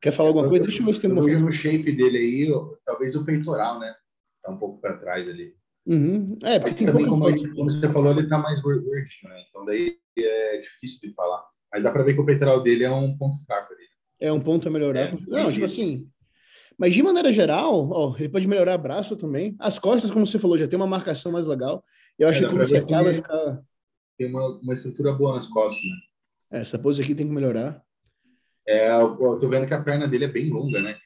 Quer 0.00 0.10
falar 0.12 0.30
alguma 0.30 0.48
coisa? 0.48 0.64
Deixa 0.64 0.82
eu 0.82 0.86
ver 0.86 0.94
se 0.94 1.00
tem 1.00 1.10
uma. 1.10 1.22
O 1.22 1.52
shape 1.52 1.92
dele 1.92 2.18
aí, 2.18 2.76
talvez 2.84 3.16
o 3.16 3.24
peitoral, 3.24 3.78
né? 3.78 3.94
Tá 4.42 4.50
um 4.50 4.58
pouco 4.58 4.80
para 4.80 4.98
trás 4.98 5.28
ali. 5.28 5.54
Uhum. 5.86 6.36
É, 6.42 6.58
porque 6.58 6.74
tem 6.74 6.86
também, 6.86 7.06
como, 7.06 7.24
como, 7.54 7.72
você 7.72 7.88
falou, 7.92 8.10
ele 8.10 8.28
tá 8.28 8.38
mais 8.38 8.60
gordinho, 8.60 8.90
né? 9.24 9.44
Então 9.48 9.64
daí 9.64 9.96
é 10.18 10.58
difícil 10.58 11.00
de 11.00 11.14
falar. 11.14 11.44
Mas 11.72 11.84
dá 11.84 11.92
para 11.92 12.02
ver 12.02 12.14
que 12.14 12.20
o 12.20 12.26
peitoral 12.26 12.62
dele 12.62 12.84
é 12.84 12.90
um 12.90 13.16
ponto 13.16 13.44
fraco 13.44 13.72
ali. 13.72 13.84
É 14.18 14.32
um 14.32 14.40
ponto 14.40 14.66
a 14.66 14.70
melhorar. 14.70 15.12
É, 15.12 15.16
Não, 15.28 15.52
tipo 15.52 15.64
assim. 15.64 16.08
Mas 16.78 16.92
de 16.92 17.02
maneira 17.02 17.30
geral, 17.30 17.88
ó, 17.90 18.16
ele 18.18 18.28
pode 18.28 18.48
melhorar 18.48 18.76
braço 18.76 19.16
também. 19.16 19.54
As 19.58 19.78
costas, 19.78 20.10
como 20.10 20.26
você 20.26 20.38
falou, 20.38 20.58
já 20.58 20.66
tem 20.66 20.76
uma 20.76 20.86
marcação 20.86 21.32
mais 21.32 21.46
legal. 21.46 21.84
Eu 22.18 22.28
acho 22.28 22.44
é, 22.44 22.48
que 22.48 22.52
quando 22.52 22.68
você 22.68 22.76
acaba, 22.78 23.14
ficar. 23.14 23.62
Tem 24.18 24.28
uma, 24.28 24.58
uma 24.60 24.74
estrutura 24.74 25.12
boa 25.12 25.36
nas 25.36 25.46
costas, 25.46 25.82
né? 25.82 26.58
É, 26.58 26.60
essa 26.60 26.78
pose 26.78 27.02
aqui 27.02 27.14
tem 27.14 27.28
que 27.28 27.34
melhorar. 27.34 27.82
É, 28.66 28.90
eu 28.90 29.38
tô 29.38 29.48
vendo 29.48 29.66
que 29.66 29.74
a 29.74 29.82
perna 29.82 30.08
dele 30.08 30.24
é 30.24 30.28
bem 30.28 30.50
longa, 30.50 30.80
né? 30.80 30.98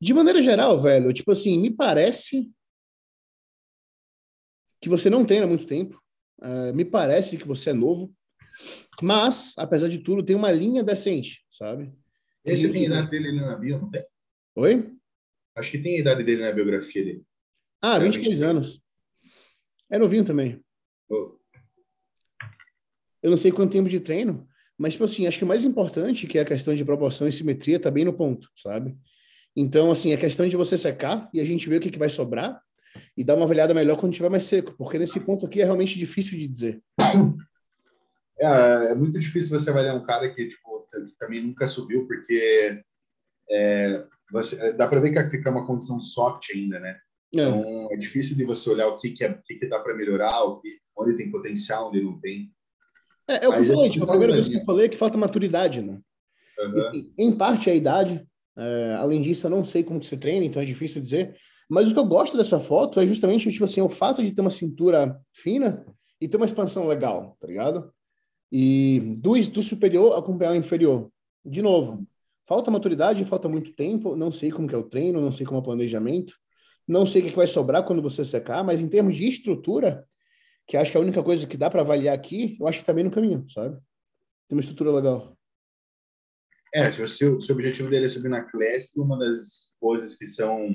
De 0.00 0.14
maneira 0.14 0.40
geral, 0.42 0.78
velho, 0.80 1.12
tipo 1.12 1.30
assim, 1.30 1.58
me 1.58 1.70
parece 1.70 2.50
que 4.84 4.88
você 4.90 5.08
não 5.08 5.24
treina 5.24 5.46
muito 5.46 5.64
tempo. 5.64 5.98
Uh, 6.38 6.74
me 6.74 6.84
parece 6.84 7.38
que 7.38 7.48
você 7.48 7.70
é 7.70 7.72
novo. 7.72 8.14
Mas, 9.02 9.54
apesar 9.56 9.88
de 9.88 9.98
tudo, 9.98 10.22
tem 10.22 10.36
uma 10.36 10.52
linha 10.52 10.84
decente, 10.84 11.42
sabe? 11.50 11.90
Esse 12.44 12.70
tem 12.70 12.82
a 12.82 12.86
idade 12.86 13.10
dele 13.10 13.32
na 13.32 13.56
bio, 13.56 13.78
não 13.78 13.90
tem? 13.90 14.04
Oi? 14.56 14.92
Acho 15.56 15.70
que 15.70 15.78
tem 15.78 15.96
a 15.96 16.00
idade 16.00 16.22
dele 16.22 16.42
na 16.42 16.52
biografia 16.52 17.02
dele. 17.02 17.24
Ah, 17.80 17.98
23 17.98 18.42
anos. 18.42 18.82
É 19.90 19.98
novinho 19.98 20.24
também. 20.24 20.62
Oh. 21.08 21.38
Eu 23.22 23.30
não 23.30 23.38
sei 23.38 23.50
quanto 23.50 23.72
tempo 23.72 23.88
de 23.88 24.00
treino, 24.00 24.46
mas, 24.76 24.92
tipo 24.92 25.04
assim, 25.04 25.26
acho 25.26 25.38
que 25.38 25.44
o 25.44 25.48
mais 25.48 25.64
importante, 25.64 26.26
que 26.26 26.36
é 26.36 26.42
a 26.42 26.46
questão 26.46 26.74
de 26.74 26.84
proporção 26.84 27.26
e 27.26 27.32
simetria, 27.32 27.80
tá 27.80 27.90
bem 27.90 28.04
no 28.04 28.12
ponto, 28.12 28.50
sabe? 28.54 28.94
Então, 29.56 29.90
assim, 29.90 30.12
é 30.12 30.16
questão 30.18 30.46
de 30.46 30.56
você 30.56 30.76
secar 30.76 31.30
e 31.32 31.40
a 31.40 31.44
gente 31.44 31.70
ver 31.70 31.78
o 31.78 31.80
que, 31.80 31.90
que 31.90 31.98
vai 31.98 32.10
sobrar 32.10 32.60
e 33.16 33.24
dar 33.24 33.34
uma 33.34 33.44
avaliada 33.44 33.74
melhor 33.74 33.96
quando 33.96 34.12
tiver 34.12 34.28
mais 34.28 34.44
seco, 34.44 34.74
porque 34.76 34.98
nesse 34.98 35.20
ponto 35.20 35.46
aqui 35.46 35.60
é 35.60 35.64
realmente 35.64 35.98
difícil 35.98 36.38
de 36.38 36.48
dizer. 36.48 36.82
É, 38.36 38.90
é 38.90 38.94
muito 38.96 39.16
difícil 39.20 39.56
você 39.56 39.70
avaliar 39.70 39.94
um 39.94 40.04
cara 40.04 40.28
que, 40.28 40.48
tipo, 40.48 40.88
também 41.20 41.40
nunca 41.40 41.68
subiu, 41.68 42.04
porque 42.04 42.82
é, 43.48 44.04
você, 44.30 44.72
dá 44.72 44.88
para 44.88 44.98
ver 44.98 45.12
que 45.12 45.36
fica 45.36 45.50
uma 45.52 45.64
condição 45.64 46.00
soft 46.00 46.50
ainda, 46.52 46.80
né? 46.80 46.98
É. 47.32 47.40
Então, 47.40 47.88
é 47.92 47.96
difícil 47.96 48.36
de 48.36 48.44
você 48.44 48.68
olhar 48.70 48.88
o 48.88 48.98
que, 48.98 49.10
que, 49.10 49.24
é, 49.24 49.30
o 49.30 49.42
que, 49.42 49.54
que 49.54 49.68
dá 49.68 49.78
para 49.78 49.94
melhorar, 49.94 50.42
o 50.42 50.60
que, 50.60 50.68
onde 50.96 51.16
tem 51.16 51.30
potencial, 51.30 51.88
onde 51.88 52.02
não 52.02 52.18
tem. 52.20 52.50
É, 53.28 53.44
é 53.44 53.48
o 53.48 53.52
que 53.52 53.58
eu 53.58 53.64
falei, 53.66 53.90
tipo, 53.90 54.04
a 54.04 54.08
primeira 54.08 54.32
coisa 54.34 54.50
que 54.50 54.56
eu 54.56 54.64
falei 54.64 54.86
é 54.86 54.88
que 54.88 54.96
falta 54.96 55.16
maturidade, 55.16 55.80
né? 55.80 56.00
Uhum. 56.56 57.12
em 57.18 57.32
parte 57.32 57.68
é 57.68 57.72
a 57.72 57.76
idade, 57.76 58.24
é, 58.56 58.94
além 58.96 59.20
disso, 59.20 59.46
eu 59.46 59.50
não 59.50 59.64
sei 59.64 59.82
como 59.82 59.98
que 59.98 60.06
você 60.06 60.16
treina, 60.16 60.44
então 60.44 60.62
é 60.62 60.64
difícil 60.64 61.02
dizer. 61.02 61.36
Mas 61.68 61.88
o 61.90 61.94
que 61.94 61.98
eu 61.98 62.04
gosto 62.04 62.36
dessa 62.36 62.60
foto 62.60 63.00
é 63.00 63.06
justamente 63.06 63.50
tipo 63.50 63.64
assim, 63.64 63.80
o 63.80 63.88
fato 63.88 64.22
de 64.22 64.32
ter 64.32 64.40
uma 64.40 64.50
cintura 64.50 65.20
fina 65.32 65.84
e 66.20 66.28
ter 66.28 66.36
uma 66.36 66.46
expansão 66.46 66.86
legal, 66.86 67.36
tá 67.40 67.46
ligado? 67.46 67.92
E 68.52 69.16
do, 69.18 69.32
do 69.50 69.62
superior 69.62 70.18
acompanhar 70.18 70.52
o 70.52 70.56
inferior. 70.56 71.10
De 71.44 71.60
novo, 71.60 72.06
falta 72.46 72.70
maturidade, 72.70 73.24
falta 73.24 73.48
muito 73.48 73.72
tempo, 73.72 74.16
não 74.16 74.30
sei 74.30 74.50
como 74.50 74.68
que 74.68 74.74
é 74.74 74.78
o 74.78 74.88
treino, 74.88 75.20
não 75.20 75.32
sei 75.32 75.44
como 75.44 75.58
é 75.58 75.60
o 75.60 75.64
planejamento, 75.64 76.34
não 76.86 77.06
sei 77.06 77.22
o 77.22 77.24
que 77.24 77.36
vai 77.36 77.46
sobrar 77.46 77.84
quando 77.84 78.02
você 78.02 78.24
secar, 78.24 78.62
mas 78.62 78.80
em 78.80 78.88
termos 78.88 79.16
de 79.16 79.26
estrutura, 79.26 80.06
que 80.66 80.76
acho 80.76 80.90
que 80.90 80.96
é 80.96 81.00
a 81.00 81.02
única 81.02 81.22
coisa 81.22 81.46
que 81.46 81.56
dá 81.56 81.68
para 81.70 81.80
avaliar 81.80 82.14
aqui, 82.14 82.56
eu 82.60 82.66
acho 82.66 82.78
que 82.78 82.84
tá 82.84 82.92
bem 82.92 83.04
no 83.04 83.10
caminho, 83.10 83.48
sabe? 83.48 83.76
Tem 84.48 84.56
uma 84.56 84.60
estrutura 84.60 84.92
legal. 84.92 85.36
É, 86.74 86.90
se 86.90 87.02
o, 87.24 87.40
se 87.40 87.52
o 87.52 87.54
objetivo 87.54 87.88
dele 87.88 88.06
é 88.06 88.08
subir 88.08 88.28
na 88.28 88.42
classe, 88.42 88.98
uma 88.98 89.16
das 89.18 89.72
coisas 89.78 90.16
que 90.16 90.26
são 90.26 90.68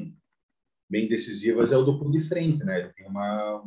bem 0.89 1.07
decisivas 1.07 1.71
é 1.71 1.77
o 1.77 1.83
duplo 1.83 2.11
de 2.11 2.21
frente, 2.21 2.63
né? 2.63 2.79
Ele 2.79 2.93
tem 2.93 3.07
uma, 3.07 3.63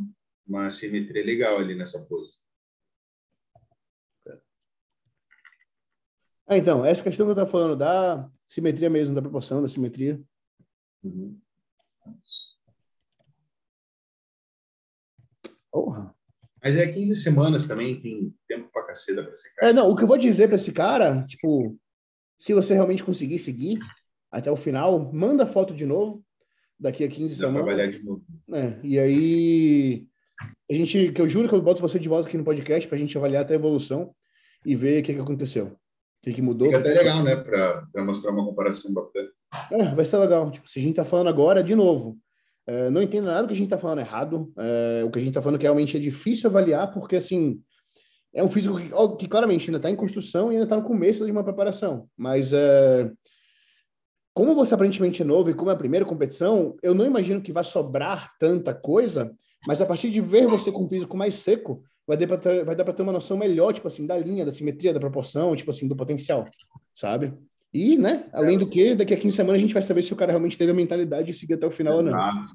uma 0.46 0.70
simetria 0.70 1.24
legal 1.24 1.58
ali 1.58 1.74
nessa 1.74 2.04
pose. 2.06 2.32
Ah, 6.46 6.58
então, 6.58 6.84
essa 6.84 7.02
questão 7.02 7.24
que 7.24 7.30
eu 7.30 7.34
estava 7.34 7.50
falando 7.50 7.76
da 7.76 8.28
simetria 8.46 8.90
mesmo, 8.90 9.14
da 9.14 9.22
proporção 9.22 9.62
da 9.62 9.68
simetria. 9.68 10.20
Uhum. 11.02 11.40
Porra. 15.70 16.14
Mas 16.62 16.76
é 16.76 16.92
15 16.92 17.16
semanas 17.22 17.66
também, 17.66 18.00
tem 18.00 18.34
tempo 18.46 18.70
pra 18.70 18.86
caceta 18.86 19.22
pra 19.22 19.32
esse 19.32 19.54
cara. 19.54 19.70
É, 19.70 19.72
não, 19.72 19.90
o 19.90 19.96
que 19.96 20.02
eu 20.02 20.06
vou 20.06 20.18
dizer 20.18 20.48
para 20.48 20.56
esse 20.56 20.72
cara, 20.72 21.24
tipo, 21.26 21.78
se 22.38 22.52
você 22.52 22.74
realmente 22.74 23.04
conseguir 23.04 23.38
seguir 23.38 23.78
até 24.30 24.50
o 24.50 24.56
final, 24.56 25.12
manda 25.12 25.46
foto 25.46 25.74
de 25.74 25.86
novo, 25.86 26.24
daqui 26.78 27.04
a 27.04 27.08
15 27.08 27.34
Dá 27.34 27.46
semanas. 27.46 27.64
trabalhar 27.64 27.90
de 27.90 28.04
novo. 28.04 28.22
É, 28.52 28.78
e 28.82 28.98
aí, 28.98 30.06
a 30.70 30.74
gente, 30.74 31.12
que 31.12 31.20
eu 31.20 31.28
juro 31.28 31.48
que 31.48 31.54
eu 31.54 31.62
boto 31.62 31.80
você 31.80 31.98
de 31.98 32.08
volta 32.08 32.28
aqui 32.28 32.36
no 32.36 32.44
podcast 32.44 32.88
pra 32.88 32.98
gente 32.98 33.16
avaliar 33.16 33.42
até 33.42 33.54
a 33.54 33.56
evolução 33.56 34.14
e 34.64 34.74
ver 34.74 35.00
o 35.00 35.04
que, 35.04 35.14
que 35.14 35.20
aconteceu. 35.20 35.66
O 35.66 36.24
que, 36.24 36.32
que 36.32 36.42
mudou. 36.42 36.68
Fica 36.68 36.80
até 36.80 36.94
legal, 36.94 37.22
né, 37.22 37.36
pra 37.36 38.04
mostrar 38.04 38.32
uma 38.32 38.44
comparação 38.44 38.92
bacana. 38.92 39.28
É, 39.70 39.94
vai 39.94 40.04
ser 40.04 40.18
legal. 40.18 40.50
Tipo, 40.50 40.68
se 40.68 40.78
a 40.78 40.82
gente 40.82 40.96
tá 40.96 41.04
falando 41.04 41.28
agora, 41.28 41.62
de 41.62 41.74
novo, 41.74 42.18
é, 42.66 42.88
não 42.90 43.02
entendo 43.02 43.26
nada 43.26 43.42
do 43.42 43.48
que 43.48 43.54
a 43.54 43.56
gente 43.56 43.66
está 43.66 43.78
falando 43.78 43.98
errado. 44.00 44.52
É, 44.58 45.02
o 45.04 45.10
que 45.10 45.18
a 45.18 45.20
gente 45.20 45.30
está 45.30 45.42
falando 45.42 45.58
que 45.58 45.64
realmente 45.64 45.96
é 45.96 46.00
difícil 46.00 46.48
avaliar, 46.48 46.92
porque 46.92 47.16
assim 47.16 47.60
é 48.34 48.42
um 48.42 48.48
físico 48.48 48.78
que, 48.78 49.16
que 49.18 49.28
claramente 49.28 49.68
ainda 49.68 49.78
está 49.78 49.90
em 49.90 49.96
construção 49.96 50.50
e 50.50 50.54
ainda 50.54 50.64
está 50.64 50.76
no 50.76 50.84
começo 50.84 51.24
de 51.24 51.30
uma 51.30 51.44
preparação. 51.44 52.08
Mas 52.16 52.52
é, 52.52 53.10
como 54.35 54.55
você 54.55 54.74
aparentemente 54.74 55.22
é 55.22 55.24
novo 55.24 55.51
e 55.51 55.55
como 55.55 55.70
é 55.70 55.74
a 55.74 55.76
primeira 55.76 56.07
competição, 56.07 56.76
eu 56.83 56.95
não 56.95 57.07
imagino 57.07 57.41
que 57.41 57.53
vai 57.53 57.64
sobrar 57.64 58.33
tanta 58.39 58.74
coisa. 58.74 59.35
Mas 59.66 59.80
a 59.80 59.87
partir 59.87 60.11
de 60.11 60.20
ver 60.20 60.47
você 60.47 60.72
com 60.72 60.85
o 60.85 60.89
físico 60.89 61.16
mais 61.16 61.35
seco, 61.35 61.85
vai 62.07 62.16
dar 62.16 62.26
para 62.26 62.39
ter, 62.39 62.64
vai 62.64 62.74
dar 62.74 62.85
para 62.85 62.93
ter 62.93 63.03
uma 63.03 63.12
noção 63.12 63.37
melhor, 63.37 63.72
tipo 63.72 63.87
assim, 63.89 64.07
da 64.07 64.16
linha, 64.18 64.45
da 64.45 64.51
simetria, 64.51 64.93
da 64.93 65.01
proporção, 65.01 65.55
tipo 65.55 65.70
assim, 65.70 65.87
do 65.87 65.97
potencial, 65.97 66.49
sabe? 66.95 67.33
E, 67.72 67.97
né, 67.97 68.26
além 68.33 68.59
do 68.59 68.68
que, 68.68 68.95
daqui 68.95 69.14
a 69.14 69.16
15 69.16 69.35
semanas 69.35 69.59
a 69.59 69.62
gente 69.62 69.72
vai 69.72 69.83
saber 69.83 70.03
se 70.03 70.12
o 70.12 70.16
cara 70.16 70.30
realmente 70.30 70.59
teve 70.59 70.72
a 70.72 70.74
mentalidade 70.74 71.28
de 71.28 71.35
seguir 71.35 71.55
até 71.55 71.66
o 71.66 71.70
final 71.70 71.97
ou 71.97 72.03
não. 72.03 72.12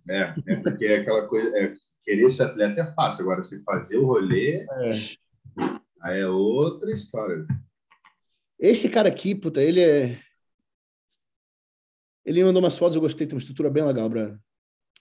É, 0.07 0.35
é 0.47 0.55
porque 0.57 0.85
é 0.85 0.97
aquela 0.97 1.27
coisa, 1.27 1.57
é, 1.57 1.73
querer 2.03 2.29
ser 2.29 2.43
atleta 2.43 2.81
é 2.81 2.93
fácil, 2.93 3.23
agora 3.23 3.41
se 3.43 3.63
fazer 3.63 3.97
o 3.97 4.05
rolê, 4.05 4.63
é. 4.63 4.91
aí 6.03 6.19
é 6.19 6.27
outra 6.27 6.91
história. 6.91 7.47
Esse 8.59 8.89
cara 8.89 9.09
aqui, 9.09 9.33
puta, 9.33 9.61
ele 9.61 9.81
é. 9.81 10.19
Ele 12.27 12.43
mandou 12.43 12.61
umas 12.61 12.77
fotos, 12.77 12.93
eu 12.97 13.01
gostei, 13.01 13.25
tem 13.25 13.35
uma 13.35 13.39
estrutura 13.39 13.69
bem 13.69 13.85
legal, 13.85 14.09
Bruno. 14.09 14.37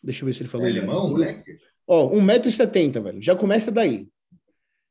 Deixa 0.01 0.23
eu 0.23 0.27
ver 0.27 0.33
se 0.33 0.43
ele 0.43 0.49
falou. 0.49 0.65
É 0.65 0.71
alemão, 0.71 1.11
moleque? 1.11 1.59
Ó, 1.85 2.09
1,70m, 2.13 3.03
velho. 3.03 3.21
Já 3.21 3.35
começa 3.35 3.73
daí. 3.73 4.09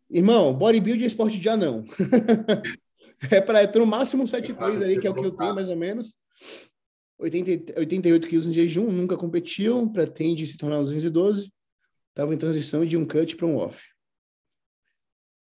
Irmão, 0.10 0.54
bodybuilding 0.54 1.06
é 1.06 1.08
esporte 1.08 1.40
de 1.40 1.50
anão. 1.50 1.86
É 3.32 3.40
para 3.40 3.66
ter 3.66 3.80
no 3.80 3.86
máximo 3.86 4.26
7,3 4.26 4.84
ali, 4.84 5.00
que 5.00 5.08
é 5.08 5.10
o 5.10 5.14
que 5.14 5.22
eu 5.22 5.32
tenho, 5.32 5.56
mais 5.56 5.70
ou 5.70 5.76
menos. 5.76 6.18
80, 7.18 7.80
88 7.80 8.28
quilos 8.28 8.46
em 8.46 8.52
jejum, 8.52 8.92
nunca 8.92 9.16
competiu, 9.16 9.90
pretende 9.90 10.46
se 10.46 10.58
tornar 10.58 10.82
212. 10.82 11.50
Estava 12.10 12.34
em 12.36 12.38
transição 12.38 12.86
de 12.86 12.98
um 12.98 13.08
cut 13.08 13.38
para 13.38 13.48
um 13.48 13.56
off. 13.56 13.82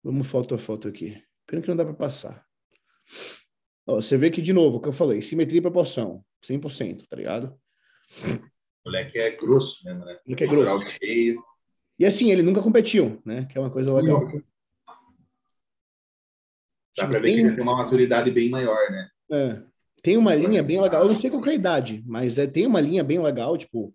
Vamos 0.02 0.26
foto 0.26 0.56
a 0.56 0.58
foto 0.58 0.88
aqui. 0.88 1.22
Pena 1.46 1.62
que 1.62 1.68
não 1.68 1.76
dá 1.76 1.84
para 1.84 1.94
passar. 1.94 2.46
Ó, 3.86 3.96
você 3.96 4.18
vê 4.18 4.32
que, 4.32 4.42
de 4.42 4.54
novo, 4.54 4.78
o 4.78 4.80
que 4.80 4.88
eu 4.88 4.94
falei, 4.94 5.22
simetria 5.22 5.60
e 5.60 5.62
proporção, 5.62 6.24
100%, 6.44 7.08
tá 7.08 7.16
ligado? 7.16 7.60
O 8.26 8.40
moleque 8.86 9.20
é 9.20 9.32
grosso 9.36 9.84
mesmo, 9.86 10.06
né? 10.06 10.20
Ele 10.26 10.44
é 10.44 10.48
grosso. 10.48 10.90
Cheio. 10.92 11.44
E 11.98 12.06
assim, 12.06 12.32
ele 12.32 12.42
nunca 12.42 12.62
competiu, 12.62 13.22
né? 13.26 13.46
Que 13.46 13.58
é 13.58 13.62
uma 13.62 13.70
coisa 13.70 13.94
legal. 13.94 14.26
Dá 16.98 17.08
para 17.08 17.20
ver 17.20 17.34
que 17.34 17.40
ele 17.40 17.56
tem 17.56 17.64
uma 17.64 17.76
maturidade 17.76 18.32
bem 18.32 18.50
maior, 18.50 18.78
né? 18.90 19.10
É. 19.32 19.62
Tem 20.02 20.18
uma 20.18 20.34
linha 20.34 20.64
bem 20.64 20.82
legal, 20.82 21.04
eu 21.04 21.10
não 21.10 21.16
sei 21.16 21.30
qual 21.30 21.46
é 21.46 21.50
a 21.50 21.54
idade, 21.54 22.04
mas 22.08 22.38
é, 22.38 22.48
tem 22.48 22.66
uma 22.66 22.80
linha 22.80 23.04
bem 23.04 23.22
legal, 23.22 23.58
tipo, 23.58 23.94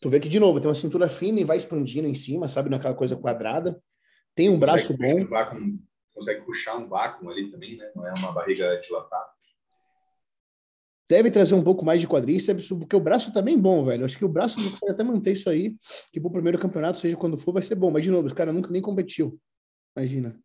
tu 0.00 0.10
vê 0.10 0.20
que, 0.20 0.28
de 0.28 0.38
novo, 0.38 0.60
tem 0.60 0.68
uma 0.68 0.74
cintura 0.74 1.08
fina 1.08 1.40
e 1.40 1.44
vai 1.44 1.56
expandindo 1.56 2.06
em 2.06 2.14
cima, 2.14 2.48
sabe, 2.48 2.68
naquela 2.68 2.94
coisa 2.94 3.16
quadrada. 3.16 3.82
Tem 4.34 4.50
um 4.50 4.58
braço 4.58 4.96
bom. 4.96 5.22
Um 5.22 5.78
consegue 6.18 6.44
puxar 6.44 6.76
um 6.76 6.88
vácuo 6.88 7.30
ali 7.30 7.50
também, 7.50 7.76
né? 7.76 7.90
Não 7.94 8.06
é 8.06 8.12
uma 8.14 8.32
barriga 8.32 8.78
dilatada. 8.80 9.30
Deve 11.08 11.30
trazer 11.30 11.54
um 11.54 11.62
pouco 11.62 11.84
mais 11.84 12.00
de 12.00 12.06
quadríceps, 12.06 12.68
porque 12.68 12.94
o 12.94 13.00
braço 13.00 13.32
tá 13.32 13.40
bem 13.40 13.58
bom, 13.58 13.82
velho. 13.84 14.04
Acho 14.04 14.18
que 14.18 14.24
o 14.24 14.28
braço 14.28 14.60
vai 14.78 14.90
até 14.90 15.02
manter 15.02 15.32
isso 15.32 15.48
aí, 15.48 15.74
que 16.12 16.20
pro 16.20 16.30
primeiro 16.30 16.58
campeonato, 16.58 16.98
seja 16.98 17.16
quando 17.16 17.38
for, 17.38 17.52
vai 17.52 17.62
ser 17.62 17.76
bom. 17.76 17.90
Mas, 17.90 18.04
de 18.04 18.10
novo, 18.10 18.26
os 18.26 18.32
caras 18.34 18.54
nunca 18.54 18.70
nem 18.70 18.82
competiu. 18.82 19.40
Imagina. 19.96 20.38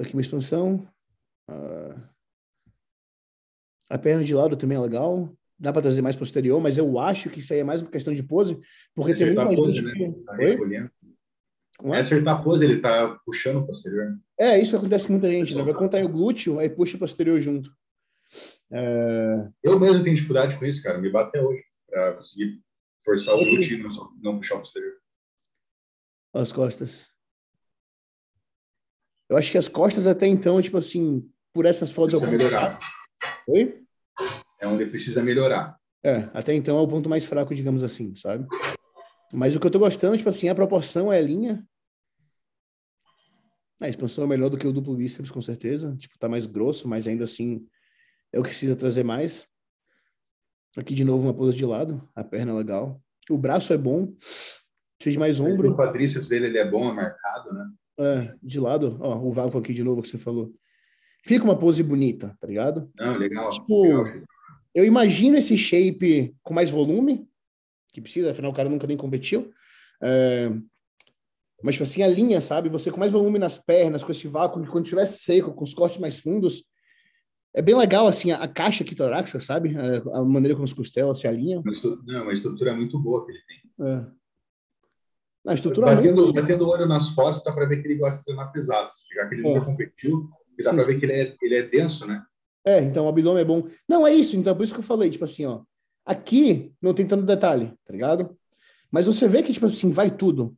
Aqui 0.00 0.14
uma 0.14 0.20
expansão. 0.20 0.86
Uh, 1.48 2.00
a 3.88 3.96
perna 3.96 4.24
de 4.24 4.34
lado 4.34 4.56
também 4.56 4.76
é 4.76 4.80
legal. 4.80 5.32
Dá 5.58 5.72
para 5.72 5.82
trazer 5.82 6.02
mais 6.02 6.16
posterior, 6.16 6.60
mas 6.60 6.76
eu 6.76 6.98
acho 6.98 7.30
que 7.30 7.38
isso 7.38 7.52
aí 7.52 7.60
é 7.60 7.64
mais 7.64 7.80
uma 7.80 7.90
questão 7.90 8.12
de 8.12 8.22
pose, 8.22 8.60
porque 8.94 9.14
tem 9.14 9.26
muita 9.26 9.46
pose, 9.46 9.72
gente 9.72 9.84
né? 9.84 9.92
que... 9.92 10.24
Tá 10.24 10.36
Oi? 11.82 11.96
É 11.96 12.00
acertar 12.00 12.38
a 12.38 12.42
pose, 12.42 12.64
ele 12.64 12.80
tá 12.80 13.18
puxando 13.24 13.58
o 13.58 13.66
posterior. 13.66 14.18
É, 14.38 14.58
isso 14.58 14.76
acontece 14.76 15.06
com 15.06 15.12
muita 15.12 15.30
gente, 15.30 15.54
né? 15.54 15.62
Vai 15.62 15.72
contrair 15.72 16.04
o 16.04 16.10
glúteo, 16.10 16.58
aí 16.58 16.68
puxa 16.68 16.96
o 16.96 17.00
posterior 17.00 17.40
junto. 17.40 17.70
É... 18.72 19.48
Eu 19.62 19.78
mesmo 19.78 20.02
tenho 20.02 20.16
dificuldade 20.16 20.58
com 20.58 20.64
isso, 20.64 20.82
cara. 20.82 20.98
Me 20.98 21.10
bate 21.10 21.28
até 21.28 21.42
hoje 21.42 21.62
para 21.88 22.14
conseguir 22.14 22.60
forçar 23.04 23.34
o 23.34 23.38
glúteo 23.38 23.78
e 23.78 23.82
não, 23.82 23.90
não 24.20 24.38
puxar 24.38 24.56
o 24.56 24.60
posterior. 24.60 24.94
As 26.34 26.52
costas. 26.52 27.08
Eu 29.28 29.36
acho 29.36 29.50
que 29.50 29.58
as 29.58 29.68
costas 29.68 30.06
até 30.06 30.26
então, 30.26 30.60
tipo 30.60 30.76
assim, 30.76 31.28
por 31.52 31.66
essas 31.66 31.90
fotos... 31.90 32.14
Precisa 32.14 32.36
melhorar. 32.36 32.80
Oi? 33.48 33.84
É 34.60 34.66
onde 34.66 34.86
precisa 34.86 35.22
melhorar. 35.22 35.78
É, 36.04 36.30
até 36.32 36.54
então 36.54 36.78
é 36.78 36.80
o 36.80 36.88
ponto 36.88 37.08
mais 37.08 37.24
fraco, 37.24 37.54
digamos 37.54 37.82
assim, 37.82 38.14
sabe? 38.14 38.46
Mas 39.32 39.56
o 39.56 39.60
que 39.60 39.66
eu 39.66 39.70
tô 39.70 39.78
gostando, 39.78 40.16
tipo 40.16 40.28
assim, 40.28 40.48
a 40.48 40.54
proporção 40.54 41.12
é 41.12 41.18
a 41.18 41.22
linha. 41.22 41.66
A 43.80 43.88
expansão 43.88 44.24
é 44.24 44.26
melhor 44.26 44.48
do 44.48 44.56
que 44.56 44.66
o 44.66 44.72
duplo 44.72 44.94
bíceps, 44.94 45.30
com 45.30 45.42
certeza. 45.42 45.96
Tipo, 45.96 46.18
tá 46.18 46.28
mais 46.28 46.46
grosso, 46.46 46.88
mas 46.88 47.08
ainda 47.08 47.24
assim 47.24 47.66
é 48.36 48.40
o 48.40 48.42
que 48.42 48.50
precisa 48.50 48.76
trazer 48.76 49.02
mais. 49.02 49.46
Aqui 50.76 50.94
de 50.94 51.04
novo 51.04 51.24
uma 51.24 51.34
pose 51.34 51.56
de 51.56 51.64
lado, 51.64 52.06
a 52.14 52.22
perna 52.22 52.52
é 52.52 52.54
legal. 52.54 53.00
O 53.30 53.38
braço 53.38 53.72
é 53.72 53.78
bom, 53.78 54.14
precisa 54.98 55.12
de 55.12 55.18
mais 55.18 55.40
ombro. 55.40 55.72
O 55.72 55.76
quadríceps 55.76 56.28
dele 56.28 56.46
ele 56.46 56.58
é 56.58 56.70
bom, 56.70 56.90
é 56.90 56.92
marcado, 56.92 57.52
né? 57.52 57.70
É, 57.98 58.34
de 58.42 58.60
lado, 58.60 58.98
ó, 59.00 59.16
o 59.16 59.32
vácuo 59.32 59.58
aqui 59.58 59.72
de 59.72 59.82
novo 59.82 60.02
que 60.02 60.08
você 60.08 60.18
falou. 60.18 60.52
Fica 61.24 61.44
uma 61.44 61.58
pose 61.58 61.82
bonita, 61.82 62.36
tá 62.38 62.46
ligado? 62.46 62.90
Não, 62.94 63.16
legal. 63.16 63.48
Tipo, 63.50 63.82
legal. 63.84 64.22
eu 64.74 64.84
imagino 64.84 65.38
esse 65.38 65.56
shape 65.56 66.36
com 66.42 66.52
mais 66.52 66.68
volume, 66.68 67.26
que 67.92 68.02
precisa, 68.02 68.30
afinal 68.30 68.52
o 68.52 68.54
cara 68.54 68.68
nunca 68.68 68.86
nem 68.86 68.98
competiu. 68.98 69.50
É, 70.02 70.50
mas, 71.62 71.76
tipo 71.76 71.84
assim, 71.84 72.02
a 72.02 72.06
linha, 72.06 72.38
sabe? 72.42 72.68
Você 72.68 72.90
com 72.90 73.00
mais 73.00 73.12
volume 73.12 73.38
nas 73.38 73.56
pernas, 73.56 74.04
com 74.04 74.12
esse 74.12 74.28
vácuo, 74.28 74.64
quando 74.66 74.84
estiver 74.84 75.06
seco, 75.06 75.54
com 75.54 75.64
os 75.64 75.72
cortes 75.72 75.98
mais 75.98 76.18
fundos, 76.18 76.66
é 77.56 77.62
bem 77.62 77.74
legal, 77.74 78.06
assim, 78.06 78.30
a, 78.30 78.42
a 78.42 78.46
caixa 78.46 78.84
aqui 78.84 78.94
torácica, 78.94 79.40
sabe? 79.40 79.74
A, 79.78 80.18
a, 80.18 80.24
maneira 80.24 80.54
como 80.54 80.66
as 80.66 80.74
costelas 80.74 81.18
se 81.18 81.26
alinham. 81.26 81.64
Não, 82.04 82.22
uma 82.24 82.32
estrutura 82.34 82.74
muito 82.76 82.98
boa 82.98 83.24
que 83.24 83.32
ele 83.32 83.40
tem. 83.48 83.86
É. 83.86 84.04
A 85.46 85.54
estrutura 85.54 85.86
batendo, 85.86 86.24
muito... 86.24 86.34
batendo 86.34 86.68
olho 86.68 86.86
nas 86.86 87.08
fotos, 87.14 87.42
dá 87.42 87.52
para 87.52 87.64
ver 87.64 87.80
que 87.80 87.88
ele 87.88 87.96
gosta 87.96 88.18
de 88.18 88.26
treinar 88.26 88.52
pesado. 88.52 88.90
Já 89.14 89.26
que 89.26 89.36
ele 89.36 89.48
é. 89.48 89.54
nunca 89.54 89.64
competiu, 89.64 90.28
dá 90.62 90.74
para 90.74 90.84
ver 90.84 91.00
que 91.00 91.06
ele 91.06 91.12
é, 91.14 91.36
ele 91.40 91.54
é 91.54 91.62
denso, 91.62 92.06
né? 92.06 92.22
É, 92.62 92.82
então 92.82 93.06
o 93.06 93.08
abdômen 93.08 93.40
é 93.40 93.44
bom. 93.44 93.66
Não, 93.88 94.06
é 94.06 94.12
isso, 94.12 94.36
então, 94.36 94.54
por 94.54 94.62
isso 94.62 94.74
que 94.74 94.80
eu 94.80 94.84
falei, 94.84 95.08
tipo 95.08 95.24
assim, 95.24 95.46
ó. 95.46 95.62
Aqui 96.04 96.74
não 96.80 96.92
tem 96.92 97.06
tanto 97.06 97.24
detalhe, 97.24 97.72
tá 97.86 97.92
ligado? 97.92 98.36
Mas 98.90 99.06
você 99.06 99.26
vê 99.26 99.42
que, 99.42 99.52
tipo 99.52 99.64
assim, 99.64 99.90
vai 99.90 100.10
tudo. 100.10 100.54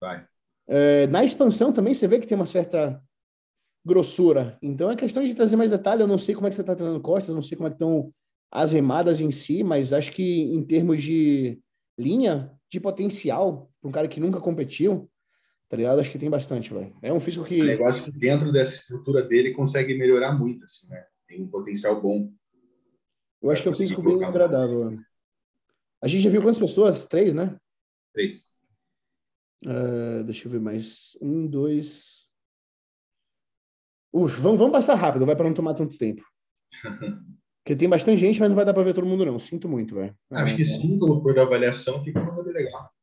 Vai. 0.00 0.26
É, 0.66 1.06
na 1.08 1.22
expansão 1.22 1.70
também 1.70 1.94
você 1.94 2.08
vê 2.08 2.18
que 2.18 2.26
tem 2.26 2.36
uma 2.36 2.46
certa 2.46 2.98
grossura. 3.84 4.58
Então 4.62 4.90
é 4.90 4.96
questão 4.96 5.22
de 5.22 5.34
trazer 5.34 5.56
mais 5.56 5.70
detalhe. 5.70 6.02
Eu 6.02 6.08
não 6.08 6.18
sei 6.18 6.34
como 6.34 6.46
é 6.46 6.50
que 6.50 6.56
você 6.56 6.62
está 6.62 6.74
treinando 6.74 7.00
costas, 7.00 7.34
não 7.34 7.42
sei 7.42 7.56
como 7.56 7.68
é 7.68 7.70
que 7.70 7.76
estão 7.76 8.12
as 8.50 8.72
remadas 8.72 9.20
em 9.20 9.30
si, 9.30 9.62
mas 9.64 9.92
acho 9.92 10.12
que 10.12 10.42
em 10.54 10.62
termos 10.62 11.02
de 11.02 11.60
linha, 11.98 12.52
de 12.70 12.80
potencial, 12.80 13.70
para 13.80 13.88
um 13.88 13.92
cara 13.92 14.08
que 14.08 14.20
nunca 14.20 14.40
competiu, 14.40 15.10
tá 15.68 15.76
ligado? 15.76 16.00
Acho 16.00 16.10
que 16.10 16.18
tem 16.18 16.30
bastante, 16.30 16.72
velho. 16.72 16.96
É 17.02 17.12
um 17.12 17.20
físico 17.20 17.44
que. 17.44 17.60
O 17.60 17.64
negócio 17.64 18.04
que 18.04 18.18
dentro 18.18 18.52
dessa 18.52 18.74
estrutura 18.74 19.22
dele 19.22 19.52
consegue 19.52 19.94
melhorar 19.94 20.38
muito, 20.38 20.64
assim, 20.64 20.88
né? 20.88 21.04
Tem 21.26 21.42
um 21.42 21.48
potencial 21.48 22.00
bom. 22.00 22.32
Eu 23.42 23.50
acho 23.50 23.60
que 23.60 23.68
é 23.68 23.70
um 23.70 23.74
físico 23.74 24.02
bem 24.02 24.24
agradável. 24.24 24.88
Velho. 24.88 25.04
A 26.00 26.08
gente 26.08 26.22
já 26.22 26.30
viu 26.30 26.42
quantas 26.42 26.58
pessoas? 26.58 27.04
Três, 27.04 27.34
né? 27.34 27.56
Três. 28.12 28.46
Uh, 29.66 30.22
deixa 30.24 30.46
eu 30.46 30.52
ver 30.52 30.60
mais. 30.60 31.16
Um, 31.20 31.46
dois. 31.46 32.13
Uf, 34.14 34.40
vamos, 34.40 34.58
vamos 34.58 34.72
passar 34.72 34.94
rápido, 34.94 35.26
vai 35.26 35.34
para 35.34 35.48
não 35.48 35.54
tomar 35.54 35.74
tanto 35.74 35.98
tempo. 35.98 36.24
Porque 37.64 37.74
tem 37.74 37.88
bastante 37.88 38.20
gente, 38.20 38.38
mas 38.38 38.48
não 38.48 38.54
vai 38.54 38.64
dar 38.64 38.72
para 38.72 38.84
ver 38.84 38.94
todo 38.94 39.06
mundo, 39.06 39.24
não. 39.24 39.38
Sinto 39.40 39.68
muito, 39.68 39.94
velho. 39.96 40.16
Acho 40.30 40.54
que 40.54 40.64
cinco 40.64 41.20
por 41.20 41.36
avaliação 41.36 42.04
fica 42.04 42.22
número 42.22 42.52
legal. 42.52 42.94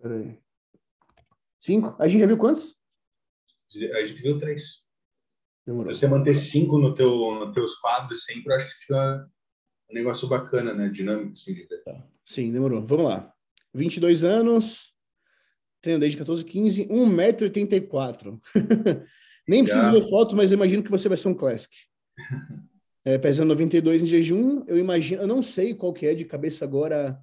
Peraí. 0.00 0.40
Cinco? 1.60 1.94
A 1.98 2.08
gente 2.08 2.20
já 2.20 2.26
viu 2.26 2.38
quantos? 2.38 2.74
A 3.92 4.04
gente 4.04 4.20
viu 4.22 4.38
três. 4.38 4.82
Demorou. 5.64 5.92
Se 5.92 6.00
você 6.00 6.08
manter 6.08 6.34
cinco 6.34 6.78
no 6.78 6.94
teu, 6.94 7.10
nos 7.34 7.54
teus 7.54 7.76
quadros 7.76 8.24
sempre, 8.24 8.50
eu 8.50 8.56
acho 8.56 8.66
que 8.66 8.80
fica 8.80 9.28
um 9.90 9.94
negócio 9.94 10.26
bacana, 10.26 10.72
né? 10.74 10.88
Dinâmico, 10.88 11.34
assim, 11.34 11.54
de 11.54 11.66
ver. 11.66 11.84
Tá. 11.84 12.02
Sim, 12.24 12.50
demorou. 12.50 12.84
Vamos 12.84 13.04
lá. 13.04 13.32
22 13.74 14.24
anos, 14.24 14.94
treino 15.80 16.00
desde 16.00 16.18
14, 16.18 16.44
15, 16.44 16.88
1,84m. 16.88 18.40
Nem 19.48 19.64
preciso 19.64 19.90
ver 19.90 20.08
foto, 20.08 20.36
mas 20.36 20.52
eu 20.52 20.56
imagino 20.56 20.82
que 20.82 20.90
você 20.90 21.08
vai 21.08 21.16
ser 21.16 21.28
um 21.28 21.34
classic. 21.34 21.74
É, 23.04 23.16
pesando 23.16 23.48
92 23.48 24.02
em 24.02 24.06
jejum, 24.06 24.62
eu 24.66 24.78
imagino, 24.78 25.22
eu 25.22 25.26
não 25.26 25.42
sei 25.42 25.74
qual 25.74 25.94
que 25.94 26.06
é 26.06 26.14
de 26.14 26.26
cabeça 26.26 26.64
agora 26.64 27.18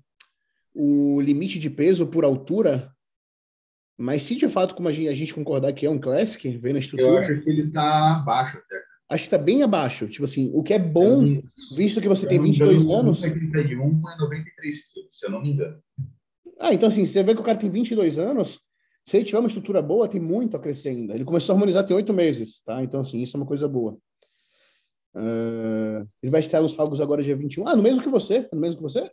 o 0.73 1.21
limite 1.21 1.59
de 1.59 1.69
peso 1.69 2.07
por 2.07 2.23
altura, 2.26 2.91
mas 3.97 4.23
se 4.23 4.36
de 4.36 4.49
fato, 4.49 4.73
como 4.73 4.89
a 4.89 4.91
gente, 4.91 5.07
a 5.07 5.13
gente 5.13 5.34
concordar 5.34 5.71
que 5.73 5.86
é 5.86 5.89
um 5.89 5.99
classic, 5.99 6.57
vendo 6.57 6.78
a 6.78 6.80
estrutura... 6.80 7.09
Eu 7.09 7.17
acho 7.17 7.43
que 7.43 7.49
ele 7.49 7.69
tá 7.71 8.15
abaixo 8.15 8.57
até. 8.57 8.76
Acho 9.07 9.23
que 9.26 9.30
tá 9.30 9.38
bem 9.38 9.61
abaixo, 9.61 10.07
tipo 10.07 10.26
assim, 10.26 10.49
o 10.53 10.63
que 10.63 10.73
é 10.73 10.80
bom, 10.80 11.39
visto 11.78 12.01
que 12.01 12.07
você 12.07 12.28
tem 12.28 12.41
22 12.41 12.88
anos... 12.88 13.21
31 13.21 14.09
é 14.09 14.17
93 14.17 14.88
quilos, 14.91 15.19
se 15.19 15.28
eu 15.28 15.30
não 15.30 15.41
me 15.43 15.51
engano. 15.51 15.80
Ah, 16.59 16.73
então 16.73 16.89
assim, 16.89 17.05
você 17.05 17.21
vê 17.21 17.36
que 17.36 17.41
o 17.41 17.43
cara 17.43 17.59
tem 17.59 17.69
22 17.69 18.17
anos, 18.17 18.59
se 19.06 19.18
ele 19.18 19.26
tiver 19.26 19.39
uma 19.39 19.47
estrutura 19.47 19.82
boa, 19.82 20.08
tem 20.08 20.20
muito 20.20 20.58
a 20.58 20.60
crescer 20.60 20.89
ainda. 20.89 21.14
Ele 21.14 21.24
começou 21.24 21.53
a 21.53 21.56
harmonizar 21.56 21.86
tem 21.86 21.95
oito 21.95 22.12
meses, 22.12 22.62
tá? 22.62 22.84
Então, 22.84 23.01
assim, 23.01 23.22
isso 23.22 23.38
é 23.38 23.39
uma 23.39 23.45
coisa 23.45 23.68
boa. 23.68 23.97
Uh, 25.16 26.06
ele 26.22 26.32
vai 26.32 26.41
estrear 26.41 26.62
nos 26.62 26.74
Falcos 26.74 26.99
agora 26.99 27.24
dia 27.24 27.36
21. 27.36 27.68
Ah, 27.68 27.76
no 27.76 27.84
mesmo 27.84 28.01
que 28.01 28.10
você? 28.10 28.49
No 28.51 28.60
mesmo 28.60 28.78
que 28.78 28.84
você? 28.84 29.03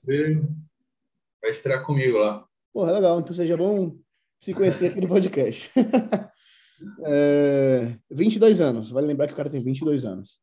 Vai 1.42 1.50
estrear 1.50 1.84
comigo 1.84 2.18
lá. 2.18 2.44
Porra, 2.72 2.92
legal. 2.92 3.20
Então 3.20 3.34
seja 3.34 3.56
bom 3.56 3.96
se 4.38 4.54
conhecer 4.54 4.86
aqui 4.86 5.00
no 5.00 5.08
podcast. 5.08 5.70
é, 7.04 7.96
22 8.10 8.60
anos. 8.62 8.90
Vale 8.90 9.06
lembrar 9.06 9.26
que 9.26 9.34
o 9.34 9.36
cara 9.36 9.50
tem 9.50 9.62
22 9.62 10.04
anos. 10.04 10.38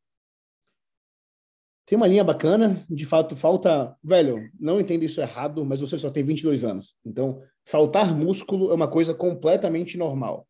Tem 1.90 1.96
uma 1.96 2.06
linha 2.06 2.22
bacana, 2.22 2.86
de 2.88 3.04
fato, 3.04 3.34
falta. 3.34 3.96
Velho, 4.00 4.48
não 4.60 4.78
entenda 4.78 5.04
isso 5.04 5.20
errado, 5.20 5.64
mas 5.64 5.80
você 5.80 5.98
só 5.98 6.08
tem 6.08 6.22
22 6.22 6.64
anos. 6.64 6.94
Então, 7.04 7.42
faltar 7.64 8.16
músculo 8.16 8.70
é 8.70 8.74
uma 8.74 8.86
coisa 8.86 9.12
completamente 9.12 9.98
normal. 9.98 10.46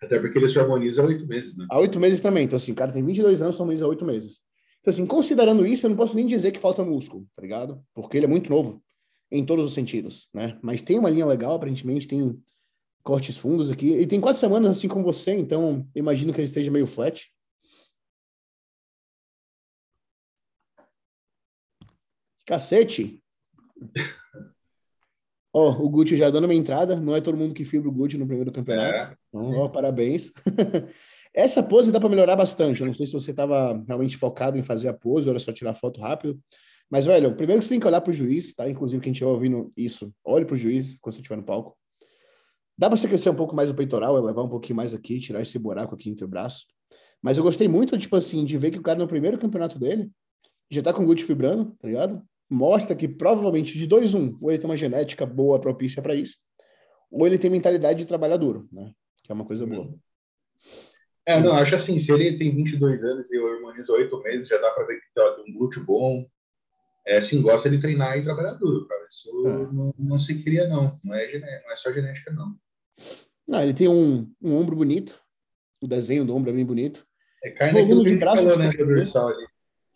Até 0.00 0.16
porque 0.20 0.38
ele 0.38 0.48
se 0.48 0.60
harmoniza 0.60 1.02
há 1.02 1.06
oito 1.06 1.26
meses, 1.26 1.56
né? 1.56 1.66
Há 1.68 1.80
oito 1.80 1.98
meses 1.98 2.20
também. 2.20 2.44
Então, 2.44 2.56
assim, 2.56 2.70
o 2.70 2.76
cara 2.76 2.92
tem 2.92 3.04
22 3.04 3.42
anos, 3.42 3.56
se 3.56 3.62
harmoniza 3.62 3.84
há 3.84 3.88
oito 3.88 4.04
meses. 4.04 4.42
Então, 4.78 4.92
assim, 4.92 5.04
considerando 5.04 5.66
isso, 5.66 5.86
eu 5.86 5.90
não 5.90 5.96
posso 5.96 6.14
nem 6.14 6.24
dizer 6.24 6.52
que 6.52 6.60
falta 6.60 6.84
músculo, 6.84 7.26
tá 7.34 7.42
ligado? 7.42 7.82
Porque 7.92 8.16
ele 8.16 8.26
é 8.26 8.28
muito 8.28 8.48
novo, 8.48 8.80
em 9.28 9.44
todos 9.44 9.64
os 9.64 9.74
sentidos, 9.74 10.28
né? 10.32 10.56
Mas 10.62 10.84
tem 10.84 11.00
uma 11.00 11.10
linha 11.10 11.26
legal, 11.26 11.56
aparentemente, 11.56 12.06
tem 12.06 12.40
cortes 13.02 13.36
fundos 13.38 13.72
aqui. 13.72 13.90
E 13.90 14.06
tem 14.06 14.20
quatro 14.20 14.38
semanas, 14.38 14.70
assim 14.70 14.86
como 14.86 15.02
você, 15.02 15.34
então 15.34 15.84
imagino 15.96 16.32
que 16.32 16.38
ele 16.38 16.46
esteja 16.46 16.70
meio 16.70 16.86
flat. 16.86 17.26
Cacete! 22.46 23.20
Ó, 25.52 25.70
oh, 25.70 25.86
o 25.86 25.88
Gucci 25.88 26.16
já 26.16 26.30
dando 26.30 26.44
uma 26.44 26.54
entrada, 26.54 27.00
não 27.00 27.16
é 27.16 27.20
todo 27.20 27.36
mundo 27.36 27.54
que 27.54 27.64
fibra 27.64 27.88
o 27.88 27.92
Gucci 27.92 28.16
no 28.16 28.26
primeiro 28.26 28.52
campeonato. 28.52 28.94
É. 28.94 29.16
Então, 29.28 29.52
ó, 29.58 29.68
parabéns. 29.68 30.32
Essa 31.34 31.62
pose 31.62 31.90
dá 31.90 31.98
para 31.98 32.08
melhorar 32.08 32.36
bastante. 32.36 32.80
Eu 32.80 32.86
não 32.86 32.94
sei 32.94 33.06
se 33.06 33.12
você 33.12 33.30
estava 33.30 33.82
realmente 33.86 34.16
focado 34.16 34.56
em 34.56 34.62
fazer 34.62 34.88
a 34.88 34.94
pose 34.94 35.26
ou 35.26 35.32
era 35.32 35.38
só 35.38 35.52
tirar 35.52 35.74
foto 35.74 36.00
rápido. 36.00 36.38
Mas, 36.90 37.04
velho, 37.04 37.34
primeiro 37.34 37.60
você 37.60 37.68
tem 37.68 37.80
que 37.80 37.86
olhar 37.86 38.00
para 38.00 38.10
o 38.10 38.14
juiz, 38.14 38.54
tá? 38.54 38.68
Inclusive, 38.70 39.02
quem 39.02 39.12
estiver 39.12 39.30
ouvindo 39.30 39.72
isso, 39.76 40.12
olhe 40.24 40.44
para 40.44 40.54
o 40.54 40.56
juiz 40.56 40.96
quando 41.00 41.14
você 41.14 41.20
estiver 41.20 41.36
no 41.36 41.42
palco. 41.42 41.76
Dá 42.78 42.88
para 42.88 42.96
você 42.96 43.08
crescer 43.08 43.30
um 43.30 43.34
pouco 43.34 43.56
mais 43.56 43.70
o 43.70 43.74
peitoral, 43.74 44.16
elevar 44.16 44.44
um 44.44 44.48
pouquinho 44.48 44.76
mais 44.76 44.94
aqui, 44.94 45.18
tirar 45.18 45.40
esse 45.40 45.58
buraco 45.58 45.94
aqui 45.94 46.10
entre 46.10 46.24
o 46.24 46.28
braço. 46.28 46.64
Mas 47.20 47.38
eu 47.38 47.44
gostei 47.44 47.66
muito, 47.66 47.98
tipo 47.98 48.14
assim, 48.14 48.44
de 48.44 48.56
ver 48.56 48.70
que 48.70 48.78
o 48.78 48.82
cara 48.82 48.98
no 48.98 49.08
primeiro 49.08 49.38
campeonato 49.38 49.78
dele 49.78 50.10
já 50.70 50.82
tá 50.82 50.92
com 50.92 51.02
o 51.02 51.06
Gucci 51.06 51.24
fibrando, 51.24 51.74
tá 51.78 51.88
ligado? 51.88 52.22
Mostra 52.48 52.96
que 52.96 53.08
provavelmente 53.08 53.76
de 53.76 53.86
dois 53.86 54.14
um, 54.14 54.36
ou 54.40 54.50
ele 54.50 54.58
tem 54.58 54.68
uma 54.68 54.76
genética 54.76 55.26
boa, 55.26 55.60
propícia 55.60 56.02
para 56.02 56.14
isso, 56.14 56.36
ou 57.10 57.26
ele 57.26 57.38
tem 57.38 57.50
mentalidade 57.50 57.98
de 58.00 58.06
trabalhar 58.06 58.36
duro, 58.36 58.68
né? 58.72 58.92
Que 59.22 59.32
é 59.32 59.34
uma 59.34 59.44
coisa 59.44 59.66
boa. 59.66 59.92
É, 61.26 61.40
não, 61.40 61.54
acho 61.54 61.74
assim, 61.74 61.98
se 61.98 62.12
ele 62.12 62.38
tem 62.38 62.54
22 62.54 63.02
anos 63.02 63.30
e 63.30 63.36
eu 63.36 63.52
harmonizo 63.52 63.92
8 63.92 64.22
meses, 64.22 64.48
já 64.48 64.58
dá 64.58 64.70
para 64.70 64.86
ver 64.86 65.00
que 65.00 65.06
tem 65.12 65.44
um 65.48 65.58
glúteo 65.58 65.84
bom. 65.84 66.24
É, 67.04 67.20
sim, 67.20 67.42
gosta 67.42 67.68
de 67.68 67.80
treinar 67.80 68.16
e 68.16 68.22
trabalhar 68.22 68.54
duro, 68.54 68.86
cara. 68.86 69.06
Isso 69.10 69.28
é. 69.46 69.72
não, 69.72 69.94
não, 69.98 70.18
se 70.18 70.42
cria, 70.42 70.68
não. 70.68 70.96
Não 71.04 71.14
é, 71.14 71.38
não 71.38 71.72
é 71.72 71.76
só 71.76 71.92
genética, 71.92 72.32
não. 72.32 72.54
Não, 73.48 73.62
ele 73.62 73.74
tem 73.74 73.88
um, 73.88 74.32
um 74.40 74.56
ombro 74.56 74.76
bonito. 74.76 75.20
O 75.80 75.88
desenho 75.88 76.24
do 76.24 76.34
ombro 76.34 76.50
é 76.50 76.54
bem 76.54 76.64
bonito. 76.64 77.06
É 77.42 77.50
carne 77.50 78.04
de 78.04 78.16
braço 78.16 78.42
falou, 78.42 78.58
né. 78.58 78.70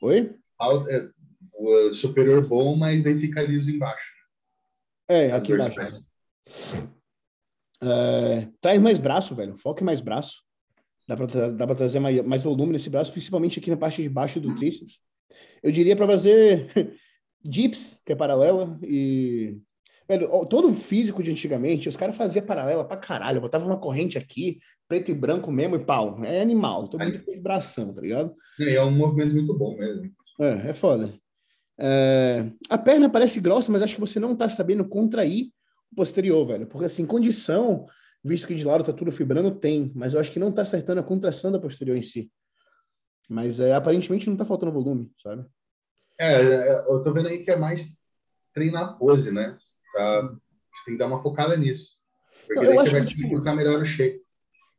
Oi? 0.02 0.34
É, 0.88 1.08
o 1.60 1.92
superior 1.92 2.46
bom, 2.46 2.76
mas 2.76 3.02
daí 3.02 3.18
fica 3.18 3.42
liso 3.42 3.70
embaixo. 3.70 4.10
É, 5.08 5.32
aqui 5.32 5.52
embaixo. 5.52 6.04
É, 7.82 8.48
traz 8.60 8.78
mais 8.78 8.98
braço, 8.98 9.34
velho. 9.34 9.56
Foca 9.56 9.84
mais 9.84 10.00
braço. 10.00 10.42
Dá 11.06 11.16
para 11.16 11.50
dá 11.50 11.66
pra 11.66 11.74
trazer 11.74 11.98
mais, 11.98 12.24
mais 12.24 12.44
volume 12.44 12.72
nesse 12.72 12.88
braço, 12.88 13.10
principalmente 13.12 13.58
aqui 13.58 13.70
na 13.70 13.76
parte 13.76 14.02
de 14.02 14.08
baixo 14.08 14.40
do 14.40 14.54
tríceps. 14.54 15.00
Eu 15.62 15.72
diria 15.72 15.96
para 15.96 16.06
fazer 16.06 16.68
dips, 17.42 18.00
que 18.04 18.12
é 18.12 18.16
paralela, 18.16 18.78
e. 18.82 19.58
Velho, 20.08 20.28
todo 20.46 20.74
físico 20.74 21.22
de 21.22 21.30
antigamente, 21.30 21.88
os 21.88 21.96
caras 21.96 22.16
faziam 22.16 22.44
paralela 22.44 22.84
pra 22.84 22.96
caralho. 22.96 23.40
Botava 23.40 23.64
uma 23.64 23.78
corrente 23.78 24.18
aqui, 24.18 24.58
preto 24.88 25.12
e 25.12 25.14
branco 25.14 25.52
mesmo, 25.52 25.76
e 25.76 25.84
pau. 25.84 26.24
É 26.24 26.40
animal. 26.40 26.88
Tô 26.88 26.98
muito 26.98 27.22
com 27.22 27.30
esse 27.30 27.40
bração, 27.40 27.94
tá 27.94 28.00
ligado? 28.00 28.34
É, 28.58 28.74
é 28.74 28.82
um 28.82 28.90
movimento 28.90 29.34
muito 29.34 29.56
bom 29.56 29.76
mesmo. 29.76 30.10
É, 30.40 30.70
é 30.70 30.74
foda. 30.74 31.12
É, 31.82 32.50
a 32.68 32.76
perna 32.76 33.08
parece 33.08 33.40
grossa, 33.40 33.72
mas 33.72 33.80
acho 33.80 33.94
que 33.94 34.00
você 34.00 34.20
não 34.20 34.34
está 34.34 34.48
sabendo 34.50 34.86
contrair 34.86 35.50
o 35.90 35.96
posterior, 35.96 36.46
velho. 36.46 36.66
Porque, 36.66 36.84
assim, 36.84 37.06
condição, 37.06 37.86
visto 38.22 38.46
que 38.46 38.54
de 38.54 38.64
lado 38.64 38.84
tá 38.84 38.92
tudo 38.92 39.10
fibrando, 39.10 39.50
tem, 39.50 39.90
mas 39.94 40.12
eu 40.12 40.20
acho 40.20 40.30
que 40.30 40.38
não 40.38 40.52
tá 40.52 40.62
acertando 40.62 41.00
a 41.00 41.04
contração 41.04 41.50
da 41.50 41.58
posterior 41.58 41.96
em 41.96 42.02
si. 42.02 42.30
Mas 43.28 43.60
é, 43.60 43.74
aparentemente 43.74 44.28
não 44.28 44.36
tá 44.36 44.44
faltando 44.44 44.72
volume, 44.72 45.10
sabe? 45.22 45.46
É, 46.18 46.34
é 46.34 46.92
eu 46.92 47.02
tô 47.02 47.12
vendo 47.14 47.28
aí 47.28 47.42
que 47.42 47.50
é 47.50 47.56
mais 47.56 47.98
treinar 48.52 48.98
pose, 48.98 49.30
né? 49.30 49.56
Tá, 49.94 50.22
você 50.22 50.84
tem 50.84 50.94
que 50.94 50.98
dar 50.98 51.06
uma 51.06 51.22
focada 51.22 51.56
nisso. 51.56 51.96
Porque 52.46 52.60
não, 52.60 52.76
daí 52.76 52.76
você 52.76 52.90
vai 52.90 53.06
que, 53.06 53.14
tipo, 53.14 53.38
ficar 53.38 53.54
melhor 53.54 53.80
o 53.80 53.86
shape. 53.86 54.20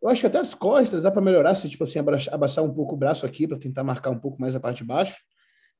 Eu 0.01 0.09
acho 0.09 0.21
que 0.21 0.27
até 0.27 0.39
as 0.39 0.53
costas 0.53 1.03
dá 1.03 1.11
para 1.11 1.21
melhorar 1.21 1.55
se, 1.55 1.69
tipo 1.69 1.83
assim, 1.83 1.99
abaixar 1.99 2.63
um 2.63 2.73
pouco 2.73 2.95
o 2.95 2.97
braço 2.97 3.25
aqui 3.25 3.47
para 3.47 3.57
tentar 3.57 3.83
marcar 3.83 4.09
um 4.09 4.19
pouco 4.19 4.39
mais 4.39 4.55
a 4.55 4.59
parte 4.59 4.79
de 4.79 4.83
baixo. 4.83 5.15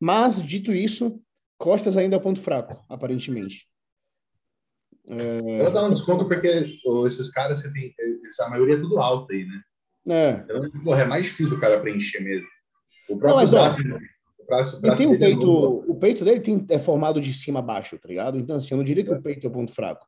Mas, 0.02 0.41
dito 0.41 0.73
isso, 0.73 1.22
costas 1.60 1.95
ainda 1.95 2.15
é 2.15 2.19
o 2.19 2.22
ponto 2.22 2.41
fraco, 2.41 2.84
aparentemente. 2.90 3.68
É... 5.07 5.60
Eu 5.60 5.65
vou 5.65 5.72
dar 5.72 5.84
um 5.84 5.94
desconto 5.94 6.28
porque 6.28 6.48
esses 7.06 7.30
caras, 7.30 7.60
você 7.61 7.72
tem, 7.72 7.94
a 8.40 8.49
maioria 8.49 8.76
é 8.76 8.80
tudo 8.80 8.98
alto 8.98 9.32
aí, 9.32 9.45
né? 9.45 9.61
É. 10.07 10.44
Então, 10.44 10.84
porra, 10.84 11.03
é 11.03 11.06
mais 11.06 11.26
difícil 11.26 11.56
o 11.56 11.60
cara 11.60 11.80
preencher 11.80 12.19
mesmo. 12.19 12.48
O 13.07 13.18
próprio 13.18 13.45
Não, 13.45 13.52
braço, 13.52 13.78
ó, 13.80 14.44
o 14.44 14.45
braço, 14.48 14.78
o 14.78 14.82
braço 14.82 14.98
tem 14.98 15.07
um 15.07 15.19
peito, 15.19 15.45
é 15.45 15.91
o 15.91 15.95
peito 15.95 16.26
dele 16.26 16.40
tem, 16.40 16.65
é 16.72 16.80
formado 16.80 17.22
de 17.22 17.32
cima 17.32 17.60
a 17.60 17.61
baixo, 17.61 17.99
tá 17.99 18.10
ligado? 18.10 18.40
Então, 18.40 18.56
assim, 18.56 18.73
eu 18.73 18.78
não 18.78 18.84
diria 18.84 19.03
que 19.03 19.14
o 19.14 19.22
peito 19.22 19.45
é 19.45 19.49
o 19.49 19.53
ponto 19.53 19.72
fraco. 19.72 20.07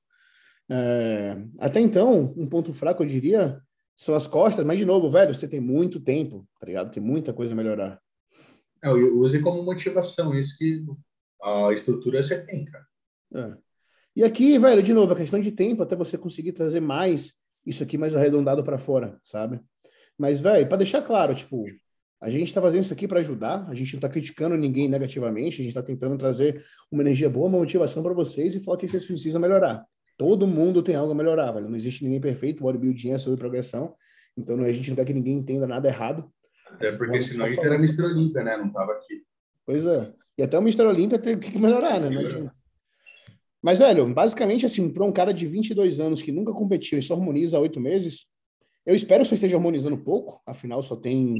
É, 0.72 1.38
até 1.60 1.80
então, 1.80 2.34
um 2.36 2.48
ponto 2.48 2.74
fraco, 2.74 3.04
eu 3.04 3.08
diria, 3.08 3.62
são 3.96 4.16
as 4.16 4.26
costas, 4.26 4.66
mas 4.66 4.80
de 4.80 4.86
novo, 4.86 5.12
velho, 5.12 5.36
você 5.36 5.48
tem 5.48 5.60
muito 5.60 6.00
tempo, 6.00 6.48
tá 6.60 6.66
ligado? 6.66 6.92
Tem 6.92 7.04
muita 7.04 7.32
coisa 7.32 7.54
a 7.54 7.56
melhorar. 7.56 8.02
É, 8.84 8.92
use 8.92 9.40
como 9.40 9.64
motivação, 9.64 10.34
isso 10.34 10.58
que 10.58 10.86
a 11.42 11.72
estrutura 11.74 12.22
você 12.22 12.46
tem, 12.46 12.66
cara. 12.66 12.86
É. 13.36 13.58
E 14.16 14.24
aqui, 14.24 14.60
velho, 14.60 14.84
de 14.84 14.94
novo, 14.94 15.14
a 15.14 15.16
questão 15.16 15.40
de 15.40 15.52
tempo 15.52 15.82
até 15.82 15.96
você 15.96 16.18
conseguir 16.18 16.52
trazer 16.52 16.80
mais 16.80 17.34
isso 17.66 17.82
aqui 17.82 17.98
mais 17.98 18.16
arredondado 18.16 18.64
para 18.64 18.78
fora, 18.78 19.18
sabe? 19.24 19.60
Mas, 20.18 20.40
velho, 20.40 20.68
para 20.68 20.78
deixar 20.78 21.02
claro, 21.02 21.34
tipo, 21.34 21.66
a 22.22 22.30
gente 22.30 22.48
está 22.48 22.62
fazendo 22.62 22.84
isso 22.84 22.94
aqui 22.94 23.08
para 23.08 23.20
ajudar, 23.20 23.68
a 23.68 23.74
gente 23.74 23.94
não 23.94 23.98
está 23.98 24.10
criticando 24.10 24.56
ninguém 24.56 24.88
negativamente, 24.88 25.56
a 25.56 25.64
gente 25.64 25.70
está 25.70 25.82
tentando 25.82 26.18
trazer 26.18 26.64
uma 26.92 27.02
energia 27.02 27.30
boa, 27.30 27.48
uma 27.48 27.60
motivação 27.60 28.04
para 28.04 28.14
vocês 28.14 28.54
e 28.54 28.60
falar 28.60 28.78
que 28.78 28.88
vocês 28.88 29.04
precisam 29.04 29.42
melhorar. 29.42 29.86
Todo 30.18 30.46
mundo 30.46 30.84
tem 30.84 30.96
algo 30.96 31.12
a 31.12 31.16
melhorar, 31.16 31.52
velho. 31.52 31.68
Não 31.68 31.76
existe 31.76 32.04
ninguém 32.04 32.22
perfeito, 32.22 32.62
bodybuilding 32.62 33.12
é 33.12 33.18
sobre 33.18 33.40
progressão. 33.40 33.96
Então 34.38 34.60
a 34.64 34.72
gente 34.72 34.90
não 34.90 34.96
quer 34.96 35.06
que 35.06 35.14
ninguém 35.14 35.38
entenda 35.38 35.66
nada 35.66 35.88
errado. 35.88 36.32
Até 36.72 36.92
porque 36.94 37.22
senão 37.22 37.46
a 37.46 37.50
gente 37.50 37.66
era 37.66 37.76
Mr. 37.76 38.04
Olímpia, 38.04 38.44
né? 38.44 38.58
Não 38.58 38.72
tava 38.72 38.94
aqui. 38.94 39.24
Pois 39.66 39.86
é. 39.86 40.14
E 40.38 40.44
até 40.44 40.58
o 40.58 40.62
Mr. 40.62 40.84
Olímpia 40.84 41.20
tem 41.20 41.38
que 41.38 41.58
melhorar, 41.58 42.00
né? 42.00 42.08
Imagina. 42.08 42.52
Mas, 43.62 43.80
velho, 43.80 44.14
basicamente, 44.14 44.66
assim, 44.66 44.90
para 44.90 45.06
um 45.06 45.12
cara 45.12 45.34
de 45.34 45.48
22 45.48 46.00
anos 46.00 46.22
que 46.22 46.32
nunca 46.32 46.52
competiu 46.52 47.00
e 47.00 47.02
só 47.02 47.14
harmoniza 47.14 47.58
há 47.58 47.62
oito 47.62 47.80
meses, 47.80 48.26
eu 48.86 48.94
espero 48.94 49.24
que 49.24 49.30
você 49.30 49.36
esteja 49.36 49.56
harmonizando 49.56 49.98
pouco, 49.98 50.42
afinal 50.46 50.84
só 50.84 50.96
tem 50.96 51.40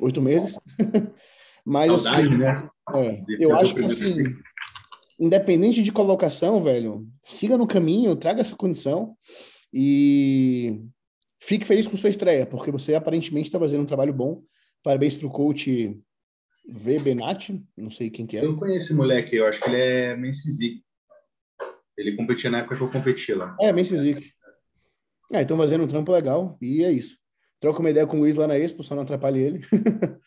oito 0.00 0.22
meses. 0.22 0.58
Mas, 1.64 2.02
Saudade, 2.02 2.28
assim, 2.28 2.36
né? 2.36 2.68
É, 2.94 3.24
eu 3.40 3.56
acho 3.56 3.74
que, 3.74 3.84
assim, 3.84 4.36
independente 5.18 5.82
de 5.82 5.90
colocação, 5.90 6.62
velho, 6.62 7.06
siga 7.22 7.56
no 7.56 7.66
caminho, 7.66 8.14
traga 8.14 8.40
essa 8.40 8.54
condição 8.54 9.16
e 9.72 10.80
fique 11.40 11.66
feliz 11.66 11.88
com 11.88 11.96
sua 11.96 12.10
estreia, 12.10 12.46
porque 12.46 12.70
você 12.70 12.94
aparentemente 12.94 13.48
está 13.48 13.58
fazendo 13.58 13.82
um 13.82 13.86
trabalho 13.86 14.12
bom. 14.12 14.42
Parabéns 14.84 15.16
para 15.16 15.26
o 15.26 15.30
coach 15.30 16.00
V. 16.68 16.98
Benatti, 17.00 17.60
não 17.76 17.90
sei 17.90 18.10
quem 18.10 18.26
que 18.26 18.36
é. 18.36 18.44
Eu 18.44 18.56
conheço 18.56 18.86
esse 18.86 18.94
moleque, 18.94 19.34
eu 19.34 19.46
acho 19.46 19.60
que 19.60 19.70
ele 19.70 19.80
é 19.80 20.16
Mensizik. 20.16 20.84
Ele 21.96 22.16
competia 22.16 22.50
na 22.50 22.58
época 22.58 22.76
que 22.76 22.82
eu 22.82 22.90
competi 22.90 23.32
lá. 23.34 23.56
É, 23.60 23.72
Mensizik. 23.72 24.30
Ah, 25.32 25.42
então 25.42 25.56
fazendo 25.56 25.84
um 25.84 25.88
trampo 25.88 26.12
legal, 26.12 26.56
e 26.60 26.84
é 26.84 26.92
isso. 26.92 27.16
Troca 27.58 27.80
uma 27.80 27.90
ideia 27.90 28.06
com 28.06 28.18
o 28.18 28.20
Luiz 28.20 28.36
lá 28.36 28.46
na 28.46 28.58
Expo, 28.58 28.84
só 28.84 28.94
não 28.94 29.02
atrapalhe 29.02 29.40
ele. 29.40 29.60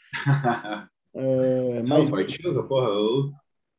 é, 1.16 1.84
mas... 1.84 2.10
Não, 2.10 2.12
partiu, 2.12 2.68
porra, 2.68 2.88
eu 2.88 3.32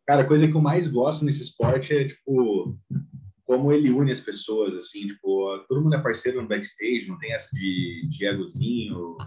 Cara, 0.09 0.23
a 0.23 0.27
coisa 0.27 0.49
que 0.49 0.55
eu 0.55 0.61
mais 0.63 0.89
gosto 0.89 1.23
nesse 1.23 1.43
esporte 1.43 1.95
é, 1.95 2.09
tipo, 2.09 2.79
como 3.45 3.71
ele 3.71 3.91
une 3.91 4.11
as 4.11 4.21
pessoas, 4.21 4.75
assim, 4.75 5.07
tipo, 5.07 5.59
todo 5.69 5.83
mundo 5.83 5.97
é 5.97 6.01
parceiro 6.01 6.41
no 6.41 6.49
backstage, 6.49 7.07
não 7.07 7.19
tem 7.19 7.35
essa 7.35 7.55
de, 7.55 8.09
de 8.09 8.25
egozinho, 8.25 9.19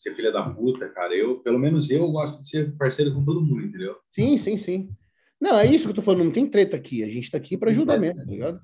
ser 0.00 0.14
filha 0.14 0.32
da 0.32 0.42
puta, 0.48 0.88
cara. 0.88 1.14
Eu, 1.14 1.40
pelo 1.40 1.58
menos 1.58 1.90
eu 1.90 2.10
gosto 2.10 2.40
de 2.40 2.48
ser 2.48 2.76
parceiro 2.76 3.12
com 3.12 3.24
todo 3.24 3.42
mundo, 3.42 3.66
entendeu? 3.66 3.96
Sim, 4.14 4.36
sim, 4.38 4.56
sim. 4.56 4.96
Não, 5.40 5.58
é 5.58 5.66
isso 5.66 5.84
que 5.84 5.90
eu 5.90 5.94
tô 5.94 6.02
falando, 6.02 6.24
não 6.24 6.32
tem 6.32 6.46
treta 6.46 6.76
aqui, 6.76 7.04
a 7.04 7.08
gente 7.08 7.30
tá 7.30 7.38
aqui 7.38 7.56
para 7.56 7.70
ajudar 7.70 7.98
mesmo, 7.98 8.24
tá 8.24 8.30
ligado? 8.30 8.60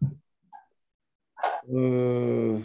Uh... 1.67 2.63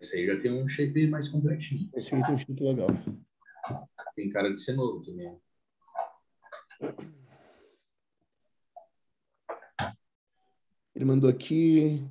Esse 0.00 0.16
aí 0.16 0.26
já 0.26 0.40
tem 0.40 0.52
um 0.52 0.68
shape 0.68 1.06
mais 1.06 1.28
completinho. 1.28 1.90
Esse 1.94 2.14
aí 2.14 2.22
tem 2.22 2.34
um 2.34 2.38
shape 2.38 2.62
legal. 2.62 2.88
Tem 4.14 4.30
cara 4.30 4.54
de 4.54 4.62
ser 4.62 4.74
novo 4.74 5.02
também. 5.02 5.36
Ele 10.94 11.04
mandou 11.04 11.28
aqui 11.28 12.02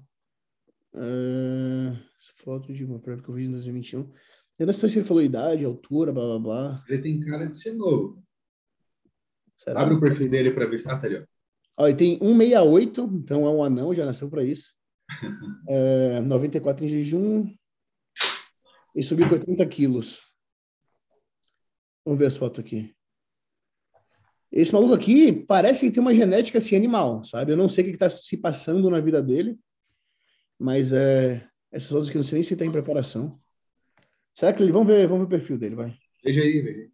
uh, 0.94 1.98
foto 2.44 2.74
de 2.74 2.84
uma 2.84 3.00
prova 3.00 3.22
que 3.22 3.30
eu 3.30 3.36
fiz 3.36 3.48
em 3.48 3.52
2021. 3.52 4.12
Eu 4.58 4.66
não 4.66 4.74
sei 4.74 4.88
se 4.90 5.00
ele 5.00 5.08
falou 5.08 5.22
idade, 5.22 5.66
altura, 5.66 6.14
blá 6.14 6.24
blá 6.24 6.40
blá. 6.40 6.86
Ele 6.88 7.02
tem 7.02 7.20
cara 7.20 7.48
de 7.48 7.60
ser 7.60 7.74
novo. 7.74 8.24
Será? 9.58 9.82
Abre 9.82 9.96
o 9.96 10.00
perfil 10.00 10.30
dele 10.30 10.52
para 10.52 10.66
ver. 10.66 10.82
Ah, 10.86 10.98
tá 10.98 11.08
ali, 11.08 11.18
ó. 11.18 11.26
ó. 11.78 11.88
Ele 11.88 11.98
tem 11.98 12.18
168, 12.18 13.02
então 13.16 13.46
é 13.46 13.50
um 13.50 13.64
anão, 13.64 13.94
já 13.94 14.06
nasceu 14.06 14.30
para 14.30 14.44
isso. 14.44 14.74
é, 15.68 16.22
94 16.22 16.86
em 16.86 16.88
jejum. 16.88 17.54
E 18.96 19.04
subiu 19.04 19.28
com 19.28 19.36
80 19.36 19.66
quilos. 19.66 20.32
Vamos 22.06 22.20
ver 22.20 22.28
as 22.28 22.38
fotos 22.38 22.60
aqui. 22.60 22.96
Esse 24.52 24.72
maluco 24.72 24.94
aqui 24.94 25.34
parece 25.34 25.86
que 25.86 25.92
tem 25.92 26.02
uma 26.02 26.16
genética 26.16 26.60
assim 26.60 26.78
animal, 26.78 27.26
sabe? 27.26 27.52
Eu 27.52 27.58
não 27.58 27.68
sei 27.68 27.84
o 27.84 27.88
que 27.88 27.94
está 27.94 28.10
se 28.10 28.38
passando 28.38 28.90
na 28.90 29.02
vida 29.02 29.22
dele, 29.22 29.60
mas 30.58 30.94
é, 30.94 31.46
essas 31.70 31.92
outras 31.92 32.10
que 32.10 32.16
eu 32.16 32.20
não 32.20 32.24
sei 32.24 32.36
nem 32.36 32.44
se 32.44 32.54
está 32.54 32.64
em 32.64 32.72
preparação. 32.72 33.38
Será 34.36 34.54
que 34.54 34.62
ele. 34.62 34.72
Vamos 34.72 34.88
ver, 34.88 35.08
vamos 35.08 35.28
ver 35.28 35.36
o 35.36 35.40
perfil 35.40 35.58
dele, 35.58 35.76
vai. 35.76 35.98
Veja 36.24 36.42
aí, 36.42 36.62
velho. 36.62 36.92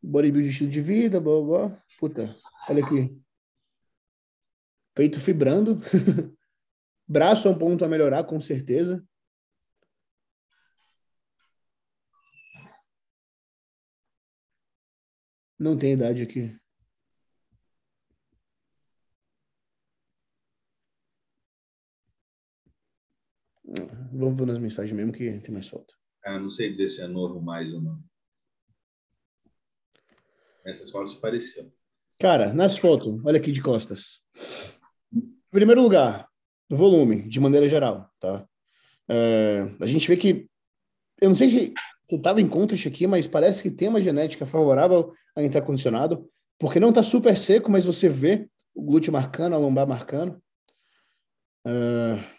Bodybuilding 0.00 0.48
estilo 0.50 0.70
de 0.70 0.80
vida, 0.80 1.20
blá, 1.20 1.40
blá. 1.42 1.84
Puta, 1.98 2.34
olha 2.68 2.84
aqui. 2.84 3.20
Peito 4.94 5.20
fibrando. 5.20 5.80
Braço 7.06 7.48
é 7.48 7.50
um 7.50 7.58
ponto 7.58 7.84
a 7.84 7.88
melhorar, 7.88 8.22
com 8.24 8.40
certeza. 8.40 9.04
Não 15.58 15.76
tem 15.76 15.94
idade 15.94 16.22
aqui. 16.22 16.56
Vamos 24.12 24.38
ver 24.38 24.46
nas 24.46 24.58
mensagens 24.58 24.96
mesmo 24.96 25.12
que 25.12 25.40
tem 25.40 25.52
mais 25.52 25.68
foto. 25.68 25.94
Ah, 26.24 26.38
não 26.38 26.50
sei 26.50 26.70
dizer 26.72 26.88
se 26.88 27.02
é 27.02 27.06
novo 27.06 27.40
mais 27.40 27.72
ou 27.72 27.80
não. 27.80 28.02
Essas 30.64 30.90
fotos 30.90 31.14
pareciam. 31.14 31.70
Cara, 32.18 32.52
nas 32.52 32.76
fotos, 32.76 33.20
olha 33.24 33.38
aqui 33.38 33.52
de 33.52 33.62
costas. 33.62 34.20
Em 35.12 35.32
primeiro 35.50 35.82
lugar, 35.82 36.28
volume, 36.68 37.28
de 37.28 37.40
maneira 37.40 37.68
geral, 37.68 38.10
tá? 38.18 38.46
É, 39.08 39.66
a 39.80 39.86
gente 39.86 40.08
vê 40.08 40.16
que. 40.16 40.48
Eu 41.20 41.30
não 41.30 41.36
sei 41.36 41.48
se 41.48 41.74
você 42.04 42.16
estava 42.16 42.40
em 42.40 42.48
conta 42.48 42.74
isso 42.74 42.88
aqui, 42.88 43.06
mas 43.06 43.26
parece 43.26 43.62
que 43.62 43.70
tem 43.70 43.88
uma 43.88 44.00
genética 44.00 44.46
favorável 44.46 45.12
a 45.34 45.42
entrar 45.42 45.62
condicionado, 45.62 46.28
porque 46.58 46.80
não 46.80 46.90
está 46.90 47.02
super 47.02 47.36
seco, 47.36 47.70
mas 47.70 47.84
você 47.84 48.08
vê 48.08 48.48
o 48.74 48.82
glúteo 48.82 49.12
marcando, 49.12 49.54
a 49.54 49.58
lombar 49.58 49.86
marcando. 49.86 50.40
Uh, 51.66 52.37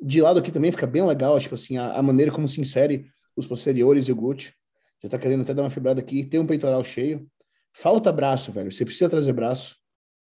de 0.00 0.20
lado 0.20 0.38
aqui 0.38 0.52
também 0.52 0.70
fica 0.70 0.86
bem 0.86 1.04
legal, 1.04 1.38
tipo 1.40 1.54
assim, 1.54 1.76
a, 1.76 1.94
a, 1.94 2.02
maneira 2.02 2.30
como 2.30 2.48
se 2.48 2.60
insere 2.60 3.06
os 3.36 3.46
posteriores 3.46 4.08
e 4.08 4.12
o 4.12 4.16
glúteo. 4.16 4.52
Já 5.02 5.06
está 5.06 5.18
querendo 5.18 5.42
até 5.42 5.54
dar 5.54 5.62
uma 5.62 5.70
fibrada 5.70 6.00
aqui, 6.00 6.24
tem 6.24 6.40
um 6.40 6.46
peitoral 6.46 6.82
cheio. 6.82 7.26
Falta 7.72 8.12
braço, 8.12 8.50
velho. 8.50 8.70
Você 8.72 8.84
precisa 8.84 9.08
trazer 9.08 9.32
braço. 9.32 9.76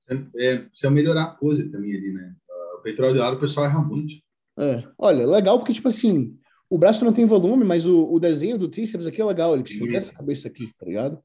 É, 0.09 0.59
precisa 0.59 0.90
melhorar 0.90 1.24
a 1.24 1.30
pose 1.34 1.68
também 1.68 1.94
ali, 1.94 2.12
né? 2.12 2.34
O 2.78 2.82
peitoral 2.82 3.12
de 3.12 3.18
lado 3.18 3.36
o 3.36 3.40
pessoal 3.40 3.66
erra 3.66 3.80
muito. 3.80 4.14
É. 4.59 4.82
Olha, 4.98 5.26
legal 5.26 5.59
porque, 5.59 5.72
tipo 5.72 5.88
assim, 5.88 6.36
o 6.68 6.78
braço 6.78 7.05
não 7.05 7.12
tem 7.12 7.24
volume, 7.24 7.64
mas 7.64 7.86
o, 7.86 8.12
o 8.12 8.18
desenho 8.18 8.59
do 8.59 8.68
tríceps 8.68 9.06
aqui 9.06 9.20
é 9.20 9.24
legal. 9.24 9.55
Ele 9.55 9.62
precisa 9.62 9.93
dessa 9.93 10.12
cabeça 10.12 10.48
aqui, 10.48 10.72
tá 10.78 10.86
ligado? 10.86 11.22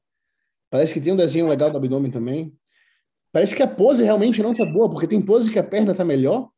Parece 0.70 0.94
que 0.94 1.00
tem 1.00 1.12
um 1.12 1.16
desenho 1.16 1.48
legal 1.48 1.70
do 1.70 1.76
abdômen 1.76 2.10
também. 2.10 2.54
Parece 3.32 3.56
que 3.56 3.62
a 3.62 3.68
pose 3.68 4.04
realmente 4.04 4.42
não 4.42 4.54
tá 4.54 4.64
boa, 4.64 4.88
porque 4.90 5.06
tem 5.06 5.20
pose 5.20 5.50
que 5.50 5.58
a 5.58 5.64
perna 5.64 5.94
tá 5.94 6.04
melhor. 6.04 6.50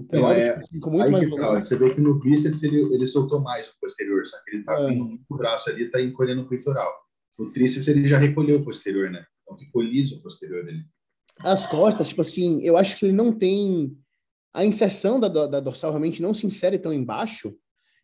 Então, 0.00 0.22
tá 0.22 0.36
é, 0.36 0.60
com 0.80 0.90
muito 0.90 1.10
mais 1.10 1.28
volume. 1.28 1.60
Você 1.60 1.76
vê 1.76 1.94
que 1.94 2.00
no 2.00 2.18
bíceps 2.18 2.62
ele, 2.62 2.80
ele 2.94 3.06
soltou 3.06 3.40
mais 3.40 3.68
o 3.68 3.72
posterior, 3.80 4.26
só 4.26 4.36
que 4.42 4.56
ele 4.56 4.64
tá 4.64 4.80
é. 4.80 4.92
o 5.28 5.36
braço 5.36 5.70
ali 5.70 5.90
tá 5.90 6.00
encolhendo 6.00 6.42
o 6.42 6.48
peitoral. 6.48 6.90
O 7.38 7.46
tríceps 7.50 7.88
ele 7.88 8.06
já 8.06 8.18
recolheu 8.18 8.58
o 8.58 8.64
posterior, 8.64 9.10
né? 9.10 9.24
Então 9.42 9.58
ficou 9.58 9.82
liso 9.82 10.18
o 10.18 10.22
posterior 10.22 10.64
dele. 10.64 10.84
As 11.40 11.66
costas, 11.66 12.08
tipo 12.08 12.20
assim, 12.20 12.60
eu 12.62 12.76
acho 12.76 12.98
que 12.98 13.06
ele 13.06 13.12
não 13.12 13.32
tem 13.32 13.96
a 14.52 14.64
inserção 14.64 15.20
da, 15.20 15.28
da 15.28 15.60
dorsal 15.60 15.90
realmente 15.90 16.20
não 16.20 16.34
se 16.34 16.46
insere 16.46 16.78
tão 16.78 16.92
embaixo, 16.92 17.56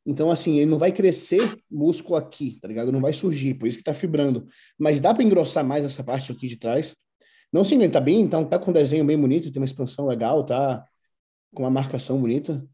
então, 0.06 0.30
assim, 0.30 0.58
ele 0.58 0.70
não 0.70 0.78
vai 0.78 0.92
crescer 0.92 1.58
músculo 1.68 2.14
aqui, 2.14 2.60
tá 2.62 2.68
ligado? 2.68 2.92
Não 2.92 3.00
vai 3.00 3.12
surgir, 3.12 3.54
por 3.54 3.66
isso 3.66 3.78
que 3.78 3.84
tá 3.84 3.92
fibrando. 3.92 4.46
Mas 4.78 5.00
dá 5.00 5.12
para 5.12 5.24
engrossar 5.24 5.64
mais 5.64 5.84
essa 5.84 6.04
parte 6.04 6.30
aqui 6.30 6.46
de 6.46 6.56
trás. 6.56 6.96
Não 7.52 7.64
se 7.64 7.74
engane, 7.74 7.90
tá 7.90 8.00
bem, 8.00 8.20
então 8.20 8.44
tá 8.44 8.58
com 8.58 8.70
um 8.70 8.74
desenho 8.74 9.04
bem 9.04 9.18
bonito, 9.20 9.50
tem 9.50 9.60
uma 9.60 9.66
expansão 9.66 10.06
legal, 10.06 10.44
tá 10.44 10.84
com 11.54 11.62
uma 11.62 11.70
marcação 11.70 12.20
bonita. 12.20 12.66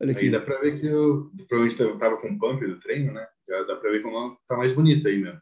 Olha 0.00 0.12
aqui. 0.12 0.26
Aí 0.26 0.30
dá 0.30 0.40
para 0.40 0.60
ver 0.60 0.80
que 0.80 0.86
eu 0.86 1.30
provavelmente 1.48 1.80
eu 1.80 1.98
tava 1.98 2.20
com 2.20 2.38
pump 2.38 2.66
do 2.66 2.80
treino, 2.80 3.12
né? 3.12 3.26
Já 3.48 3.62
dá 3.62 3.76
para 3.76 3.90
ver 3.90 4.02
como 4.02 4.36
tá 4.48 4.56
mais 4.56 4.72
bonito 4.72 5.08
aí 5.08 5.18
mesmo. 5.18 5.40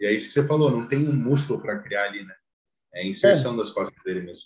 E 0.00 0.06
é 0.06 0.12
isso 0.12 0.28
que 0.28 0.34
você 0.34 0.46
falou, 0.46 0.70
não 0.70 0.88
tem 0.88 1.08
um 1.08 1.12
músculo 1.12 1.60
para 1.60 1.78
criar 1.78 2.04
ali, 2.04 2.24
né? 2.24 2.34
É 2.92 3.02
a 3.02 3.06
inserção 3.06 3.54
é. 3.54 3.58
das 3.58 3.70
costas 3.70 4.02
dele 4.04 4.20
mesmo. 4.20 4.44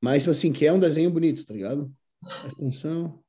Mas, 0.00 0.22
tipo 0.22 0.30
assim, 0.30 0.52
que 0.52 0.66
é 0.66 0.72
um 0.72 0.80
desenho 0.80 1.10
bonito, 1.10 1.44
tá 1.44 1.52
ligado? 1.52 1.92
Atenção. 2.44 3.22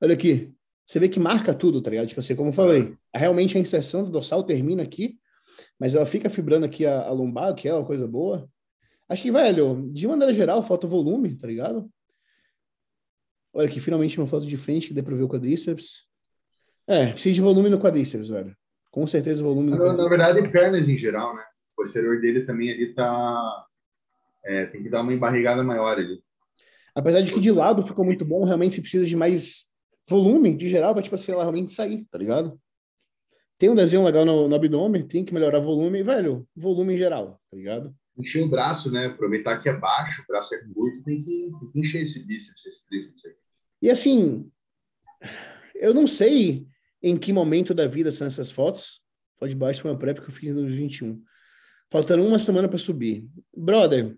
Olha 0.00 0.14
aqui. 0.14 0.52
Você 0.86 0.98
vê 0.98 1.08
que 1.08 1.20
marca 1.20 1.54
tudo, 1.54 1.80
tá 1.80 1.90
ligado? 1.90 2.08
Tipo 2.08 2.20
assim, 2.20 2.36
como 2.36 2.50
eu 2.50 2.54
falei, 2.54 2.96
realmente 3.14 3.56
a 3.56 3.60
inserção 3.60 4.04
do 4.04 4.10
dorsal 4.10 4.44
termina 4.44 4.82
aqui, 4.82 5.18
mas 5.78 5.94
ela 5.94 6.04
fica 6.04 6.28
fibrando 6.28 6.66
aqui 6.66 6.84
a, 6.84 7.02
a 7.02 7.12
lombar, 7.12 7.54
que 7.54 7.68
é 7.68 7.74
uma 7.74 7.86
coisa 7.86 8.06
boa. 8.06 8.48
Acho 9.08 9.22
que, 9.22 9.30
velho, 9.30 9.90
de 9.92 10.06
maneira 10.06 10.32
geral, 10.32 10.62
falta 10.62 10.86
volume, 10.86 11.34
tá 11.34 11.46
ligado? 11.46 11.90
Olha 13.52 13.68
aqui, 13.68 13.80
finalmente 13.80 14.18
uma 14.18 14.26
foto 14.26 14.46
de 14.46 14.56
frente 14.56 14.88
que 14.88 14.94
dê 14.94 15.02
pra 15.02 15.14
ver 15.14 15.24
o 15.24 15.28
quadríceps. 15.28 16.06
É, 16.88 17.12
precisa 17.12 17.34
de 17.34 17.40
volume 17.40 17.68
no 17.68 17.78
quadríceps, 17.78 18.28
velho. 18.28 18.56
Com 18.90 19.06
certeza 19.06 19.42
volume 19.42 19.70
no 19.70 19.76
na, 19.76 19.92
na 19.92 20.08
verdade, 20.08 20.48
pernas 20.48 20.88
em 20.88 20.96
geral, 20.96 21.34
né? 21.36 21.42
O 21.72 21.82
posterior 21.82 22.20
dele 22.20 22.46
também 22.46 22.70
ali 22.70 22.94
tá... 22.94 23.66
É, 24.44 24.66
tem 24.66 24.82
que 24.82 24.88
dar 24.88 25.02
uma 25.02 25.12
embarrigada 25.12 25.62
maior 25.62 25.98
ali. 25.98 26.22
Apesar 26.94 27.20
de 27.20 27.32
que 27.32 27.40
de 27.40 27.50
lado 27.50 27.82
ficou 27.82 28.04
muito 28.04 28.24
bom, 28.24 28.44
realmente 28.44 28.74
se 28.74 28.80
precisa 28.80 29.06
de 29.06 29.16
mais 29.16 29.70
volume 30.08 30.54
de 30.54 30.68
geral 30.68 30.92
para, 30.92 31.02
tipo 31.02 31.14
assim, 31.14 31.32
ela 31.32 31.42
realmente 31.42 31.72
sair, 31.72 32.06
tá 32.06 32.18
ligado? 32.18 32.60
Tem 33.56 33.70
um 33.70 33.74
desenho 33.74 34.04
legal 34.04 34.24
no, 34.24 34.48
no 34.48 34.54
abdômen, 34.54 35.06
tem 35.06 35.24
que 35.24 35.32
melhorar 35.32 35.60
volume, 35.60 36.02
velho, 36.02 36.46
volume 36.56 36.94
em 36.94 36.98
geral, 36.98 37.40
tá 37.50 37.56
ligado? 37.56 37.94
Encher 38.18 38.44
o 38.44 38.48
braço, 38.48 38.90
né? 38.90 39.06
Aproveitar 39.06 39.60
que 39.62 39.68
é 39.68 39.76
baixo, 39.76 40.22
o 40.22 40.26
braço 40.26 40.54
é 40.54 40.58
curto, 40.58 41.02
tem 41.04 41.22
que, 41.22 41.50
tem 41.60 41.70
que 41.72 41.80
encher 41.80 42.02
esse 42.02 42.24
bíceps, 42.26 42.66
esse 42.66 42.86
tríceps 42.86 43.24
aí. 43.24 43.32
E 43.80 43.90
assim, 43.90 44.50
eu 45.74 45.92
não 45.92 46.06
sei 46.06 46.66
em 47.02 47.16
que 47.16 47.32
momento 47.32 47.74
da 47.74 47.86
vida 47.86 48.12
são 48.12 48.26
essas 48.26 48.50
fotos. 48.50 49.00
Foto 49.38 49.48
de 49.48 49.56
baixo 49.56 49.82
foi 49.82 49.90
uma 49.90 49.98
pré 49.98 50.14
que 50.14 50.20
eu 50.20 50.30
fiz 50.30 50.50
em 50.50 50.54
2021. 50.54 51.22
Faltando 51.90 52.24
uma 52.24 52.38
semana 52.38 52.68
para 52.68 52.78
subir. 52.78 53.28
Brother, 53.54 54.16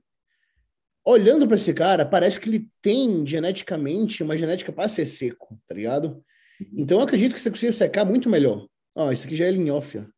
olhando 1.04 1.46
para 1.46 1.56
esse 1.56 1.72
cara, 1.72 2.04
parece 2.04 2.38
que 2.38 2.48
ele 2.48 2.70
tem 2.82 3.26
geneticamente 3.26 4.22
uma 4.22 4.36
genética 4.36 4.72
para 4.72 4.88
ser 4.88 5.06
seco, 5.06 5.58
tá 5.66 5.74
ligado? 5.74 6.22
Uhum. 6.60 6.68
Então 6.76 6.98
eu 6.98 7.04
acredito 7.04 7.34
que 7.34 7.40
você 7.40 7.50
consiga 7.50 7.72
secar 7.72 8.04
muito 8.04 8.28
melhor. 8.28 8.66
Ó, 8.94 9.10
isso 9.10 9.26
aqui 9.26 9.34
já 9.34 9.46
é 9.46 9.50
linhófia. 9.50 10.08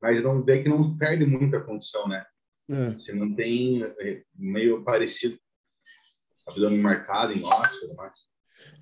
Mas 0.00 0.22
não 0.22 0.44
vê 0.44 0.62
que 0.62 0.68
não 0.68 0.96
perde 0.96 1.24
muita 1.24 1.60
condição, 1.60 2.06
né? 2.08 2.24
É. 2.68 2.92
Você 2.92 3.12
mantém 3.12 3.82
é, 3.82 4.22
meio 4.34 4.82
parecido, 4.84 5.38
abdômen 6.46 6.80
marcado 6.80 7.32
em 7.32 7.40
tudo 7.40 7.96
mais. 7.96 8.26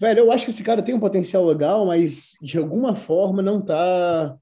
Velho, 0.01 0.21
eu 0.21 0.33
acho 0.33 0.45
que 0.45 0.51
esse 0.51 0.65
cara 0.65 0.83
tem 0.83 0.95
um 0.95 1.01
potencial 1.01 1.45
legal, 1.47 1.87
mas 1.87 2.33
de 2.41 2.59
alguma 2.59 2.97
forma 2.97 3.43
não 3.43 3.61
tá 3.61 4.37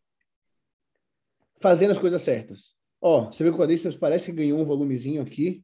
fazendo 1.60 1.90
as 1.90 1.98
coisas 1.98 2.22
certas. 2.22 2.74
Ó, 3.00 3.26
você 3.26 3.42
vê 3.42 3.50
que 3.50 3.56
o 3.56 3.58
quadríceps 3.58 3.98
parece 3.98 4.26
que 4.26 4.36
ganhou 4.38 4.60
um 4.60 4.64
volumezinho 4.64 5.22
aqui. 5.22 5.62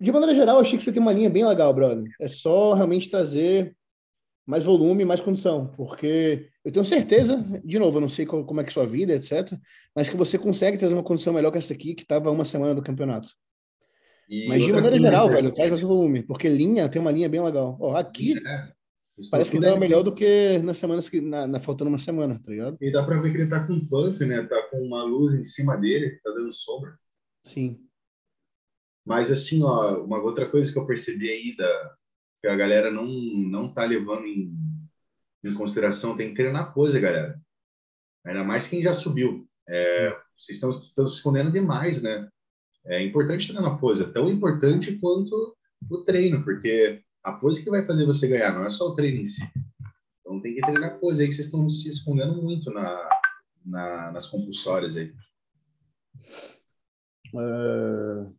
De 0.00 0.10
maneira 0.10 0.34
geral, 0.34 0.58
achei 0.58 0.78
que 0.78 0.84
você 0.84 0.92
tem 0.92 1.02
uma 1.02 1.12
linha 1.12 1.28
bem 1.28 1.46
legal, 1.46 1.72
brother. 1.74 2.10
É 2.18 2.26
só 2.26 2.72
realmente 2.72 3.10
trazer 3.10 3.76
mais 4.50 4.64
volume, 4.64 5.04
mais 5.04 5.20
condição, 5.20 5.68
porque 5.76 6.48
eu 6.64 6.72
tenho 6.72 6.84
certeza, 6.84 7.36
de 7.64 7.78
novo, 7.78 7.98
eu 7.98 8.00
não 8.00 8.08
sei 8.08 8.26
como 8.26 8.60
é 8.60 8.64
que 8.64 8.68
é 8.68 8.72
a 8.72 8.74
sua 8.74 8.86
vida, 8.86 9.14
etc, 9.14 9.56
mas 9.94 10.10
que 10.10 10.16
você 10.16 10.36
consegue 10.36 10.76
trazer 10.76 10.92
uma 10.92 11.04
condição 11.04 11.32
melhor 11.32 11.52
que 11.52 11.58
essa 11.58 11.72
aqui, 11.72 11.94
que 11.94 12.02
estava 12.02 12.32
uma 12.32 12.44
semana 12.44 12.74
do 12.74 12.82
campeonato. 12.82 13.28
E 14.28 14.48
mas 14.48 14.64
de 14.64 14.72
maneira 14.72 14.98
geral, 14.98 15.30
é... 15.30 15.34
velho, 15.34 15.52
traz 15.52 15.70
mais 15.70 15.80
volume, 15.82 16.24
porque 16.24 16.48
linha, 16.48 16.88
tem 16.88 17.00
uma 17.00 17.12
linha 17.12 17.28
bem 17.28 17.40
legal. 17.40 17.78
Ó, 17.80 17.94
aqui, 17.96 18.34
é. 18.44 18.72
parece 19.30 19.52
que 19.52 19.58
estava 19.58 19.78
melhor 19.78 20.02
do 20.02 20.12
que 20.12 20.58
nas 20.58 20.78
semanas 20.78 21.08
que, 21.08 21.20
na, 21.20 21.46
na, 21.46 21.60
faltando 21.60 21.88
uma 21.88 21.98
semana, 21.98 22.40
tá 22.44 22.50
ligado? 22.50 22.76
E 22.80 22.90
dá 22.90 23.04
para 23.04 23.20
ver 23.20 23.30
que 23.30 23.38
ele 23.38 23.50
tá 23.50 23.64
com 23.64 23.78
pump, 23.86 24.18
né, 24.26 24.42
tá 24.42 24.62
com 24.68 24.84
uma 24.84 25.04
luz 25.04 25.38
em 25.38 25.44
cima 25.44 25.76
dele, 25.76 26.18
tá 26.24 26.30
dando 26.32 26.52
sombra. 26.52 26.98
Sim. 27.44 27.86
Mas, 29.06 29.30
assim, 29.30 29.62
ó, 29.62 30.02
uma 30.02 30.20
outra 30.20 30.48
coisa 30.48 30.72
que 30.72 30.78
eu 30.78 30.86
percebi 30.86 31.30
aí 31.30 31.56
da, 31.56 31.96
que 32.40 32.48
a 32.48 32.56
galera 32.56 32.90
não, 32.90 33.06
não 33.06 33.72
tá 33.72 33.84
levando 33.84 34.26
em, 34.26 34.56
em 35.44 35.54
consideração, 35.54 36.16
tem 36.16 36.30
que 36.30 36.36
treinar 36.36 36.72
pose, 36.72 36.98
galera. 36.98 37.40
Ainda 38.24 38.44
mais 38.44 38.66
quem 38.66 38.82
já 38.82 38.94
subiu. 38.94 39.46
É, 39.68 40.10
vocês 40.36 40.56
estão, 40.56 40.70
estão 40.70 41.08
se 41.08 41.16
escondendo 41.16 41.52
demais, 41.52 42.02
né? 42.02 42.28
É 42.86 43.02
importante 43.02 43.52
treinar 43.52 43.78
pose, 43.78 44.02
é 44.02 44.10
tão 44.10 44.30
importante 44.30 44.98
quanto 44.98 45.56
o 45.90 45.98
treino, 45.98 46.42
porque 46.42 47.02
a 47.22 47.32
pose 47.32 47.62
que 47.62 47.70
vai 47.70 47.86
fazer 47.86 48.06
você 48.06 48.26
ganhar, 48.26 48.54
não 48.54 48.64
é 48.64 48.70
só 48.70 48.88
o 48.88 48.94
treino 48.94 49.20
em 49.20 49.26
si. 49.26 49.42
Então 50.20 50.40
tem 50.40 50.54
que 50.54 50.62
treinar 50.62 50.98
pose 50.98 51.20
aí, 51.20 51.28
que 51.28 51.34
vocês 51.34 51.46
estão 51.46 51.68
se 51.68 51.88
escondendo 51.88 52.42
muito 52.42 52.70
na, 52.70 53.20
na 53.64 54.12
nas 54.12 54.26
compulsórias 54.28 54.96
aí. 54.96 55.12
Uh... 57.34 58.34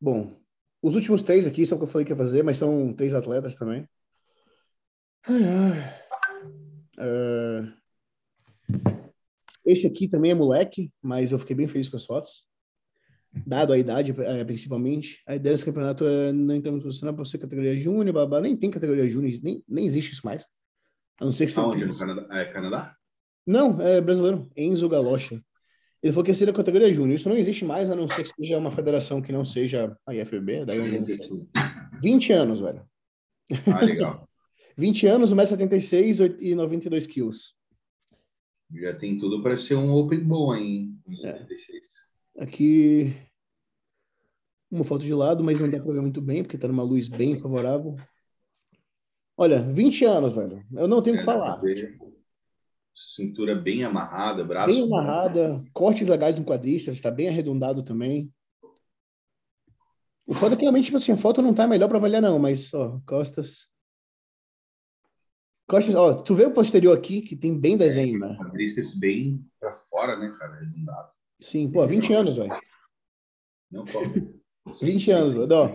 Bom, 0.00 0.38
os 0.86 0.94
últimos 0.94 1.22
três 1.22 1.48
aqui, 1.48 1.66
só 1.66 1.76
que 1.76 1.82
eu 1.82 1.88
falei 1.88 2.04
que 2.04 2.12
ia 2.12 2.16
fazer, 2.16 2.44
mas 2.44 2.58
são 2.58 2.92
três 2.92 3.12
atletas 3.12 3.56
também. 3.56 3.88
Ai, 5.26 5.42
ai. 5.44 6.06
Uh, 6.98 7.72
esse 9.64 9.84
aqui 9.84 10.06
também 10.06 10.30
é 10.30 10.34
moleque, 10.34 10.92
mas 11.02 11.32
eu 11.32 11.40
fiquei 11.40 11.56
bem 11.56 11.66
feliz 11.66 11.88
com 11.88 11.96
as 11.96 12.06
fotos. 12.06 12.44
Dado 13.44 13.72
a 13.72 13.78
idade, 13.78 14.14
é, 14.22 14.44
principalmente. 14.44 15.20
A 15.26 15.34
ideia 15.34 15.54
desse 15.54 15.64
campeonato 15.64 16.06
é 16.06 16.32
não 16.32 16.54
no 16.54 16.80
profissional 16.80 17.14
para 17.14 17.24
ser 17.24 17.38
categoria 17.38 17.76
júnior, 17.76 18.14
babá. 18.14 18.40
Nem 18.40 18.56
tem 18.56 18.70
categoria 18.70 19.08
júnior, 19.08 19.38
nem, 19.42 19.62
nem 19.68 19.84
existe 19.84 20.12
isso 20.12 20.24
mais. 20.24 20.46
A 21.20 21.24
não 21.24 21.32
ser 21.32 21.46
que 21.46 21.52
você. 21.52 21.58
Aonde? 21.58 21.84
No 21.84 21.98
Canadá? 21.98 22.26
É 22.30 22.44
Canadá? 22.46 22.96
Não, 23.44 23.80
é 23.80 24.00
brasileiro. 24.00 24.48
Enzo 24.56 24.88
Galocha. 24.88 25.42
Ele 26.02 26.12
falou 26.12 26.24
que 26.24 26.34
seria 26.34 26.52
a 26.52 26.56
categoria 26.56 26.92
júnior. 26.92 27.14
Isso 27.16 27.28
não 27.28 27.36
existe 27.36 27.64
mais, 27.64 27.90
a 27.90 27.96
não 27.96 28.06
ser 28.06 28.22
que 28.22 28.28
seja 28.28 28.58
uma 28.58 28.70
federação 28.70 29.22
que 29.22 29.32
não 29.32 29.44
seja 29.44 29.96
a 30.06 30.14
IFBB. 30.14 30.64
Daí 30.64 30.78
eu 30.78 31.46
20 32.00 32.32
anos, 32.32 32.60
velho. 32.60 32.86
Ah, 33.72 33.84
legal. 33.84 34.28
20 34.76 35.06
anos, 35.06 35.34
1,76m 35.34 36.36
e 36.38 36.54
92 36.54 37.06
quilos. 37.06 37.54
Já 38.74 38.94
tem 38.94 39.16
tudo 39.16 39.42
para 39.42 39.56
ser 39.56 39.76
um 39.76 39.92
Open 39.92 40.20
bom, 40.20 40.54
hein? 40.54 40.98
1,76. 41.08 41.24
É. 42.36 42.42
Aqui, 42.42 43.16
uma 44.70 44.84
foto 44.84 45.04
de 45.04 45.14
lado, 45.14 45.42
mas 45.42 45.58
não 45.60 45.70
dá 45.70 45.80
para 45.80 45.92
ver 45.92 46.02
muito 46.02 46.20
bem, 46.20 46.42
porque 46.42 46.56
está 46.56 46.68
numa 46.68 46.82
luz 46.82 47.08
bem 47.08 47.36
favorável. 47.36 47.96
Olha, 49.36 49.62
20 49.62 50.04
anos, 50.04 50.34
velho. 50.34 50.64
Eu 50.72 50.88
não 50.88 51.00
tenho 51.00 51.16
o 51.16 51.18
é, 51.18 51.20
que 51.20 51.24
falar. 51.24 51.60
Tipo, 51.60 52.05
cintura 52.96 53.54
bem 53.54 53.84
amarrada, 53.84 54.42
braço. 54.42 54.74
Bem 54.74 54.84
amarrada, 54.84 55.62
cortes 55.72 56.08
legais 56.08 56.34
no 56.36 56.44
quadríceps, 56.44 56.98
está 56.98 57.10
bem 57.10 57.28
arredondado 57.28 57.82
também. 57.82 58.32
O 60.26 60.34
foda 60.34 60.54
é 60.54 60.56
que 60.56 60.62
realmente, 60.62 60.86
tipo 60.86 60.96
assim, 60.96 61.12
a 61.12 61.16
foto 61.16 61.40
não 61.40 61.54
tá 61.54 61.68
melhor 61.68 61.88
para 61.88 61.98
avaliar, 61.98 62.22
não, 62.22 62.38
mas, 62.38 62.72
ó, 62.74 63.00
costas. 63.06 63.68
Costas, 65.68 65.94
ó, 65.94 66.14
tu 66.14 66.34
vê 66.34 66.46
o 66.46 66.54
posterior 66.54 66.96
aqui, 66.96 67.20
que 67.20 67.36
tem 67.36 67.56
bem 67.58 67.76
desenho, 67.76 68.16
é, 68.24 68.28
né? 68.28 68.36
Quadríceps 68.36 68.94
bem 68.98 69.44
para 69.60 69.76
fora, 69.90 70.16
né, 70.16 70.34
cara? 70.38 70.54
Arredondado. 70.54 71.10
Sim, 71.40 71.70
pô, 71.70 71.86
20 71.86 72.12
anos, 72.12 72.36
velho. 72.36 72.58
Não 73.70 73.84
pode. 73.84 74.34
20 74.80 75.10
anos, 75.10 75.32
velho. 75.32 75.48
Ó. 75.52 75.68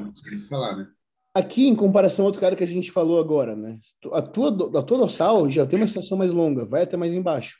Falar, 0.49 0.77
né? 0.77 0.91
Aqui, 1.33 1.67
em 1.67 1.75
comparação 1.75 2.23
ao 2.23 2.27
outro 2.27 2.41
cara 2.41 2.55
que 2.55 2.63
a 2.63 2.67
gente 2.67 2.91
falou 2.91 3.19
agora, 3.19 3.55
né? 3.55 3.79
A 4.11 4.21
tua, 4.21 4.49
a 4.49 4.83
tua 4.83 4.97
dorsal 4.97 5.49
já 5.49 5.65
tem 5.65 5.79
uma 5.79 5.85
extensão 5.85 6.17
mais 6.17 6.31
longa, 6.31 6.65
vai 6.65 6.83
até 6.83 6.97
mais 6.97 7.13
embaixo. 7.13 7.57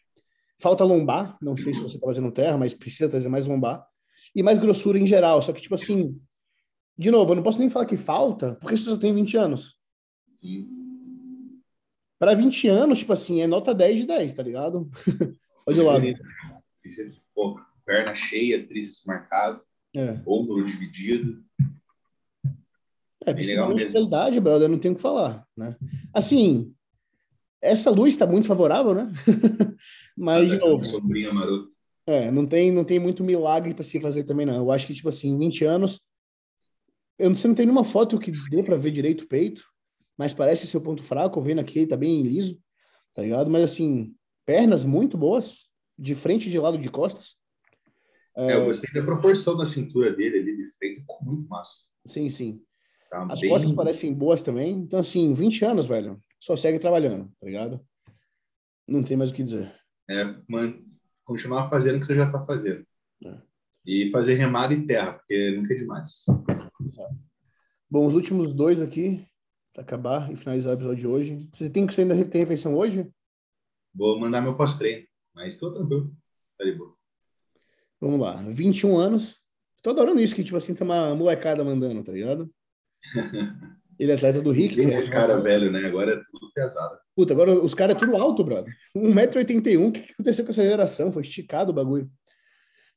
Falta 0.60 0.84
lombar, 0.84 1.38
não 1.42 1.56
sei 1.56 1.74
se 1.74 1.80
você 1.80 1.96
está 1.96 2.06
fazendo 2.06 2.32
terra, 2.32 2.58
mas 2.58 2.74
precisa 2.74 3.10
trazer 3.10 3.30
mais 3.30 3.46
lombar. 3.48 3.86
E 4.36 4.44
mais 4.44 4.60
grossura 4.60 5.00
em 5.00 5.08
geral, 5.08 5.42
só 5.42 5.54
que, 5.54 5.62
tipo 5.62 5.76
assim, 5.76 6.20
de 6.98 7.10
novo, 7.10 7.32
eu 7.32 7.36
não 7.36 7.44
posso 7.44 7.60
nem 7.60 7.70
falar 7.70 7.86
que 7.86 7.98
falta, 7.98 8.56
porque 8.62 8.78
você 8.78 8.84
só 8.84 8.98
tem 8.98 9.14
20 9.14 9.38
anos. 9.38 9.76
Sim. 10.38 10.68
Para 12.20 12.36
20 12.36 12.68
anos, 12.68 13.00
tipo 13.00 13.14
assim, 13.14 13.42
é 13.42 13.48
nota 13.48 13.74
10 13.74 14.02
de 14.02 14.06
10, 14.06 14.34
tá 14.34 14.44
ligado? 14.44 14.90
Olha 15.66 15.84
lá. 15.84 15.94
Perna 17.86 18.14
cheia, 18.14 18.66
tríceps 18.68 19.04
marcado, 19.06 19.62
é. 19.96 20.22
ombro 20.28 20.64
dividido. 20.64 21.44
É, 23.26 23.34
principalmente 23.34 23.90
realidade, 23.90 24.40
brother, 24.40 24.64
eu 24.68 24.72
não 24.72 24.80
tenho 24.80 24.94
o 24.94 24.98
que 24.98 25.02
falar, 25.02 25.46
né? 25.56 25.76
Assim, 26.14 26.74
essa 27.62 27.92
luz 27.92 28.10
está 28.10 28.26
muito 28.26 28.48
favorável, 28.48 28.96
né? 28.96 29.12
Mas, 30.18 30.50
de 30.50 30.58
novo... 30.58 30.84
Sombrinha 30.84 31.32
maroto. 31.32 31.72
É, 32.08 32.32
não 32.32 32.48
tem, 32.48 32.72
não 32.72 32.84
tem 32.84 33.00
muito 33.00 33.24
milagre 33.24 33.74
para 33.76 33.84
se 33.84 34.00
fazer 34.00 34.24
também, 34.24 34.46
não. 34.46 34.56
Eu 34.56 34.72
acho 34.72 34.88
que, 34.88 34.94
tipo 34.96 35.08
assim, 35.08 35.38
20 35.38 35.64
anos. 35.64 36.02
Eu 37.18 37.30
não, 37.30 37.36
você 37.36 37.48
não 37.48 37.54
tem 37.54 37.66
nenhuma 37.66 37.84
foto 37.84 38.20
que 38.20 38.32
dê 38.50 38.64
para 38.64 38.76
ver 38.76 38.90
direito 38.90 39.24
o 39.24 39.28
peito, 39.28 39.64
mas 40.18 40.34
parece 40.34 40.66
ser 40.66 40.78
o 40.78 40.82
ponto 40.82 41.04
fraco. 41.04 41.40
Vendo 41.42 41.62
aqui, 41.62 41.86
tá 41.86 41.96
bem 41.96 42.24
liso, 42.24 42.60
tá 43.14 43.22
ligado? 43.22 43.52
Mas, 43.52 43.64
assim, 43.64 44.16
pernas 44.46 44.84
muito 44.84 45.16
boas, 45.16 45.68
de 45.98 46.16
frente 46.16 46.48
e 46.48 46.52
de 46.52 46.58
lado 46.58 46.80
de 46.80 46.90
costas. 46.90 47.36
É, 48.36 48.56
eu 48.56 48.66
gostei 48.66 48.92
da 48.92 49.06
proporção 49.06 49.56
da 49.56 49.68
cintura 49.68 50.12
dele 50.12 50.40
ali 50.40 50.58
de 50.58 50.72
frente, 50.72 51.02
ficou 51.02 51.20
muito 51.24 51.48
massa. 51.48 51.84
Sim, 52.06 52.30
sim. 52.30 52.62
Tá 53.12 53.28
As 53.30 53.42
bem... 53.42 53.50
costas 53.50 53.74
parecem 53.74 54.14
boas 54.14 54.42
também. 54.42 54.72
Então, 54.72 54.98
assim, 54.98 55.34
20 55.34 55.66
anos, 55.66 55.86
velho, 55.86 56.24
só 56.40 56.56
segue 56.56 56.80
trabalhando, 56.80 57.30
tá 57.38 57.46
ligado? 57.46 57.86
Não 58.88 59.04
tem 59.04 59.18
mais 59.18 59.32
o 59.32 59.34
que 59.34 59.44
dizer. 59.44 59.70
É, 60.10 60.24
man, 60.50 60.80
continuar 61.26 61.70
fazendo 61.70 61.98
o 61.98 62.00
que 62.00 62.06
você 62.06 62.16
já 62.16 62.26
está 62.26 62.44
fazendo. 62.46 62.86
É. 63.26 63.38
E 63.86 64.10
fazer 64.12 64.36
remada 64.36 64.74
em 64.74 64.88
terra, 64.88 65.14
porque 65.14 65.52
nunca 65.52 65.74
é 65.74 65.78
demais. 65.78 66.24
Exato. 66.86 67.20
Bom, 67.90 68.06
os 68.06 68.16
últimos 68.16 68.54
dois 68.54 68.82
aqui, 68.82 69.28
para 69.74 69.84
acabar 69.84 70.32
e 70.32 70.38
finalizar 70.38 70.72
o 70.72 70.78
episódio 70.78 71.00
de 71.02 71.08
hoje. 71.08 71.50
Você 71.52 71.70
tem 71.70 71.86
que 71.86 72.00
ainda 72.00 72.26
tem 72.26 72.42
refeição 72.42 72.78
hoje? 72.78 73.12
Vou 73.94 74.18
mandar 74.18 74.40
meu 74.40 74.56
pós-treino, 74.56 75.06
mas 75.36 75.56
estou 75.56 75.74
tranquilo. 75.74 76.16
Tá 76.58 76.64
de 76.64 76.72
boa. 76.72 76.96
Vamos 78.00 78.22
lá. 78.22 78.42
21 78.42 78.98
anos. 78.98 79.42
Tô 79.84 79.90
adorando 79.90 80.22
isso, 80.22 80.34
que 80.34 80.46
tipo 80.46 80.56
assim, 80.56 80.74
tem 80.74 80.88
uma 80.88 81.14
molecada 81.14 81.62
mandando, 81.64 82.02
tá 82.04 82.14
ligado? 82.14 82.50
Ele 84.00 84.12
é 84.12 84.16
atleta 84.16 84.42
do 84.42 84.52
Rick. 84.52 84.76
Tem 84.76 84.94
é, 84.94 85.10
cara 85.10 85.40
velho, 85.40 85.72
né? 85.72 85.86
Agora 85.86 86.14
é 86.14 86.22
tudo 86.32 86.52
pesado. 86.54 86.98
Puta, 87.16 87.34
agora 87.34 87.54
os 87.54 87.76
caras 87.76 87.96
é 87.96 88.00
tudo 88.00 88.16
alto, 88.16 88.44
brother. 88.44 88.74
1,81m. 88.96 89.90
O 89.90 89.92
que 89.92 90.12
aconteceu 90.14 90.44
com 90.44 90.52
essa 90.52 90.64
geração? 90.64 91.12
Foi 91.12 91.22
esticado 91.22 91.72
o 91.72 91.74
bagulho. 91.74 92.10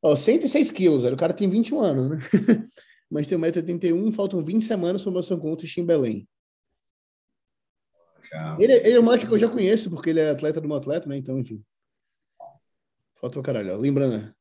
Ó, 0.02 0.16
106 0.16 0.70
quilos, 0.70 1.04
o 1.04 1.16
cara 1.16 1.34
tem 1.34 1.48
21 1.48 1.80
anos, 1.80 2.10
né? 2.10 2.18
Mas 3.10 3.26
tem 3.26 3.38
1,81m, 3.38 4.12
faltam 4.12 4.42
20 4.42 4.64
semanas 4.64 5.02
para 5.02 5.12
formação 5.12 5.38
com 5.38 5.50
outro 5.50 5.66
em 5.78 5.84
Belém. 5.84 6.28
Ele, 8.58 8.72
ele, 8.72 8.92
é 8.92 9.00
um 9.00 9.02
moleque 9.02 9.26
que 9.26 9.32
eu 9.32 9.38
já 9.38 9.48
conheço, 9.48 9.90
porque 9.90 10.10
ele 10.10 10.20
é 10.20 10.30
atleta 10.30 10.60
do 10.60 10.66
meu 10.66 10.76
atleta, 10.76 11.08
né? 11.08 11.16
Então, 11.16 11.38
enfim. 11.38 11.62
Falta 13.20 13.38
o 13.38 13.42
caralho. 13.42 13.76
Lembrando, 13.78 14.18
né? 14.18 14.34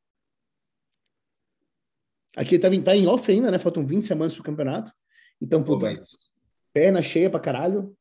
Aqui 2.35 2.57
tá, 2.57 2.69
tá 2.83 2.95
em 2.95 3.05
off 3.05 3.31
ainda, 3.31 3.51
né? 3.51 3.59
Faltam 3.59 3.85
20 3.85 4.03
semanas 4.03 4.33
pro 4.33 4.43
campeonato. 4.43 4.91
Então, 5.43 5.61
puta, 5.61 5.99
perna 6.71 7.01
cheia 7.01 7.29
pra 7.29 7.37
caralho. 7.37 7.93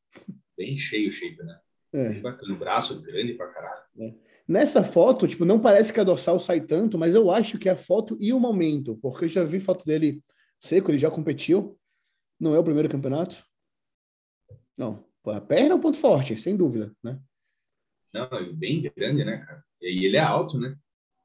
Bem 0.57 0.77
cheio 0.79 1.09
o 1.09 1.11
shape, 1.11 1.43
né? 1.43 1.59
É. 1.91 2.13
Bacana, 2.21 2.53
o 2.53 2.57
braço 2.57 3.01
grande 3.01 3.33
pra 3.33 3.49
caralho. 3.49 3.83
É. 3.99 4.13
Nessa 4.47 4.81
foto, 4.81 5.27
tipo, 5.27 5.43
não 5.43 5.59
parece 5.59 5.91
que 5.91 5.99
a 5.99 6.05
dorsal 6.05 6.39
sai 6.39 6.61
tanto, 6.61 6.97
mas 6.97 7.13
eu 7.13 7.29
acho 7.29 7.59
que 7.59 7.67
é 7.67 7.73
a 7.73 7.77
foto 7.77 8.17
e 8.17 8.31
o 8.31 8.39
momento, 8.39 8.97
porque 9.01 9.25
eu 9.25 9.29
já 9.29 9.43
vi 9.43 9.59
foto 9.59 9.83
dele 9.83 10.23
seco, 10.57 10.89
ele 10.89 10.97
já 10.97 11.11
competiu. 11.11 11.77
Não 12.39 12.55
é 12.55 12.59
o 12.59 12.63
primeiro 12.63 12.87
campeonato. 12.87 13.45
Não, 14.77 15.05
a 15.25 15.41
perna 15.41 15.73
é 15.73 15.75
o 15.75 15.81
ponto 15.81 15.97
forte, 15.97 16.37
sem 16.37 16.55
dúvida, 16.55 16.95
né? 17.03 17.19
Não, 18.13 18.53
bem 18.53 18.81
grande, 18.95 19.25
né, 19.25 19.37
cara? 19.45 19.63
E 19.81 20.05
ele 20.05 20.15
é 20.15 20.21
alto, 20.21 20.57
né? 20.57 20.77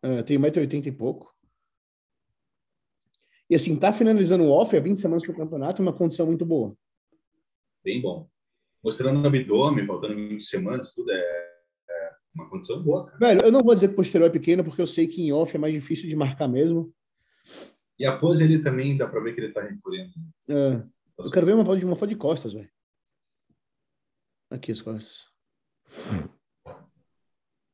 É, 0.03 0.23
tem 0.25 0.37
1,80m 0.37 0.87
e 0.87 0.93
pouco. 0.93 1.33
E 3.51 3.55
assim, 3.55 3.77
tá 3.77 3.93
finalizando 3.93 4.45
o 4.45 4.51
off 4.51 4.77
há 4.77 4.81
20 4.81 4.99
semanas 4.99 5.25
para 5.25 5.33
o 5.33 5.37
campeonato, 5.37 5.81
uma 5.81 5.93
condição 5.93 6.27
muito 6.27 6.45
boa. 6.45 6.77
Bem 7.83 8.03
bom. 8.03 8.29
Mostrando 8.83 9.23
o 9.23 9.27
abdômen, 9.27 9.87
faltando 9.87 10.15
20 10.15 10.45
semanas, 10.45 10.95
tudo 10.95 11.11
é, 11.11 11.17
é 11.17 12.11
uma 12.35 12.49
condição 12.49 12.83
boa. 12.83 13.07
Cara. 13.07 13.19
Velho, 13.19 13.43
eu 13.43 13.53
não 13.53 13.63
vou 13.63 13.75
dizer 13.75 13.89
que 13.89 13.95
o 13.95 13.97
posterior 13.97 14.29
é 14.29 14.33
pequeno, 14.33 14.63
porque 14.63 14.83
eu 14.83 14.87
sei 14.87 15.07
que 15.07 15.23
em 15.23 15.33
off 15.33 15.55
é 15.57 15.59
mais 15.59 15.73
difícil 15.73 16.09
de 16.09 16.17
marcar 16.17 16.47
mesmo. 16.47 16.93
E 17.99 18.05
a 18.05 18.17
pose 18.17 18.45
ele 18.45 18.63
também 18.63 18.97
dá 18.97 19.09
para 19.09 19.21
ver 19.21 19.35
que 19.35 19.41
ele 19.41 19.53
tá 19.53 19.63
recolhendo. 19.63 20.13
É. 20.49 20.83
Eu 21.19 21.31
quero 21.31 21.47
ver 21.47 21.55
uma 21.55 21.65
foto 21.65 21.79
de, 21.79 21.85
uma 21.85 21.97
foto 21.97 22.11
de 22.11 22.17
costas, 22.17 22.53
velho. 22.53 22.71
Aqui 24.51 24.71
as 24.71 24.81
costas. 24.81 25.27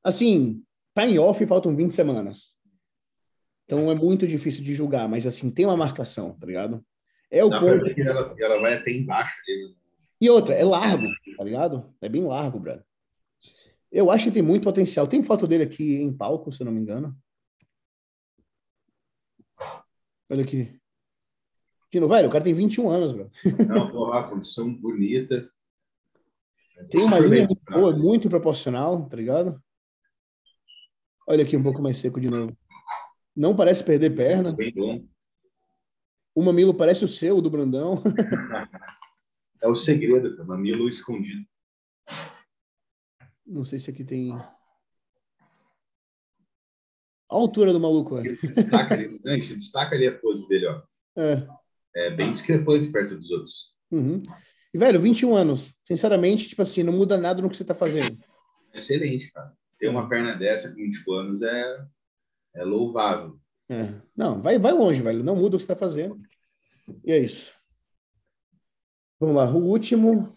Assim, 0.03 0.65
tá 0.95 1.05
em 1.05 1.19
off 1.19 1.43
e 1.43 1.47
faltam 1.47 1.77
20 1.77 1.91
semanas. 1.91 2.57
Então 3.65 3.91
é 3.91 3.95
muito 3.95 4.27
difícil 4.27 4.62
de 4.62 4.74
julgar, 4.74 5.09
mas 5.09 5.27
assim, 5.27 5.51
tem 5.51 5.66
uma 5.66 5.77
marcação, 5.77 6.39
tá 6.39 6.47
ligado? 6.47 6.85
É 7.31 7.45
o 7.45 7.49
Dá 7.49 7.61
ponto. 7.61 7.95
Que 7.95 8.03
ela, 8.03 8.35
ela 8.39 8.61
vai 8.61 8.74
até 8.74 8.93
embaixo 8.93 9.36
dele. 9.47 9.74
E 10.20 10.31
outra, 10.31 10.55
é 10.55 10.65
largo, 10.65 11.07
tá 11.36 11.45
ligado? 11.45 11.95
É 12.01 12.09
bem 12.09 12.24
largo, 12.24 12.59
brother. 12.59 12.85
Eu 13.91 14.11
acho 14.11 14.24
que 14.24 14.32
tem 14.32 14.43
muito 14.43 14.65
potencial. 14.65 15.07
Tem 15.07 15.23
foto 15.23 15.47
dele 15.47 15.65
aqui 15.65 15.97
em 15.97 16.12
palco, 16.12 16.53
se 16.53 16.61
eu 16.61 16.65
não 16.65 16.73
me 16.73 16.81
engano. 16.81 17.16
Olha 20.28 20.43
aqui. 20.43 20.81
Novo, 21.95 22.12
velho, 22.12 22.28
o 22.28 22.31
cara 22.31 22.43
tem 22.43 22.53
21 22.53 22.89
anos, 22.89 23.12
bro. 23.12 23.31
Não, 23.69 23.89
porra, 23.89 24.28
condição 24.28 24.73
bonita. 24.74 25.49
Tem 26.91 27.03
uma 27.03 27.20
linha 27.20 27.47
muito 27.47 27.62
boa, 27.70 27.97
muito 27.97 28.28
proporcional, 28.28 29.09
tá 29.09 29.16
ligado? 29.16 29.62
Olha 31.27 31.45
aqui 31.45 31.57
um 31.57 31.62
pouco 31.62 31.81
mais 31.81 31.99
seco 31.99 32.20
de 32.20 32.28
novo. 32.28 32.57
Não 33.36 33.56
parece 33.56 33.82
perder 33.82 34.11
perna. 34.11 34.52
Bem 34.52 34.73
bom. 34.73 35.05
O 36.35 36.43
mamilo 36.43 36.74
parece 36.74 37.05
o 37.05 37.09
seu, 37.09 37.39
o 37.39 37.43
do 37.43 37.51
Brandão. 37.51 38.02
é 39.62 39.69
o 39.69 39.74
segredo, 39.74 40.43
o 40.43 40.47
mamilo 40.47 40.89
escondido. 40.89 41.44
Não 43.47 43.65
sei 43.65 43.78
se 43.78 43.90
aqui 43.90 44.05
tem. 44.05 44.32
A 44.32 44.47
altura 47.28 47.73
do 47.73 47.81
maluco, 47.81 48.19
é. 48.19 48.23
Se 48.36 48.47
destaca 48.48 48.94
ali, 48.94 49.20
não, 49.24 49.43
se 49.43 49.56
destaca 49.56 49.94
ali 49.94 50.06
a 50.06 50.19
pose 50.19 50.47
dele, 50.48 50.66
ó. 50.66 50.82
É. 51.16 51.47
É 51.97 52.11
bem 52.11 52.32
discrepante 52.32 52.90
perto 52.90 53.16
dos 53.16 53.31
outros. 53.31 53.55
Uhum. 53.90 54.23
E, 54.73 54.78
velho, 54.78 55.01
21 55.01 55.35
anos. 55.36 55.73
Sinceramente, 55.86 56.48
tipo 56.48 56.62
assim, 56.62 56.82
não 56.82 56.93
muda 56.93 57.16
nada 57.16 57.40
no 57.40 57.48
que 57.48 57.56
você 57.56 57.65
tá 57.65 57.74
fazendo. 57.74 58.19
Excelente, 58.73 59.31
cara. 59.31 59.52
Ter 59.78 59.89
uma 59.89 60.09
perna 60.09 60.35
dessa 60.35 60.69
com 60.69 60.77
20 60.77 61.11
anos 61.11 61.43
é 61.43 61.86
é 62.55 62.65
louvável. 62.65 63.39
É. 63.69 63.95
Não, 64.17 64.41
vai, 64.41 64.59
vai 64.59 64.73
longe, 64.73 65.01
velho. 65.03 65.25
Não 65.25 65.37
muda 65.37 65.57
o 65.57 65.59
que 65.59 65.65
você 65.65 65.73
está 65.73 65.77
fazendo. 65.77 66.21
E 67.05 67.13
é 67.13 67.19
isso. 67.19 67.55
Vamos 69.19 69.37
lá, 69.37 69.51
o 69.51 69.59
último. 69.65 70.37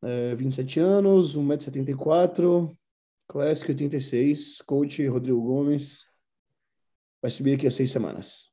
É, 0.00 0.34
27 0.36 0.78
anos, 0.78 1.36
1,74m, 1.36 2.76
Classic 3.26 3.68
86, 3.70 4.62
coach 4.62 5.06
Rodrigo 5.06 5.42
Gomes. 5.42 6.06
Vai 7.28 7.32
subir 7.36 7.56
aqui 7.56 7.66
a 7.66 7.70
seis 7.70 7.90
semanas. 7.90 8.50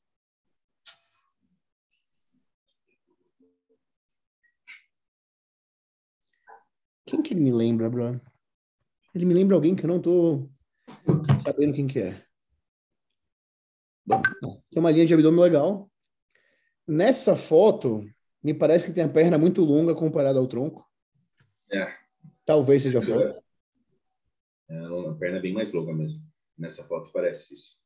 Quem 7.06 7.24
que 7.24 7.34
ele 7.34 7.40
me 7.40 7.54
lembra, 7.54 7.90
Bruno? 7.90 8.20
Ele 9.14 9.24
me 9.24 9.34
lembra 9.34 9.56
alguém 9.56 9.78
que 9.78 9.86
eu 9.86 9.88
não 9.88 10.02
tô 10.02 10.50
sabendo 11.42 11.74
quem 11.74 11.88
que 11.88 12.00
é. 12.00 12.26
Bom, 14.06 14.22
tem 14.70 14.82
uma 14.82 14.92
linha 14.92 15.06
de 15.06 15.14
abdômen 15.14 15.40
legal. 15.40 15.90
Nessa 16.86 17.38
foto, 17.38 18.06
me 18.44 18.54
parece 18.54 18.88
que 18.88 18.94
tem 18.94 19.06
a 19.06 19.10
perna 19.10 19.38
muito 19.38 19.62
longa 19.62 19.96
comparada 19.96 20.38
ao 20.38 20.50
tronco. 20.50 20.86
É. 21.72 21.96
Talvez 22.44 22.84
seja 22.84 23.00
a 23.00 23.02
foto. 23.02 23.42
É, 24.68 24.86
a 24.86 25.14
perna 25.14 25.38
é 25.38 25.42
bem 25.42 25.54
mais 25.54 25.72
longa 25.72 25.94
mesmo. 25.94 26.22
Nessa 26.58 26.84
foto 26.84 27.10
parece 27.14 27.54
isso. 27.54 27.85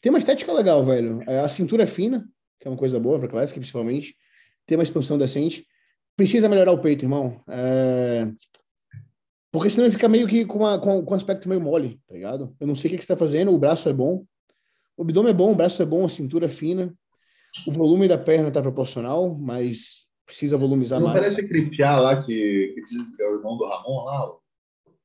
Tem 0.00 0.10
uma 0.10 0.18
estética 0.18 0.52
legal, 0.52 0.84
velho. 0.84 1.22
É, 1.26 1.40
a 1.40 1.48
cintura 1.48 1.82
é 1.82 1.86
fina, 1.86 2.26
que 2.58 2.66
é 2.66 2.70
uma 2.70 2.76
coisa 2.76 2.98
boa 2.98 3.18
para 3.18 3.28
Classic, 3.28 3.58
principalmente. 3.58 4.16
Tem 4.66 4.76
uma 4.76 4.84
expansão 4.84 5.18
decente. 5.18 5.66
Precisa 6.16 6.48
melhorar 6.48 6.72
o 6.72 6.80
peito, 6.80 7.04
irmão. 7.04 7.42
É... 7.48 8.30
Porque 9.52 9.68
senão 9.68 9.86
ele 9.86 9.94
fica 9.94 10.08
meio 10.08 10.28
que 10.28 10.44
com, 10.44 10.60
uma, 10.60 10.78
com, 10.78 11.04
com 11.04 11.12
um 11.12 11.16
aspecto 11.16 11.48
meio 11.48 11.60
mole, 11.60 12.00
tá 12.06 12.14
ligado? 12.14 12.54
Eu 12.60 12.66
não 12.66 12.74
sei 12.74 12.88
o 12.88 12.90
que, 12.92 12.98
que 12.98 13.02
você 13.02 13.08
tá 13.08 13.16
fazendo, 13.16 13.52
o 13.52 13.58
braço 13.58 13.88
é 13.88 13.92
bom. 13.92 14.24
O 14.96 15.02
abdômen 15.02 15.30
é 15.30 15.34
bom, 15.34 15.52
o 15.52 15.56
braço 15.56 15.82
é 15.82 15.86
bom, 15.86 16.04
a 16.04 16.08
cintura 16.08 16.46
é 16.46 16.48
fina. 16.48 16.94
O 17.66 17.72
volume 17.72 18.06
da 18.06 18.16
perna 18.16 18.50
tá 18.50 18.62
proporcional, 18.62 19.34
mas 19.34 20.06
precisa 20.24 20.56
volumizar 20.56 21.00
não 21.00 21.08
mais. 21.08 21.20
Não 21.20 21.34
parece 21.34 21.70
Piá 21.70 21.98
lá 21.98 22.22
que, 22.22 22.74
que 23.16 23.22
é 23.22 23.28
o 23.28 23.36
irmão 23.36 23.56
do 23.56 23.66
Ramon 23.66 24.04
lá? 24.04 24.32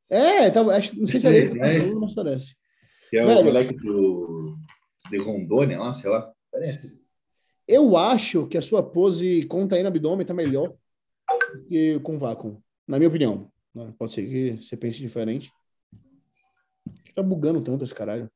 É, 0.10 0.52
tá, 0.52 0.62
acho, 0.76 1.00
não 1.00 1.08
sei 1.08 1.20
se 1.20 1.28
é 1.28 1.36
ele, 1.36 1.60
mas 1.60 2.14
parece. 2.14 2.56
Que 3.10 3.18
é 3.18 3.26
Velho, 3.26 3.40
o 3.40 3.44
moleque 3.46 3.74
do 3.74 4.45
de 5.10 5.18
Rondônia 5.18 5.80
lá, 5.80 5.94
sei 5.94 6.10
lá. 6.10 6.32
Parece. 6.52 7.04
Eu 7.68 7.98
acho 7.98 8.48
que 8.48 8.58
a 8.58 8.62
sua 8.62 8.84
pose 8.84 9.46
com 9.46 9.68
Taína 9.68 9.90
abdômen 9.90 10.22
está 10.22 10.34
melhor 10.34 10.74
que 11.68 12.00
com 12.02 12.18
vácuo, 12.18 12.62
na 12.88 12.98
minha 12.98 13.10
opinião. 13.10 13.52
Né? 13.74 13.94
Pode 13.98 14.14
ser 14.14 14.26
que 14.26 14.64
você 14.64 14.78
pense 14.78 15.00
diferente. 15.00 15.52
que 17.04 17.14
tá 17.14 17.24
bugando 17.24 17.64
tanto 17.64 17.84
esse 17.84 17.94
caralho? 17.94 18.30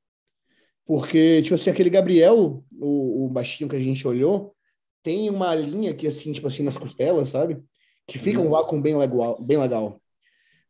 Porque, 0.85 1.41
tipo 1.43 1.53
assim, 1.53 1.69
aquele 1.69 1.89
Gabriel, 1.89 2.63
o, 2.71 3.25
o 3.25 3.29
baixinho 3.29 3.69
que 3.69 3.75
a 3.75 3.79
gente 3.79 4.07
olhou, 4.07 4.55
tem 5.03 5.29
uma 5.29 5.53
linha 5.53 5.91
aqui, 5.91 6.07
assim, 6.07 6.33
tipo 6.33 6.47
assim, 6.47 6.63
nas 6.63 6.77
costelas, 6.77 7.29
sabe? 7.29 7.63
Que 8.07 8.17
fica 8.17 8.39
um 8.39 8.45
uhum. 8.45 8.49
vácuo 8.49 8.81
bem 8.81 8.97
legal. 8.97 9.39
Bem 9.39 9.57
legal. 9.57 10.01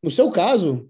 No 0.03 0.11
seu 0.11 0.29
caso, 0.29 0.89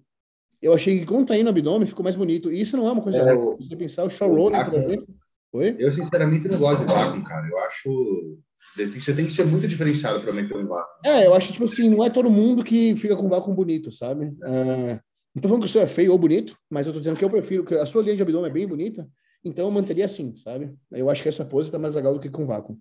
eu 0.61 0.73
achei 0.73 0.99
que 0.99 1.05
contraindo 1.05 1.47
o 1.47 1.49
abdômen 1.49 1.87
ficou 1.87 2.03
mais 2.03 2.15
bonito. 2.15 2.51
E 2.51 2.61
isso 2.61 2.75
não 2.75 2.87
é 2.87 2.91
uma 2.91 3.01
coisa. 3.01 3.19
É, 3.21 3.33
eu, 3.33 3.57
você 3.57 3.75
pensar 3.75 4.03
o 4.03 4.09
show 4.09 4.33
rolling, 4.33 4.63
por 4.65 4.73
exemplo. 4.73 5.07
Oi? 5.53 5.75
Eu, 5.79 5.91
sinceramente, 5.91 6.47
não 6.47 6.59
gosto 6.59 6.85
de 6.85 6.93
vácuo, 6.93 7.23
cara. 7.23 7.47
Eu 7.47 7.57
acho. 7.59 8.37
Você 8.75 9.15
tem 9.15 9.25
que 9.25 9.31
ser 9.31 9.45
muito 9.45 9.67
diferenciado 9.67 10.21
para 10.21 10.33
meter 10.33 10.55
um 10.55 10.67
vácuo. 10.67 10.91
É, 11.05 11.25
eu 11.25 11.33
acho, 11.33 11.53
tipo 11.53 11.65
assim, 11.65 11.89
não 11.89 12.03
é 12.03 12.09
todo 12.09 12.29
mundo 12.29 12.63
que 12.63 12.95
fica 12.97 13.15
com 13.15 13.29
vácuo 13.29 13.53
bonito, 13.53 13.91
sabe? 13.91 14.33
É... 14.43 14.99
Não 15.33 15.41
tô 15.41 15.47
falando 15.47 15.63
que 15.63 15.69
o 15.69 15.71
seu 15.71 15.81
é 15.81 15.87
feio 15.87 16.11
ou 16.11 16.17
bonito, 16.17 16.57
mas 16.69 16.85
eu 16.85 16.93
tô 16.93 16.99
dizendo 16.99 17.17
que 17.17 17.23
eu 17.23 17.29
prefiro, 17.29 17.63
que 17.63 17.73
a 17.75 17.85
sua 17.85 18.03
linha 18.03 18.15
de 18.15 18.21
abdômen 18.21 18.49
é 18.49 18.53
bem 18.53 18.67
bonita, 18.67 19.07
então 19.43 19.65
eu 19.65 19.71
manteria 19.71 20.05
assim, 20.05 20.35
sabe? 20.35 20.75
Eu 20.91 21.09
acho 21.09 21.23
que 21.23 21.29
essa 21.29 21.45
pose 21.45 21.71
tá 21.71 21.79
mais 21.79 21.93
legal 21.93 22.13
do 22.13 22.19
que 22.19 22.29
com 22.29 22.45
vácuo. 22.45 22.77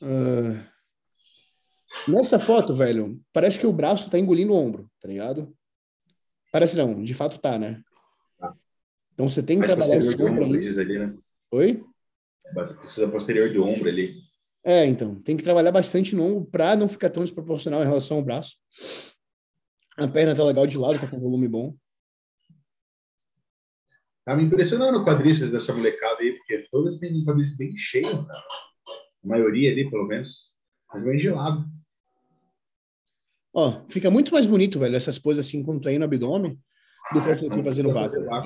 Uh... 0.00 0.58
Nessa 2.08 2.38
foto, 2.38 2.74
velho, 2.74 3.20
parece 3.32 3.58
que 3.58 3.66
o 3.66 3.72
braço 3.72 4.10
tá 4.10 4.18
engolindo 4.18 4.52
o 4.52 4.56
ombro, 4.56 4.90
tá 5.00 5.08
ligado? 5.08 5.52
Parece 6.56 6.74
não, 6.74 7.04
de 7.04 7.12
fato 7.12 7.38
tá, 7.38 7.58
né? 7.58 7.82
Tá. 8.38 8.56
Então 9.12 9.28
você 9.28 9.42
tem 9.42 9.60
que 9.60 9.66
trabalhar 9.66 9.98
esse 9.98 10.14
ali. 10.14 10.80
ali 10.80 10.98
né? 11.00 11.18
Oi? 11.50 11.84
Precisa 12.80 13.08
posterior 13.08 13.50
de 13.50 13.58
ombro 13.58 13.86
ali. 13.86 14.08
É, 14.64 14.86
então, 14.86 15.16
tem 15.16 15.36
que 15.36 15.44
trabalhar 15.44 15.70
bastante 15.70 16.16
no 16.16 16.24
ombro 16.24 16.50
para 16.50 16.74
não 16.74 16.88
ficar 16.88 17.10
tão 17.10 17.22
desproporcional 17.22 17.82
em 17.82 17.86
relação 17.86 18.16
ao 18.16 18.22
braço. 18.22 18.56
A 19.98 20.08
perna 20.08 20.34
tá 20.34 20.42
legal 20.42 20.66
de 20.66 20.78
lado, 20.78 20.98
tá 20.98 21.06
com 21.06 21.20
volume 21.20 21.46
bom. 21.46 21.76
Tá 24.24 24.34
me 24.34 24.44
impressionando 24.44 24.98
o 24.98 25.04
quadríceps 25.04 25.52
dessa 25.52 25.74
molecada 25.74 26.22
aí, 26.22 26.32
porque 26.38 26.66
todas 26.70 26.98
têm 26.98 27.20
um 27.20 27.24
quadríceps 27.26 27.58
bem 27.58 27.76
cheio, 27.76 28.26
cara. 28.26 28.40
A 29.24 29.28
maioria 29.28 29.72
ali, 29.72 29.90
pelo 29.90 30.06
menos. 30.06 30.54
Mas 30.90 31.04
bem 31.04 31.18
gelado. 31.18 31.75
Ó, 33.58 33.80
fica 33.88 34.10
muito 34.10 34.34
mais 34.34 34.44
bonito, 34.44 34.78
velho, 34.78 34.94
essas 34.94 35.18
poses 35.18 35.46
assim, 35.46 35.62
contraindo 35.62 36.02
o 36.02 36.04
abdômen, 36.04 36.58
do 37.14 37.22
que 37.22 37.30
essa 37.30 37.46
aqui 37.46 37.62
fazendo 37.62 37.90
vácuo. 37.90 38.22
Tá 38.22 38.42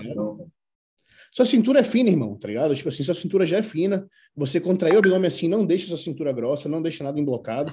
sua 1.33 1.45
cintura 1.45 1.81
é 1.81 1.83
fina, 1.83 2.09
irmão, 2.09 2.39
tá 2.39 2.47
ligado? 2.47 2.73
Tipo 2.77 2.89
assim, 2.91 3.03
sua 3.03 3.15
cintura 3.15 3.45
já 3.45 3.59
é 3.59 3.63
fina. 3.63 4.09
Você 4.37 4.61
contrair 4.61 4.95
o 4.95 4.99
abdômen 5.01 5.27
assim, 5.27 5.49
não 5.49 5.67
deixa 5.67 5.89
sua 5.89 5.97
cintura 5.97 6.33
grossa, 6.33 6.69
não 6.69 6.81
deixa 6.81 7.03
nada 7.03 7.19
emblocado. 7.19 7.73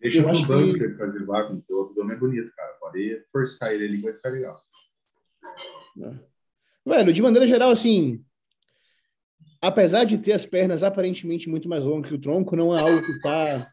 Deixa 0.00 0.22
no 0.22 0.46
banco 0.46 0.72
que... 0.72 0.94
fazer 0.96 1.26
vácuo, 1.26 1.62
o 1.68 1.82
abdômen 1.82 2.16
é 2.16 2.18
bonito, 2.18 2.50
cara. 2.56 2.72
Pode 2.80 3.24
forçar 3.30 3.74
ele 3.74 3.84
ali, 3.84 4.00
vai 4.00 4.14
ficar 4.14 4.30
legal. 4.30 4.56
É. 6.02 6.14
Velho, 6.86 7.12
de 7.12 7.20
maneira 7.20 7.46
geral, 7.46 7.70
assim, 7.70 8.24
apesar 9.60 10.04
de 10.04 10.16
ter 10.16 10.32
as 10.32 10.46
pernas 10.46 10.82
aparentemente 10.82 11.46
muito 11.46 11.68
mais 11.68 11.84
longas 11.84 12.08
que 12.08 12.14
o 12.14 12.20
tronco, 12.20 12.56
não 12.56 12.74
é 12.74 12.80
algo 12.80 13.04
que 13.04 13.20
tá 13.20 13.70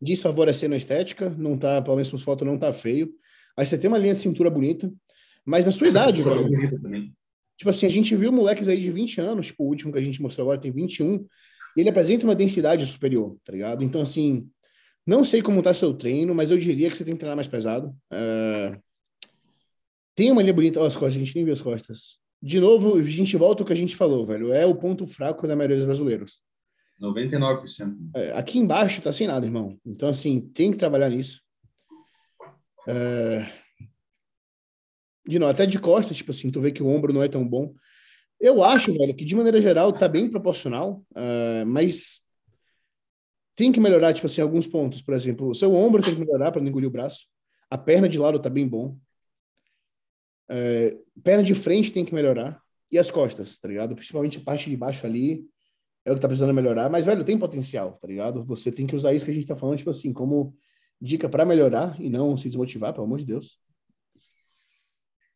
desfavorecendo 0.00 0.74
a 0.74 0.78
estética, 0.78 1.30
não 1.30 1.56
tá, 1.56 1.82
pelo 1.82 1.96
menos 1.96 2.10
por 2.10 2.20
foto, 2.20 2.44
não 2.44 2.58
tá 2.58 2.72
feio. 2.72 3.12
Aí 3.56 3.66
você 3.66 3.76
tem 3.76 3.88
uma 3.88 3.98
linha 3.98 4.14
de 4.14 4.20
cintura 4.20 4.48
bonita, 4.50 4.92
mas 5.44 5.64
na 5.64 5.70
sua 5.70 5.88
idade, 5.88 6.22
velho. 6.22 6.48
Tipo 7.56 7.70
assim, 7.70 7.86
a 7.86 7.90
gente 7.90 8.14
viu 8.14 8.30
moleques 8.30 8.68
aí 8.68 8.80
de 8.80 8.90
20 8.90 9.20
anos, 9.20 9.46
tipo, 9.46 9.64
o 9.64 9.66
último 9.66 9.92
que 9.92 9.98
a 9.98 10.02
gente 10.02 10.22
mostrou 10.22 10.44
agora 10.44 10.60
tem 10.60 10.70
21, 10.70 11.26
e 11.76 11.80
ele 11.80 11.88
apresenta 11.88 12.24
uma 12.24 12.34
densidade 12.34 12.86
superior, 12.86 13.36
tá 13.44 13.52
ligado? 13.52 13.82
Então, 13.82 14.00
assim, 14.00 14.48
não 15.04 15.24
sei 15.24 15.42
como 15.42 15.62
tá 15.62 15.74
seu 15.74 15.92
treino, 15.92 16.34
mas 16.34 16.50
eu 16.50 16.58
diria 16.58 16.88
que 16.88 16.96
você 16.96 17.04
tem 17.04 17.14
que 17.14 17.18
treinar 17.18 17.34
mais 17.34 17.48
pesado. 17.48 17.88
Uh... 18.12 18.78
Tem 20.14 20.30
uma 20.30 20.42
linha 20.42 20.54
bonita, 20.54 20.80
ó, 20.80 20.86
as 20.86 20.94
costas, 20.94 21.16
a 21.16 21.18
gente 21.24 21.34
nem 21.34 21.44
viu 21.44 21.52
as 21.52 21.62
costas. 21.62 22.18
De 22.40 22.60
novo, 22.60 22.96
a 22.96 23.02
gente 23.02 23.36
volta 23.36 23.62
ao 23.62 23.66
que 23.66 23.72
a 23.72 23.76
gente 23.76 23.96
falou, 23.96 24.24
velho. 24.26 24.52
É 24.52 24.64
o 24.66 24.74
ponto 24.74 25.06
fraco 25.06 25.46
da 25.46 25.56
maioria 25.56 25.76
dos 25.76 25.86
brasileiros. 25.86 26.40
99%. 27.00 27.96
É, 28.14 28.32
aqui 28.32 28.58
embaixo 28.58 29.00
tá 29.00 29.12
sem 29.12 29.26
nada, 29.26 29.46
irmão. 29.46 29.78
Então, 29.86 30.08
assim, 30.08 30.40
tem 30.40 30.70
que 30.70 30.76
trabalhar 30.76 31.08
nisso. 31.08 31.40
É... 32.86 33.46
De 35.26 35.38
novo, 35.38 35.52
até 35.52 35.66
de 35.66 35.78
costas, 35.78 36.16
tipo 36.16 36.30
assim, 36.30 36.50
tu 36.50 36.60
vê 36.60 36.72
que 36.72 36.82
o 36.82 36.88
ombro 36.88 37.12
não 37.12 37.22
é 37.22 37.28
tão 37.28 37.46
bom. 37.46 37.74
Eu 38.40 38.64
acho, 38.64 38.92
velho, 38.92 39.14
que 39.14 39.24
de 39.24 39.36
maneira 39.36 39.60
geral 39.60 39.92
tá 39.92 40.08
bem 40.08 40.30
proporcional, 40.30 41.04
uh, 41.10 41.66
mas 41.66 42.20
tem 43.54 43.70
que 43.70 43.80
melhorar, 43.80 44.14
tipo 44.14 44.26
assim, 44.26 44.40
alguns 44.40 44.66
pontos. 44.66 45.02
Por 45.02 45.12
exemplo, 45.12 45.50
o 45.50 45.54
seu 45.54 45.74
ombro 45.74 46.02
tem 46.02 46.14
que 46.14 46.20
melhorar 46.20 46.50
para 46.50 46.62
não 46.62 46.68
engolir 46.68 46.88
o 46.88 46.92
braço. 46.92 47.26
A 47.68 47.76
perna 47.76 48.08
de 48.08 48.18
lado 48.18 48.38
tá 48.38 48.48
bem 48.48 48.66
bom. 48.66 48.96
Uh, 50.50 51.20
perna 51.22 51.42
de 51.42 51.54
frente 51.54 51.92
tem 51.92 52.04
que 52.04 52.14
melhorar. 52.14 52.62
E 52.90 52.98
as 52.98 53.10
costas, 53.10 53.58
tá 53.58 53.68
ligado? 53.68 53.94
Principalmente 53.94 54.38
a 54.38 54.40
parte 54.40 54.70
de 54.70 54.76
baixo 54.76 55.04
ali 55.04 55.44
é 56.08 56.12
o 56.12 56.14
que 56.14 56.20
tá 56.20 56.28
precisando 56.28 56.54
melhorar, 56.54 56.88
mas, 56.88 57.04
velho, 57.04 57.24
tem 57.24 57.38
potencial, 57.38 57.98
tá 58.00 58.08
ligado? 58.08 58.42
Você 58.44 58.72
tem 58.72 58.86
que 58.86 58.96
usar 58.96 59.12
isso 59.12 59.24
que 59.24 59.30
a 59.30 59.34
gente 59.34 59.46
tá 59.46 59.54
falando, 59.54 59.78
tipo 59.78 59.90
assim, 59.90 60.12
como 60.12 60.54
dica 61.00 61.28
para 61.28 61.44
melhorar 61.44 62.00
e 62.00 62.08
não 62.08 62.36
se 62.36 62.48
desmotivar, 62.48 62.92
pelo 62.92 63.04
amor 63.04 63.18
de 63.18 63.26
Deus. 63.26 63.58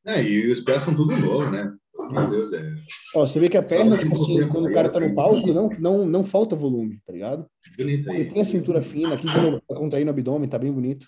É, 0.04 0.22
e 0.22 0.50
os 0.50 0.62
pés 0.62 0.82
são 0.82 0.96
tudo 0.96 1.16
novo, 1.16 1.50
né? 1.50 1.72
Meu 2.10 2.28
Deus, 2.28 2.52
é. 2.52 2.74
Ó, 3.14 3.26
você 3.26 3.38
vê 3.38 3.48
que 3.48 3.56
a 3.56 3.62
perna, 3.62 3.96
tipo 3.96 4.14
assim, 4.14 4.48
quando 4.48 4.68
o 4.68 4.72
cara 4.72 4.88
tá 4.88 4.98
no 4.98 5.14
palco, 5.14 5.46
não, 5.52 5.68
não, 5.78 6.06
não 6.06 6.24
falta 6.24 6.56
volume, 6.56 7.00
tá 7.06 7.12
ligado? 7.12 7.46
Bonito 7.76 8.10
aí. 8.10 8.16
Ele 8.16 8.24
tem 8.24 8.42
a 8.42 8.44
cintura 8.44 8.82
fina, 8.82 9.14
aqui 9.14 9.28
de 9.28 9.40
novo, 9.40 9.62
tá 9.68 9.74
contraindo 9.74 10.10
o 10.10 10.14
abdômen, 10.14 10.48
tá 10.48 10.58
bem 10.58 10.72
bonito. 10.72 11.06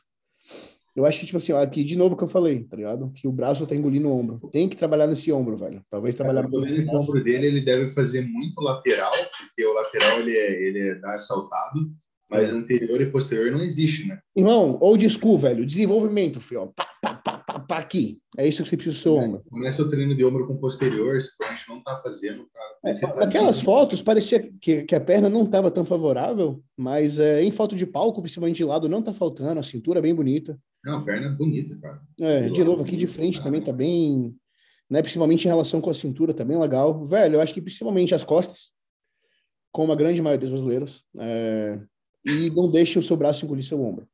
Eu 0.95 1.05
acho 1.05 1.19
que, 1.19 1.27
tipo 1.27 1.39
assim, 1.39 1.53
ó, 1.53 1.61
aqui 1.61 1.83
de 1.83 1.97
novo 1.97 2.17
que 2.17 2.23
eu 2.23 2.29
falei, 2.29 2.63
tá 2.63 2.77
ligado? 2.77 3.11
Que 3.17 3.27
o 3.27 3.33
braço 3.33 3.67
tá 3.67 3.75
engolindo 3.75 4.09
o 4.09 4.17
ombro. 4.17 4.49
Tem 4.53 4.69
que 4.69 4.77
trabalhar 4.77 5.09
nesse 5.09 5.33
ombro, 5.33 5.57
velho. 5.57 5.83
Talvez 5.91 6.15
trabalhar... 6.15 6.45
É, 6.45 6.47
o 6.47 6.97
ombro 6.97 7.25
dele, 7.25 7.49
ele 7.49 7.61
deve 7.61 7.93
fazer 7.93 8.23
muito 8.23 8.61
lateral, 8.61 9.13
porque 9.43 9.65
o 9.67 9.73
lateral, 9.73 10.21
ele 10.21 10.37
é, 10.37 10.63
ele 10.63 10.89
é 10.91 10.95
dar 10.97 11.19
saltado, 11.19 11.91
mas 12.31 12.49
é. 12.49 12.53
anterior 12.53 13.01
e 13.01 13.11
posterior 13.11 13.51
não 13.51 13.63
existe, 13.63 14.09
né? 14.09 14.19
Irmão, 14.35 14.79
old 14.81 15.09
school, 15.11 15.39
velho. 15.39 15.67
Desenvolvimento, 15.67 16.41
filho. 16.41 16.73
Pá, 16.75 16.89
pá, 17.03 17.15
pá, 17.15 17.39
pá, 17.39 17.61
pá, 17.61 17.79
aqui. 17.79 18.21
É 18.37 18.47
isso 18.47 18.63
que 18.63 18.69
você 18.69 18.77
precisa 18.77 18.97
do 18.97 19.01
seu 19.01 19.15
ombro. 19.17 19.43
Começa 19.51 19.83
o 19.83 19.91
treino 19.91 20.17
de 20.17 20.25
ombro 20.25 20.47
com 20.47 20.57
posterior, 20.57 21.21
se 21.21 21.31
a 21.43 21.55
gente 21.55 21.69
não 21.69 21.83
tá 21.83 22.01
fazendo, 22.03 22.49
cara. 22.53 22.75
É, 22.87 23.25
aquelas 23.25 23.61
fotos, 23.61 24.03
parecia 24.03 24.41
que, 24.61 24.83
que 24.83 24.95
a 24.95 25.01
perna 25.01 25.29
não 25.29 25.45
estava 25.45 25.71
tão 25.71 25.85
favorável, 25.85 26.63
mas 26.77 27.19
é, 27.19 27.43
em 27.43 27.51
foto 27.51 27.77
de 27.77 27.87
palco, 27.87 28.21
principalmente 28.21 28.57
de 28.57 28.65
lado, 28.65 28.89
não 28.89 29.03
tá 29.03 29.13
faltando. 29.13 29.61
A 29.61 29.63
cintura 29.63 30.01
é 30.01 30.03
bem 30.03 30.15
bonita. 30.15 30.59
Não, 30.85 30.99
a 30.99 31.03
perna 31.03 31.29
é 31.29 31.31
bonita, 31.31 31.79
cara. 31.81 32.01
É, 32.21 32.49
de 32.49 32.63
novo, 32.65 32.83
aqui 32.83 32.97
de 32.97 33.07
frente 33.07 33.43
também 33.43 33.61
tá 33.61 33.73
bem... 33.73 34.35
Né, 34.91 35.01
principalmente 35.01 35.47
em 35.47 35.49
relação 35.49 35.81
com 35.81 35.89
a 35.89 35.95
cintura, 35.95 36.35
tá 36.35 36.45
bem 36.45 36.61
legal. 36.61 37.07
Velho, 37.07 37.37
eu 37.37 37.41
acho 37.41 37.55
que 37.55 37.61
principalmente 37.61 38.15
as 38.15 38.23
costas, 38.23 38.73
como 39.75 39.93
a 39.93 39.97
grande 39.97 40.23
maioria 40.23 40.39
dos 40.39 40.51
brasileiros, 40.51 41.05
é, 41.19 41.81
e 42.25 42.49
não 42.51 42.71
deixe 42.71 42.97
o 42.97 43.03
seu 43.03 43.17
braço 43.17 43.45
engolir 43.45 43.65
seu 43.65 43.85
ombro. 43.85 44.09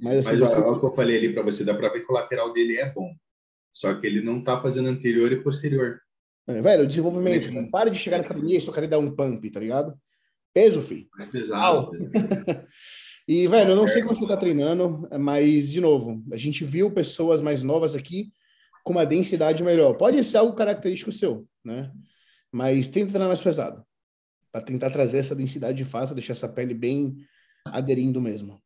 Mas, 0.00 0.26
assim, 0.26 0.38
Mas 0.38 0.50
o 0.50 0.80
que 0.80 0.86
eu 0.86 0.94
falei 0.94 1.18
ali 1.18 1.34
para 1.34 1.42
você, 1.42 1.62
dá 1.62 1.74
para 1.74 1.90
ver 1.90 2.06
que 2.06 2.10
o 2.10 2.14
lateral 2.14 2.50
dele 2.54 2.78
é 2.78 2.90
bom. 2.90 3.14
Só 3.70 3.92
que 3.94 4.06
ele 4.06 4.22
não 4.22 4.42
tá 4.42 4.62
fazendo 4.62 4.88
anterior 4.88 5.30
e 5.30 5.42
posterior. 5.42 6.00
É, 6.46 6.62
velho, 6.62 6.84
o 6.84 6.86
desenvolvimento. 6.86 7.48
É. 7.48 7.68
Para 7.68 7.90
de 7.90 7.98
chegar 7.98 8.16
na 8.16 8.24
academia 8.24 8.56
e 8.56 8.60
só 8.62 8.72
querer 8.72 8.86
dar 8.86 8.98
um 8.98 9.14
pump, 9.14 9.50
tá 9.50 9.60
ligado? 9.60 9.94
Peso, 10.54 10.80
filho. 10.80 11.06
É 11.20 11.26
pesado. 11.26 11.90
e, 13.28 13.46
velho, 13.46 13.72
eu 13.72 13.76
não 13.76 13.86
sei 13.86 14.00
como 14.00 14.16
você 14.16 14.26
tá 14.26 14.38
treinando, 14.38 15.06
mas, 15.20 15.70
de 15.70 15.82
novo, 15.82 16.24
a 16.32 16.36
gente 16.38 16.64
viu 16.64 16.90
pessoas 16.90 17.42
mais 17.42 17.62
novas 17.62 17.94
aqui 17.94 18.32
com 18.84 18.92
uma 18.92 19.04
densidade 19.04 19.62
melhor. 19.62 19.98
Pode 19.98 20.22
ser 20.24 20.38
algo 20.38 20.56
característico 20.56 21.12
seu, 21.12 21.46
né? 21.62 21.92
Mas 22.50 22.88
tenta 22.88 23.08
treinar 23.08 23.28
mais 23.28 23.42
pesado 23.42 23.86
para 24.52 24.62
tentar 24.62 24.90
trazer 24.90 25.18
essa 25.18 25.34
densidade 25.34 25.78
de 25.78 25.84
fato, 25.84 26.14
deixar 26.14 26.32
essa 26.32 26.48
pele 26.48 26.74
bem 26.74 27.16
aderindo 27.66 28.20
mesmo. 28.20 28.60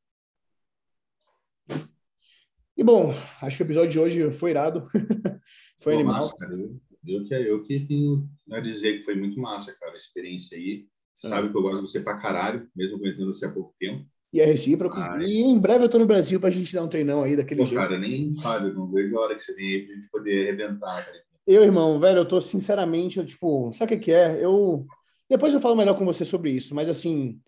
E 2.76 2.82
bom, 2.82 3.12
acho 3.42 3.56
que 3.56 3.62
o 3.62 3.66
episódio 3.66 3.90
de 3.90 4.00
hoje 4.00 4.32
foi 4.32 4.50
irado. 4.50 4.84
foi 5.80 5.94
Pô, 5.94 5.98
animal. 6.00 6.22
Massa, 6.22 6.36
cara. 6.36 6.52
Eu, 6.54 6.80
eu, 7.06 7.24
que, 7.24 7.34
eu 7.34 7.62
que 7.64 7.80
tenho 7.80 8.28
a 8.50 8.60
dizer 8.60 8.98
que 8.98 9.04
foi 9.04 9.14
muito 9.14 9.38
massa, 9.38 9.76
cara, 9.78 9.92
a 9.92 9.96
experiência 9.96 10.56
aí. 10.56 10.86
É. 11.24 11.28
Sabe 11.28 11.50
que 11.50 11.56
eu 11.56 11.62
gosto 11.62 11.84
de 11.84 11.90
você 11.90 12.00
pra 12.00 12.18
caralho, 12.18 12.68
mesmo 12.74 12.98
conhecendo 12.98 13.26
você 13.26 13.46
há 13.46 13.52
pouco 13.52 13.74
tempo. 13.78 14.06
E 14.32 14.40
é 14.40 14.46
recíproco. 14.46 14.96
Ai. 14.96 15.24
E 15.24 15.40
em 15.42 15.60
breve 15.60 15.84
eu 15.84 15.88
tô 15.88 15.98
no 15.98 16.06
Brasil 16.06 16.40
pra 16.40 16.48
gente 16.48 16.72
dar 16.72 16.82
um 16.82 16.88
treinão 16.88 17.22
aí 17.22 17.36
daquele 17.36 17.60
Pô, 17.60 17.66
jeito. 17.66 17.80
cara, 17.80 17.98
nem 17.98 18.34
fale, 18.40 18.72
não 18.72 18.90
vejo 18.90 19.18
a 19.18 19.20
hora 19.20 19.34
que 19.34 19.42
você 19.42 19.54
vem 19.54 19.68
aí 19.68 19.86
pra 19.86 19.94
gente 19.94 20.10
poder 20.10 20.42
arrebentar, 20.48 21.04
cara. 21.04 21.22
Eu, 21.46 21.62
irmão, 21.62 22.00
velho, 22.00 22.20
eu 22.20 22.24
tô 22.24 22.40
sinceramente, 22.40 23.18
eu, 23.18 23.26
tipo, 23.26 23.72
sabe 23.74 23.94
o 23.94 23.98
que, 23.98 24.04
que 24.06 24.12
é? 24.12 24.42
Eu 24.42 24.86
depois 25.32 25.54
eu 25.54 25.60
falo 25.60 25.74
melhor 25.74 25.96
com 25.96 26.04
você 26.04 26.26
sobre 26.26 26.50
isso, 26.50 26.74
mas 26.74 26.90
assim, 26.90 27.40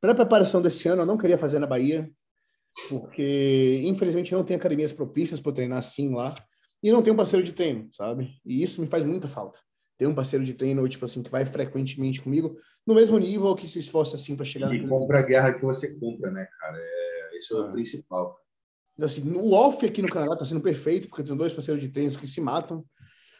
para 0.00 0.10
a 0.10 0.14
preparação 0.14 0.60
desse 0.60 0.88
ano, 0.88 1.02
eu 1.02 1.06
não 1.06 1.16
queria 1.16 1.38
fazer 1.38 1.60
na 1.60 1.68
Bahia, 1.68 2.10
porque 2.88 3.80
infelizmente 3.84 4.32
não 4.32 4.42
tem 4.42 4.56
academias 4.56 4.92
propícias 4.92 5.38
para 5.38 5.52
treinar 5.52 5.78
assim 5.78 6.12
lá, 6.12 6.34
e 6.82 6.90
não 6.90 7.00
tem 7.00 7.12
um 7.12 7.16
parceiro 7.16 7.44
de 7.46 7.52
treino, 7.52 7.88
sabe? 7.92 8.28
E 8.44 8.60
isso 8.60 8.80
me 8.80 8.88
faz 8.88 9.04
muita 9.04 9.28
falta. 9.28 9.60
Ter 9.96 10.08
um 10.08 10.14
parceiro 10.14 10.44
de 10.44 10.52
treino, 10.52 10.88
tipo 10.88 11.04
assim, 11.04 11.22
que 11.22 11.30
vai 11.30 11.46
frequentemente 11.46 12.20
comigo, 12.20 12.56
no 12.84 12.94
mesmo 12.94 13.16
nível 13.18 13.54
que 13.54 13.68
se 13.68 13.78
esforça 13.78 14.16
assim 14.16 14.34
para 14.34 14.44
chegar 14.44 14.74
E 14.74 14.86
compra 14.88 15.20
a 15.20 15.22
guerra 15.22 15.54
que 15.54 15.64
você 15.64 15.94
compra, 15.94 16.32
né, 16.32 16.44
cara? 16.60 16.76
É, 16.76 17.36
isso 17.36 17.56
é 17.56 17.60
o 17.60 17.64
ah. 17.66 17.70
principal. 17.70 18.36
Assim, 19.00 19.30
o 19.32 19.52
off 19.52 19.86
aqui 19.86 20.02
no 20.02 20.08
Canadá 20.08 20.32
está 20.32 20.44
sendo 20.44 20.60
perfeito, 20.60 21.08
porque 21.08 21.22
eu 21.22 21.26
tenho 21.26 21.38
dois 21.38 21.52
parceiros 21.52 21.80
de 21.80 21.88
tênis 21.88 22.16
que 22.16 22.26
se 22.26 22.40
matam. 22.40 22.84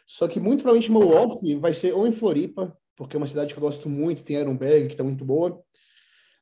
Só 0.05 0.25
que 0.25 0.39
muito 0.39 0.63
provavelmente 0.63 0.89
meu 0.89 1.09
off 1.09 1.55
vai 1.55 1.73
ser 1.73 1.93
ou 1.93 2.07
em 2.07 2.13
Floripa, 2.13 2.75
porque 2.99 3.15
é 3.15 3.17
uma 3.17 3.27
cidade 3.27 3.53
que 3.53 3.57
eu 3.57 3.63
gosto 3.63 3.89
muito, 3.89 4.25
tem 4.25 4.35
Ironberg, 4.35 4.87
que 4.87 4.93
está 4.93 5.05
muito 5.05 5.23
boa. 5.23 5.63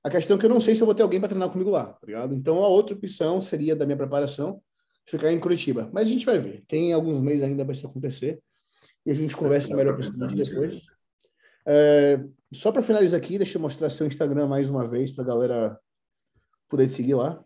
A 0.04 0.10
questão 0.10 0.36
é 0.36 0.40
que 0.40 0.46
eu 0.48 0.50
não 0.50 0.60
sei 0.60 0.74
se 0.74 0.82
eu 0.82 0.88
vou 0.88 0.96
ter 0.96 1.04
alguém 1.04 1.20
para 1.20 1.30
treinar 1.30 1.52
comigo 1.52 1.70
lá, 1.70 1.94
tá 1.94 2.08
ligado? 2.08 2.34
Então 2.34 2.64
a 2.64 2.68
outra 2.68 2.96
opção 2.96 3.40
seria 3.40 3.76
da 3.76 3.86
minha 3.86 3.96
preparação 3.96 4.60
ficar 5.06 5.32
em 5.32 5.40
Curitiba. 5.40 5.88
Mas 5.94 6.08
a 6.08 6.12
gente 6.12 6.26
vai 6.26 6.40
ver. 6.40 6.64
Tem 6.68 6.94
alguns 6.94 7.22
meses 7.22 7.44
ainda 7.44 7.64
para 7.64 7.74
isso 7.74 7.86
acontecer. 7.86 8.42
E 9.06 9.12
a 9.12 9.14
gente 9.14 9.38
conversa 9.38 9.76
melhor 9.76 9.96
para 9.96 10.28
depois. 10.34 10.88
É, 11.68 12.26
só 12.52 12.72
para 12.72 12.82
finalizar 12.82 13.20
aqui, 13.20 13.38
deixa 13.38 13.60
eu 13.60 13.62
mostrar 13.62 13.92
seu 13.92 14.08
Instagram 14.08 14.48
mais 14.48 14.68
uma 14.68 14.88
vez 14.88 15.12
para 15.12 15.26
a 15.26 15.28
galera 15.28 15.80
poder 16.68 16.88
te 16.88 16.94
seguir 16.94 17.14
lá. 17.14 17.46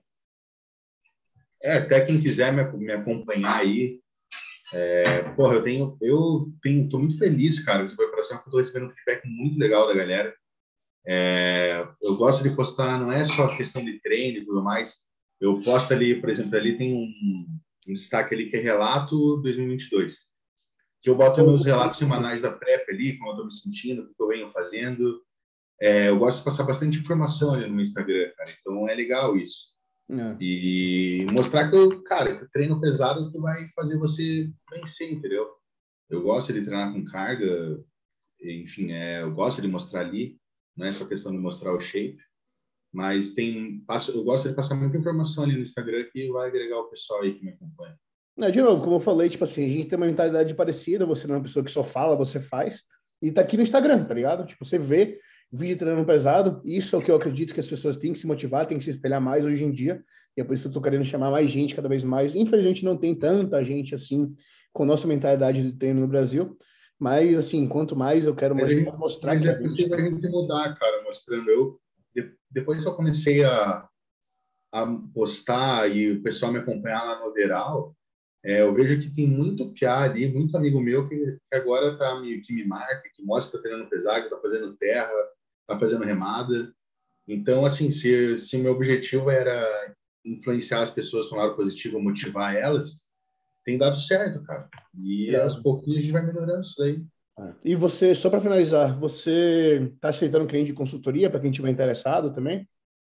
É, 1.62 1.80
até 1.80 2.06
quem 2.06 2.22
quiser 2.22 2.54
me, 2.54 2.64
me 2.78 2.94
acompanhar 2.94 3.60
aí. 3.60 4.01
É, 4.74 5.24
porra, 5.34 5.56
eu 5.56 5.64
tenho, 5.64 5.98
eu 6.02 6.52
tenho, 6.62 6.90
tô 6.90 7.00
muito 7.00 7.18
feliz, 7.18 7.60
cara, 7.60 7.80
com 7.80 7.86
essa 7.86 7.96
preparação, 7.96 8.38
porque 8.38 8.50
eu 8.50 8.52
tô 8.52 8.58
recebendo 8.58 8.88
um 8.88 8.92
feedback 8.92 9.28
muito 9.28 9.60
legal 9.60 9.88
da 9.88 9.94
galera. 9.94 10.34
É, 11.06 11.88
eu 12.02 12.16
gosto 12.16 12.44
de 12.44 12.56
postar, 12.56 13.00
não 13.00 13.12
é 13.12 13.26
só 13.26 13.48
questão 13.56 13.84
de 13.84 14.00
treino 14.00 14.40
e 14.40 14.46
tudo 14.46 14.64
mais. 14.64 14.96
Eu 15.40 15.62
posto 15.64 15.94
ali, 15.94 16.20
por 16.20 16.30
exemplo, 16.30 16.56
ali 16.56 16.78
tem 16.78 16.94
um, 16.94 17.48
um 17.88 17.94
destaque 17.94 18.34
ali 18.34 18.50
que 18.50 18.58
é 18.58 18.62
relato 18.62 19.38
2022, 19.38 20.20
que 21.02 21.10
eu 21.10 21.16
boto 21.16 21.44
meus 21.44 21.66
relatos 21.66 21.98
semanais 21.98 22.42
da 22.42 22.52
PrEP 22.52 22.90
ali, 22.90 23.18
como 23.18 23.30
eu 23.30 23.34
estou 23.34 23.46
me 23.46 23.54
sentindo, 23.54 24.04
o 24.04 24.14
que 24.14 24.22
eu 24.22 24.28
venho 24.28 24.50
fazendo. 24.50 25.22
É, 25.82 26.10
eu 26.10 26.20
gosto 26.20 26.40
de 26.40 26.46
passar 26.46 26.64
bastante 26.64 27.00
informação 27.00 27.56
ali 27.56 27.68
no 27.68 27.82
Instagram, 27.82 28.32
cara. 28.38 28.52
Então 28.60 28.88
é 28.88 28.94
legal 28.94 29.36
isso. 29.36 29.72
É. 30.12 30.36
E 30.44 31.26
mostrar 31.32 31.70
que 31.70 31.76
eu, 31.76 32.04
cara, 32.04 32.38
que 32.38 32.52
treino 32.52 32.82
pesado 32.82 33.32
que 33.32 33.40
vai 33.40 33.70
fazer 33.74 33.98
você 33.98 34.52
vencer, 34.70 35.14
entendeu? 35.14 35.48
Eu 36.10 36.22
gosto 36.22 36.52
de 36.52 36.62
treinar 36.62 36.92
com 36.92 37.06
carga, 37.06 37.82
enfim, 38.42 38.92
é, 38.92 39.22
eu 39.22 39.34
gosto 39.34 39.62
de 39.62 39.70
mostrar 39.70 40.02
ali, 40.02 40.38
não 40.76 40.86
é 40.86 40.92
só 40.92 41.06
questão 41.06 41.32
de 41.32 41.38
mostrar 41.38 41.74
o 41.74 41.80
shape, 41.80 42.18
mas 42.94 43.32
tem, 43.32 43.80
passo, 43.88 44.12
eu 44.12 44.24
gosto 44.24 44.50
de 44.50 44.56
passar 44.56 44.76
muita 44.76 44.98
informação 44.98 45.46
ali 45.46 45.54
no 45.54 45.62
Instagram 45.62 46.04
que 46.12 46.30
vai 46.30 46.50
agregar 46.50 46.80
o 46.80 46.90
pessoal 46.90 47.22
aí 47.22 47.34
que 47.34 47.46
me 47.46 47.52
acompanha. 47.52 47.98
É, 48.40 48.52
de 48.52 48.62
novo, 48.62 48.84
como 48.84 48.98
eu 48.98 49.00
falei, 49.00 49.30
tipo 49.30 49.46
assim, 49.46 49.66
a 49.66 49.70
gente 49.70 49.88
tem 49.88 49.98
uma 49.98 50.08
mentalidade 50.08 50.54
parecida, 50.56 51.06
você 51.06 51.26
não 51.26 51.36
é 51.36 51.38
uma 51.38 51.44
pessoa 51.44 51.64
que 51.64 51.72
só 51.72 51.86
fala, 51.86 52.18
você 52.18 52.38
faz, 52.38 52.84
e 53.22 53.32
tá 53.32 53.42
aqui 53.42 53.56
no 53.56 53.64
Instagram, 53.64 54.04
tá 54.04 54.14
ligado? 54.14 54.46
Tipo, 54.46 54.66
você 54.66 54.78
vê 54.78 55.20
vídeo 55.52 55.78
treinando 55.78 56.06
pesado, 56.06 56.62
isso 56.64 56.96
é 56.96 57.00
o 57.00 57.02
que 57.02 57.12
eu 57.12 57.16
acredito 57.16 57.54
que 57.54 57.60
as 57.60 57.68
pessoas 57.68 57.98
têm 57.98 58.14
que 58.14 58.20
se 58.20 58.26
motivar, 58.26 58.66
têm 58.66 58.78
que 58.78 58.84
se 58.84 58.92
espelhar 58.92 59.20
mais 59.20 59.44
hoje 59.44 59.64
em 59.64 59.72
dia, 59.72 60.04
e 60.38 60.42
é 60.42 60.44
por 60.44 60.54
isso 60.54 60.64
que 60.64 60.70
eu 60.70 60.74
tô 60.74 60.82
querendo 60.82 61.04
chamar 61.04 61.30
mais 61.30 61.52
gente 61.52 61.76
cada 61.76 61.90
vez 61.90 62.04
mais. 62.04 62.36
Infelizmente 62.36 62.86
não 62.86 62.96
tem 62.96 63.14
tanta 63.14 63.64
gente 63.64 63.94
assim 63.94 64.34
com 64.72 64.86
nossa 64.86 65.08
mentalidade 65.08 65.62
de 65.62 65.78
treino 65.78 66.00
no 66.00 66.08
Brasil, 66.08 66.58
mas 66.98 67.38
assim, 67.38 67.68
quanto 67.68 67.96
mais 67.96 68.26
eu 68.26 68.36
quero 68.36 68.56
mais 68.56 68.74
mostrar 68.98 69.34
mas 69.34 69.44
que 69.44 69.50
é 69.50 69.56
possível 69.56 69.98
a 69.98 70.02
gente 70.02 70.30
mudar, 70.30 70.78
cara, 70.78 71.04
mostrando. 71.04 71.50
Eu 71.50 71.82
depois 72.52 72.84
que 72.84 72.90
eu 72.90 72.96
comecei 72.96 73.44
a, 73.44 73.88
a 74.74 74.86
postar 75.14 75.88
e 75.88 76.12
o 76.12 76.22
pessoal 76.22 76.52
me 76.52 76.60
acompanhar 76.60 77.04
lá 77.04 77.20
no 77.20 77.28
Overall, 77.28 77.96
é, 78.44 78.62
eu 78.62 78.74
vejo 78.74 79.00
que 79.00 79.14
tem 79.14 79.28
muito 79.28 79.72
piá 79.72 80.02
ali, 80.02 80.28
muito 80.34 80.58
amigo 80.58 80.82
meu 80.82 81.08
que, 81.08 81.16
que 81.16 81.56
agora 81.56 81.98
tá 81.98 82.20
me, 82.20 82.42
que 82.42 82.54
me 82.54 82.66
marca, 82.66 83.10
que 83.14 83.24
mostra 83.24 83.52
que 83.52 83.58
tá 83.58 83.64
treinando 83.64 83.90
pesado, 83.90 84.24
que 84.24 84.30
tá 84.30 84.42
fazendo 84.42 84.76
terra, 84.78 85.12
tá 85.68 85.78
fazendo 85.80 86.06
remada. 86.06 86.74
Então, 87.28 87.66
assim, 87.66 87.92
se, 87.92 88.38
se 88.38 88.58
meu 88.58 88.74
objetivo 88.74 89.30
era 89.30 89.94
influenciar 90.26 90.82
as 90.82 90.92
pessoas 90.92 91.28
com 91.28 91.36
lado 91.36 91.56
positivo, 91.56 92.02
motivar 92.02 92.56
elas, 92.56 93.02
tem 93.64 93.78
dado 93.78 93.98
certo, 93.98 94.44
cara. 94.44 94.70
E 95.04 95.36
é. 95.36 95.42
aos 95.42 95.60
pouquinhos 95.60 96.00
a 96.00 96.02
gente 96.02 96.12
vai 96.12 96.26
melhorando 96.26 96.62
isso 96.62 96.76
daí. 96.78 97.04
É. 97.40 97.54
E 97.64 97.76
você, 97.76 98.14
só 98.14 98.30
para 98.30 98.42
finalizar, 98.42 99.00
você 99.00 99.92
está 99.94 100.10
aceitando 100.10 100.48
cliente 100.48 100.68
de 100.68 100.78
consultoria 100.78 101.30
para 101.30 101.40
quem 101.40 101.52
estiver 101.52 101.70
interessado 101.70 102.34
também? 102.34 102.68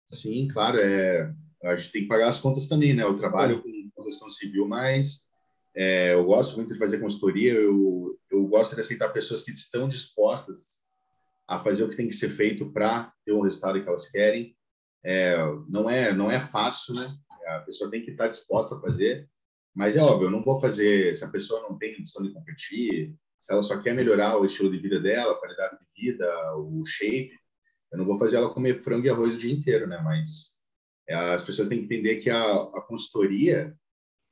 Sim, 0.10 0.48
claro. 0.50 0.80
É, 0.80 1.34
a 1.64 1.76
gente 1.76 1.92
tem 1.92 2.02
que 2.04 2.08
pagar 2.08 2.30
as 2.30 2.40
contas 2.40 2.68
também, 2.68 2.94
né? 2.94 3.04
Eu 3.04 3.18
trabalho 3.18 3.62
com 3.62 3.70
construção 3.96 4.30
civil, 4.30 4.68
mas 4.68 5.22
é, 5.76 6.14
eu 6.14 6.26
gosto 6.26 6.58
muito 6.58 6.74
de 6.74 6.80
fazer 6.80 7.00
consultoria. 7.00 7.54
Eu, 7.54 8.18
eu 8.30 8.46
gosto 8.48 8.76
de 8.76 8.82
aceitar 8.82 9.10
pessoas 9.10 9.44
que 9.44 9.52
estão 9.52 9.88
dispostas 9.88 10.81
a 11.52 11.62
fazer 11.62 11.84
o 11.84 11.90
que 11.90 11.98
tem 11.98 12.08
que 12.08 12.16
ser 12.16 12.30
feito 12.30 12.72
para 12.72 13.12
ter 13.26 13.34
o 13.34 13.42
resultado 13.42 13.84
que 13.84 13.88
elas 13.88 14.10
querem. 14.10 14.56
É, 15.04 15.36
não 15.68 15.90
é 15.90 16.14
não 16.14 16.32
é 16.32 16.40
fácil, 16.40 16.96
né? 16.96 17.14
A 17.46 17.60
pessoa 17.60 17.92
tem 17.92 18.06
que 18.06 18.12
estar 18.12 18.30
disposta 18.30 18.76
a 18.76 18.80
fazer, 18.80 19.28
mas 19.76 19.98
é 19.98 20.02
óbvio, 20.02 20.28
eu 20.28 20.32
não 20.32 20.42
vou 20.42 20.62
fazer 20.62 21.18
se 21.18 21.26
a 21.26 21.30
pessoa 21.30 21.62
não 21.64 21.78
tem 21.78 21.92
intenção 21.92 22.24
de 22.24 22.32
competir, 22.32 23.14
se 23.38 23.52
ela 23.52 23.62
só 23.62 23.82
quer 23.82 23.94
melhorar 23.94 24.38
o 24.38 24.46
estilo 24.46 24.72
de 24.72 24.78
vida 24.78 25.02
dela, 25.02 25.34
a 25.34 25.40
qualidade 25.40 25.78
de 25.78 26.02
vida, 26.02 26.56
o 26.56 26.86
shape, 26.86 27.34
eu 27.92 27.98
não 27.98 28.06
vou 28.06 28.18
fazer 28.18 28.38
ela 28.38 28.54
comer 28.54 28.82
frango 28.82 29.06
e 29.06 29.10
arroz 29.10 29.34
o 29.34 29.38
dia 29.38 29.54
inteiro, 29.54 29.88
né? 29.88 30.00
Mas 30.02 30.54
é, 31.10 31.16
as 31.16 31.44
pessoas 31.44 31.68
têm 31.68 31.80
que 31.80 31.86
entender 31.86 32.22
que 32.22 32.30
a, 32.30 32.54
a 32.54 32.82
consultoria, 32.88 33.76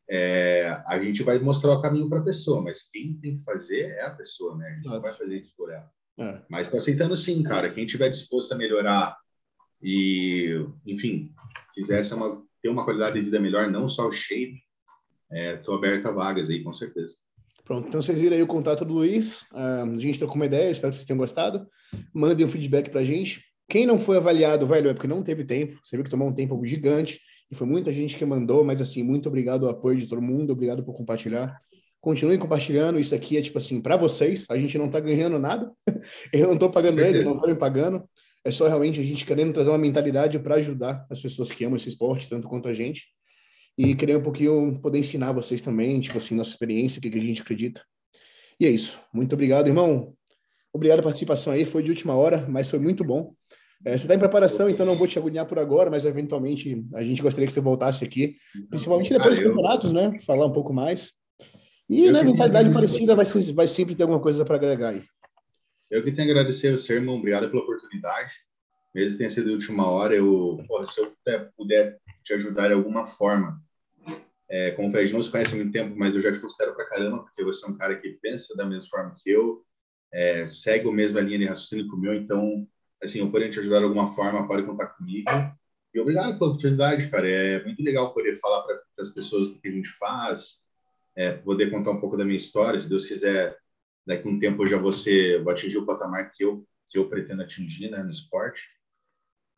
é, 0.10 0.82
a 0.86 0.98
gente 1.00 1.22
vai 1.24 1.38
mostrar 1.40 1.74
o 1.74 1.82
caminho 1.82 2.08
para 2.08 2.20
a 2.20 2.24
pessoa, 2.24 2.62
mas 2.62 2.88
quem 2.90 3.20
tem 3.20 3.40
que 3.40 3.44
fazer 3.44 3.90
é 3.98 4.06
a 4.06 4.16
pessoa, 4.16 4.56
né? 4.56 4.70
A 4.70 4.76
gente 4.76 4.88
não 4.88 5.02
vai 5.02 5.14
fazer 5.14 5.38
isso 5.38 5.54
por 5.58 5.70
ela. 5.70 5.92
É. 6.20 6.42
Mas 6.50 6.68
estou 6.68 6.80
aceitando 6.80 7.16
sim, 7.16 7.42
cara. 7.42 7.70
Quem 7.72 7.86
tiver 7.86 8.10
disposto 8.10 8.52
a 8.52 8.58
melhorar 8.58 9.18
e, 9.82 10.54
enfim, 10.86 11.32
quisesse 11.74 12.14
uma, 12.14 12.44
ter 12.62 12.70
uma 12.70 12.84
qualidade 12.84 13.18
de 13.18 13.26
vida 13.26 13.40
melhor, 13.40 13.72
não 13.72 13.90
só 13.90 14.08
o 14.08 14.12
shape, 14.12 14.62
estou 15.32 15.76
é, 15.76 15.78
aberto 15.78 16.08
a 16.08 16.12
vagas 16.12 16.50
aí, 16.50 16.62
com 16.62 16.74
certeza. 16.74 17.16
Pronto, 17.64 17.88
então 17.88 18.02
vocês 18.02 18.20
viram 18.20 18.36
aí 18.36 18.42
o 18.42 18.48
contato 18.48 18.84
do 18.84 18.96
Luiz. 18.96 19.44
Uh, 19.54 19.96
a 19.96 20.00
gente 20.00 20.18
trocou 20.18 20.36
uma 20.36 20.48
ideia, 20.48 20.72
espero 20.72 20.90
que 20.90 20.96
vocês 20.96 21.06
tenham 21.06 21.20
gostado. 21.20 21.68
Mandem 22.14 22.46
um 22.46 22.50
feedback 22.50 22.90
pra 22.90 23.04
gente. 23.04 23.46
Quem 23.70 23.86
não 23.86 24.00
foi 24.00 24.18
avaliado, 24.18 24.66
velho, 24.66 24.90
é 24.90 24.94
porque 24.94 25.08
não 25.08 25.22
teve 25.22 25.44
tempo. 25.44 25.80
Você 25.84 25.96
viu 25.96 26.04
que 26.04 26.10
tomou 26.10 26.28
um 26.28 26.34
tempo 26.34 26.60
gigante 26.66 27.22
e 27.52 27.56
foi 27.56 27.68
muita 27.68 27.94
gente 27.94 28.18
que 28.18 28.26
mandou, 28.26 28.64
mas 28.64 28.82
assim, 28.82 29.04
muito 29.04 29.30
obrigado 29.30 29.68
ao 29.68 29.72
apoio 29.72 30.00
de 30.00 30.08
todo 30.08 30.22
mundo, 30.22 30.52
obrigado 30.52 30.84
por 30.84 30.96
compartilhar. 30.96 31.60
Continuem 32.02 32.40
compartilhando, 32.40 33.00
isso 33.00 33.14
aqui 33.14 33.38
é 33.38 33.42
tipo 33.42 33.58
assim, 33.58 33.82
para 33.82 33.98
vocês, 33.98 34.46
a 34.50 34.58
gente 34.58 34.78
não 34.78 34.90
tá 34.90 35.00
ganhando 35.00 35.38
nada. 35.38 35.72
Eu 36.32 36.48
não 36.48 36.58
tô 36.58 36.70
pagando 36.70 37.02
ele, 37.02 37.24
não 37.24 37.38
tô 37.38 37.48
me 37.48 37.56
pagando. 37.56 38.04
É 38.44 38.52
só 38.52 38.68
realmente 38.68 39.00
a 39.00 39.04
gente 39.04 39.26
querendo 39.26 39.54
trazer 39.54 39.70
uma 39.70 39.78
mentalidade 39.78 40.40
para 40.40 40.56
ajudar 40.56 41.06
as 41.10 41.20
pessoas 41.20 41.52
que 41.52 41.66
amam 41.66 41.76
esse 41.76 41.90
esporte, 41.90 42.30
tanto 42.30 42.48
quanto 42.48 42.70
a 42.70 42.74
gente 42.74 43.08
e 43.80 43.96
queria 43.96 44.18
um 44.18 44.22
pouquinho 44.22 44.78
poder 44.82 45.00
ensinar 45.00 45.32
vocês 45.32 45.62
também, 45.62 46.02
tipo 46.02 46.18
assim, 46.18 46.36
nossa 46.36 46.50
experiência, 46.50 47.00
o 47.00 47.02
que, 47.02 47.08
a 47.08 47.22
gente 47.22 47.42
acredita. 47.42 47.82
E 48.60 48.66
é 48.66 48.70
isso. 48.70 49.00
Muito 49.14 49.32
obrigado, 49.32 49.68
irmão. 49.68 50.14
Obrigado 50.74 51.00
a 51.00 51.04
participação 51.04 51.54
aí, 51.54 51.66
foi 51.66 51.82
de 51.82 51.90
última 51.90 52.14
hora, 52.14 52.46
mas 52.50 52.70
foi 52.70 52.78
muito 52.78 53.06
bom. 53.06 53.34
É, 53.86 53.92
você 53.92 54.04
está 54.04 54.14
em 54.14 54.20
preparação, 54.20 54.70
então 54.70 54.86
não 54.86 54.96
vou 54.96 55.08
te 55.08 55.18
agoniar 55.18 55.46
por 55.46 55.58
agora, 55.58 55.90
mas 55.90 56.06
eventualmente 56.06 56.86
a 56.94 57.02
gente 57.02 57.22
gostaria 57.22 57.48
que 57.48 57.54
você 57.54 57.62
voltasse 57.62 58.04
aqui, 58.04 58.36
principalmente 58.70 59.14
depois 59.14 59.38
dos 59.38 59.48
campeonatos, 59.48 59.94
né? 59.94 60.20
Falar 60.26 60.46
um 60.46 60.52
pouco 60.52 60.74
mais. 60.74 61.14
E, 61.90 62.12
né, 62.12 62.22
mentalidade 62.22 62.72
parecida 62.72 63.16
vai, 63.16 63.26
vai 63.26 63.68
sempre 63.68 63.96
ter 63.96 64.04
alguma 64.04 64.20
coisa 64.20 64.46
para 64.46 64.56
agregar 64.56 64.90
aí. 64.90 65.04
Eu 65.90 66.04
que 66.04 66.12
tenho 66.12 66.28
a 66.28 66.32
agradecer 66.32 66.72
você, 66.72 66.94
irmão. 66.94 67.16
Obrigado 67.16 67.50
pela 67.50 67.64
oportunidade. 67.64 68.34
Mesmo 68.94 69.14
que 69.14 69.18
tenha 69.18 69.32
sido 69.32 69.48
de 69.48 69.54
última 69.54 69.88
hora, 69.88 70.16
eu, 70.16 70.64
porra, 70.68 70.86
se 70.86 71.00
eu 71.00 71.12
puder 71.58 71.98
te 72.24 72.34
ajudar 72.34 72.68
de 72.68 72.74
alguma 72.74 73.08
forma, 73.08 73.60
é, 74.50 74.72
como 74.72 74.90
o 74.90 74.92
Fred 74.92 75.14
não 75.14 75.22
se 75.22 75.32
conhece 75.32 75.54
há 75.54 75.58
muito 75.58 75.72
tempo, 75.72 75.96
mas 75.98 76.16
eu 76.16 76.22
já 76.22 76.32
te 76.32 76.40
considero 76.40 76.76
pra 76.76 76.86
caramba, 76.86 77.24
porque 77.24 77.44
você 77.44 77.66
é 77.66 77.70
um 77.70 77.78
cara 77.78 77.96
que 77.96 78.10
pensa 78.22 78.56
da 78.56 78.66
mesma 78.66 78.88
forma 78.90 79.16
que 79.20 79.30
eu, 79.30 79.64
é, 80.12 80.48
segue 80.48 80.88
a 80.88 80.92
mesma 80.92 81.22
linha 81.22 81.40
de 81.40 81.46
raciocínio 81.46 81.88
que 81.88 81.96
o 81.96 81.98
meu, 81.98 82.16
então, 82.16 82.68
assim, 83.02 83.20
eu 83.20 83.32
poderia 83.32 83.52
te 83.52 83.60
ajudar 83.60 83.80
de 83.80 83.86
alguma 83.86 84.12
forma, 84.14 84.48
pode 84.48 84.66
contar 84.66 84.88
comigo. 84.88 85.30
E 85.94 86.00
obrigado 86.00 86.38
pela 86.38 86.52
oportunidade, 86.52 87.10
cara. 87.10 87.28
É 87.28 87.64
muito 87.64 87.82
legal 87.84 88.14
poder 88.14 88.40
falar 88.40 88.62
para 88.64 88.80
as 89.00 89.10
pessoas 89.10 89.48
o 89.48 89.60
que 89.60 89.68
a 89.68 89.72
gente 89.72 89.90
faz, 89.90 90.62
é, 91.20 91.34
poder 91.34 91.70
contar 91.70 91.92
um 91.92 92.00
pouco 92.00 92.16
da 92.16 92.24
minha 92.24 92.38
história. 92.38 92.80
Se 92.80 92.88
Deus 92.88 93.06
quiser, 93.06 93.58
daqui 94.08 94.26
a 94.26 94.32
um 94.32 94.40
tempo 94.40 94.64
eu 94.64 94.68
já 94.68 94.78
vou, 94.78 94.94
ser, 94.94 95.44
vou 95.44 95.52
atingir 95.52 95.78
o 95.78 95.86
patamar 95.86 96.32
que 96.32 96.46
eu, 96.46 96.66
que 96.90 96.98
eu 96.98 97.10
pretendo 97.10 97.42
atingir 97.42 97.92
né, 97.92 98.02
no 98.02 98.10
esporte. 98.10 98.62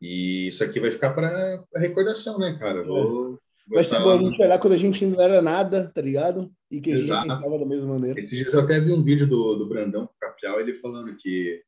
E 0.00 0.48
isso 0.48 0.64
aqui 0.64 0.80
vai 0.80 0.90
ficar 0.90 1.14
para 1.14 1.64
recordação, 1.76 2.36
né, 2.36 2.56
cara? 2.58 2.82
Vou, 2.82 3.38
Vai 3.68 3.84
ser 3.84 4.00
bom 4.00 4.10
a 4.10 4.18
gente 4.18 4.42
olhar 4.42 4.58
quando 4.58 4.72
a 4.72 4.76
gente 4.76 5.06
não 5.06 5.20
era 5.20 5.40
nada, 5.40 5.88
tá 5.94 6.02
ligado? 6.02 6.52
E 6.68 6.80
que 6.80 6.92
a 6.92 6.96
gente 6.96 7.06
pensava 7.06 7.58
da 7.60 7.64
mesma 7.64 7.92
maneira. 7.94 8.18
Esses 8.18 8.30
dias 8.30 8.52
eu 8.52 8.60
até 8.60 8.80
vi 8.80 8.92
um 8.92 9.04
vídeo 9.04 9.28
do, 9.28 9.54
do 9.54 9.68
Brandão 9.68 10.10
Capial, 10.20 10.60
ele 10.60 10.74
falando 10.74 11.16
que 11.16 11.62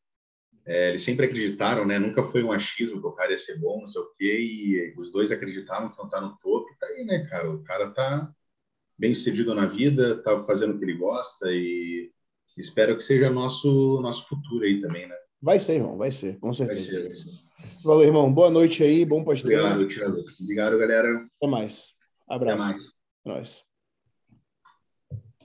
é, 0.67 0.91
eles 0.91 1.03
sempre 1.03 1.27
acreditaram, 1.27 1.87
né? 1.87 2.01
Nunca 2.01 2.25
foi 2.25 2.43
um 2.43 2.51
achismo 2.51 3.01
que 3.01 3.07
o 3.07 3.13
cara 3.13 3.31
ia 3.31 3.39
ser 3.39 3.61
bom, 3.61 3.83
não 3.83 3.87
sei 3.87 4.03
o 4.03 4.11
quê, 4.19 4.41
e 4.41 4.95
os 4.99 5.13
dois 5.13 5.31
acreditavam 5.31 5.93
que 5.93 5.99
não 5.99 6.09
tá 6.09 6.21
no 6.21 6.37
topo, 6.39 6.69
e 6.69 6.79
tá 6.81 6.87
aí, 6.89 7.05
né, 7.05 7.25
cara? 7.31 7.49
O 7.53 7.63
cara 7.63 7.91
tá 7.91 8.35
bem 8.99 9.15
sucedido 9.15 9.55
na 9.55 9.67
vida, 9.67 10.23
tá 10.23 10.45
fazendo 10.45 10.75
o 10.75 10.79
que 10.79 10.85
ele 10.85 10.97
gosta 10.97 11.51
e 11.51 12.11
espero 12.57 12.97
que 12.97 13.05
seja 13.05 13.31
nosso 13.31 14.01
nosso 14.01 14.29
futuro 14.29 14.65
aí 14.65 14.81
também, 14.81 15.09
né? 15.09 15.17
Vai 15.43 15.61
ser, 15.61 15.75
irmão, 15.75 15.97
vai 15.97 16.11
ser, 16.11 16.39
com 16.39 16.55
certeza. 16.55 16.93
Vai 16.93 17.01
ser, 17.01 17.09
vai 17.09 17.17
ser. 17.17 17.45
Valeu, 17.85 18.07
irmão. 18.07 18.33
Boa 18.33 18.51
noite 18.51 18.83
aí, 18.83 19.05
bom 19.05 19.23
pós 19.23 19.41
Obrigado, 19.41 19.87
Thiago. 19.87 20.17
Obrigado, 20.41 20.79
galera. 20.79 21.27
Até 21.37 21.47
mais. 21.47 21.89
Abraço. 22.27 22.63
Até 22.63 22.73
mais. 22.73 22.83
Nóis. 23.25 23.74